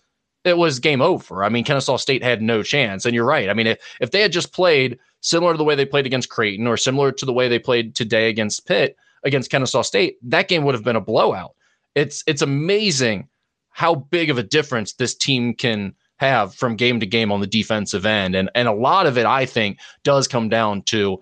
it 0.49 0.57
was 0.57 0.79
game 0.79 1.01
over. 1.01 1.43
I 1.43 1.49
mean, 1.49 1.63
Kennesaw 1.63 1.97
State 1.97 2.23
had 2.23 2.41
no 2.41 2.63
chance. 2.63 3.05
And 3.05 3.15
you're 3.15 3.25
right. 3.25 3.49
I 3.49 3.53
mean, 3.53 3.67
if, 3.67 3.79
if 4.01 4.11
they 4.11 4.21
had 4.21 4.31
just 4.31 4.51
played 4.51 4.99
similar 5.21 5.53
to 5.53 5.57
the 5.57 5.63
way 5.63 5.75
they 5.75 5.85
played 5.85 6.05
against 6.05 6.29
Creighton 6.29 6.67
or 6.67 6.77
similar 6.77 7.11
to 7.11 7.25
the 7.25 7.33
way 7.33 7.47
they 7.47 7.59
played 7.59 7.95
today 7.95 8.29
against 8.29 8.67
Pitt, 8.67 8.97
against 9.23 9.51
Kennesaw 9.51 9.81
State, 9.81 10.17
that 10.23 10.47
game 10.47 10.63
would 10.63 10.75
have 10.75 10.83
been 10.83 10.95
a 10.95 11.01
blowout. 11.01 11.55
It's 11.95 12.23
it's 12.27 12.41
amazing 12.41 13.27
how 13.71 13.95
big 13.95 14.29
of 14.29 14.37
a 14.37 14.43
difference 14.43 14.93
this 14.93 15.15
team 15.15 15.53
can 15.53 15.95
have 16.17 16.53
from 16.53 16.75
game 16.75 16.99
to 16.99 17.05
game 17.05 17.31
on 17.31 17.39
the 17.39 17.47
defensive 17.47 18.05
end. 18.05 18.35
And 18.35 18.49
and 18.55 18.67
a 18.67 18.73
lot 18.73 19.07
of 19.07 19.17
it, 19.17 19.25
I 19.25 19.45
think, 19.45 19.79
does 20.03 20.27
come 20.27 20.49
down 20.49 20.83
to 20.83 21.21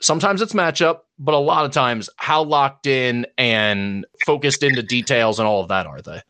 sometimes 0.00 0.42
it's 0.42 0.52
matchup, 0.52 1.00
but 1.18 1.34
a 1.34 1.38
lot 1.38 1.64
of 1.64 1.72
times 1.72 2.10
how 2.16 2.42
locked 2.42 2.86
in 2.86 3.26
and 3.36 4.06
focused 4.24 4.62
into 4.62 4.82
details 4.82 5.38
and 5.38 5.48
all 5.48 5.62
of 5.62 5.68
that 5.68 5.86
are 5.86 6.02
they? 6.02 6.22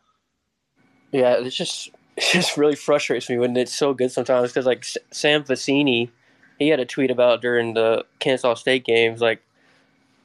Yeah, 1.13 1.35
it's 1.35 1.57
just 1.57 1.91
it 2.31 2.33
just 2.33 2.57
really 2.57 2.75
frustrates 2.75 3.31
me 3.31 3.39
when 3.39 3.57
it's 3.57 3.73
so 3.73 3.95
good 3.95 4.11
sometimes 4.11 4.51
because 4.51 4.67
like 4.67 4.85
Sam 5.13 5.45
Vecenie, 5.45 6.11
he 6.59 6.69
had 6.69 6.81
a 6.81 6.85
tweet 6.85 7.13
about 7.13 7.41
during 7.41 7.75
the 7.75 8.05
Kansas 8.19 8.59
State 8.59 8.85
games 8.85 9.21
like 9.21 9.41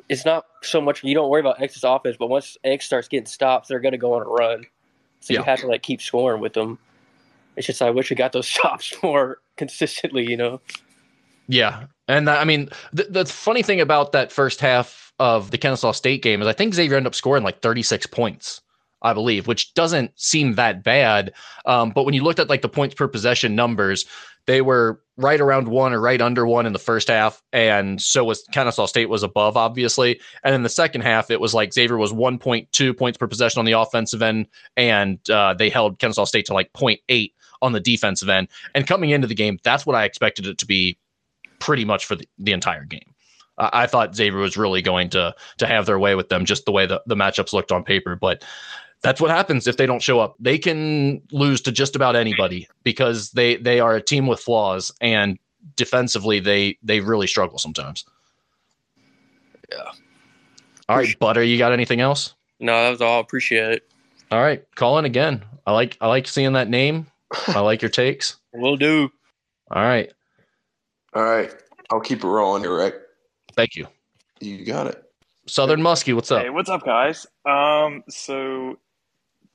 it's 0.10 0.26
not 0.26 0.46
so 0.64 0.82
much 0.82 1.04
you 1.04 1.14
don't 1.14 1.30
worry 1.30 1.40
about 1.40 1.62
X's 1.62 1.84
offense, 1.84 2.18
but 2.18 2.30
once 2.30 2.58
X 2.64 2.86
starts 2.86 3.08
getting 3.08 3.28
stops, 3.28 3.68
they're 3.68 3.80
going 3.80 3.92
to 3.92 4.00
go 4.00 4.14
on 4.14 4.24
a 4.24 4.26
run. 4.26 4.66
So 5.20 5.34
yeah. 5.34 5.40
you 5.40 5.46
have 5.46 5.60
to 5.60 5.68
like 5.68 5.84
keep 5.84 6.02
scoring 6.02 6.42
with 6.42 6.54
them. 6.54 6.80
It's 7.56 7.68
just 7.68 7.82
I 7.82 7.92
wish 7.92 8.10
we 8.10 8.16
got 8.16 8.32
those 8.32 8.48
stops 8.50 8.94
more 9.04 9.38
consistently, 9.56 10.28
you 10.28 10.36
know. 10.36 10.62
Yeah, 11.48 11.86
and 12.08 12.28
I 12.28 12.44
mean 12.44 12.70
the, 12.92 13.04
the 13.04 13.26
funny 13.26 13.62
thing 13.62 13.82
about 13.82 14.14
that 14.14 14.32
first 14.32 14.62
half 14.62 15.14
of 15.20 15.52
the 15.52 15.60
Kansas 15.60 15.96
State 15.96 16.24
game 16.24 16.42
is 16.42 16.48
I 16.48 16.54
think 16.54 16.74
Xavier 16.74 16.98
ended 16.98 17.12
up 17.12 17.16
scoring 17.16 17.44
like 17.44 17.62
36 17.62 18.08
points 18.08 18.63
I 19.04 19.14
believe, 19.14 19.48
which 19.48 19.74
doesn't 19.74 20.12
seem 20.16 20.54
that 20.56 20.84
bad. 20.84 21.34
Um, 21.66 21.92
but 21.92 22.06
when 22.06 22.14
you 22.14 22.24
looked 22.24 22.40
at 22.40 22.50
like 22.50 22.62
the 22.62 22.70
points 22.70 22.96
per 22.96 23.08
possession 23.08 23.56
numbers, 23.56 24.06
they 24.46 24.62
were 24.62 25.02
right 25.18 25.40
around 25.40 25.68
one 25.68 25.94
or 25.94 26.02
right 26.02 26.22
under 26.22 26.46
one 26.46 26.66
in 26.66 26.74
the 26.74 26.80
first 26.80 27.08
half, 27.08 27.42
and 27.54 28.02
so 28.02 28.24
was 28.24 28.44
Kennesaw 28.52 28.88
State 28.88 29.10
was 29.10 29.24
above, 29.24 29.56
obviously. 29.56 30.20
And 30.44 30.54
in 30.56 30.64
the 30.64 30.70
second 30.70 31.02
half, 31.02 31.32
it 31.32 31.40
was 31.40 31.54
like 31.54 31.74
Xavier 31.74 31.98
was 31.98 32.12
1.2 32.12 32.98
points 32.98 33.18
per 33.18 33.28
possession 33.28 33.60
on 33.60 33.66
the 33.66 33.74
offensive 33.74 34.22
end, 34.22 34.48
and 34.76 35.20
uh, 35.30 35.54
they 35.54 35.70
held 35.70 36.00
Kennesaw 36.00 36.26
State 36.26 36.46
to 36.48 36.54
like 36.54 36.72
0.8 36.74 37.32
on 37.62 37.72
the 37.72 37.80
defensive 37.80 38.28
end. 38.28 38.50
And 38.76 38.86
coming 38.86 39.12
into 39.12 39.28
the 39.28 39.36
game, 39.36 39.60
that's 39.64 39.86
what 39.86 39.96
I 39.96 40.04
expected 40.04 40.46
it 40.46 40.58
to 40.58 40.66
be 40.66 40.98
pretty 41.60 41.86
much 41.86 42.06
for 42.06 42.16
the, 42.16 42.28
the 42.38 42.52
entire 42.52 42.84
game. 42.84 43.14
I 43.58 43.86
thought 43.86 44.16
Xavier 44.16 44.40
was 44.40 44.58
really 44.58 44.82
going 44.82 45.12
to 45.12 45.36
to 45.60 45.68
have 45.68 45.86
their 45.86 46.00
way 46.00 46.16
with 46.16 46.30
them, 46.30 46.44
just 46.44 46.66
the 46.66 46.72
way 46.72 46.88
the, 46.88 47.04
the 47.06 47.16
matchups 47.16 47.54
looked 47.54 47.72
on 47.72 47.84
paper. 47.84 48.16
But 48.16 48.44
that's 49.04 49.20
what 49.20 49.30
happens 49.30 49.68
if 49.68 49.78
they 49.78 49.86
don't 49.86 50.02
show 50.02 50.20
up. 50.20 50.36
They 50.40 50.58
can 50.58 51.22
lose 51.32 51.62
to 51.62 51.72
just 51.72 51.96
about 51.96 52.16
anybody 52.16 52.68
because 52.84 53.32
they 53.32 53.58
they 53.58 53.80
are 53.80 53.96
a 53.96 54.02
team 54.02 54.26
with 54.28 54.40
flaws 54.40 54.92
and 55.02 55.38
defensively 55.76 56.40
they 56.40 56.78
they 56.82 57.02
really 57.02 57.28
struggle 57.28 57.60
sometimes. 57.60 58.06
Yeah. 59.70 59.92
All 60.90 60.98
right, 60.98 61.18
Butter, 61.20 61.44
you 61.44 61.58
got 61.58 61.72
anything 61.72 62.02
else? 62.02 62.34
No, 62.60 62.84
that 62.84 62.90
was 62.90 63.02
all. 63.02 63.20
Appreciate 63.20 63.72
it. 63.72 63.92
All 64.32 64.42
right, 64.42 64.64
call 64.76 64.98
in 64.98 65.06
again. 65.06 65.44
I 65.68 65.74
like 65.74 65.98
I 66.02 66.08
like 66.08 66.28
seeing 66.28 66.54
that 66.54 66.70
name. 66.70 67.08
I 67.48 67.60
like 67.60 67.82
your 67.82 67.92
takes. 67.92 68.38
Will 68.54 68.78
do. 68.78 69.12
All 69.72 69.84
right. 69.84 70.12
All 71.14 71.24
right. 71.24 71.54
I'll 71.92 72.00
keep 72.00 72.24
it 72.24 72.28
rolling 72.28 72.64
here, 72.64 72.76
right? 72.76 72.94
Thank 73.56 73.76
you. 73.76 73.88
You 74.40 74.66
got 74.66 74.88
it. 74.88 75.04
Southern 75.48 75.82
Muskie, 75.82 76.16
what's 76.16 76.32
up? 76.32 76.42
Hey, 76.42 76.50
what's 76.50 76.70
up, 76.70 76.86
guys? 76.86 77.28
Um, 77.46 78.04
so 78.10 78.78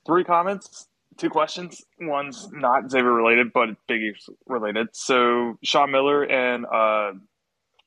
three 0.05 0.23
comments, 0.23 0.87
two 1.17 1.29
questions. 1.29 1.83
One's 1.99 2.49
not 2.51 2.89
Xavier 2.89 3.11
related, 3.11 3.53
but 3.53 3.69
Big 3.87 4.01
East 4.01 4.29
related. 4.47 4.87
So 4.93 5.57
Sean 5.63 5.91
Miller 5.91 6.23
and 6.23 6.65
uh, 6.65 7.11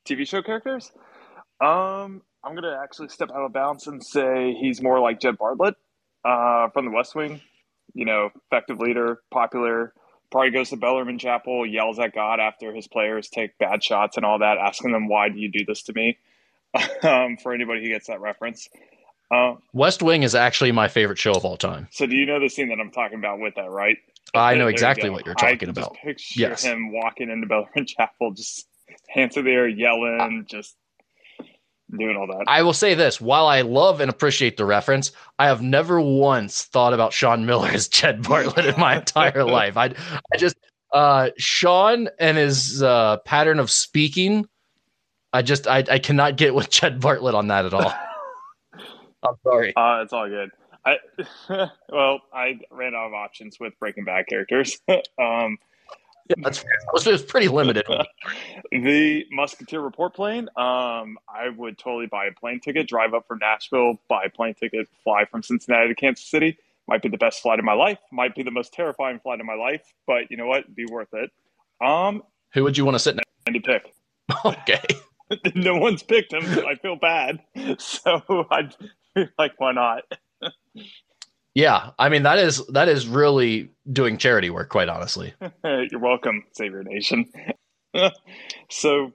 TV 0.07 0.27
show 0.27 0.43
characters. 0.43 0.91
Um, 1.61 2.23
I'm 2.45 2.55
gonna 2.55 2.79
actually 2.83 3.09
step 3.09 3.31
out 3.31 3.45
of 3.45 3.53
bounds 3.53 3.87
and 3.87 4.05
say 4.05 4.55
he's 4.61 4.83
more 4.83 5.01
like 5.01 5.21
Jed 5.21 5.37
Bartlet 5.39 5.75
uh, 6.25 6.69
from 6.71 6.87
The 6.87 6.91
West 6.91 7.15
Wing. 7.15 7.41
You 7.95 8.05
know, 8.05 8.31
effective 8.47 8.79
leader, 8.79 9.21
popular. 9.31 9.93
Probably 10.31 10.51
goes 10.51 10.71
to 10.71 10.77
Bellarmine 10.77 11.19
Chapel, 11.19 11.67
yells 11.67 11.99
at 11.99 12.15
God 12.15 12.41
after 12.41 12.75
his 12.75 12.89
players 12.89 13.29
take 13.29 13.59
bad 13.59 13.85
shots 13.85 14.17
and 14.17 14.25
all 14.25 14.39
that, 14.39 14.57
asking 14.59 14.93
them, 14.93 15.09
"Why 15.09 15.29
do 15.29 15.39
you 15.39 15.51
do 15.51 15.65
this 15.67 15.83
to 15.85 15.93
me?" 15.93 16.19
um, 17.03 17.37
for 17.37 17.53
anybody 17.53 17.83
who 17.83 17.89
gets 17.89 18.07
that 18.07 18.21
reference. 18.21 18.69
Uh, 19.33 19.55
West 19.73 20.03
Wing 20.03 20.23
is 20.25 20.35
actually 20.35 20.73
my 20.73 20.89
favorite 20.89 21.19
show 21.19 21.33
of 21.33 21.45
all 21.45 21.57
time. 21.57 21.89
so, 21.91 22.07
do 22.07 22.15
you 22.15 22.27
know 22.27 22.39
the 22.39 22.49
scene 22.51 22.69
that 22.69 22.79
I'm 22.79 22.91
talking 22.91 23.19
about 23.19 23.41
with 23.41 23.55
that, 23.55 23.71
right? 23.71 23.97
I 24.35 24.53
know 24.55 24.59
there 24.59 24.65
you 24.69 24.73
exactly 24.73 25.09
go. 25.09 25.15
what 25.15 25.25
you're 25.27 25.35
I 25.39 25.41
talking 25.55 25.59
can 25.59 25.71
about. 25.71 25.95
Picture 25.95 26.41
Yes. 26.41 26.63
him 26.65 26.93
walking 26.93 27.31
into 27.31 27.47
Bellarmine 27.47 27.87
Chapel, 27.87 28.33
just 28.33 28.67
hands 29.09 29.37
in 29.37 29.45
the 29.45 29.51
air, 29.51 29.67
yelling, 29.69 30.47
just 30.49 30.77
doing 31.91 32.17
all 32.17 32.27
that. 32.27 32.45
I 32.47 32.63
will 32.63 32.73
say 32.75 32.95
this: 32.95 33.21
while 33.21 33.47
I 33.47 33.63
love 33.63 34.01
and 34.01 34.11
appreciate 34.11 34.57
the 34.57 34.65
reference, 34.65 35.13
I 35.39 35.47
have 35.47 35.63
never 35.63 36.01
once 36.01 36.65
thought 36.65 36.93
about 36.95 37.13
Sean 37.13 37.47
Miller 37.47 37.69
as 37.69 37.89
Jed 37.89 38.23
Bartlet 38.23 38.75
in 38.75 38.81
my 38.81 38.97
entire 38.99 39.45
life. 39.51 39.77
I, 39.77 39.95
I 40.33 40.37
just 40.37 40.57
uh, 40.93 41.31
Sean 41.39 42.09
and 42.19 42.37
his 42.37 42.83
uh, 42.83 43.17
pattern 43.25 43.59
of 43.61 43.71
speaking. 43.71 44.47
I 45.33 45.41
just 45.43 45.67
I, 45.67 45.85
I 45.91 45.99
cannot 45.99 46.37
get 46.37 46.55
with 46.55 46.69
Jed 46.71 47.01
Bartlet 47.01 47.35
on 47.35 47.49
that 47.49 47.65
at 47.65 47.73
all. 47.75 47.93
I'm 49.23 49.35
sorry. 49.43 49.75
Uh, 49.77 50.01
it's 50.03 50.13
all 50.13 50.29
good. 50.29 50.51
I 50.85 50.97
well, 51.89 52.21
I 52.33 52.59
ran 52.71 52.95
out 52.95 53.07
of 53.07 53.15
options 53.15 53.59
with 53.61 53.79
Breaking 53.79 54.05
Bad 54.05 54.27
characters. 54.27 54.79
um, 54.89 55.59
Yeah, 56.29 56.37
that's 56.39 56.59
fair. 56.59 56.73
It 56.73 56.93
was, 56.93 57.07
it 57.07 57.13
was 57.13 57.23
pretty 57.23 57.49
limited. 57.49 57.85
the 58.73 59.27
Musketeer 59.31 59.81
report 59.81 60.15
plane. 60.15 60.49
Um, 60.57 61.19
I 61.29 61.49
would 61.57 61.79
totally 61.79 62.07
buy 62.07 62.27
a 62.27 62.33
plane 62.33 62.61
ticket, 62.61 62.89
drive 62.89 63.15
up 63.15 63.27
from 63.27 63.39
Nashville, 63.39 63.95
buy 64.09 64.25
a 64.25 64.31
plane 64.31 64.55
ticket, 64.55 64.89
fly 65.05 65.25
from 65.25 65.43
Cincinnati 65.43 65.89
to 65.89 65.95
Kansas 65.95 66.25
City. 66.25 66.59
Might 66.89 67.03
be 67.03 67.09
the 67.09 67.19
best 67.19 67.43
flight 67.43 67.61
of 67.61 67.65
my 67.65 67.75
life. 67.75 67.99
Might 68.11 68.35
be 68.35 68.43
the 68.43 68.51
most 68.51 68.73
terrifying 68.73 69.21
flight 69.21 69.39
of 69.41 69.47
my 69.47 69.55
life, 69.55 69.83
but 70.07 70.31
you 70.31 70.37
know 70.37 70.47
what? 70.47 70.75
Be 70.75 70.85
worth 70.87 71.15
it. 71.15 71.31
Um, 71.81 72.23
Who 72.55 72.65
would 72.65 72.77
you 72.77 72.85
want 72.85 72.97
to 72.97 72.99
sit 72.99 73.15
next? 73.15 73.29
Andy 73.47 73.61
pick. 73.61 73.95
Okay. 74.45 74.83
no 75.55 75.77
one's 75.77 76.03
picked 76.03 76.33
him, 76.33 76.43
so 76.55 76.67
I 76.67 76.75
feel 76.77 76.97
bad. 76.97 77.41
So 77.79 78.47
I'd 78.51 78.75
be 78.79 78.91
like, 79.39 79.53
why 79.59 79.73
not? 79.73 80.03
Yeah, 81.55 81.91
I 81.99 82.09
mean 82.09 82.23
that 82.23 82.39
is 82.39 82.67
that 82.69 82.89
is 82.89 83.07
really 83.07 83.69
doing 83.93 84.17
charity 84.17 84.49
work, 84.49 84.71
quite 84.71 84.89
honestly. 84.89 85.35
You're 85.65 86.01
welcome, 86.01 86.45
Xavier 86.57 86.83
Nation. 86.83 87.31
so, 88.71 89.13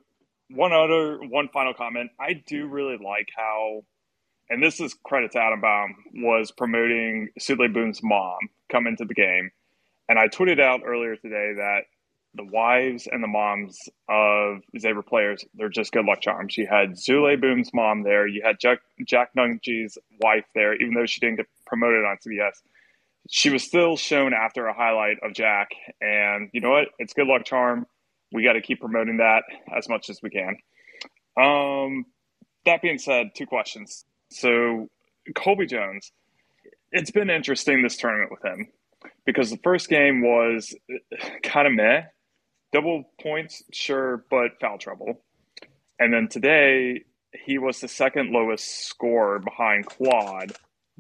one 0.52 0.72
other, 0.72 1.18
one 1.18 1.50
final 1.52 1.74
comment. 1.74 2.12
I 2.20 2.34
do 2.46 2.68
really 2.68 2.98
like 3.04 3.30
how, 3.36 3.82
and 4.52 4.62
this 4.62 4.80
is 4.80 4.96
credit 5.04 5.32
to 5.32 5.40
Adam 5.40 5.62
Baum, 5.62 5.96
was 6.14 6.52
promoting 6.52 7.30
Souley 7.40 7.74
Boum's 7.74 8.02
mom 8.04 8.38
come 8.72 8.86
into 8.86 9.06
the 9.06 9.16
game. 9.16 9.50
And 10.08 10.20
I 10.20 10.28
tweeted 10.28 10.62
out 10.62 10.82
earlier 10.86 11.16
today 11.16 11.54
that 11.58 11.82
the 12.38 12.46
wives 12.46 13.08
and 13.12 13.24
the 13.24 13.28
moms 13.28 13.78
of 14.08 14.60
Xavier 14.78 15.02
players, 15.02 15.44
they're 15.56 15.70
just 15.70 15.92
good 15.92 16.06
luck 16.06 16.22
charms. 16.22 16.58
You 16.58 16.68
had 16.68 16.94
Souley 16.94 17.40
Boum's 17.40 17.72
mom 17.74 18.04
there. 18.04 18.28
You 18.28 18.42
had 18.44 18.60
Jack, 18.60 18.80
Jack 19.06 19.32
Nunge's 19.36 19.98
wife 20.22 20.46
there, 20.56 20.76
even 20.76 20.94
though 20.94 21.06
she 21.06 21.20
didn't 21.20 21.38
get 21.38 21.48
promoted 21.66 22.06
on 22.06 22.18
CBS 22.26 22.62
she 23.30 23.50
was 23.50 23.64
still 23.64 23.98
shown 23.98 24.34
after 24.34 24.68
a 24.68 24.74
highlight 24.74 25.18
of 25.24 25.34
Jack. 25.34 25.70
And 26.02 26.50
you 26.54 26.62
know 26.62 26.72
what? 26.72 26.90
It's 27.00 27.14
good 27.14 27.28
luck 27.28 27.46
charm. 27.46 27.86
We 28.32 28.44
got 28.44 28.54
to 28.54 28.62
keep 28.62 28.80
promoting 28.80 29.18
that 29.18 29.44
as 29.76 29.88
much 29.88 30.10
as 30.10 30.22
we 30.22 30.30
can. 30.30 30.58
Um, 31.42 32.06
that 32.66 32.82
being 32.82 32.98
said, 32.98 33.32
two 33.36 33.46
questions. 33.46 34.06
So, 34.30 34.90
Colby 35.36 35.66
Jones, 35.66 36.12
it's 36.92 37.12
been 37.12 37.30
interesting 37.30 37.84
this 37.84 37.98
tournament 37.98 38.32
with 38.32 38.44
him 38.44 38.68
because 39.26 39.50
the 39.50 39.60
first 39.64 39.88
game 39.90 40.22
was 40.22 40.76
kind 41.44 41.68
of 41.68 41.74
meh. 41.74 42.04
Double 42.72 43.10
points, 43.22 43.64
sure, 43.72 44.26
but 44.30 44.60
foul 44.60 44.78
trouble. 44.78 45.22
And 46.00 46.14
then 46.14 46.28
today, 46.28 47.06
he 47.46 47.58
was 47.58 47.80
the 47.80 47.88
second 47.88 48.32
lowest 48.32 48.86
score 48.86 49.40
behind 49.40 49.86
Claude 49.86 50.54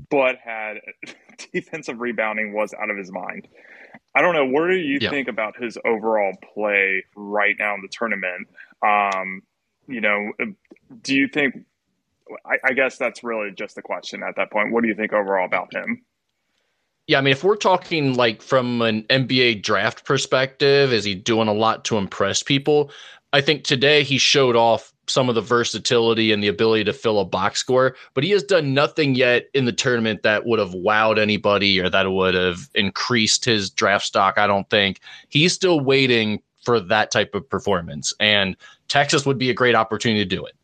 but 0.10 0.36
had 0.44 0.78
defensive 1.54 2.00
rebounding 2.00 2.54
was 2.54 2.74
out 2.74 2.90
of 2.90 2.98
his 2.98 3.12
mind. 3.12 3.48
I 4.16 4.22
don't 4.22 4.34
know. 4.36 4.46
What 4.46 4.68
do 4.70 4.76
you 4.76 5.00
Yeah. 5.02 5.10
think 5.10 5.28
about 5.28 5.58
his 5.62 5.78
overall 5.86 6.34
play 6.54 7.04
right 7.16 7.56
now 7.58 7.76
in 7.76 7.82
the 7.82 7.88
tournament? 7.88 8.48
Um, 8.86 9.42
you 9.88 10.02
know, 10.02 10.32
do 11.02 11.16
you 11.16 11.28
think? 11.28 11.56
I, 12.46 12.58
I 12.64 12.74
guess 12.74 12.98
that's 12.98 13.24
really 13.24 13.52
just 13.52 13.76
the 13.76 13.82
question 13.82 14.22
at 14.22 14.36
that 14.36 14.52
point. 14.52 14.72
What 14.72 14.82
do 14.84 14.90
you 14.90 14.96
think 14.96 15.14
overall 15.14 15.46
about 15.46 15.74
him? 15.74 16.04
Yeah, 17.08 17.20
I 17.20 17.22
mean, 17.22 17.32
if 17.32 17.44
we're 17.44 17.56
talking 17.56 18.16
like 18.16 18.42
from 18.42 18.82
an 18.82 19.04
NBA 19.04 19.64
draft 19.64 20.04
perspective, 20.04 20.92
is 20.92 21.06
he 21.06 21.16
doing 21.16 21.48
a 21.48 21.54
lot 21.54 21.86
to 21.86 21.98
impress 21.98 22.44
people? 22.44 22.92
I 23.32 23.40
think 23.40 23.64
today 23.64 24.04
he 24.04 24.18
showed 24.18 24.58
off 24.58 24.94
some 25.08 25.30
of 25.30 25.36
the 25.36 25.42
versatility 25.42 26.34
and 26.34 26.44
the 26.44 26.50
ability 26.50 26.84
to 26.84 26.92
fill 26.92 27.20
a 27.20 27.26
box 27.26 27.60
score, 27.60 27.96
but 28.14 28.26
he 28.26 28.32
has 28.32 28.44
done 28.44 28.74
nothing 28.74 29.16
yet 29.16 29.46
in 29.54 29.64
the 29.64 29.72
tournament 29.72 30.24
that 30.24 30.46
would 30.46 30.60
have 30.60 30.72
wowed 30.72 31.18
anybody 31.18 31.80
or 31.80 31.90
that 31.90 32.12
would 32.12 32.34
have 32.34 32.70
increased 32.76 33.46
his 33.46 33.70
draft 33.70 34.06
stock. 34.06 34.38
I 34.38 34.48
don't 34.48 34.70
think 34.70 35.00
he's 35.30 35.54
still 35.54 35.80
waiting 35.80 36.42
for 36.66 36.82
that 36.82 37.10
type 37.12 37.34
of 37.34 37.50
performance, 37.50 38.14
and 38.20 38.58
Texas 38.90 39.26
would 39.26 39.38
be 39.38 39.50
a 39.50 39.54
great 39.54 39.76
opportunity 39.76 40.26
to 40.26 40.36
do 40.36 40.46
it. 40.46 40.56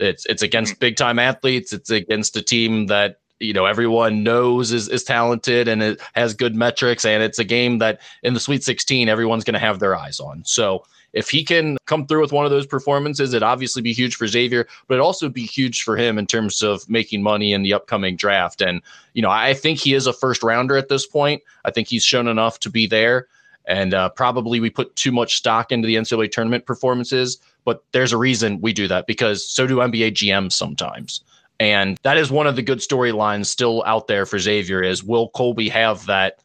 It's 0.00 0.26
it's 0.26 0.42
against 0.42 0.74
hmm. 0.74 0.78
big 0.80 0.96
time 0.96 1.20
athletes. 1.20 1.72
It's 1.72 1.90
against 1.90 2.36
a 2.36 2.42
team 2.42 2.86
that 2.86 3.20
you 3.40 3.52
know 3.52 3.66
everyone 3.66 4.22
knows 4.22 4.72
is 4.72 4.88
is 4.88 5.04
talented 5.04 5.68
and 5.68 5.82
it 5.82 6.00
has 6.14 6.34
good 6.34 6.54
metrics, 6.54 7.04
and 7.04 7.22
it's 7.22 7.38
a 7.38 7.44
game 7.44 7.78
that 7.78 8.00
in 8.22 8.34
the 8.34 8.40
Sweet 8.40 8.64
16 8.64 9.08
everyone's 9.08 9.44
going 9.44 9.54
to 9.54 9.60
have 9.60 9.78
their 9.78 9.96
eyes 9.96 10.20
on. 10.20 10.44
So 10.44 10.84
if 11.12 11.30
he 11.30 11.42
can 11.44 11.78
come 11.86 12.06
through 12.06 12.20
with 12.20 12.32
one 12.32 12.44
of 12.44 12.50
those 12.50 12.66
performances, 12.66 13.32
it'd 13.32 13.42
obviously 13.42 13.80
be 13.80 13.92
huge 13.92 14.16
for 14.16 14.26
Xavier, 14.26 14.66
but 14.86 14.94
it'd 14.94 15.04
also 15.04 15.28
be 15.28 15.44
huge 15.44 15.82
for 15.82 15.96
him 15.96 16.18
in 16.18 16.26
terms 16.26 16.62
of 16.62 16.88
making 16.88 17.22
money 17.22 17.52
in 17.52 17.62
the 17.62 17.72
upcoming 17.72 18.16
draft. 18.16 18.60
And 18.60 18.82
you 19.14 19.22
know, 19.22 19.30
I 19.30 19.54
think 19.54 19.78
he 19.78 19.94
is 19.94 20.06
a 20.06 20.12
first 20.12 20.42
rounder 20.42 20.76
at 20.76 20.88
this 20.88 21.06
point. 21.06 21.42
I 21.64 21.70
think 21.70 21.88
he's 21.88 22.04
shown 22.04 22.28
enough 22.28 22.60
to 22.60 22.70
be 22.70 22.86
there. 22.86 23.26
And 23.66 23.92
uh, 23.92 24.08
probably 24.08 24.60
we 24.60 24.70
put 24.70 24.96
too 24.96 25.12
much 25.12 25.36
stock 25.36 25.70
into 25.70 25.86
the 25.86 25.96
NCAA 25.96 26.30
tournament 26.30 26.64
performances, 26.64 27.38
but 27.64 27.84
there's 27.92 28.14
a 28.14 28.16
reason 28.16 28.62
we 28.62 28.72
do 28.72 28.88
that 28.88 29.06
because 29.06 29.46
so 29.46 29.66
do 29.66 29.76
NBA 29.76 30.12
GMs 30.12 30.52
sometimes. 30.52 31.20
And 31.60 31.98
that 32.02 32.16
is 32.16 32.30
one 32.30 32.46
of 32.46 32.56
the 32.56 32.62
good 32.62 32.78
storylines 32.78 33.46
still 33.46 33.82
out 33.84 34.06
there 34.06 34.26
for 34.26 34.38
Xavier 34.38 34.82
is 34.82 35.02
will 35.02 35.28
Colby 35.30 35.68
have 35.68 36.06
that 36.06 36.40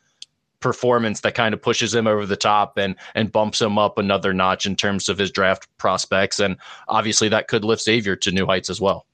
performance 0.59 1.20
that 1.22 1.36
kind 1.36 1.53
of 1.53 1.61
pushes 1.61 1.93
him 1.93 2.07
over 2.07 2.26
the 2.26 2.38
top 2.38 2.78
and 2.78 2.95
and 3.16 3.32
bumps 3.32 3.61
him 3.61 3.78
up 3.78 3.97
another 3.97 4.34
notch 4.34 4.66
in 4.66 4.78
terms 4.78 5.09
of 5.09 5.18
his 5.18 5.30
draft 5.30 5.68
prospects 5.78 6.39
and 6.39 6.55
obviously 6.88 7.28
that 7.28 7.49
could 7.49 7.66
lift 7.66 7.82
Xavier 7.82 8.16
to 8.16 8.32
new 8.32 8.45
heights 8.45 8.70
as 8.70 8.80
well. 8.80 9.05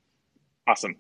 Awesome. 0.68 0.96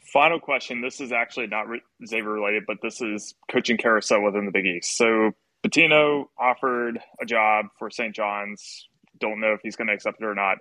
final 0.00 0.40
question. 0.40 0.80
This 0.80 1.02
is 1.02 1.12
actually 1.12 1.48
not 1.48 1.68
re- 1.68 1.82
Xavier 2.04 2.30
related, 2.30 2.64
but 2.66 2.78
this 2.82 3.02
is 3.02 3.34
coaching 3.52 3.76
carousel 3.76 4.22
within 4.22 4.46
the 4.46 4.50
Big 4.50 4.64
East. 4.64 4.96
So 4.96 5.32
Pitino 5.62 6.28
offered 6.38 6.98
a 7.20 7.26
job 7.26 7.66
for 7.78 7.90
St. 7.90 8.14
John's. 8.14 8.88
Don't 9.18 9.38
know 9.38 9.52
if 9.52 9.60
he's 9.62 9.76
going 9.76 9.88
to 9.88 9.94
accept 9.94 10.22
it 10.22 10.24
or 10.24 10.34
not. 10.34 10.58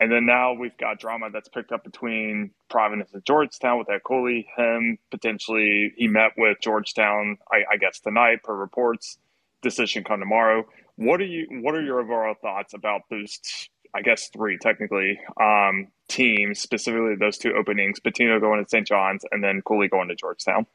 And 0.00 0.10
then 0.10 0.26
now 0.26 0.52
we've 0.52 0.76
got 0.76 0.98
drama 0.98 1.30
that's 1.32 1.48
picked 1.48 1.70
up 1.70 1.84
between 1.84 2.50
Providence 2.68 3.10
and 3.14 3.24
Georgetown 3.24 3.78
with 3.78 3.86
that 3.86 4.02
Cooley. 4.04 4.46
Him 4.56 4.98
potentially, 5.10 5.92
he 5.96 6.08
met 6.08 6.32
with 6.36 6.58
Georgetown, 6.60 7.38
I, 7.50 7.64
I 7.72 7.76
guess 7.76 8.00
tonight 8.00 8.42
per 8.42 8.54
reports. 8.54 9.18
Decision 9.62 10.04
come 10.04 10.20
tomorrow. 10.20 10.66
What 10.96 11.20
are 11.20 11.26
you? 11.26 11.46
What 11.62 11.74
are 11.74 11.82
your 11.82 12.00
overall 12.00 12.34
thoughts 12.40 12.74
about 12.74 13.02
those? 13.08 13.38
T- 13.38 13.70
I 13.96 14.02
guess 14.02 14.28
three 14.28 14.58
technically 14.58 15.18
um, 15.40 15.86
teams, 16.08 16.60
specifically 16.60 17.14
those 17.18 17.38
two 17.38 17.54
openings: 17.54 17.98
Pitino 17.98 18.38
going 18.40 18.62
to 18.62 18.68
St. 18.68 18.86
John's 18.86 19.24
and 19.30 19.42
then 19.42 19.62
Cooley 19.62 19.88
going 19.88 20.08
to 20.08 20.14
Georgetown. 20.14 20.66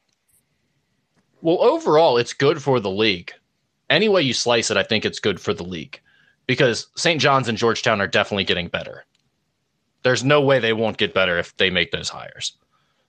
Well, 1.41 1.61
overall, 1.61 2.17
it's 2.17 2.33
good 2.33 2.63
for 2.63 2.79
the 2.79 2.89
league. 2.89 3.31
Any 3.89 4.09
way 4.09 4.23
you 4.23 4.33
slice 4.33 4.71
it, 4.71 4.77
I 4.77 4.83
think 4.83 5.05
it's 5.05 5.19
good 5.19 5.39
for 5.39 5.53
the 5.53 5.63
league 5.63 6.01
because 6.49 6.87
St. 6.95 7.21
John's 7.21 7.47
and 7.47 7.59
Georgetown 7.59 8.01
are 8.01 8.07
definitely 8.07 8.43
getting 8.43 8.69
better. 8.69 9.05
There's 10.01 10.23
no 10.23 10.41
way 10.41 10.57
they 10.57 10.73
won't 10.73 10.97
get 10.97 11.13
better 11.13 11.37
if 11.37 11.55
they 11.57 11.69
make 11.69 11.91
those 11.91 12.09
hires. 12.09 12.53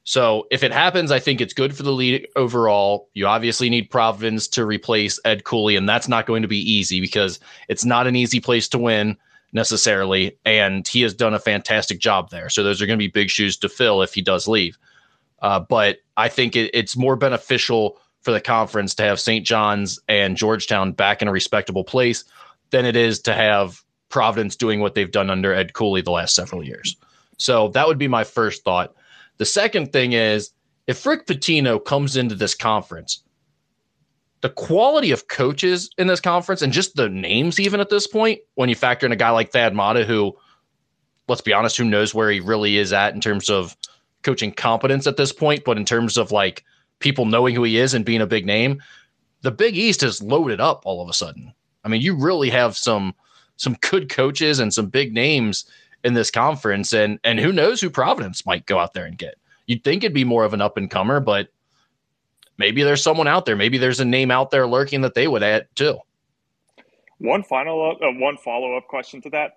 So 0.05 0.47
if 0.51 0.63
it 0.63 0.73
happens, 0.73 1.11
I 1.11 1.21
think 1.21 1.41
it's 1.41 1.55
good 1.55 1.75
for 1.75 1.83
the 1.83 1.91
league 1.91 2.27
overall. 2.37 3.09
You 3.15 3.27
obviously 3.27 3.71
need 3.71 3.89
Providence 3.89 4.47
to 4.49 4.67
replace 4.67 5.19
Ed 5.25 5.45
Cooley, 5.45 5.75
and 5.75 5.89
that's 5.89 6.07
not 6.07 6.27
going 6.27 6.43
to 6.43 6.49
be 6.49 6.71
easy 6.71 7.01
because 7.01 7.41
it's 7.69 7.83
not 7.83 8.07
an 8.07 8.15
easy 8.15 8.41
place 8.41 8.69
to 8.69 8.79
win 8.79 9.17
necessarily. 9.55 10.37
And 10.45 10.87
he 10.87 11.01
has 11.01 11.15
done 11.15 11.33
a 11.33 11.39
fantastic 11.39 11.99
job 11.99 12.29
there. 12.29 12.51
So 12.51 12.63
those 12.63 12.83
are 12.83 12.87
going 12.87 12.99
to 12.99 13.03
be 13.03 13.09
big 13.09 13.31
shoes 13.31 13.57
to 13.61 13.71
fill 13.71 14.03
if 14.03 14.13
he 14.13 14.21
does 14.21 14.49
leave. 14.49 14.77
Uh, 15.41 15.61
but 15.61 16.01
I 16.19 16.29
think 16.29 16.57
it, 16.57 16.71
it's 16.75 16.95
more 16.95 17.17
beneficial 17.17 17.99
for 18.21 18.33
the 18.33 18.41
conference 18.43 18.95
to 18.97 19.03
have 19.03 19.19
St. 19.19 19.47
John's 19.47 19.99
and 20.09 20.37
Georgetown 20.37 20.93
back 20.93 21.23
in 21.23 21.29
a 21.29 21.33
respectable 21.33 21.85
place 21.85 22.23
than 22.71 22.85
it 22.85 22.97
is 22.97 23.21
to 23.23 23.35
have 23.35 23.83
Providence 24.09 24.57
doing 24.57 24.81
what 24.81 24.95
they've 24.95 25.11
done 25.11 25.31
under 25.31 25.55
Ed 25.55 25.73
Cooley 25.73 26.03
the 26.03 26.11
last 26.11 26.35
several 26.35 26.65
years. 26.65 26.97
So 27.37 27.69
that 27.69 27.87
would 27.87 27.99
be 27.99 28.09
my 28.09 28.25
first 28.25 28.65
thought. 28.65 28.95
The 29.39 29.45
second 29.45 29.93
thing 29.93 30.13
is 30.13 30.51
if 30.87 31.07
Rick 31.07 31.27
Pitino 31.27 31.83
comes 31.83 32.17
into 32.17 32.35
this 32.35 32.55
conference, 32.55 33.23
the 34.41 34.51
quality 34.51 35.11
of 35.11 35.29
coaches 35.29 35.91
in 35.99 36.07
this 36.07 36.21
conference 36.21 36.63
and 36.63 36.73
just 36.73 36.97
the 36.97 37.09
names, 37.09 37.61
even 37.61 37.81
at 37.81 37.91
this 37.91 38.07
point, 38.07 38.41
when 38.55 38.69
you 38.69 38.75
factor 38.75 39.07
in 39.07 39.13
a 39.13 39.17
guy 39.17 39.31
like 39.31 39.53
Thad 39.53 39.75
Matta, 39.75 40.05
who, 40.05 40.37
let's 41.29 41.41
be 41.41 41.53
honest, 41.53 41.77
who 41.77 41.85
knows 41.85 42.15
where 42.15 42.31
he 42.31 42.41
really 42.41 42.79
is 42.79 42.93
at 42.93 43.15
in 43.15 43.21
terms 43.21 43.49
of 43.49 43.77
coaching 44.23 44.53
competence 44.53 45.07
at 45.07 45.17
this 45.17 45.33
point, 45.33 45.65
but 45.65 45.77
in 45.77 45.85
terms 45.85 46.17
of 46.17 46.33
like 46.33 46.65
people 46.99 47.27
knowing 47.27 47.55
who 47.55 47.63
he 47.63 47.79
is 47.79 47.95
and 47.95 48.05
being 48.05 48.21
a 48.21 48.27
big 48.27 48.47
name, 48.47 48.83
the 49.43 49.51
Big 49.51 49.77
East 49.77 50.03
is 50.03 50.23
loaded 50.23 50.61
up 50.61 50.83
all 50.85 51.03
of 51.03 51.09
a 51.09 51.15
sudden. 51.15 51.55
I 51.85 51.89
mean, 51.89 52.03
you 52.03 52.15
really 52.15 52.51
have 52.51 52.77
some 52.77 53.15
some 53.57 53.77
good 53.81 54.09
coaches 54.09 54.59
and 54.59 54.73
some 54.73 54.87
big 54.87 55.13
names 55.13 55.65
in 56.05 56.15
this 56.15 56.31
conference, 56.31 56.93
and 56.93 57.19
and 57.25 57.39
who 57.39 57.53
knows 57.53 57.81
who 57.81 57.91
Providence 57.91 58.47
might 58.47 58.67
go 58.67 58.79
out 58.79 58.95
there 58.95 59.05
and 59.05 59.19
get. 59.19 59.37
You'd 59.67 59.85
think 59.85 60.03
it'd 60.03 60.15
be 60.15 60.25
more 60.25 60.45
of 60.45 60.55
an 60.55 60.61
up 60.61 60.77
and 60.77 60.91
comer, 60.91 61.21
but 61.21 61.49
maybe 62.59 62.83
there's 62.83 63.03
someone 63.03 63.29
out 63.29 63.47
there. 63.47 63.57
Maybe 63.57 63.79
there's 63.79 64.01
a 64.01 64.05
name 64.05 64.31
out 64.31 64.51
there 64.51 64.67
lurking 64.67 65.03
that 65.03 65.15
they 65.15 65.29
would 65.29 65.43
add 65.43 65.69
too. 65.75 65.99
One 67.19 67.43
final, 67.43 67.97
uh, 68.03 68.07
one 68.19 68.39
follow 68.39 68.77
up 68.77 68.89
question 68.89 69.21
to 69.23 69.31
that: 69.31 69.53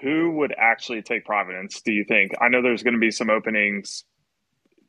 Who 0.00 0.32
would 0.32 0.54
actually 0.58 1.02
take 1.02 1.24
Providence? 1.24 1.80
Do 1.82 1.92
you 1.92 2.04
think? 2.04 2.32
I 2.40 2.48
know 2.48 2.62
there's 2.62 2.82
going 2.82 2.94
to 2.94 3.00
be 3.00 3.10
some 3.10 3.30
openings, 3.30 4.04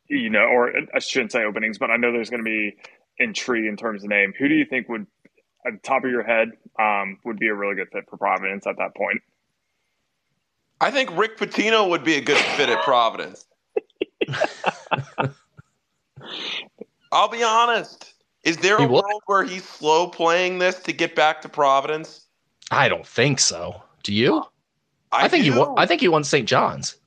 you 0.08 0.30
know, 0.30 0.46
or 0.46 0.72
I 0.94 1.00
shouldn't 1.00 1.34
say 1.34 1.44
openings, 1.44 1.78
but 1.78 1.92
I 1.92 1.98
know 1.98 2.12
there's 2.12 2.30
going 2.30 2.44
to 2.44 2.50
be 2.50 2.78
intrigue 3.18 3.66
in 3.66 3.76
terms 3.76 4.04
of 4.04 4.10
name. 4.10 4.34
Who 4.38 4.48
do 4.48 4.56
you 4.56 4.66
think 4.66 4.88
would 4.90 5.08
at 5.66 5.74
the 5.74 5.80
top 5.80 6.03
of 6.03 6.11
your 6.11 6.24
head 6.24 6.51
um, 6.80 7.18
would 7.24 7.39
be 7.39 7.47
a 7.47 7.53
really 7.53 7.76
good 7.76 7.89
fit 7.91 8.05
for 8.09 8.18
Providence 8.18 8.68
at 8.68 8.78
that 8.78 8.95
point? 8.95 9.22
I 10.82 10.91
think 10.91 11.16
Rick 11.18 11.38
Pitino 11.38 11.89
would 11.89 12.03
be 12.03 12.16
a 12.16 12.22
good 12.22 12.38
fit 12.38 12.70
at 12.70 12.84
Providence. 12.84 13.45
I'll 17.11 17.30
be 17.30 17.43
honest. 17.43 18.13
Is 18.43 18.57
there 18.57 18.78
a 18.78 18.88
world 18.88 19.22
where 19.26 19.43
he's 19.43 19.63
slow 19.63 20.07
playing 20.07 20.59
this 20.59 20.80
to 20.84 20.93
get 20.93 21.16
back 21.16 21.41
to 21.41 21.49
Providence? 21.49 22.28
I 22.72 22.89
don't 22.89 23.07
think 23.07 23.39
so. 23.39 23.82
Do 24.03 24.13
you? 24.13 24.43
I, 25.11 25.26
I 25.26 25.28
think 25.28 25.45
do. 25.45 25.53
he. 25.53 25.57
Wa- 25.57 25.74
I 25.78 25.86
think 25.86 26.01
he 26.01 26.07
wants 26.07 26.30
St. 26.30 26.47
John's. 26.47 26.97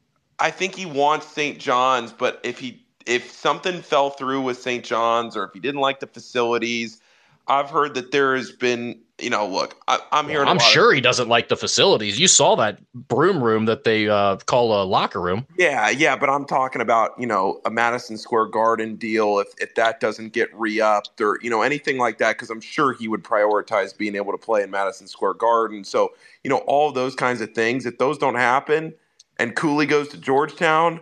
I 0.40 0.50
think 0.50 0.74
he 0.74 0.86
wants 0.86 1.26
St. 1.26 1.58
John's, 1.58 2.12
but 2.12 2.40
if 2.42 2.58
he 2.58 2.84
if 3.06 3.30
something 3.30 3.80
fell 3.82 4.10
through 4.10 4.42
with 4.42 4.60
St. 4.60 4.84
John's 4.84 5.36
or 5.36 5.44
if 5.44 5.52
he 5.52 5.60
didn't 5.60 5.80
like 5.80 6.00
the 6.00 6.06
facilities 6.06 7.00
I've 7.48 7.70
heard 7.70 7.94
that 7.94 8.10
there 8.10 8.36
has 8.36 8.52
been, 8.52 9.00
you 9.18 9.30
know, 9.30 9.46
look, 9.46 9.74
I, 9.88 9.98
am 10.12 10.28
hearing. 10.28 10.48
I'm 10.48 10.58
sure 10.58 10.90
of, 10.90 10.94
he 10.94 11.00
doesn't 11.00 11.28
like 11.28 11.48
the 11.48 11.56
facilities. 11.56 12.20
You 12.20 12.28
saw 12.28 12.54
that 12.56 12.78
broom 12.92 13.42
room 13.42 13.64
that 13.64 13.84
they 13.84 14.08
uh, 14.08 14.36
call 14.36 14.82
a 14.82 14.84
locker 14.84 15.20
room. 15.20 15.46
Yeah, 15.56 15.88
yeah, 15.88 16.14
but 16.14 16.28
I'm 16.28 16.44
talking 16.44 16.82
about, 16.82 17.12
you 17.18 17.26
know, 17.26 17.60
a 17.64 17.70
Madison 17.70 18.18
Square 18.18 18.46
Garden 18.46 18.96
deal. 18.96 19.38
If 19.38 19.48
if 19.58 19.74
that 19.76 20.00
doesn't 20.00 20.34
get 20.34 20.54
re-upped 20.54 21.20
or 21.20 21.38
you 21.42 21.48
know 21.48 21.62
anything 21.62 21.96
like 21.96 22.18
that, 22.18 22.36
because 22.36 22.50
I'm 22.50 22.60
sure 22.60 22.92
he 22.92 23.08
would 23.08 23.24
prioritize 23.24 23.96
being 23.96 24.14
able 24.14 24.32
to 24.32 24.38
play 24.38 24.62
in 24.62 24.70
Madison 24.70 25.08
Square 25.08 25.34
Garden. 25.34 25.84
So 25.84 26.12
you 26.44 26.50
know, 26.50 26.58
all 26.58 26.92
those 26.92 27.14
kinds 27.14 27.40
of 27.40 27.54
things. 27.54 27.86
If 27.86 27.98
those 27.98 28.18
don't 28.18 28.36
happen, 28.36 28.94
and 29.38 29.56
Cooley 29.56 29.86
goes 29.86 30.08
to 30.08 30.18
Georgetown, 30.18 31.00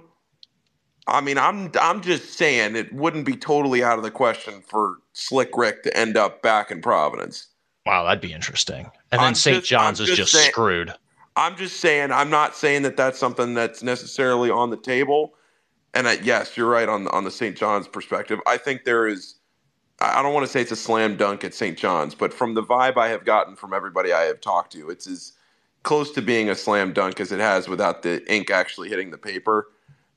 I 1.08 1.20
mean, 1.20 1.38
I'm 1.38 1.70
I'm 1.80 2.02
just 2.02 2.34
saying 2.34 2.76
it 2.76 2.92
wouldn't 2.92 3.26
be 3.26 3.36
totally 3.36 3.82
out 3.82 3.98
of 3.98 4.04
the 4.04 4.10
question 4.10 4.62
for 4.66 4.98
Slick 5.16 5.56
Rick 5.56 5.82
to 5.84 5.96
end 5.96 6.18
up 6.18 6.42
back 6.42 6.70
in 6.70 6.82
Providence. 6.82 7.46
Wow, 7.86 8.04
that'd 8.04 8.20
be 8.20 8.34
interesting. 8.34 8.90
And 9.10 9.22
then 9.22 9.34
St. 9.34 9.64
John's 9.64 9.98
is 9.98 10.14
just 10.14 10.32
saying, 10.32 10.50
screwed. 10.50 10.92
I'm 11.36 11.56
just 11.56 11.80
saying. 11.80 12.12
I'm 12.12 12.28
not 12.28 12.54
saying 12.54 12.82
that 12.82 12.98
that's 12.98 13.18
something 13.18 13.54
that's 13.54 13.82
necessarily 13.82 14.50
on 14.50 14.68
the 14.68 14.76
table. 14.76 15.32
And 15.94 16.06
I, 16.06 16.14
yes, 16.22 16.54
you're 16.56 16.68
right 16.68 16.88
on 16.88 17.08
on 17.08 17.24
the 17.24 17.30
St. 17.30 17.56
John's 17.56 17.88
perspective. 17.88 18.40
I 18.46 18.58
think 18.58 18.84
there 18.84 19.06
is. 19.06 19.36
I 20.00 20.22
don't 20.22 20.34
want 20.34 20.44
to 20.44 20.52
say 20.52 20.60
it's 20.60 20.72
a 20.72 20.76
slam 20.76 21.16
dunk 21.16 21.44
at 21.44 21.54
St. 21.54 21.78
John's, 21.78 22.14
but 22.14 22.34
from 22.34 22.52
the 22.52 22.62
vibe 22.62 22.98
I 22.98 23.08
have 23.08 23.24
gotten 23.24 23.56
from 23.56 23.72
everybody 23.72 24.12
I 24.12 24.24
have 24.24 24.42
talked 24.42 24.72
to, 24.72 24.90
it's 24.90 25.06
as 25.06 25.32
close 25.82 26.12
to 26.12 26.20
being 26.20 26.50
a 26.50 26.54
slam 26.54 26.92
dunk 26.92 27.20
as 27.20 27.32
it 27.32 27.40
has 27.40 27.68
without 27.68 28.02
the 28.02 28.22
ink 28.30 28.50
actually 28.50 28.90
hitting 28.90 29.10
the 29.10 29.16
paper. 29.16 29.68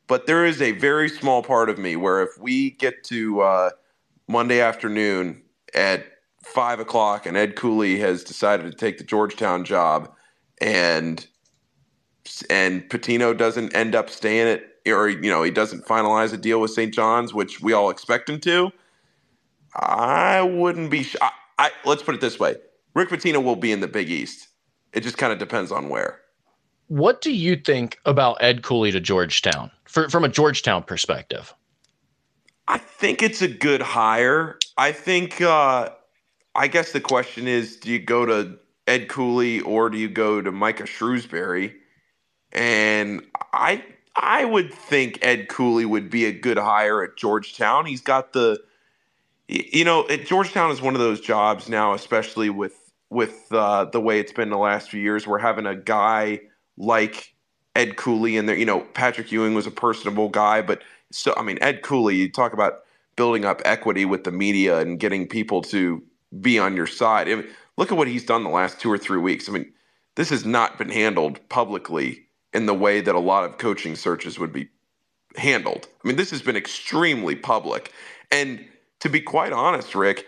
But 0.07 0.25
there 0.27 0.45
is 0.45 0.61
a 0.61 0.73
very 0.73 1.07
small 1.07 1.41
part 1.41 1.69
of 1.69 1.77
me 1.77 1.95
where 1.95 2.21
if 2.21 2.37
we 2.37 2.71
get 2.71 3.05
to 3.05 3.39
uh, 3.39 3.69
Monday 4.29 4.61
afternoon 4.61 5.41
at 5.73 6.05
five 6.45 6.79
o'clock 6.79 7.25
and 7.25 7.35
Ed 7.35 7.55
Cooley 7.55 7.99
has 7.99 8.23
decided 8.23 8.71
to 8.71 8.77
take 8.77 8.97
the 8.97 9.03
Georgetown 9.03 9.65
job 9.65 10.09
and 10.61 11.25
and 12.49 12.87
Pitino 12.89 13.35
doesn't 13.35 13.75
end 13.75 13.95
up 13.95 14.09
staying 14.09 14.47
at 14.47 14.63
or 14.87 15.09
you 15.09 15.29
know 15.29 15.43
he 15.43 15.51
doesn't 15.51 15.85
finalize 15.85 16.31
a 16.31 16.37
deal 16.37 16.61
with 16.61 16.71
St. 16.71 16.93
John's, 16.93 17.33
which 17.33 17.59
we 17.61 17.73
all 17.73 17.89
expect 17.89 18.29
him 18.29 18.39
to. 18.41 18.71
I 19.75 20.41
wouldn't 20.41 20.89
be. 20.89 21.03
Sh- 21.03 21.15
I, 21.21 21.31
I 21.57 21.71
let's 21.85 22.03
put 22.03 22.15
it 22.15 22.21
this 22.21 22.39
way: 22.39 22.55
Rick 22.93 23.09
Pitino 23.09 23.43
will 23.43 23.55
be 23.55 23.71
in 23.71 23.81
the 23.81 23.87
Big 23.87 24.09
East. 24.09 24.47
It 24.93 25.01
just 25.01 25.17
kind 25.17 25.33
of 25.33 25.39
depends 25.39 25.71
on 25.71 25.89
where. 25.89 26.21
What 26.87 27.21
do 27.21 27.31
you 27.31 27.55
think 27.55 27.99
about 28.05 28.37
Ed 28.41 28.63
Cooley 28.63 28.91
to 28.91 28.99
Georgetown 28.99 29.69
for, 29.85 30.09
from 30.09 30.23
a 30.23 30.29
Georgetown 30.29 30.83
perspective? 30.83 31.53
I 32.69 32.77
think 32.77 33.23
it's 33.23 33.41
a 33.41 33.47
good 33.47 33.81
hire. 33.81 34.59
I 34.77 34.91
think, 34.91 35.41
uh, 35.41 35.89
I 36.53 36.67
guess 36.67 36.91
the 36.91 37.01
question 37.01 37.47
is 37.47 37.77
do 37.77 37.91
you 37.91 37.97
go 37.97 38.27
to 38.27 38.59
Ed 38.87 39.09
Cooley 39.09 39.61
or 39.61 39.89
do 39.89 39.97
you 39.97 40.07
go 40.07 40.39
to 40.39 40.51
Micah 40.51 40.83
Shrewsberry? 40.83 41.73
And 42.51 43.25
I 43.53 43.83
I 44.15 44.45
would 44.45 44.71
think 44.71 45.17
Ed 45.23 45.49
Cooley 45.49 45.85
would 45.85 46.09
be 46.11 46.25
a 46.25 46.31
good 46.31 46.57
hire 46.57 47.03
at 47.03 47.17
Georgetown. 47.17 47.87
He's 47.87 48.01
got 48.01 48.33
the 48.33 48.59
you 49.47 49.83
know, 49.83 50.07
at 50.07 50.27
Georgetown 50.27 50.69
is 50.69 50.79
one 50.79 50.93
of 50.93 51.01
those 51.01 51.19
jobs 51.19 51.69
now, 51.69 51.93
especially 51.93 52.51
with 52.51 52.91
with 53.09 53.47
uh, 53.51 53.85
the 53.85 53.99
way 53.99 54.19
it's 54.19 54.31
been 54.31 54.51
the 54.51 54.57
last 54.57 54.91
few 54.91 55.01
years. 55.01 55.25
We're 55.25 55.39
having 55.39 55.65
a 55.65 55.75
guy 55.75 56.41
like 56.77 57.33
Ed 57.75 57.97
Cooley 57.97 58.37
and 58.37 58.47
there. 58.47 58.55
You 58.55 58.65
know, 58.65 58.81
Patrick 58.81 59.31
Ewing 59.31 59.55
was 59.55 59.65
a 59.65 59.71
personable 59.71 60.29
guy, 60.29 60.61
but 60.61 60.83
so 61.11 61.33
I 61.37 61.43
mean, 61.43 61.57
Ed 61.61 61.81
Cooley. 61.81 62.15
You 62.15 62.31
talk 62.31 62.53
about 62.53 62.81
building 63.15 63.45
up 63.45 63.61
equity 63.65 64.05
with 64.05 64.23
the 64.23 64.31
media 64.31 64.79
and 64.79 64.99
getting 64.99 65.27
people 65.27 65.61
to 65.63 66.03
be 66.39 66.59
on 66.59 66.75
your 66.75 66.87
side. 66.87 67.27
I 67.27 67.35
mean, 67.35 67.47
look 67.77 67.91
at 67.91 67.97
what 67.97 68.07
he's 68.07 68.25
done 68.25 68.43
the 68.43 68.49
last 68.49 68.79
two 68.79 68.91
or 68.91 68.97
three 68.97 69.17
weeks. 69.17 69.49
I 69.49 69.51
mean, 69.51 69.71
this 70.15 70.29
has 70.29 70.45
not 70.45 70.77
been 70.77 70.89
handled 70.89 71.39
publicly 71.49 72.27
in 72.53 72.65
the 72.65 72.73
way 72.73 73.01
that 73.01 73.15
a 73.15 73.19
lot 73.19 73.43
of 73.43 73.57
coaching 73.57 73.95
searches 73.95 74.39
would 74.39 74.53
be 74.53 74.69
handled. 75.35 75.87
I 76.03 76.07
mean, 76.07 76.17
this 76.17 76.31
has 76.31 76.41
been 76.41 76.55
extremely 76.55 77.35
public. 77.35 77.91
And 78.31 78.65
to 78.99 79.09
be 79.09 79.21
quite 79.21 79.53
honest, 79.53 79.95
Rick, 79.95 80.25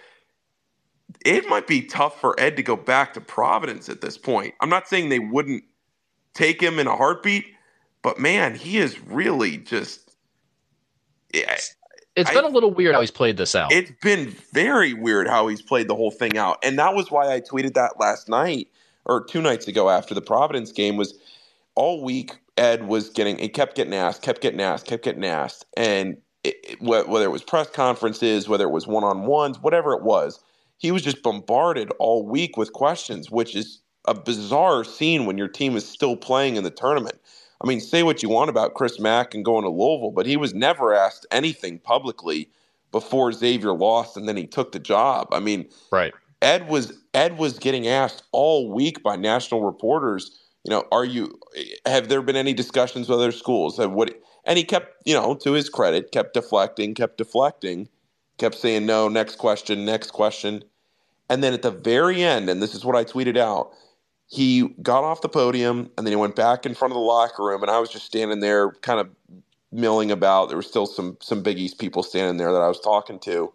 it 1.25 1.47
might 1.47 1.67
be 1.67 1.81
tough 1.81 2.19
for 2.19 2.39
Ed 2.39 2.55
to 2.57 2.63
go 2.63 2.75
back 2.75 3.13
to 3.13 3.21
Providence 3.21 3.89
at 3.89 4.01
this 4.01 4.17
point. 4.17 4.53
I'm 4.59 4.69
not 4.69 4.87
saying 4.87 5.09
they 5.09 5.19
wouldn't 5.19 5.63
take 6.33 6.61
him 6.61 6.79
in 6.79 6.87
a 6.87 6.95
heartbeat. 6.95 7.45
But 8.01 8.19
man, 8.19 8.55
he 8.55 8.77
is 8.77 8.99
really 8.99 9.57
just 9.57 10.00
it's 12.15 12.29
I, 12.29 12.33
been 12.33 12.43
a 12.43 12.49
little 12.49 12.73
weird 12.73 12.93
how 12.93 13.01
he's 13.01 13.11
played 13.11 13.37
this 13.37 13.55
out. 13.55 13.71
It's 13.71 13.91
been 14.01 14.35
very 14.53 14.93
weird 14.93 15.27
how 15.27 15.47
he's 15.47 15.61
played 15.61 15.87
the 15.87 15.95
whole 15.95 16.11
thing 16.11 16.37
out. 16.37 16.57
And 16.63 16.77
that 16.77 16.93
was 16.93 17.09
why 17.09 17.33
I 17.33 17.39
tweeted 17.39 17.73
that 17.75 17.99
last 17.99 18.27
night 18.27 18.67
or 19.05 19.23
two 19.23 19.41
nights 19.41 19.67
ago 19.67 19.89
after 19.89 20.13
the 20.13 20.21
Providence 20.21 20.71
game 20.71 20.97
was 20.97 21.13
all 21.75 22.03
week 22.03 22.37
Ed 22.57 22.87
was 22.87 23.09
getting 23.09 23.37
he 23.37 23.49
kept 23.49 23.75
getting 23.75 23.93
asked, 23.93 24.21
kept 24.21 24.41
getting 24.41 24.61
asked, 24.61 24.85
kept 24.85 25.03
getting 25.03 25.25
asked. 25.25 25.65
And 25.77 26.17
it, 26.43 26.55
it, 26.63 26.81
whether 26.81 27.25
it 27.25 27.31
was 27.31 27.43
press 27.43 27.69
conferences, 27.69 28.49
whether 28.49 28.65
it 28.65 28.71
was 28.71 28.87
one-on-ones, 28.87 29.59
whatever 29.59 29.93
it 29.93 30.03
was, 30.03 30.39
he 30.77 30.91
was 30.91 31.01
just 31.01 31.23
bombarded 31.23 31.91
all 31.99 32.27
week 32.27 32.57
with 32.57 32.73
questions, 32.73 33.31
which 33.31 33.55
is 33.55 33.81
a 34.05 34.13
bizarre 34.13 34.83
scene 34.83 35.25
when 35.25 35.37
your 35.37 35.47
team 35.47 35.75
is 35.75 35.87
still 35.87 36.15
playing 36.15 36.55
in 36.55 36.63
the 36.63 36.71
tournament. 36.71 37.19
I 37.63 37.67
mean, 37.67 37.79
say 37.79 38.03
what 38.03 38.23
you 38.23 38.29
want 38.29 38.49
about 38.49 38.73
Chris 38.73 38.99
Mack 38.99 39.35
and 39.35 39.45
going 39.45 39.63
to 39.63 39.69
Louisville, 39.69 40.11
but 40.11 40.25
he 40.25 40.35
was 40.35 40.53
never 40.53 40.93
asked 40.93 41.27
anything 41.31 41.79
publicly 41.79 42.49
before 42.91 43.31
Xavier 43.31 43.73
lost 43.73 44.17
and 44.17 44.27
then 44.27 44.35
he 44.35 44.47
took 44.47 44.71
the 44.71 44.79
job. 44.79 45.27
I 45.31 45.39
mean, 45.39 45.69
right. 45.91 46.13
Ed 46.41 46.67
was 46.67 46.93
Ed 47.13 47.37
was 47.37 47.59
getting 47.59 47.87
asked 47.87 48.23
all 48.31 48.71
week 48.71 49.03
by 49.03 49.15
national 49.15 49.63
reporters, 49.63 50.39
you 50.63 50.71
know, 50.71 50.85
are 50.91 51.05
you 51.05 51.39
have 51.85 52.09
there 52.09 52.21
been 52.21 52.35
any 52.35 52.53
discussions 52.53 53.07
with 53.07 53.19
other 53.19 53.31
schools? 53.31 53.77
Have 53.77 53.91
what 53.91 54.19
and 54.45 54.57
he 54.57 54.63
kept, 54.63 54.95
you 55.05 55.13
know, 55.13 55.35
to 55.35 55.53
his 55.53 55.69
credit, 55.69 56.11
kept 56.11 56.33
deflecting, 56.33 56.95
kept 56.95 57.17
deflecting, 57.17 57.89
kept 58.37 58.55
saying 58.55 58.85
no, 58.85 59.07
next 59.07 59.35
question, 59.37 59.85
next 59.85 60.11
question. 60.11 60.63
And 61.29 61.43
then 61.43 61.53
at 61.53 61.61
the 61.61 61.71
very 61.71 62.23
end, 62.23 62.49
and 62.49 62.61
this 62.61 62.73
is 62.73 62.83
what 62.83 62.95
I 62.95 63.05
tweeted 63.05 63.37
out, 63.37 63.71
he 64.31 64.69
got 64.81 65.03
off 65.03 65.19
the 65.19 65.27
podium 65.27 65.91
and 65.97 66.07
then 66.07 66.13
he 66.13 66.15
went 66.15 66.37
back 66.37 66.65
in 66.65 66.73
front 66.73 66.93
of 66.93 66.95
the 66.95 67.01
locker 67.01 67.43
room 67.43 67.61
and 67.61 67.69
I 67.69 67.79
was 67.79 67.89
just 67.89 68.05
standing 68.05 68.39
there 68.39 68.71
kind 68.81 69.01
of 69.01 69.09
milling 69.73 70.09
about. 70.09 70.47
There 70.47 70.55
were 70.55 70.63
still 70.63 70.85
some 70.85 71.17
some 71.19 71.43
Big 71.43 71.59
East 71.59 71.79
people 71.79 72.01
standing 72.01 72.37
there 72.37 72.53
that 72.53 72.61
I 72.61 72.69
was 72.69 72.79
talking 72.79 73.19
to. 73.19 73.51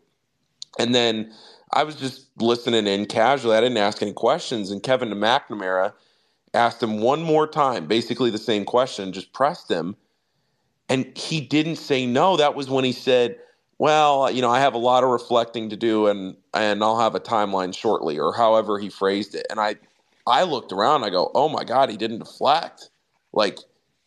And 0.79 0.95
then 0.95 1.33
I 1.73 1.83
was 1.83 1.97
just 1.97 2.27
listening 2.37 2.87
in 2.87 3.07
casually. 3.07 3.57
I 3.57 3.63
didn't 3.63 3.79
ask 3.79 4.03
any 4.03 4.13
questions. 4.13 4.71
And 4.71 4.83
Kevin 4.83 5.09
McNamara 5.09 5.95
asked 6.53 6.83
him 6.83 7.01
one 7.01 7.23
more 7.23 7.47
time, 7.47 7.87
basically 7.87 8.29
the 8.31 8.37
same 8.37 8.67
question, 8.67 9.15
just 9.15 9.33
pressed 9.33 9.71
him. 9.71 9.97
And 10.91 11.17
he 11.17 11.41
didn't 11.41 11.77
say 11.77 12.05
no. 12.05 12.37
That 12.37 12.55
was 12.55 12.69
when 12.69 12.85
he 12.85 12.93
said, 12.93 13.39
Well, 13.79 14.31
you 14.31 14.43
know, 14.43 14.51
I 14.51 14.61
have 14.61 14.75
a 14.75 14.79
lot 14.79 15.05
of 15.05 15.09
reflecting 15.09 15.71
to 15.71 15.77
do 15.77 16.09
and 16.09 16.37
and 16.53 16.85
I'll 16.85 17.01
have 17.01 17.15
a 17.15 17.21
timeline 17.21 17.75
shortly, 17.75 18.19
or 18.19 18.35
however 18.35 18.79
he 18.79 18.91
phrased 18.91 19.35
it. 19.35 19.47
And 19.49 19.59
I 19.59 19.77
I 20.27 20.43
looked 20.43 20.73
around. 20.73 21.05
I 21.05 21.11
go, 21.11 21.31
oh 21.35 21.49
my 21.49 21.65
god, 21.65 21.91
he 21.91 21.97
didn't 21.97 22.19
deflect. 22.19 22.91
Like 23.33 23.59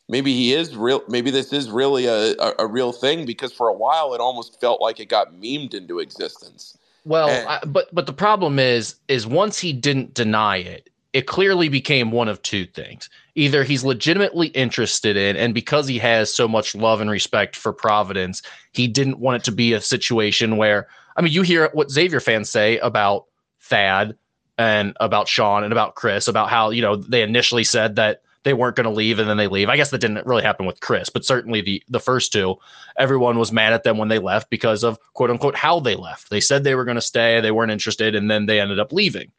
maybe 0.07 0.33
he 0.33 0.53
is 0.53 0.75
real. 0.75 1.01
Maybe 1.07 1.31
this 1.31 1.53
is 1.53 1.69
really 1.69 2.05
a, 2.05 2.35
a, 2.37 2.53
a 2.59 2.67
real 2.67 2.91
thing 2.91 3.25
because 3.25 3.53
for 3.53 3.67
a 3.67 3.73
while 3.73 4.13
it 4.13 4.21
almost 4.21 4.59
felt 4.59 4.81
like 4.81 4.99
it 4.99 5.07
got 5.07 5.33
memed 5.33 5.73
into 5.73 5.99
existence. 5.99 6.77
Well, 7.05 7.29
and, 7.29 7.47
I, 7.47 7.59
but 7.65 7.93
but 7.93 8.05
the 8.05 8.13
problem 8.13 8.59
is 8.59 8.95
is 9.07 9.25
once 9.25 9.59
he 9.59 9.71
didn't 9.71 10.13
deny 10.13 10.57
it, 10.57 10.89
it 11.13 11.25
clearly 11.25 11.69
became 11.69 12.11
one 12.11 12.27
of 12.27 12.41
two 12.41 12.65
things. 12.65 13.09
Either 13.35 13.63
he's 13.63 13.85
legitimately 13.85 14.47
interested 14.47 15.15
in, 15.15 15.37
and 15.37 15.53
because 15.53 15.87
he 15.87 15.97
has 15.99 16.33
so 16.33 16.47
much 16.47 16.75
love 16.75 16.99
and 16.99 17.09
respect 17.09 17.55
for 17.55 17.71
Providence, 17.71 18.41
he 18.73 18.87
didn't 18.87 19.19
want 19.19 19.37
it 19.37 19.43
to 19.45 19.51
be 19.51 19.73
a 19.73 19.81
situation 19.81 20.57
where 20.57 20.87
I 21.15 21.21
mean, 21.21 21.33
you 21.33 21.41
hear 21.41 21.69
what 21.73 21.89
Xavier 21.89 22.19
fans 22.19 22.49
say 22.49 22.77
about 22.79 23.25
Thad 23.61 24.15
and 24.60 24.95
about 24.99 25.30
Sean 25.30 25.64
and 25.64 25.72
about 25.72 25.95
Chris 25.95 26.27
about 26.27 26.49
how 26.49 26.69
you 26.69 26.81
know 26.81 26.98
they 26.98 27.23
initially 27.23 27.64
said 27.64 27.95
that 27.95 28.22
they 28.44 28.53
weren't 28.53 28.76
going 28.76 28.86
to 28.86 28.91
leave 28.91 29.19
and 29.19 29.27
then 29.30 29.38
they 29.38 29.48
leave. 29.48 29.69
I 29.69 29.76
guess 29.76 29.90
that 29.90 29.99
didn't 29.99 30.26
really 30.26 30.44
happen 30.44 30.65
with 30.65 30.80
Chris, 30.81 31.10
but 31.10 31.26
certainly 31.26 31.61
the 31.61 31.81
the 31.88 31.99
first 31.99 32.31
two, 32.31 32.57
everyone 32.98 33.40
was 33.40 33.52
mad 33.52 33.73
at 33.73 33.84
them 33.84 33.98
when 33.98 34.10
they 34.10 34.19
left 34.19 34.49
because 34.49 34.84
of 34.84 34.99
quote 35.14 35.31
unquote 35.31 35.56
how 35.56 35.80
they 35.80 35.95
left. 35.95 36.30
They 36.30 36.41
said 36.41 36.64
they 36.64 36.76
were 36.76 36.86
going 36.86 36.95
to 36.95 37.02
stay, 37.02 37.40
they 37.41 37.52
weren't 37.52 37.72
interested, 37.72 38.14
and 38.14 38.30
then 38.30 38.45
they 38.45 38.60
ended 38.60 38.80
up 38.80 38.91
leaving. 38.91 39.31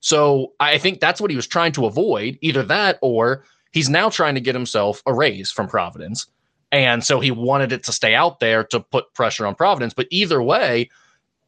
So 0.00 0.52
I 0.60 0.78
think 0.78 1.00
that's 1.00 1.20
what 1.20 1.30
he 1.30 1.36
was 1.36 1.46
trying 1.46 1.72
to 1.72 1.86
avoid, 1.86 2.38
either 2.42 2.62
that 2.64 2.98
or 3.00 3.44
he's 3.72 3.88
now 3.88 4.10
trying 4.10 4.34
to 4.34 4.40
get 4.40 4.54
himself 4.54 5.02
a 5.06 5.14
raise 5.14 5.50
from 5.50 5.66
Providence. 5.66 6.26
And 6.72 7.04
so 7.04 7.20
he 7.20 7.30
wanted 7.30 7.72
it 7.72 7.84
to 7.84 7.92
stay 7.92 8.14
out 8.14 8.40
there 8.40 8.64
to 8.64 8.80
put 8.80 9.14
pressure 9.14 9.46
on 9.46 9.54
Providence. 9.54 9.94
But 9.94 10.08
either 10.10 10.42
way, 10.42 10.88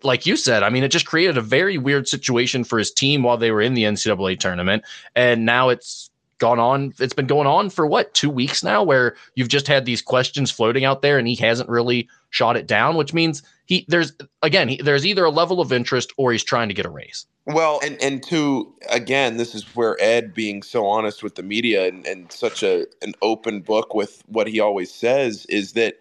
like 0.05 0.27
you 0.27 0.37
said, 0.37 0.63
I 0.63 0.71
mean, 0.71 0.85
it 0.85 0.89
just 0.89 1.07
created 1.07 1.37
a 1.37 1.43
very 1.43 1.79
weird 1.79 2.07
situation 2.07 2.63
for 2.65 2.79
his 2.79 2.91
team 2.91 3.23
while 3.23 3.37
they 3.37 3.51
were 3.51 3.63
in 3.63 3.75
the 3.75 3.85
NCAA 3.85 4.39
tournament. 4.39 4.85
And 5.17 5.45
now 5.45 5.71
it's 5.71 6.11
gone 6.39 6.59
on. 6.59 6.93
It's 6.99 7.15
been 7.15 7.27
going 7.27 7.47
on 7.47 7.71
for 7.71 7.87
what, 7.87 8.13
two 8.15 8.31
weeks 8.31 8.63
now, 8.63 8.83
where 8.83 9.17
you've 9.35 9.49
just 9.49 9.67
had 9.67 9.87
these 9.87 10.03
questions 10.03 10.51
floating 10.51 10.85
out 10.85 11.03
there 11.03 11.19
and 11.19 11.27
he 11.27 11.35
hasn't 11.37 11.69
really 11.69 12.09
shot 12.31 12.57
it 12.57 12.67
down, 12.67 12.97
which 12.97 13.15
means 13.15 13.43
he, 13.67 13.87
there's, 13.89 14.13
again, 14.43 14.69
he, 14.69 14.77
there's 14.77 15.07
either 15.07 15.25
a 15.25 15.31
level 15.31 15.61
of 15.61 15.73
interest 15.73 16.13
or 16.17 16.33
he's 16.33 16.45
trying 16.45 16.69
to 16.69 16.75
get 16.75 16.87
a 16.87 16.91
raise. 16.91 17.27
Well, 17.47 17.81
and, 17.85 18.01
and 18.03 18.23
to, 18.25 18.75
again, 18.91 19.37
this 19.37 19.55
is 19.55 19.65
where 19.77 19.97
Ed 20.01 20.35
being 20.35 20.63
so 20.63 20.87
honest 20.87 21.23
with 21.23 21.35
the 21.35 21.43
media 21.43 21.87
and, 21.87 22.07
and 22.07 22.33
such 22.33 22.63
a, 22.63 22.87
an 23.03 23.15
open 23.23 23.61
book 23.61 23.95
with 23.95 24.23
what 24.27 24.47
he 24.47 24.61
always 24.61 24.93
says 24.93 25.45
is 25.47 25.73
that 25.73 25.99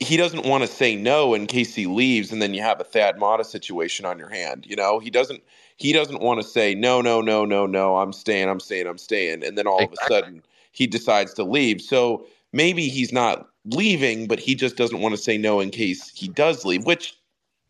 he 0.00 0.16
doesn't 0.16 0.44
want 0.44 0.62
to 0.62 0.68
say 0.68 0.96
no 0.96 1.34
in 1.34 1.46
case 1.46 1.74
he 1.74 1.86
leaves 1.86 2.32
and 2.32 2.42
then 2.42 2.54
you 2.54 2.62
have 2.62 2.80
a 2.80 2.84
Thad 2.84 3.18
Matta 3.18 3.44
situation 3.44 4.04
on 4.04 4.18
your 4.18 4.28
hand. 4.28 4.66
You 4.66 4.76
know, 4.76 4.98
he 4.98 5.10
doesn't 5.10 5.42
he 5.76 5.92
doesn't 5.92 6.20
want 6.20 6.40
to 6.40 6.46
say 6.46 6.74
no, 6.74 7.00
no, 7.00 7.20
no, 7.20 7.44
no, 7.44 7.66
no, 7.66 7.96
I'm 7.98 8.12
staying, 8.12 8.48
I'm 8.48 8.60
staying, 8.60 8.86
I'm 8.86 8.98
staying, 8.98 9.44
and 9.44 9.56
then 9.56 9.66
all 9.66 9.80
exactly. 9.80 10.16
of 10.16 10.22
a 10.22 10.24
sudden 10.24 10.42
he 10.72 10.86
decides 10.86 11.34
to 11.34 11.44
leave. 11.44 11.80
So 11.80 12.26
maybe 12.52 12.88
he's 12.88 13.12
not 13.12 13.48
leaving, 13.66 14.26
but 14.26 14.38
he 14.38 14.54
just 14.54 14.76
doesn't 14.76 15.00
want 15.00 15.14
to 15.14 15.20
say 15.20 15.38
no 15.38 15.60
in 15.60 15.70
case 15.70 16.10
he 16.14 16.28
does 16.28 16.64
leave, 16.64 16.84
which 16.84 17.16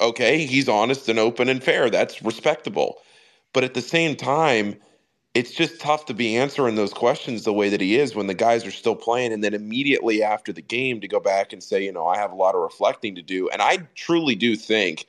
okay, 0.01 0.45
he's 0.45 0.69
honest 0.69 1.09
and 1.09 1.19
open 1.19 1.49
and 1.49 1.63
fair. 1.63 1.91
That's 1.91 2.23
respectable. 2.23 2.99
But 3.53 3.65
at 3.65 3.75
the 3.75 3.83
same 3.83 4.17
time, 4.17 4.77
it's 5.37 5.51
just 5.51 5.79
tough 5.79 6.07
to 6.07 6.15
be 6.15 6.35
answering 6.35 6.77
those 6.77 6.95
questions 6.95 7.45
the 7.45 7.53
way 7.53 7.69
that 7.69 7.81
he 7.83 7.97
is 7.97 8.15
when 8.15 8.27
the 8.27 8.33
guys 8.33 8.65
are 8.65 8.71
still 8.71 8.97
playing 8.97 9.35
and 9.35 9.45
then 9.45 9.53
immediately 9.53 10.23
after 10.23 10.51
the 10.51 10.63
game 10.63 10.99
to 10.99 11.07
go 11.07 11.21
back 11.21 11.53
and 11.53 11.63
say 11.63 11.85
you 11.85 11.93
know 11.93 12.07
i 12.07 12.17
have 12.17 12.33
a 12.33 12.37
lot 12.37 12.55
of 12.55 12.63
reflecting 12.63 13.15
to 13.15 13.23
do. 13.23 13.49
And 13.51 13.61
i 13.61 13.77
truly 13.95 14.35
do 14.35 14.57
think 14.57 15.07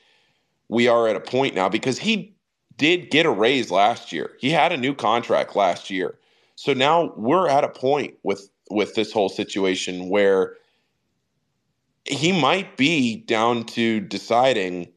we 0.68 0.90
are 0.90 1.08
at 1.08 1.16
a 1.16 1.22
point 1.22 1.56
now 1.56 1.70
because 1.70 1.98
he 1.98 2.36
did 2.76 3.10
get 3.10 3.26
a 3.26 3.32
raise 3.32 3.72
last 3.72 4.12
year. 4.12 4.32
He 4.40 4.52
had 4.52 4.72
a 4.72 4.78
new 4.78 4.94
contract 4.94 5.56
last 5.56 5.90
year. 5.90 6.18
So 6.56 6.74
now 6.74 7.14
we're 7.16 7.48
at 7.48 7.64
a 7.64 7.70
point 7.70 8.16
with 8.24 8.50
with 8.70 8.96
this 8.96 9.14
whole 9.14 9.30
situation 9.30 10.10
where 10.10 10.56
he 12.04 12.38
might 12.40 12.76
be 12.76 13.16
down 13.16 13.64
to 13.64 14.02
deciding 14.02 14.90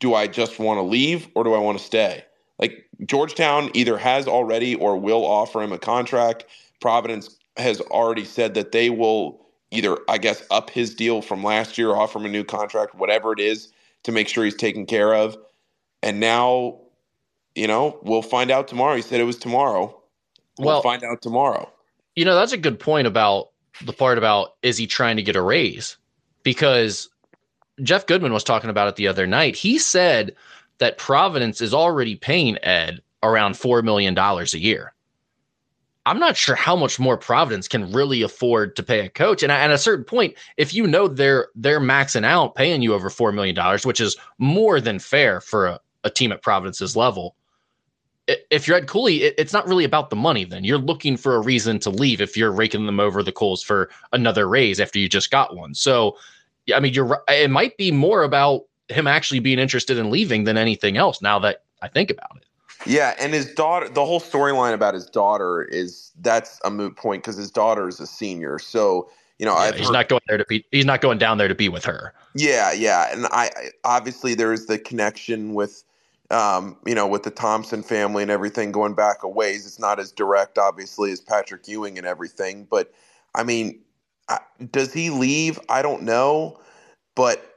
do 0.00 0.14
i 0.14 0.26
just 0.26 0.58
want 0.58 0.78
to 0.78 0.82
leave 0.82 1.28
or 1.36 1.44
do 1.44 1.54
i 1.54 1.58
want 1.58 1.78
to 1.78 1.84
stay? 1.84 2.24
Like 2.58 2.88
Georgetown 3.06 3.70
either 3.74 3.98
has 3.98 4.26
already 4.26 4.74
or 4.74 4.96
will 4.96 5.24
offer 5.24 5.62
him 5.62 5.72
a 5.72 5.78
contract. 5.78 6.44
Providence 6.80 7.38
has 7.56 7.80
already 7.80 8.24
said 8.24 8.54
that 8.54 8.72
they 8.72 8.90
will 8.90 9.40
either, 9.70 9.98
I 10.08 10.18
guess, 10.18 10.42
up 10.50 10.70
his 10.70 10.94
deal 10.94 11.22
from 11.22 11.42
last 11.42 11.78
year, 11.78 11.90
offer 11.90 12.18
him 12.18 12.26
a 12.26 12.28
new 12.28 12.44
contract, 12.44 12.94
whatever 12.94 13.32
it 13.32 13.40
is, 13.40 13.72
to 14.04 14.12
make 14.12 14.28
sure 14.28 14.44
he's 14.44 14.54
taken 14.54 14.86
care 14.86 15.14
of. 15.14 15.36
And 16.02 16.20
now, 16.20 16.78
you 17.54 17.66
know, 17.66 17.98
we'll 18.02 18.22
find 18.22 18.50
out 18.50 18.68
tomorrow. 18.68 18.96
He 18.96 19.02
said 19.02 19.20
it 19.20 19.24
was 19.24 19.38
tomorrow. 19.38 19.98
We'll 20.58 20.68
well, 20.68 20.82
find 20.82 21.02
out 21.02 21.22
tomorrow. 21.22 21.70
You 22.16 22.24
know, 22.24 22.34
that's 22.34 22.52
a 22.52 22.58
good 22.58 22.78
point 22.78 23.06
about 23.06 23.50
the 23.84 23.92
part 23.92 24.18
about 24.18 24.54
is 24.62 24.76
he 24.76 24.86
trying 24.86 25.16
to 25.16 25.22
get 25.22 25.36
a 25.36 25.42
raise? 25.42 25.96
Because 26.42 27.08
Jeff 27.82 28.06
Goodman 28.06 28.32
was 28.32 28.44
talking 28.44 28.70
about 28.70 28.88
it 28.88 28.96
the 28.96 29.08
other 29.08 29.26
night. 29.26 29.56
He 29.56 29.78
said 29.78 30.34
that 30.82 30.98
Providence 30.98 31.60
is 31.60 31.72
already 31.72 32.16
paying 32.16 32.58
Ed 32.64 33.00
around 33.22 33.52
$4 33.52 33.84
million 33.84 34.18
a 34.18 34.44
year. 34.58 34.92
I'm 36.06 36.18
not 36.18 36.36
sure 36.36 36.56
how 36.56 36.74
much 36.74 36.98
more 36.98 37.16
Providence 37.16 37.68
can 37.68 37.92
really 37.92 38.22
afford 38.22 38.74
to 38.74 38.82
pay 38.82 39.06
a 39.06 39.08
coach. 39.08 39.44
And 39.44 39.52
at 39.52 39.70
a 39.70 39.78
certain 39.78 40.04
point, 40.04 40.34
if 40.56 40.74
you 40.74 40.88
know 40.88 41.06
they're 41.06 41.50
they're 41.54 41.78
maxing 41.78 42.24
out 42.24 42.56
paying 42.56 42.82
you 42.82 42.94
over 42.94 43.10
four 43.10 43.30
million 43.30 43.54
dollars, 43.54 43.86
which 43.86 44.00
is 44.00 44.16
more 44.38 44.80
than 44.80 44.98
fair 44.98 45.40
for 45.40 45.66
a, 45.66 45.80
a, 46.02 46.10
team 46.10 46.32
at 46.32 46.42
Providence's 46.42 46.96
level, 46.96 47.36
if 48.26 48.66
you're 48.66 48.76
Ed 48.76 48.88
Cooley, 48.88 49.22
it, 49.22 49.34
it's 49.38 49.52
not 49.52 49.68
really 49.68 49.84
about 49.84 50.10
the 50.10 50.16
money. 50.16 50.42
Then 50.42 50.64
you're 50.64 50.78
looking 50.78 51.16
for 51.16 51.36
a 51.36 51.40
reason 51.40 51.78
to 51.78 51.90
leave 51.90 52.20
if 52.20 52.36
you're 52.36 52.50
raking 52.50 52.86
them 52.86 52.98
over 52.98 53.22
the 53.22 53.30
coals 53.30 53.62
for 53.62 53.88
another 54.12 54.48
raise 54.48 54.80
after 54.80 54.98
you 54.98 55.08
just 55.08 55.30
got 55.30 55.54
one. 55.54 55.76
So, 55.76 56.18
I 56.74 56.80
mean, 56.80 56.92
you're 56.92 57.22
it 57.28 57.52
might 57.52 57.76
be 57.76 57.92
more 57.92 58.24
about 58.24 58.62
him 58.92 59.06
actually 59.06 59.40
being 59.40 59.58
interested 59.58 59.98
in 59.98 60.10
leaving 60.10 60.44
than 60.44 60.56
anything 60.56 60.96
else. 60.96 61.22
Now 61.22 61.38
that 61.40 61.64
I 61.80 61.88
think 61.88 62.10
about 62.10 62.36
it. 62.36 62.44
Yeah, 62.84 63.14
and 63.18 63.32
his 63.32 63.52
daughter, 63.54 63.88
the 63.88 64.04
whole 64.04 64.20
storyline 64.20 64.74
about 64.74 64.94
his 64.94 65.06
daughter 65.06 65.62
is 65.62 66.10
that's 66.20 66.60
a 66.64 66.70
moot 66.70 66.96
point 66.96 67.22
because 67.22 67.36
his 67.36 67.50
daughter 67.50 67.88
is 67.88 68.00
a 68.00 68.06
senior. 68.06 68.58
So 68.58 69.08
you 69.38 69.46
know, 69.46 69.54
yeah, 69.54 69.72
he's 69.72 69.86
heard, 69.86 69.92
not 69.92 70.08
going 70.08 70.20
there 70.28 70.38
to 70.38 70.44
be. 70.44 70.64
He's 70.70 70.84
not 70.84 71.00
going 71.00 71.18
down 71.18 71.38
there 71.38 71.48
to 71.48 71.54
be 71.54 71.68
with 71.68 71.84
her. 71.84 72.14
Yeah, 72.34 72.72
yeah, 72.72 73.12
and 73.12 73.26
I 73.26 73.50
obviously 73.84 74.34
there 74.34 74.52
is 74.52 74.66
the 74.66 74.78
connection 74.78 75.54
with, 75.54 75.84
um, 76.30 76.76
you 76.86 76.94
know, 76.94 77.06
with 77.06 77.24
the 77.24 77.30
Thompson 77.30 77.82
family 77.82 78.22
and 78.22 78.30
everything 78.30 78.72
going 78.72 78.94
back 78.94 79.22
a 79.22 79.28
ways. 79.28 79.66
It's 79.66 79.78
not 79.78 79.98
as 79.98 80.12
direct, 80.12 80.58
obviously, 80.58 81.12
as 81.12 81.20
Patrick 81.20 81.66
Ewing 81.66 81.98
and 81.98 82.06
everything, 82.06 82.66
but 82.70 82.92
I 83.34 83.42
mean, 83.42 83.80
I, 84.28 84.38
does 84.70 84.92
he 84.92 85.10
leave? 85.10 85.58
I 85.68 85.82
don't 85.82 86.02
know, 86.02 86.60
but 87.14 87.51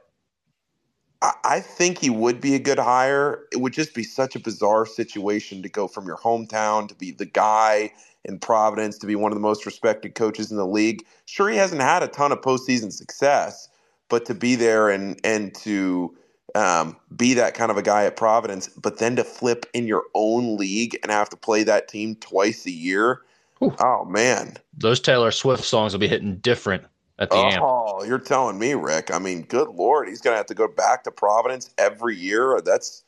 I, 1.22 1.32
I 1.44 1.60
think 1.60 1.98
he 1.98 2.10
would 2.10 2.40
be 2.40 2.54
a 2.54 2.58
good 2.58 2.78
hire. 2.78 3.44
It 3.52 3.58
would 3.58 3.72
just 3.72 3.94
be 3.94 4.02
such 4.02 4.36
a 4.36 4.40
bizarre 4.40 4.86
situation 4.86 5.62
to 5.62 5.68
go 5.68 5.88
from 5.88 6.06
your 6.06 6.18
hometown 6.18 6.88
to 6.88 6.94
be 6.94 7.10
the 7.10 7.26
guy 7.26 7.92
in 8.24 8.38
Providence 8.38 8.98
to 8.98 9.06
be 9.06 9.14
one 9.14 9.32
of 9.32 9.36
the 9.36 9.42
most 9.42 9.64
respected 9.64 10.14
coaches 10.14 10.50
in 10.50 10.56
the 10.56 10.66
league. 10.66 11.04
Sure, 11.26 11.48
he 11.48 11.56
hasn't 11.56 11.80
had 11.80 12.02
a 12.02 12.08
ton 12.08 12.32
of 12.32 12.40
postseason 12.40 12.92
success, 12.92 13.68
but 14.08 14.24
to 14.26 14.34
be 14.34 14.56
there 14.56 14.90
and 14.90 15.18
and 15.24 15.54
to 15.54 16.14
um, 16.54 16.96
be 17.14 17.34
that 17.34 17.54
kind 17.54 17.70
of 17.70 17.76
a 17.76 17.82
guy 17.82 18.04
at 18.04 18.16
Providence, 18.16 18.68
but 18.68 18.98
then 18.98 19.16
to 19.16 19.24
flip 19.24 19.66
in 19.74 19.86
your 19.86 20.04
own 20.14 20.56
league 20.56 20.98
and 21.02 21.12
have 21.12 21.28
to 21.30 21.36
play 21.36 21.62
that 21.62 21.88
team 21.88 22.16
twice 22.16 22.66
a 22.66 22.70
year. 22.70 23.20
Ooh. 23.62 23.74
Oh 23.78 24.04
man, 24.04 24.56
those 24.76 25.00
Taylor 25.00 25.30
Swift 25.30 25.64
songs 25.64 25.92
will 25.92 26.00
be 26.00 26.08
hitting 26.08 26.36
different 26.38 26.84
at 27.18 27.30
the 27.30 27.36
oh, 27.36 27.98
amp. 27.98 28.08
you're 28.08 28.18
telling 28.18 28.58
me, 28.58 28.74
Rick. 28.74 29.12
I 29.12 29.18
mean, 29.18 29.42
good 29.42 29.68
lord, 29.68 30.08
he's 30.08 30.20
gonna 30.20 30.36
have 30.36 30.46
to 30.46 30.54
go 30.54 30.68
back 30.68 31.04
to 31.04 31.10
Providence 31.10 31.70
every 31.78 32.16
year. 32.16 32.60
That's 32.64 33.04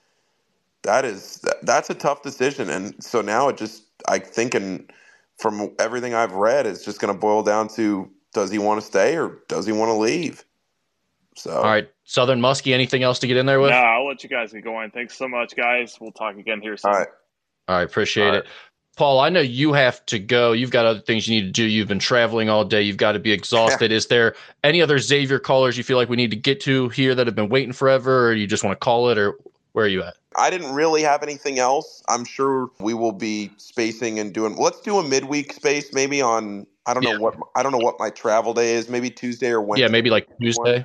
that 0.82 1.04
is 1.04 1.44
that's 1.62 1.90
a 1.90 1.94
tough 1.94 2.22
decision, 2.22 2.70
and 2.70 3.02
so 3.02 3.20
now 3.20 3.48
it 3.48 3.56
just 3.56 3.84
I 4.08 4.18
thinking 4.18 4.88
from 5.38 5.72
everything 5.78 6.14
I've 6.14 6.32
read, 6.32 6.66
it's 6.66 6.84
just 6.84 7.00
gonna 7.00 7.14
boil 7.14 7.42
down 7.42 7.68
to 7.70 8.10
does 8.32 8.50
he 8.50 8.58
want 8.58 8.80
to 8.80 8.86
stay 8.86 9.16
or 9.16 9.38
does 9.48 9.66
he 9.66 9.72
want 9.72 9.90
to 9.90 9.94
leave? 9.94 10.44
So 11.36 11.56
all 11.56 11.64
right, 11.64 11.88
Southern 12.04 12.40
Muskie, 12.40 12.72
anything 12.72 13.02
else 13.02 13.18
to 13.20 13.26
get 13.26 13.36
in 13.36 13.46
there 13.46 13.60
with? 13.60 13.70
No, 13.70 13.76
I'll 13.76 14.06
let 14.06 14.22
you 14.22 14.28
guys 14.28 14.52
get 14.52 14.64
going. 14.64 14.90
Thanks 14.90 15.16
so 15.16 15.28
much, 15.28 15.54
guys. 15.54 15.98
We'll 16.00 16.12
talk 16.12 16.36
again 16.36 16.60
here 16.60 16.76
soon. 16.76 16.92
All 16.92 16.98
right. 16.98 17.08
All 17.68 17.76
right, 17.76 17.82
appreciate 17.82 18.28
all 18.28 18.34
it. 18.34 18.46
Paul, 18.98 19.20
I 19.20 19.28
know 19.28 19.38
you 19.38 19.74
have 19.74 20.04
to 20.06 20.18
go. 20.18 20.50
You've 20.50 20.72
got 20.72 20.84
other 20.84 20.98
things 20.98 21.28
you 21.28 21.36
need 21.36 21.46
to 21.46 21.52
do. 21.52 21.62
You've 21.62 21.86
been 21.86 22.00
traveling 22.00 22.48
all 22.48 22.64
day. 22.64 22.82
You've 22.82 22.96
got 22.96 23.12
to 23.12 23.20
be 23.20 23.30
exhausted. 23.30 23.92
Is 23.92 24.08
there 24.08 24.34
any 24.64 24.82
other 24.82 24.98
Xavier 24.98 25.38
callers 25.38 25.78
you 25.78 25.84
feel 25.84 25.96
like 25.96 26.08
we 26.08 26.16
need 26.16 26.32
to 26.32 26.36
get 26.36 26.58
to 26.62 26.88
here 26.88 27.14
that 27.14 27.28
have 27.28 27.36
been 27.36 27.48
waiting 27.48 27.72
forever, 27.72 28.30
or 28.30 28.32
you 28.32 28.48
just 28.48 28.64
want 28.64 28.72
to 28.72 28.84
call 28.84 29.08
it, 29.10 29.16
or 29.16 29.38
where 29.70 29.84
are 29.84 29.88
you 29.88 30.02
at? 30.02 30.16
I 30.34 30.50
didn't 30.50 30.74
really 30.74 31.02
have 31.02 31.22
anything 31.22 31.60
else. 31.60 32.02
I'm 32.08 32.24
sure 32.24 32.70
we 32.80 32.92
will 32.92 33.12
be 33.12 33.52
spacing 33.56 34.18
and 34.18 34.32
doing. 34.32 34.56
Let's 34.56 34.80
do 34.80 34.98
a 34.98 35.04
midweek 35.04 35.52
space, 35.52 35.94
maybe 35.94 36.20
on. 36.20 36.66
I 36.84 36.92
don't 36.92 37.04
know 37.04 37.20
what 37.20 37.36
I 37.54 37.62
don't 37.62 37.70
know 37.70 37.78
what 37.78 38.00
my 38.00 38.10
travel 38.10 38.52
day 38.52 38.74
is. 38.74 38.88
Maybe 38.88 39.10
Tuesday 39.10 39.50
or 39.50 39.60
Wednesday. 39.60 39.82
Yeah, 39.82 39.92
maybe 39.92 40.10
like 40.10 40.26
Tuesday. 40.40 40.84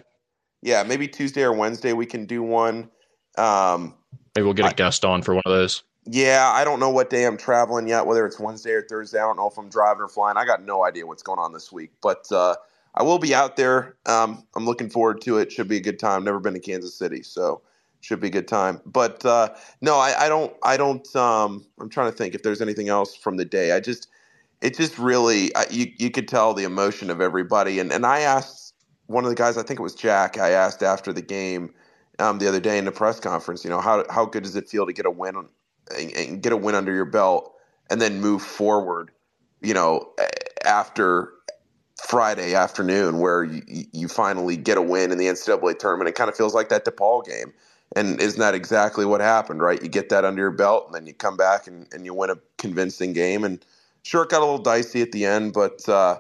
Yeah, 0.62 0.84
maybe 0.84 1.08
Tuesday 1.08 1.42
or 1.42 1.52
Wednesday 1.52 1.94
we 1.94 2.06
can 2.06 2.28
do 2.28 2.44
one. 2.44 2.92
Um, 3.40 3.96
maybe 4.36 4.46
we'll 4.46 4.54
get 4.54 4.66
a 4.66 4.70
I, 4.70 4.74
guest 4.74 5.04
on 5.04 5.24
for 5.24 5.34
one 5.34 5.42
of 5.48 5.52
those. 5.52 5.82
Yeah, 6.06 6.52
I 6.54 6.66
don't 6.66 6.80
know 6.80 6.90
what 6.90 7.10
day 7.10 7.26
I'm 7.26 7.38
traveling 7.38 7.88
yet, 7.88 8.06
whether 8.06 8.26
it's 8.26 8.40
Wednesday 8.40 8.72
or 8.72 8.82
Thursday. 8.82 9.20
I 9.20 9.22
don't 9.22 9.38
know 9.38 9.48
if 9.48 9.58
I'm 9.58 9.70
driving 9.70 10.04
or 10.04 10.10
flying. 10.10 10.36
I 10.36 10.46
got 10.46 10.62
no 10.64 10.84
idea 10.84 11.08
what's 11.08 11.24
going 11.24 11.40
on 11.40 11.54
this 11.54 11.72
week, 11.72 11.92
but 12.02 12.30
uh, 12.32 12.56
I 12.96 13.04
will 13.04 13.20
be 13.20 13.34
out 13.34 13.56
there. 13.56 13.96
Um, 14.06 14.44
I'm 14.56 14.66
looking 14.66 14.90
forward 14.90 15.22
to 15.22 15.38
it. 15.38 15.52
Should 15.52 15.70
be 15.70 15.78
a 15.78 15.82
good 15.82 16.00
time. 16.00 16.26
Never 16.26 16.42
been 16.42 16.54
to 16.56 16.60
Kansas 16.60 16.94
City, 16.94 17.24
so 17.24 17.62
should 18.02 18.20
be 18.20 18.28
a 18.28 18.32
good 18.32 18.50
time. 18.50 18.82
But 18.86 19.26
uh, 19.26 19.56
no, 19.80 19.96
I, 19.96 20.26
I, 20.26 20.30
don't. 20.30 20.54
I 20.62 20.76
don't. 20.76 21.16
Um, 21.16 21.66
I'm 21.80 21.90
trying 21.90 22.12
to 22.12 22.18
think 22.18 22.36
if 22.36 22.44
there's 22.44 22.62
anything 22.62 22.90
else 22.90 23.16
from 23.16 23.38
the 23.38 23.46
day. 23.46 23.72
I 23.72 23.80
just, 23.80 24.10
it 24.62 24.76
just 24.76 25.00
really, 25.00 25.56
I, 25.56 25.68
you 25.72 25.90
you 25.98 26.12
could 26.12 26.28
tell 26.28 26.54
the 26.54 26.66
emotion 26.66 27.10
of 27.12 27.22
everybody. 27.22 27.80
And 27.80 27.94
and 27.94 28.06
I 28.06 28.22
asked 28.22 28.74
one 29.06 29.24
of 29.24 29.30
the 29.30 29.36
guys, 29.36 29.58
I 29.58 29.64
think 29.64 29.80
it 29.80 29.84
was 29.84 29.96
Jack. 29.96 30.38
I 30.38 30.50
asked 30.50 30.84
after 30.84 31.14
the 31.14 31.22
game 31.22 31.74
um, 32.20 32.40
the 32.40 32.48
other 32.50 32.60
day 32.60 32.78
in 32.78 32.84
the 32.84 32.92
press 32.92 33.22
conference. 33.22 33.64
You 33.64 33.70
know, 33.70 33.80
how 33.80 34.04
how 34.10 34.26
good 34.26 34.44
does 34.44 34.58
it 34.58 34.68
feel 34.68 34.86
to 34.86 34.92
get 34.92 35.06
a 35.06 35.12
win 35.12 35.48
and, 35.98 36.12
and 36.14 36.44
get 36.44 36.54
a 36.54 36.58
win 36.58 36.76
under 36.76 36.94
your 36.94 37.06
belt 37.06 37.54
and 37.90 38.02
then 38.02 38.22
move 38.22 38.42
forward, 38.42 39.12
you 39.62 39.74
know, 39.74 40.14
after 40.66 41.34
Friday 42.04 42.54
afternoon 42.54 43.20
where 43.20 43.44
you, 43.44 43.62
you 43.92 44.08
finally 44.08 44.58
get 44.58 44.78
a 44.78 44.82
win 44.82 45.12
in 45.12 45.18
the 45.18 45.26
NCAA 45.26 45.78
tournament. 45.80 46.10
It 46.10 46.16
kind 46.16 46.30
of 46.30 46.36
feels 46.36 46.54
like 46.54 46.70
that 46.70 46.86
DePaul 46.86 47.26
game. 47.26 47.54
And 47.96 48.20
isn't 48.20 48.40
that 48.40 48.56
exactly 48.56 49.06
what 49.06 49.22
happened, 49.22 49.62
right? 49.62 49.82
You 49.82 49.88
get 49.88 50.10
that 50.10 50.26
under 50.26 50.42
your 50.42 50.52
belt 50.52 50.88
and 50.88 50.96
then 50.96 51.06
you 51.06 51.14
come 51.14 51.38
back 51.38 51.68
and, 51.68 51.88
and 51.94 52.06
you 52.06 52.14
win 52.14 52.32
a 52.32 52.38
convincing 52.58 53.14
game. 53.14 53.44
And 53.44 53.64
sure, 54.02 54.24
it 54.24 54.30
got 54.30 54.40
a 54.40 54.46
little 54.46 54.58
dicey 54.58 55.02
at 55.02 55.12
the 55.12 55.26
end, 55.26 55.54
but 55.54 55.88
uh, 55.88 56.20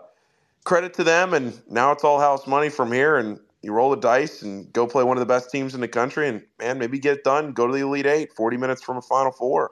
credit 0.63 0.93
to 0.95 1.03
them. 1.03 1.33
And 1.33 1.59
now 1.69 1.91
it's 1.91 2.03
all 2.03 2.19
house 2.19 2.45
money 2.45 2.69
from 2.69 2.91
here. 2.91 3.17
And 3.17 3.39
you 3.63 3.71
roll 3.71 3.89
the 3.89 3.97
dice 3.97 4.41
and 4.41 4.71
go 4.73 4.85
play 4.85 5.03
one 5.03 5.17
of 5.17 5.21
the 5.21 5.25
best 5.25 5.49
teams 5.49 5.73
in 5.73 5.81
the 5.81 5.87
country 5.87 6.27
and 6.27 6.43
man 6.59 6.77
maybe 6.77 6.99
get 6.99 7.17
it 7.17 7.23
done 7.23 7.53
go 7.53 7.65
to 7.65 7.73
the 7.73 7.79
elite 7.79 8.05
eight 8.05 8.31
40 8.33 8.57
minutes 8.57 8.83
from 8.83 8.97
a 8.97 9.01
final 9.01 9.31
four. 9.31 9.71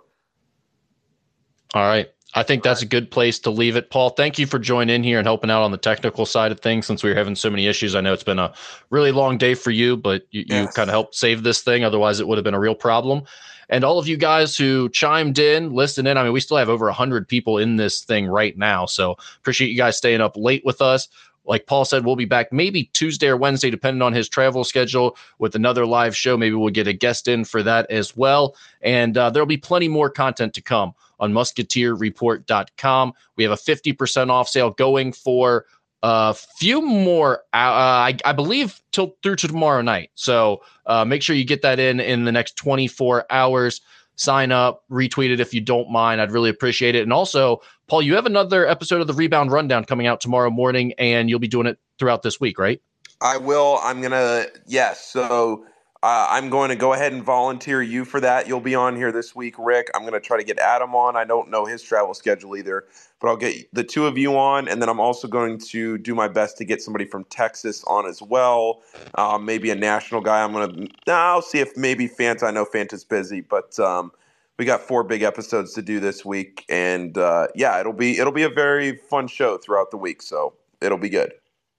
All 1.74 1.84
right. 1.84 2.10
I 2.34 2.44
think 2.44 2.64
that's 2.64 2.82
a 2.82 2.86
good 2.86 3.12
place 3.12 3.40
to 3.40 3.52
leave 3.52 3.76
it. 3.76 3.90
Paul 3.90 4.12
thank 4.12 4.40
you 4.40 4.48
for 4.48 4.58
joining 4.58 4.96
in 4.96 5.04
here 5.04 5.20
and 5.20 5.28
helping 5.28 5.52
out 5.52 5.64
on 5.64 5.72
the 5.72 5.78
technical 5.78 6.26
side 6.26 6.54
of 6.54 6.62
things 6.62 6.86
since 6.86 7.04
we 7.04 7.10
were 7.10 7.16
having 7.16 7.36
so 7.36 7.50
many 7.50 7.68
issues. 7.68 7.94
I 7.94 8.02
know 8.02 8.14
it's 8.14 8.24
been 8.24 8.40
a 8.40 8.54
really 8.90 9.12
long 9.12 9.38
day 9.38 9.54
for 9.54 9.72
you 9.72 9.98
but 9.98 10.26
you, 10.32 10.46
yes. 10.48 10.62
you 10.62 10.68
kind 10.70 10.90
of 10.90 10.94
helped 10.94 11.14
save 11.14 11.44
this 11.44 11.62
thing. 11.62 11.84
Otherwise 11.84 12.22
it 12.22 12.28
would 12.28 12.38
have 12.38 12.46
been 12.46 12.54
a 12.54 12.60
real 12.60 12.76
problem. 12.76 13.24
And 13.68 13.84
all 13.84 14.00
of 14.00 14.08
you 14.08 14.18
guys 14.18 14.58
who 14.58 14.90
chimed 14.90 15.40
in 15.40 15.74
listened 15.74 16.08
in 16.08 16.18
i 16.18 16.24
mean 16.24 16.34
we 16.34 16.42
still 16.42 16.58
have 16.58 16.70
over 16.70 16.86
100 16.86 17.28
people 17.28 17.58
in 17.58 17.76
this 17.76 18.02
thing 18.02 18.28
right 18.28 18.58
now. 18.58 18.86
So 18.86 19.18
appreciate 19.40 19.70
you 19.70 19.78
guys 19.78 19.98
staying 19.98 20.22
up 20.22 20.38
late 20.38 20.64
with 20.66 20.82
us 20.82 21.10
like 21.46 21.66
Paul 21.66 21.86
said, 21.86 22.06
we'll 22.06 22.16
be 22.16 22.26
back 22.26 22.54
maybe 22.54 22.86
Tuesday 22.94 23.28
or 23.28 23.38
Wednesday, 23.38 23.70
depending 23.70 24.02
on 24.02 24.14
his 24.14 24.30
travel 24.30 24.64
schedule, 24.64 25.18
with 25.40 25.56
another 25.56 25.86
live 25.86 26.16
show. 26.16 26.38
Maybe 26.38 26.56
we'll 26.56 26.70
get 26.70 26.88
a 26.88 26.94
guest 26.94 27.28
in 27.28 27.46
for 27.46 27.64
that 27.64 27.90
as 27.90 28.16
well. 28.16 28.56
And 28.82 29.18
uh, 29.18 29.30
there'll 29.30 29.48
be 29.48 29.58
plenty 29.58 29.88
more 29.88 30.10
content 30.10 30.54
to 30.56 30.62
come 30.62 30.94
on 31.20 31.34
musketeerreport.com. 31.34 33.14
We 33.36 33.44
have 33.44 33.54
a 33.54 33.56
50% 33.56 34.30
off 34.30 34.50
sale 34.50 34.72
going 34.72 35.14
for 35.14 35.66
a 36.04 36.34
few 36.34 36.82
more, 36.82 37.40
uh, 37.54 38.10
I, 38.10 38.18
I, 38.26 38.34
believe, 38.34 38.82
till 38.92 39.16
through 39.22 39.36
to 39.38 39.48
tomorrow 39.48 39.82
night. 39.82 40.10
So 40.16 40.64
uh, 40.88 41.06
make 41.06 41.22
sure 41.22 41.36
you 41.36 41.46
get 41.46 41.62
that 41.62 41.80
in 41.80 42.00
in 42.00 42.26
the 42.26 42.32
next 42.32 42.56
24 42.58 43.26
hours 43.30 43.82
sign 44.22 44.52
up, 44.52 44.84
retweet 44.90 45.32
it 45.32 45.40
if 45.40 45.54
you 45.54 45.62
don't 45.62 45.90
mind. 45.90 46.22
I'd 46.22 46.32
really 46.32 46.50
appreciate 46.50 46.96
it. 46.96 47.04
And 47.04 47.12
also, 47.12 47.62
Paul, 47.88 48.02
you 48.02 48.16
have 48.16 48.26
another 48.26 48.68
episode 48.68 49.02
of 49.02 49.08
the 49.08 49.14
Rebound 49.14 49.52
Rundown 49.52 49.84
coming 49.86 50.08
out 50.08 50.22
tomorrow 50.22 50.50
morning, 50.50 50.94
and 50.98 51.30
you'll 51.30 51.40
be 51.40 51.48
doing 51.48 51.68
it 51.68 51.78
throughout 51.98 52.22
this 52.22 52.40
week, 52.40 52.60
right? 52.60 52.82
I 53.20 53.38
will. 53.38 53.80
I'm 53.84 54.02
gonna 54.02 54.46
yes. 54.66 55.06
So 55.06 55.66
uh, 56.04 56.28
I'm 56.32 56.50
going 56.50 56.70
to 56.70 56.76
go 56.76 56.94
ahead 56.94 57.14
and 57.14 57.24
volunteer 57.24 57.80
you 57.82 58.06
for 58.06 58.20
that. 58.22 58.48
You'll 58.48 58.60
be 58.60 58.74
on 58.74 58.96
here 58.96 59.12
this 59.12 59.36
week, 59.36 59.54
Rick. 59.60 59.88
I'm 59.94 60.02
going 60.02 60.14
to 60.14 60.20
try 60.20 60.38
to 60.38 60.44
get 60.44 60.58
Adam 60.58 60.96
on. 60.96 61.16
I 61.16 61.26
don't 61.26 61.52
know 61.52 61.66
his 61.66 61.84
travel 61.84 62.16
schedule 62.16 62.58
either, 62.58 62.86
but 63.20 63.28
I'll 63.28 63.38
get 63.38 63.72
the 63.72 63.84
two 63.84 64.08
of 64.08 64.18
you 64.18 64.36
on, 64.36 64.68
and 64.68 64.82
then 64.82 64.90
I'm 64.90 65.00
also 65.00 65.28
going 65.28 65.60
to 65.60 66.00
do 66.00 66.16
my 66.16 66.28
best 66.28 66.58
to 66.58 66.66
get 66.66 66.82
somebody 66.82 67.06
from 67.06 67.26
Texas 67.26 67.84
on 67.84 68.08
as 68.08 68.20
well. 68.20 68.82
Um, 69.14 69.46
maybe 69.46 69.70
a 69.70 69.76
national 69.76 70.22
guy. 70.22 70.44
I'm 70.44 70.54
going 70.54 70.88
to. 70.88 71.12
I'll 71.12 71.44
see 71.44 71.60
if 71.60 71.78
maybe 71.78 72.10
Fanta. 72.10 72.44
I 72.44 72.52
know 72.52 72.66
Fanta's 72.66 73.04
busy, 73.04 73.42
but 73.42 73.78
um, 73.80 74.12
we 74.58 74.66
got 74.66 74.82
four 74.82 75.04
big 75.04 75.22
episodes 75.22 75.74
to 75.74 75.84
do 75.84 76.00
this 76.00 76.26
week, 76.26 76.66
and 76.68 77.16
uh, 77.16 77.48
yeah, 77.54 77.80
it'll 77.80 77.94
be 77.94 78.18
it'll 78.18 78.34
be 78.34 78.44
a 78.44 78.50
very 78.50 78.96
fun 78.96 79.28
show 79.28 79.60
throughout 79.60 79.92
the 79.92 79.98
week. 79.98 80.24
So 80.24 80.54
it'll 80.82 80.98
be 80.98 81.10
good. 81.10 81.34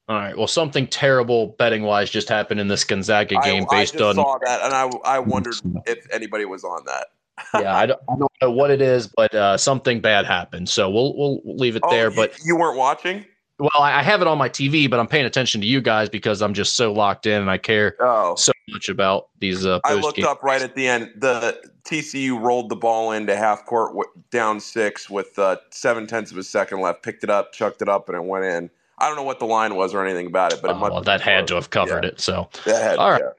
All 0.08 0.16
right. 0.16 0.36
Well, 0.36 0.46
something 0.46 0.86
terrible 0.88 1.54
betting 1.58 1.82
wise 1.82 2.10
just 2.10 2.28
happened 2.28 2.60
in 2.60 2.68
this 2.68 2.84
Gonzaga 2.84 3.36
game 3.42 3.66
I, 3.70 3.80
based 3.80 4.00
I 4.00 4.04
on. 4.04 4.14
saw 4.16 4.38
that, 4.44 4.62
and 4.62 4.74
I 4.74 4.90
I 5.04 5.18
wondered 5.20 5.54
if 5.86 6.06
anybody 6.12 6.44
was 6.44 6.64
on 6.64 6.84
that. 6.86 7.06
yeah, 7.54 7.74
I 7.74 7.86
don't, 7.86 8.00
I 8.08 8.16
don't, 8.16 8.32
know 8.42 8.50
what 8.50 8.70
it 8.70 8.82
is, 8.82 9.06
but 9.06 9.34
uh, 9.34 9.56
something 9.56 10.00
bad 10.00 10.26
happened. 10.26 10.68
So 10.68 10.90
we'll 10.90 11.16
we'll 11.16 11.40
leave 11.44 11.76
it 11.76 11.82
oh, 11.84 11.90
there. 11.90 12.10
But 12.10 12.38
you 12.44 12.56
weren't 12.56 12.76
watching. 12.76 13.24
Well, 13.58 13.70
I 13.80 14.02
have 14.02 14.20
it 14.20 14.26
on 14.26 14.38
my 14.38 14.48
TV, 14.48 14.90
but 14.90 14.98
I'm 14.98 15.06
paying 15.06 15.24
attention 15.24 15.60
to 15.60 15.66
you 15.66 15.80
guys 15.80 16.08
because 16.08 16.42
I'm 16.42 16.52
just 16.52 16.74
so 16.74 16.92
locked 16.92 17.26
in 17.26 17.40
and 17.40 17.48
I 17.48 17.58
care 17.58 17.94
oh. 18.00 18.34
so 18.34 18.50
much 18.68 18.88
about 18.88 19.28
these. 19.38 19.64
Uh, 19.64 19.78
I 19.84 19.94
looked 19.94 20.16
games. 20.16 20.26
up 20.26 20.42
right 20.42 20.60
at 20.60 20.74
the 20.74 20.88
end. 20.88 21.12
The 21.16 21.62
TCU 21.84 22.40
rolled 22.40 22.70
the 22.70 22.76
ball 22.76 23.12
into 23.12 23.36
half 23.36 23.64
court 23.64 23.94
down 24.32 24.58
six 24.58 25.08
with 25.08 25.38
uh, 25.38 25.58
seven 25.70 26.08
tenths 26.08 26.32
of 26.32 26.38
a 26.38 26.42
second 26.42 26.80
left. 26.80 27.04
Picked 27.04 27.22
it 27.22 27.30
up, 27.30 27.52
chucked 27.52 27.82
it 27.82 27.88
up, 27.88 28.08
and 28.08 28.16
it 28.16 28.24
went 28.24 28.44
in. 28.44 28.70
I 29.02 29.08
don't 29.08 29.16
know 29.16 29.24
what 29.24 29.40
the 29.40 29.46
line 29.46 29.74
was 29.74 29.94
or 29.94 30.06
anything 30.06 30.28
about 30.28 30.52
it, 30.52 30.62
but 30.62 30.70
it 30.70 30.76
oh, 30.76 30.80
well, 30.80 31.02
that 31.02 31.20
had 31.20 31.48
to 31.48 31.56
have 31.56 31.70
covered 31.70 32.04
yeah. 32.04 32.10
it. 32.10 32.20
So 32.20 32.48
had, 32.64 32.98
all 32.98 33.10
right, 33.10 33.20
yeah. 33.20 33.30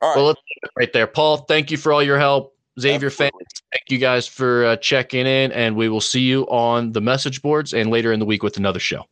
all 0.00 0.10
right. 0.10 0.16
Well, 0.16 0.26
let's 0.26 0.40
right 0.76 0.92
there, 0.92 1.08
Paul. 1.08 1.38
Thank 1.38 1.72
you 1.72 1.76
for 1.76 1.92
all 1.92 2.04
your 2.04 2.18
help. 2.18 2.54
Xavier 2.78 3.08
Absolutely. 3.08 3.40
fans, 3.40 3.62
thank 3.72 3.90
you 3.90 3.98
guys 3.98 4.28
for 4.28 4.64
uh, 4.64 4.76
checking 4.76 5.26
in, 5.26 5.50
and 5.50 5.74
we 5.74 5.88
will 5.88 6.00
see 6.00 6.20
you 6.20 6.44
on 6.44 6.92
the 6.92 7.00
message 7.00 7.42
boards 7.42 7.74
and 7.74 7.90
later 7.90 8.12
in 8.12 8.20
the 8.20 8.26
week 8.26 8.44
with 8.44 8.56
another 8.56 8.78
show. 8.78 9.04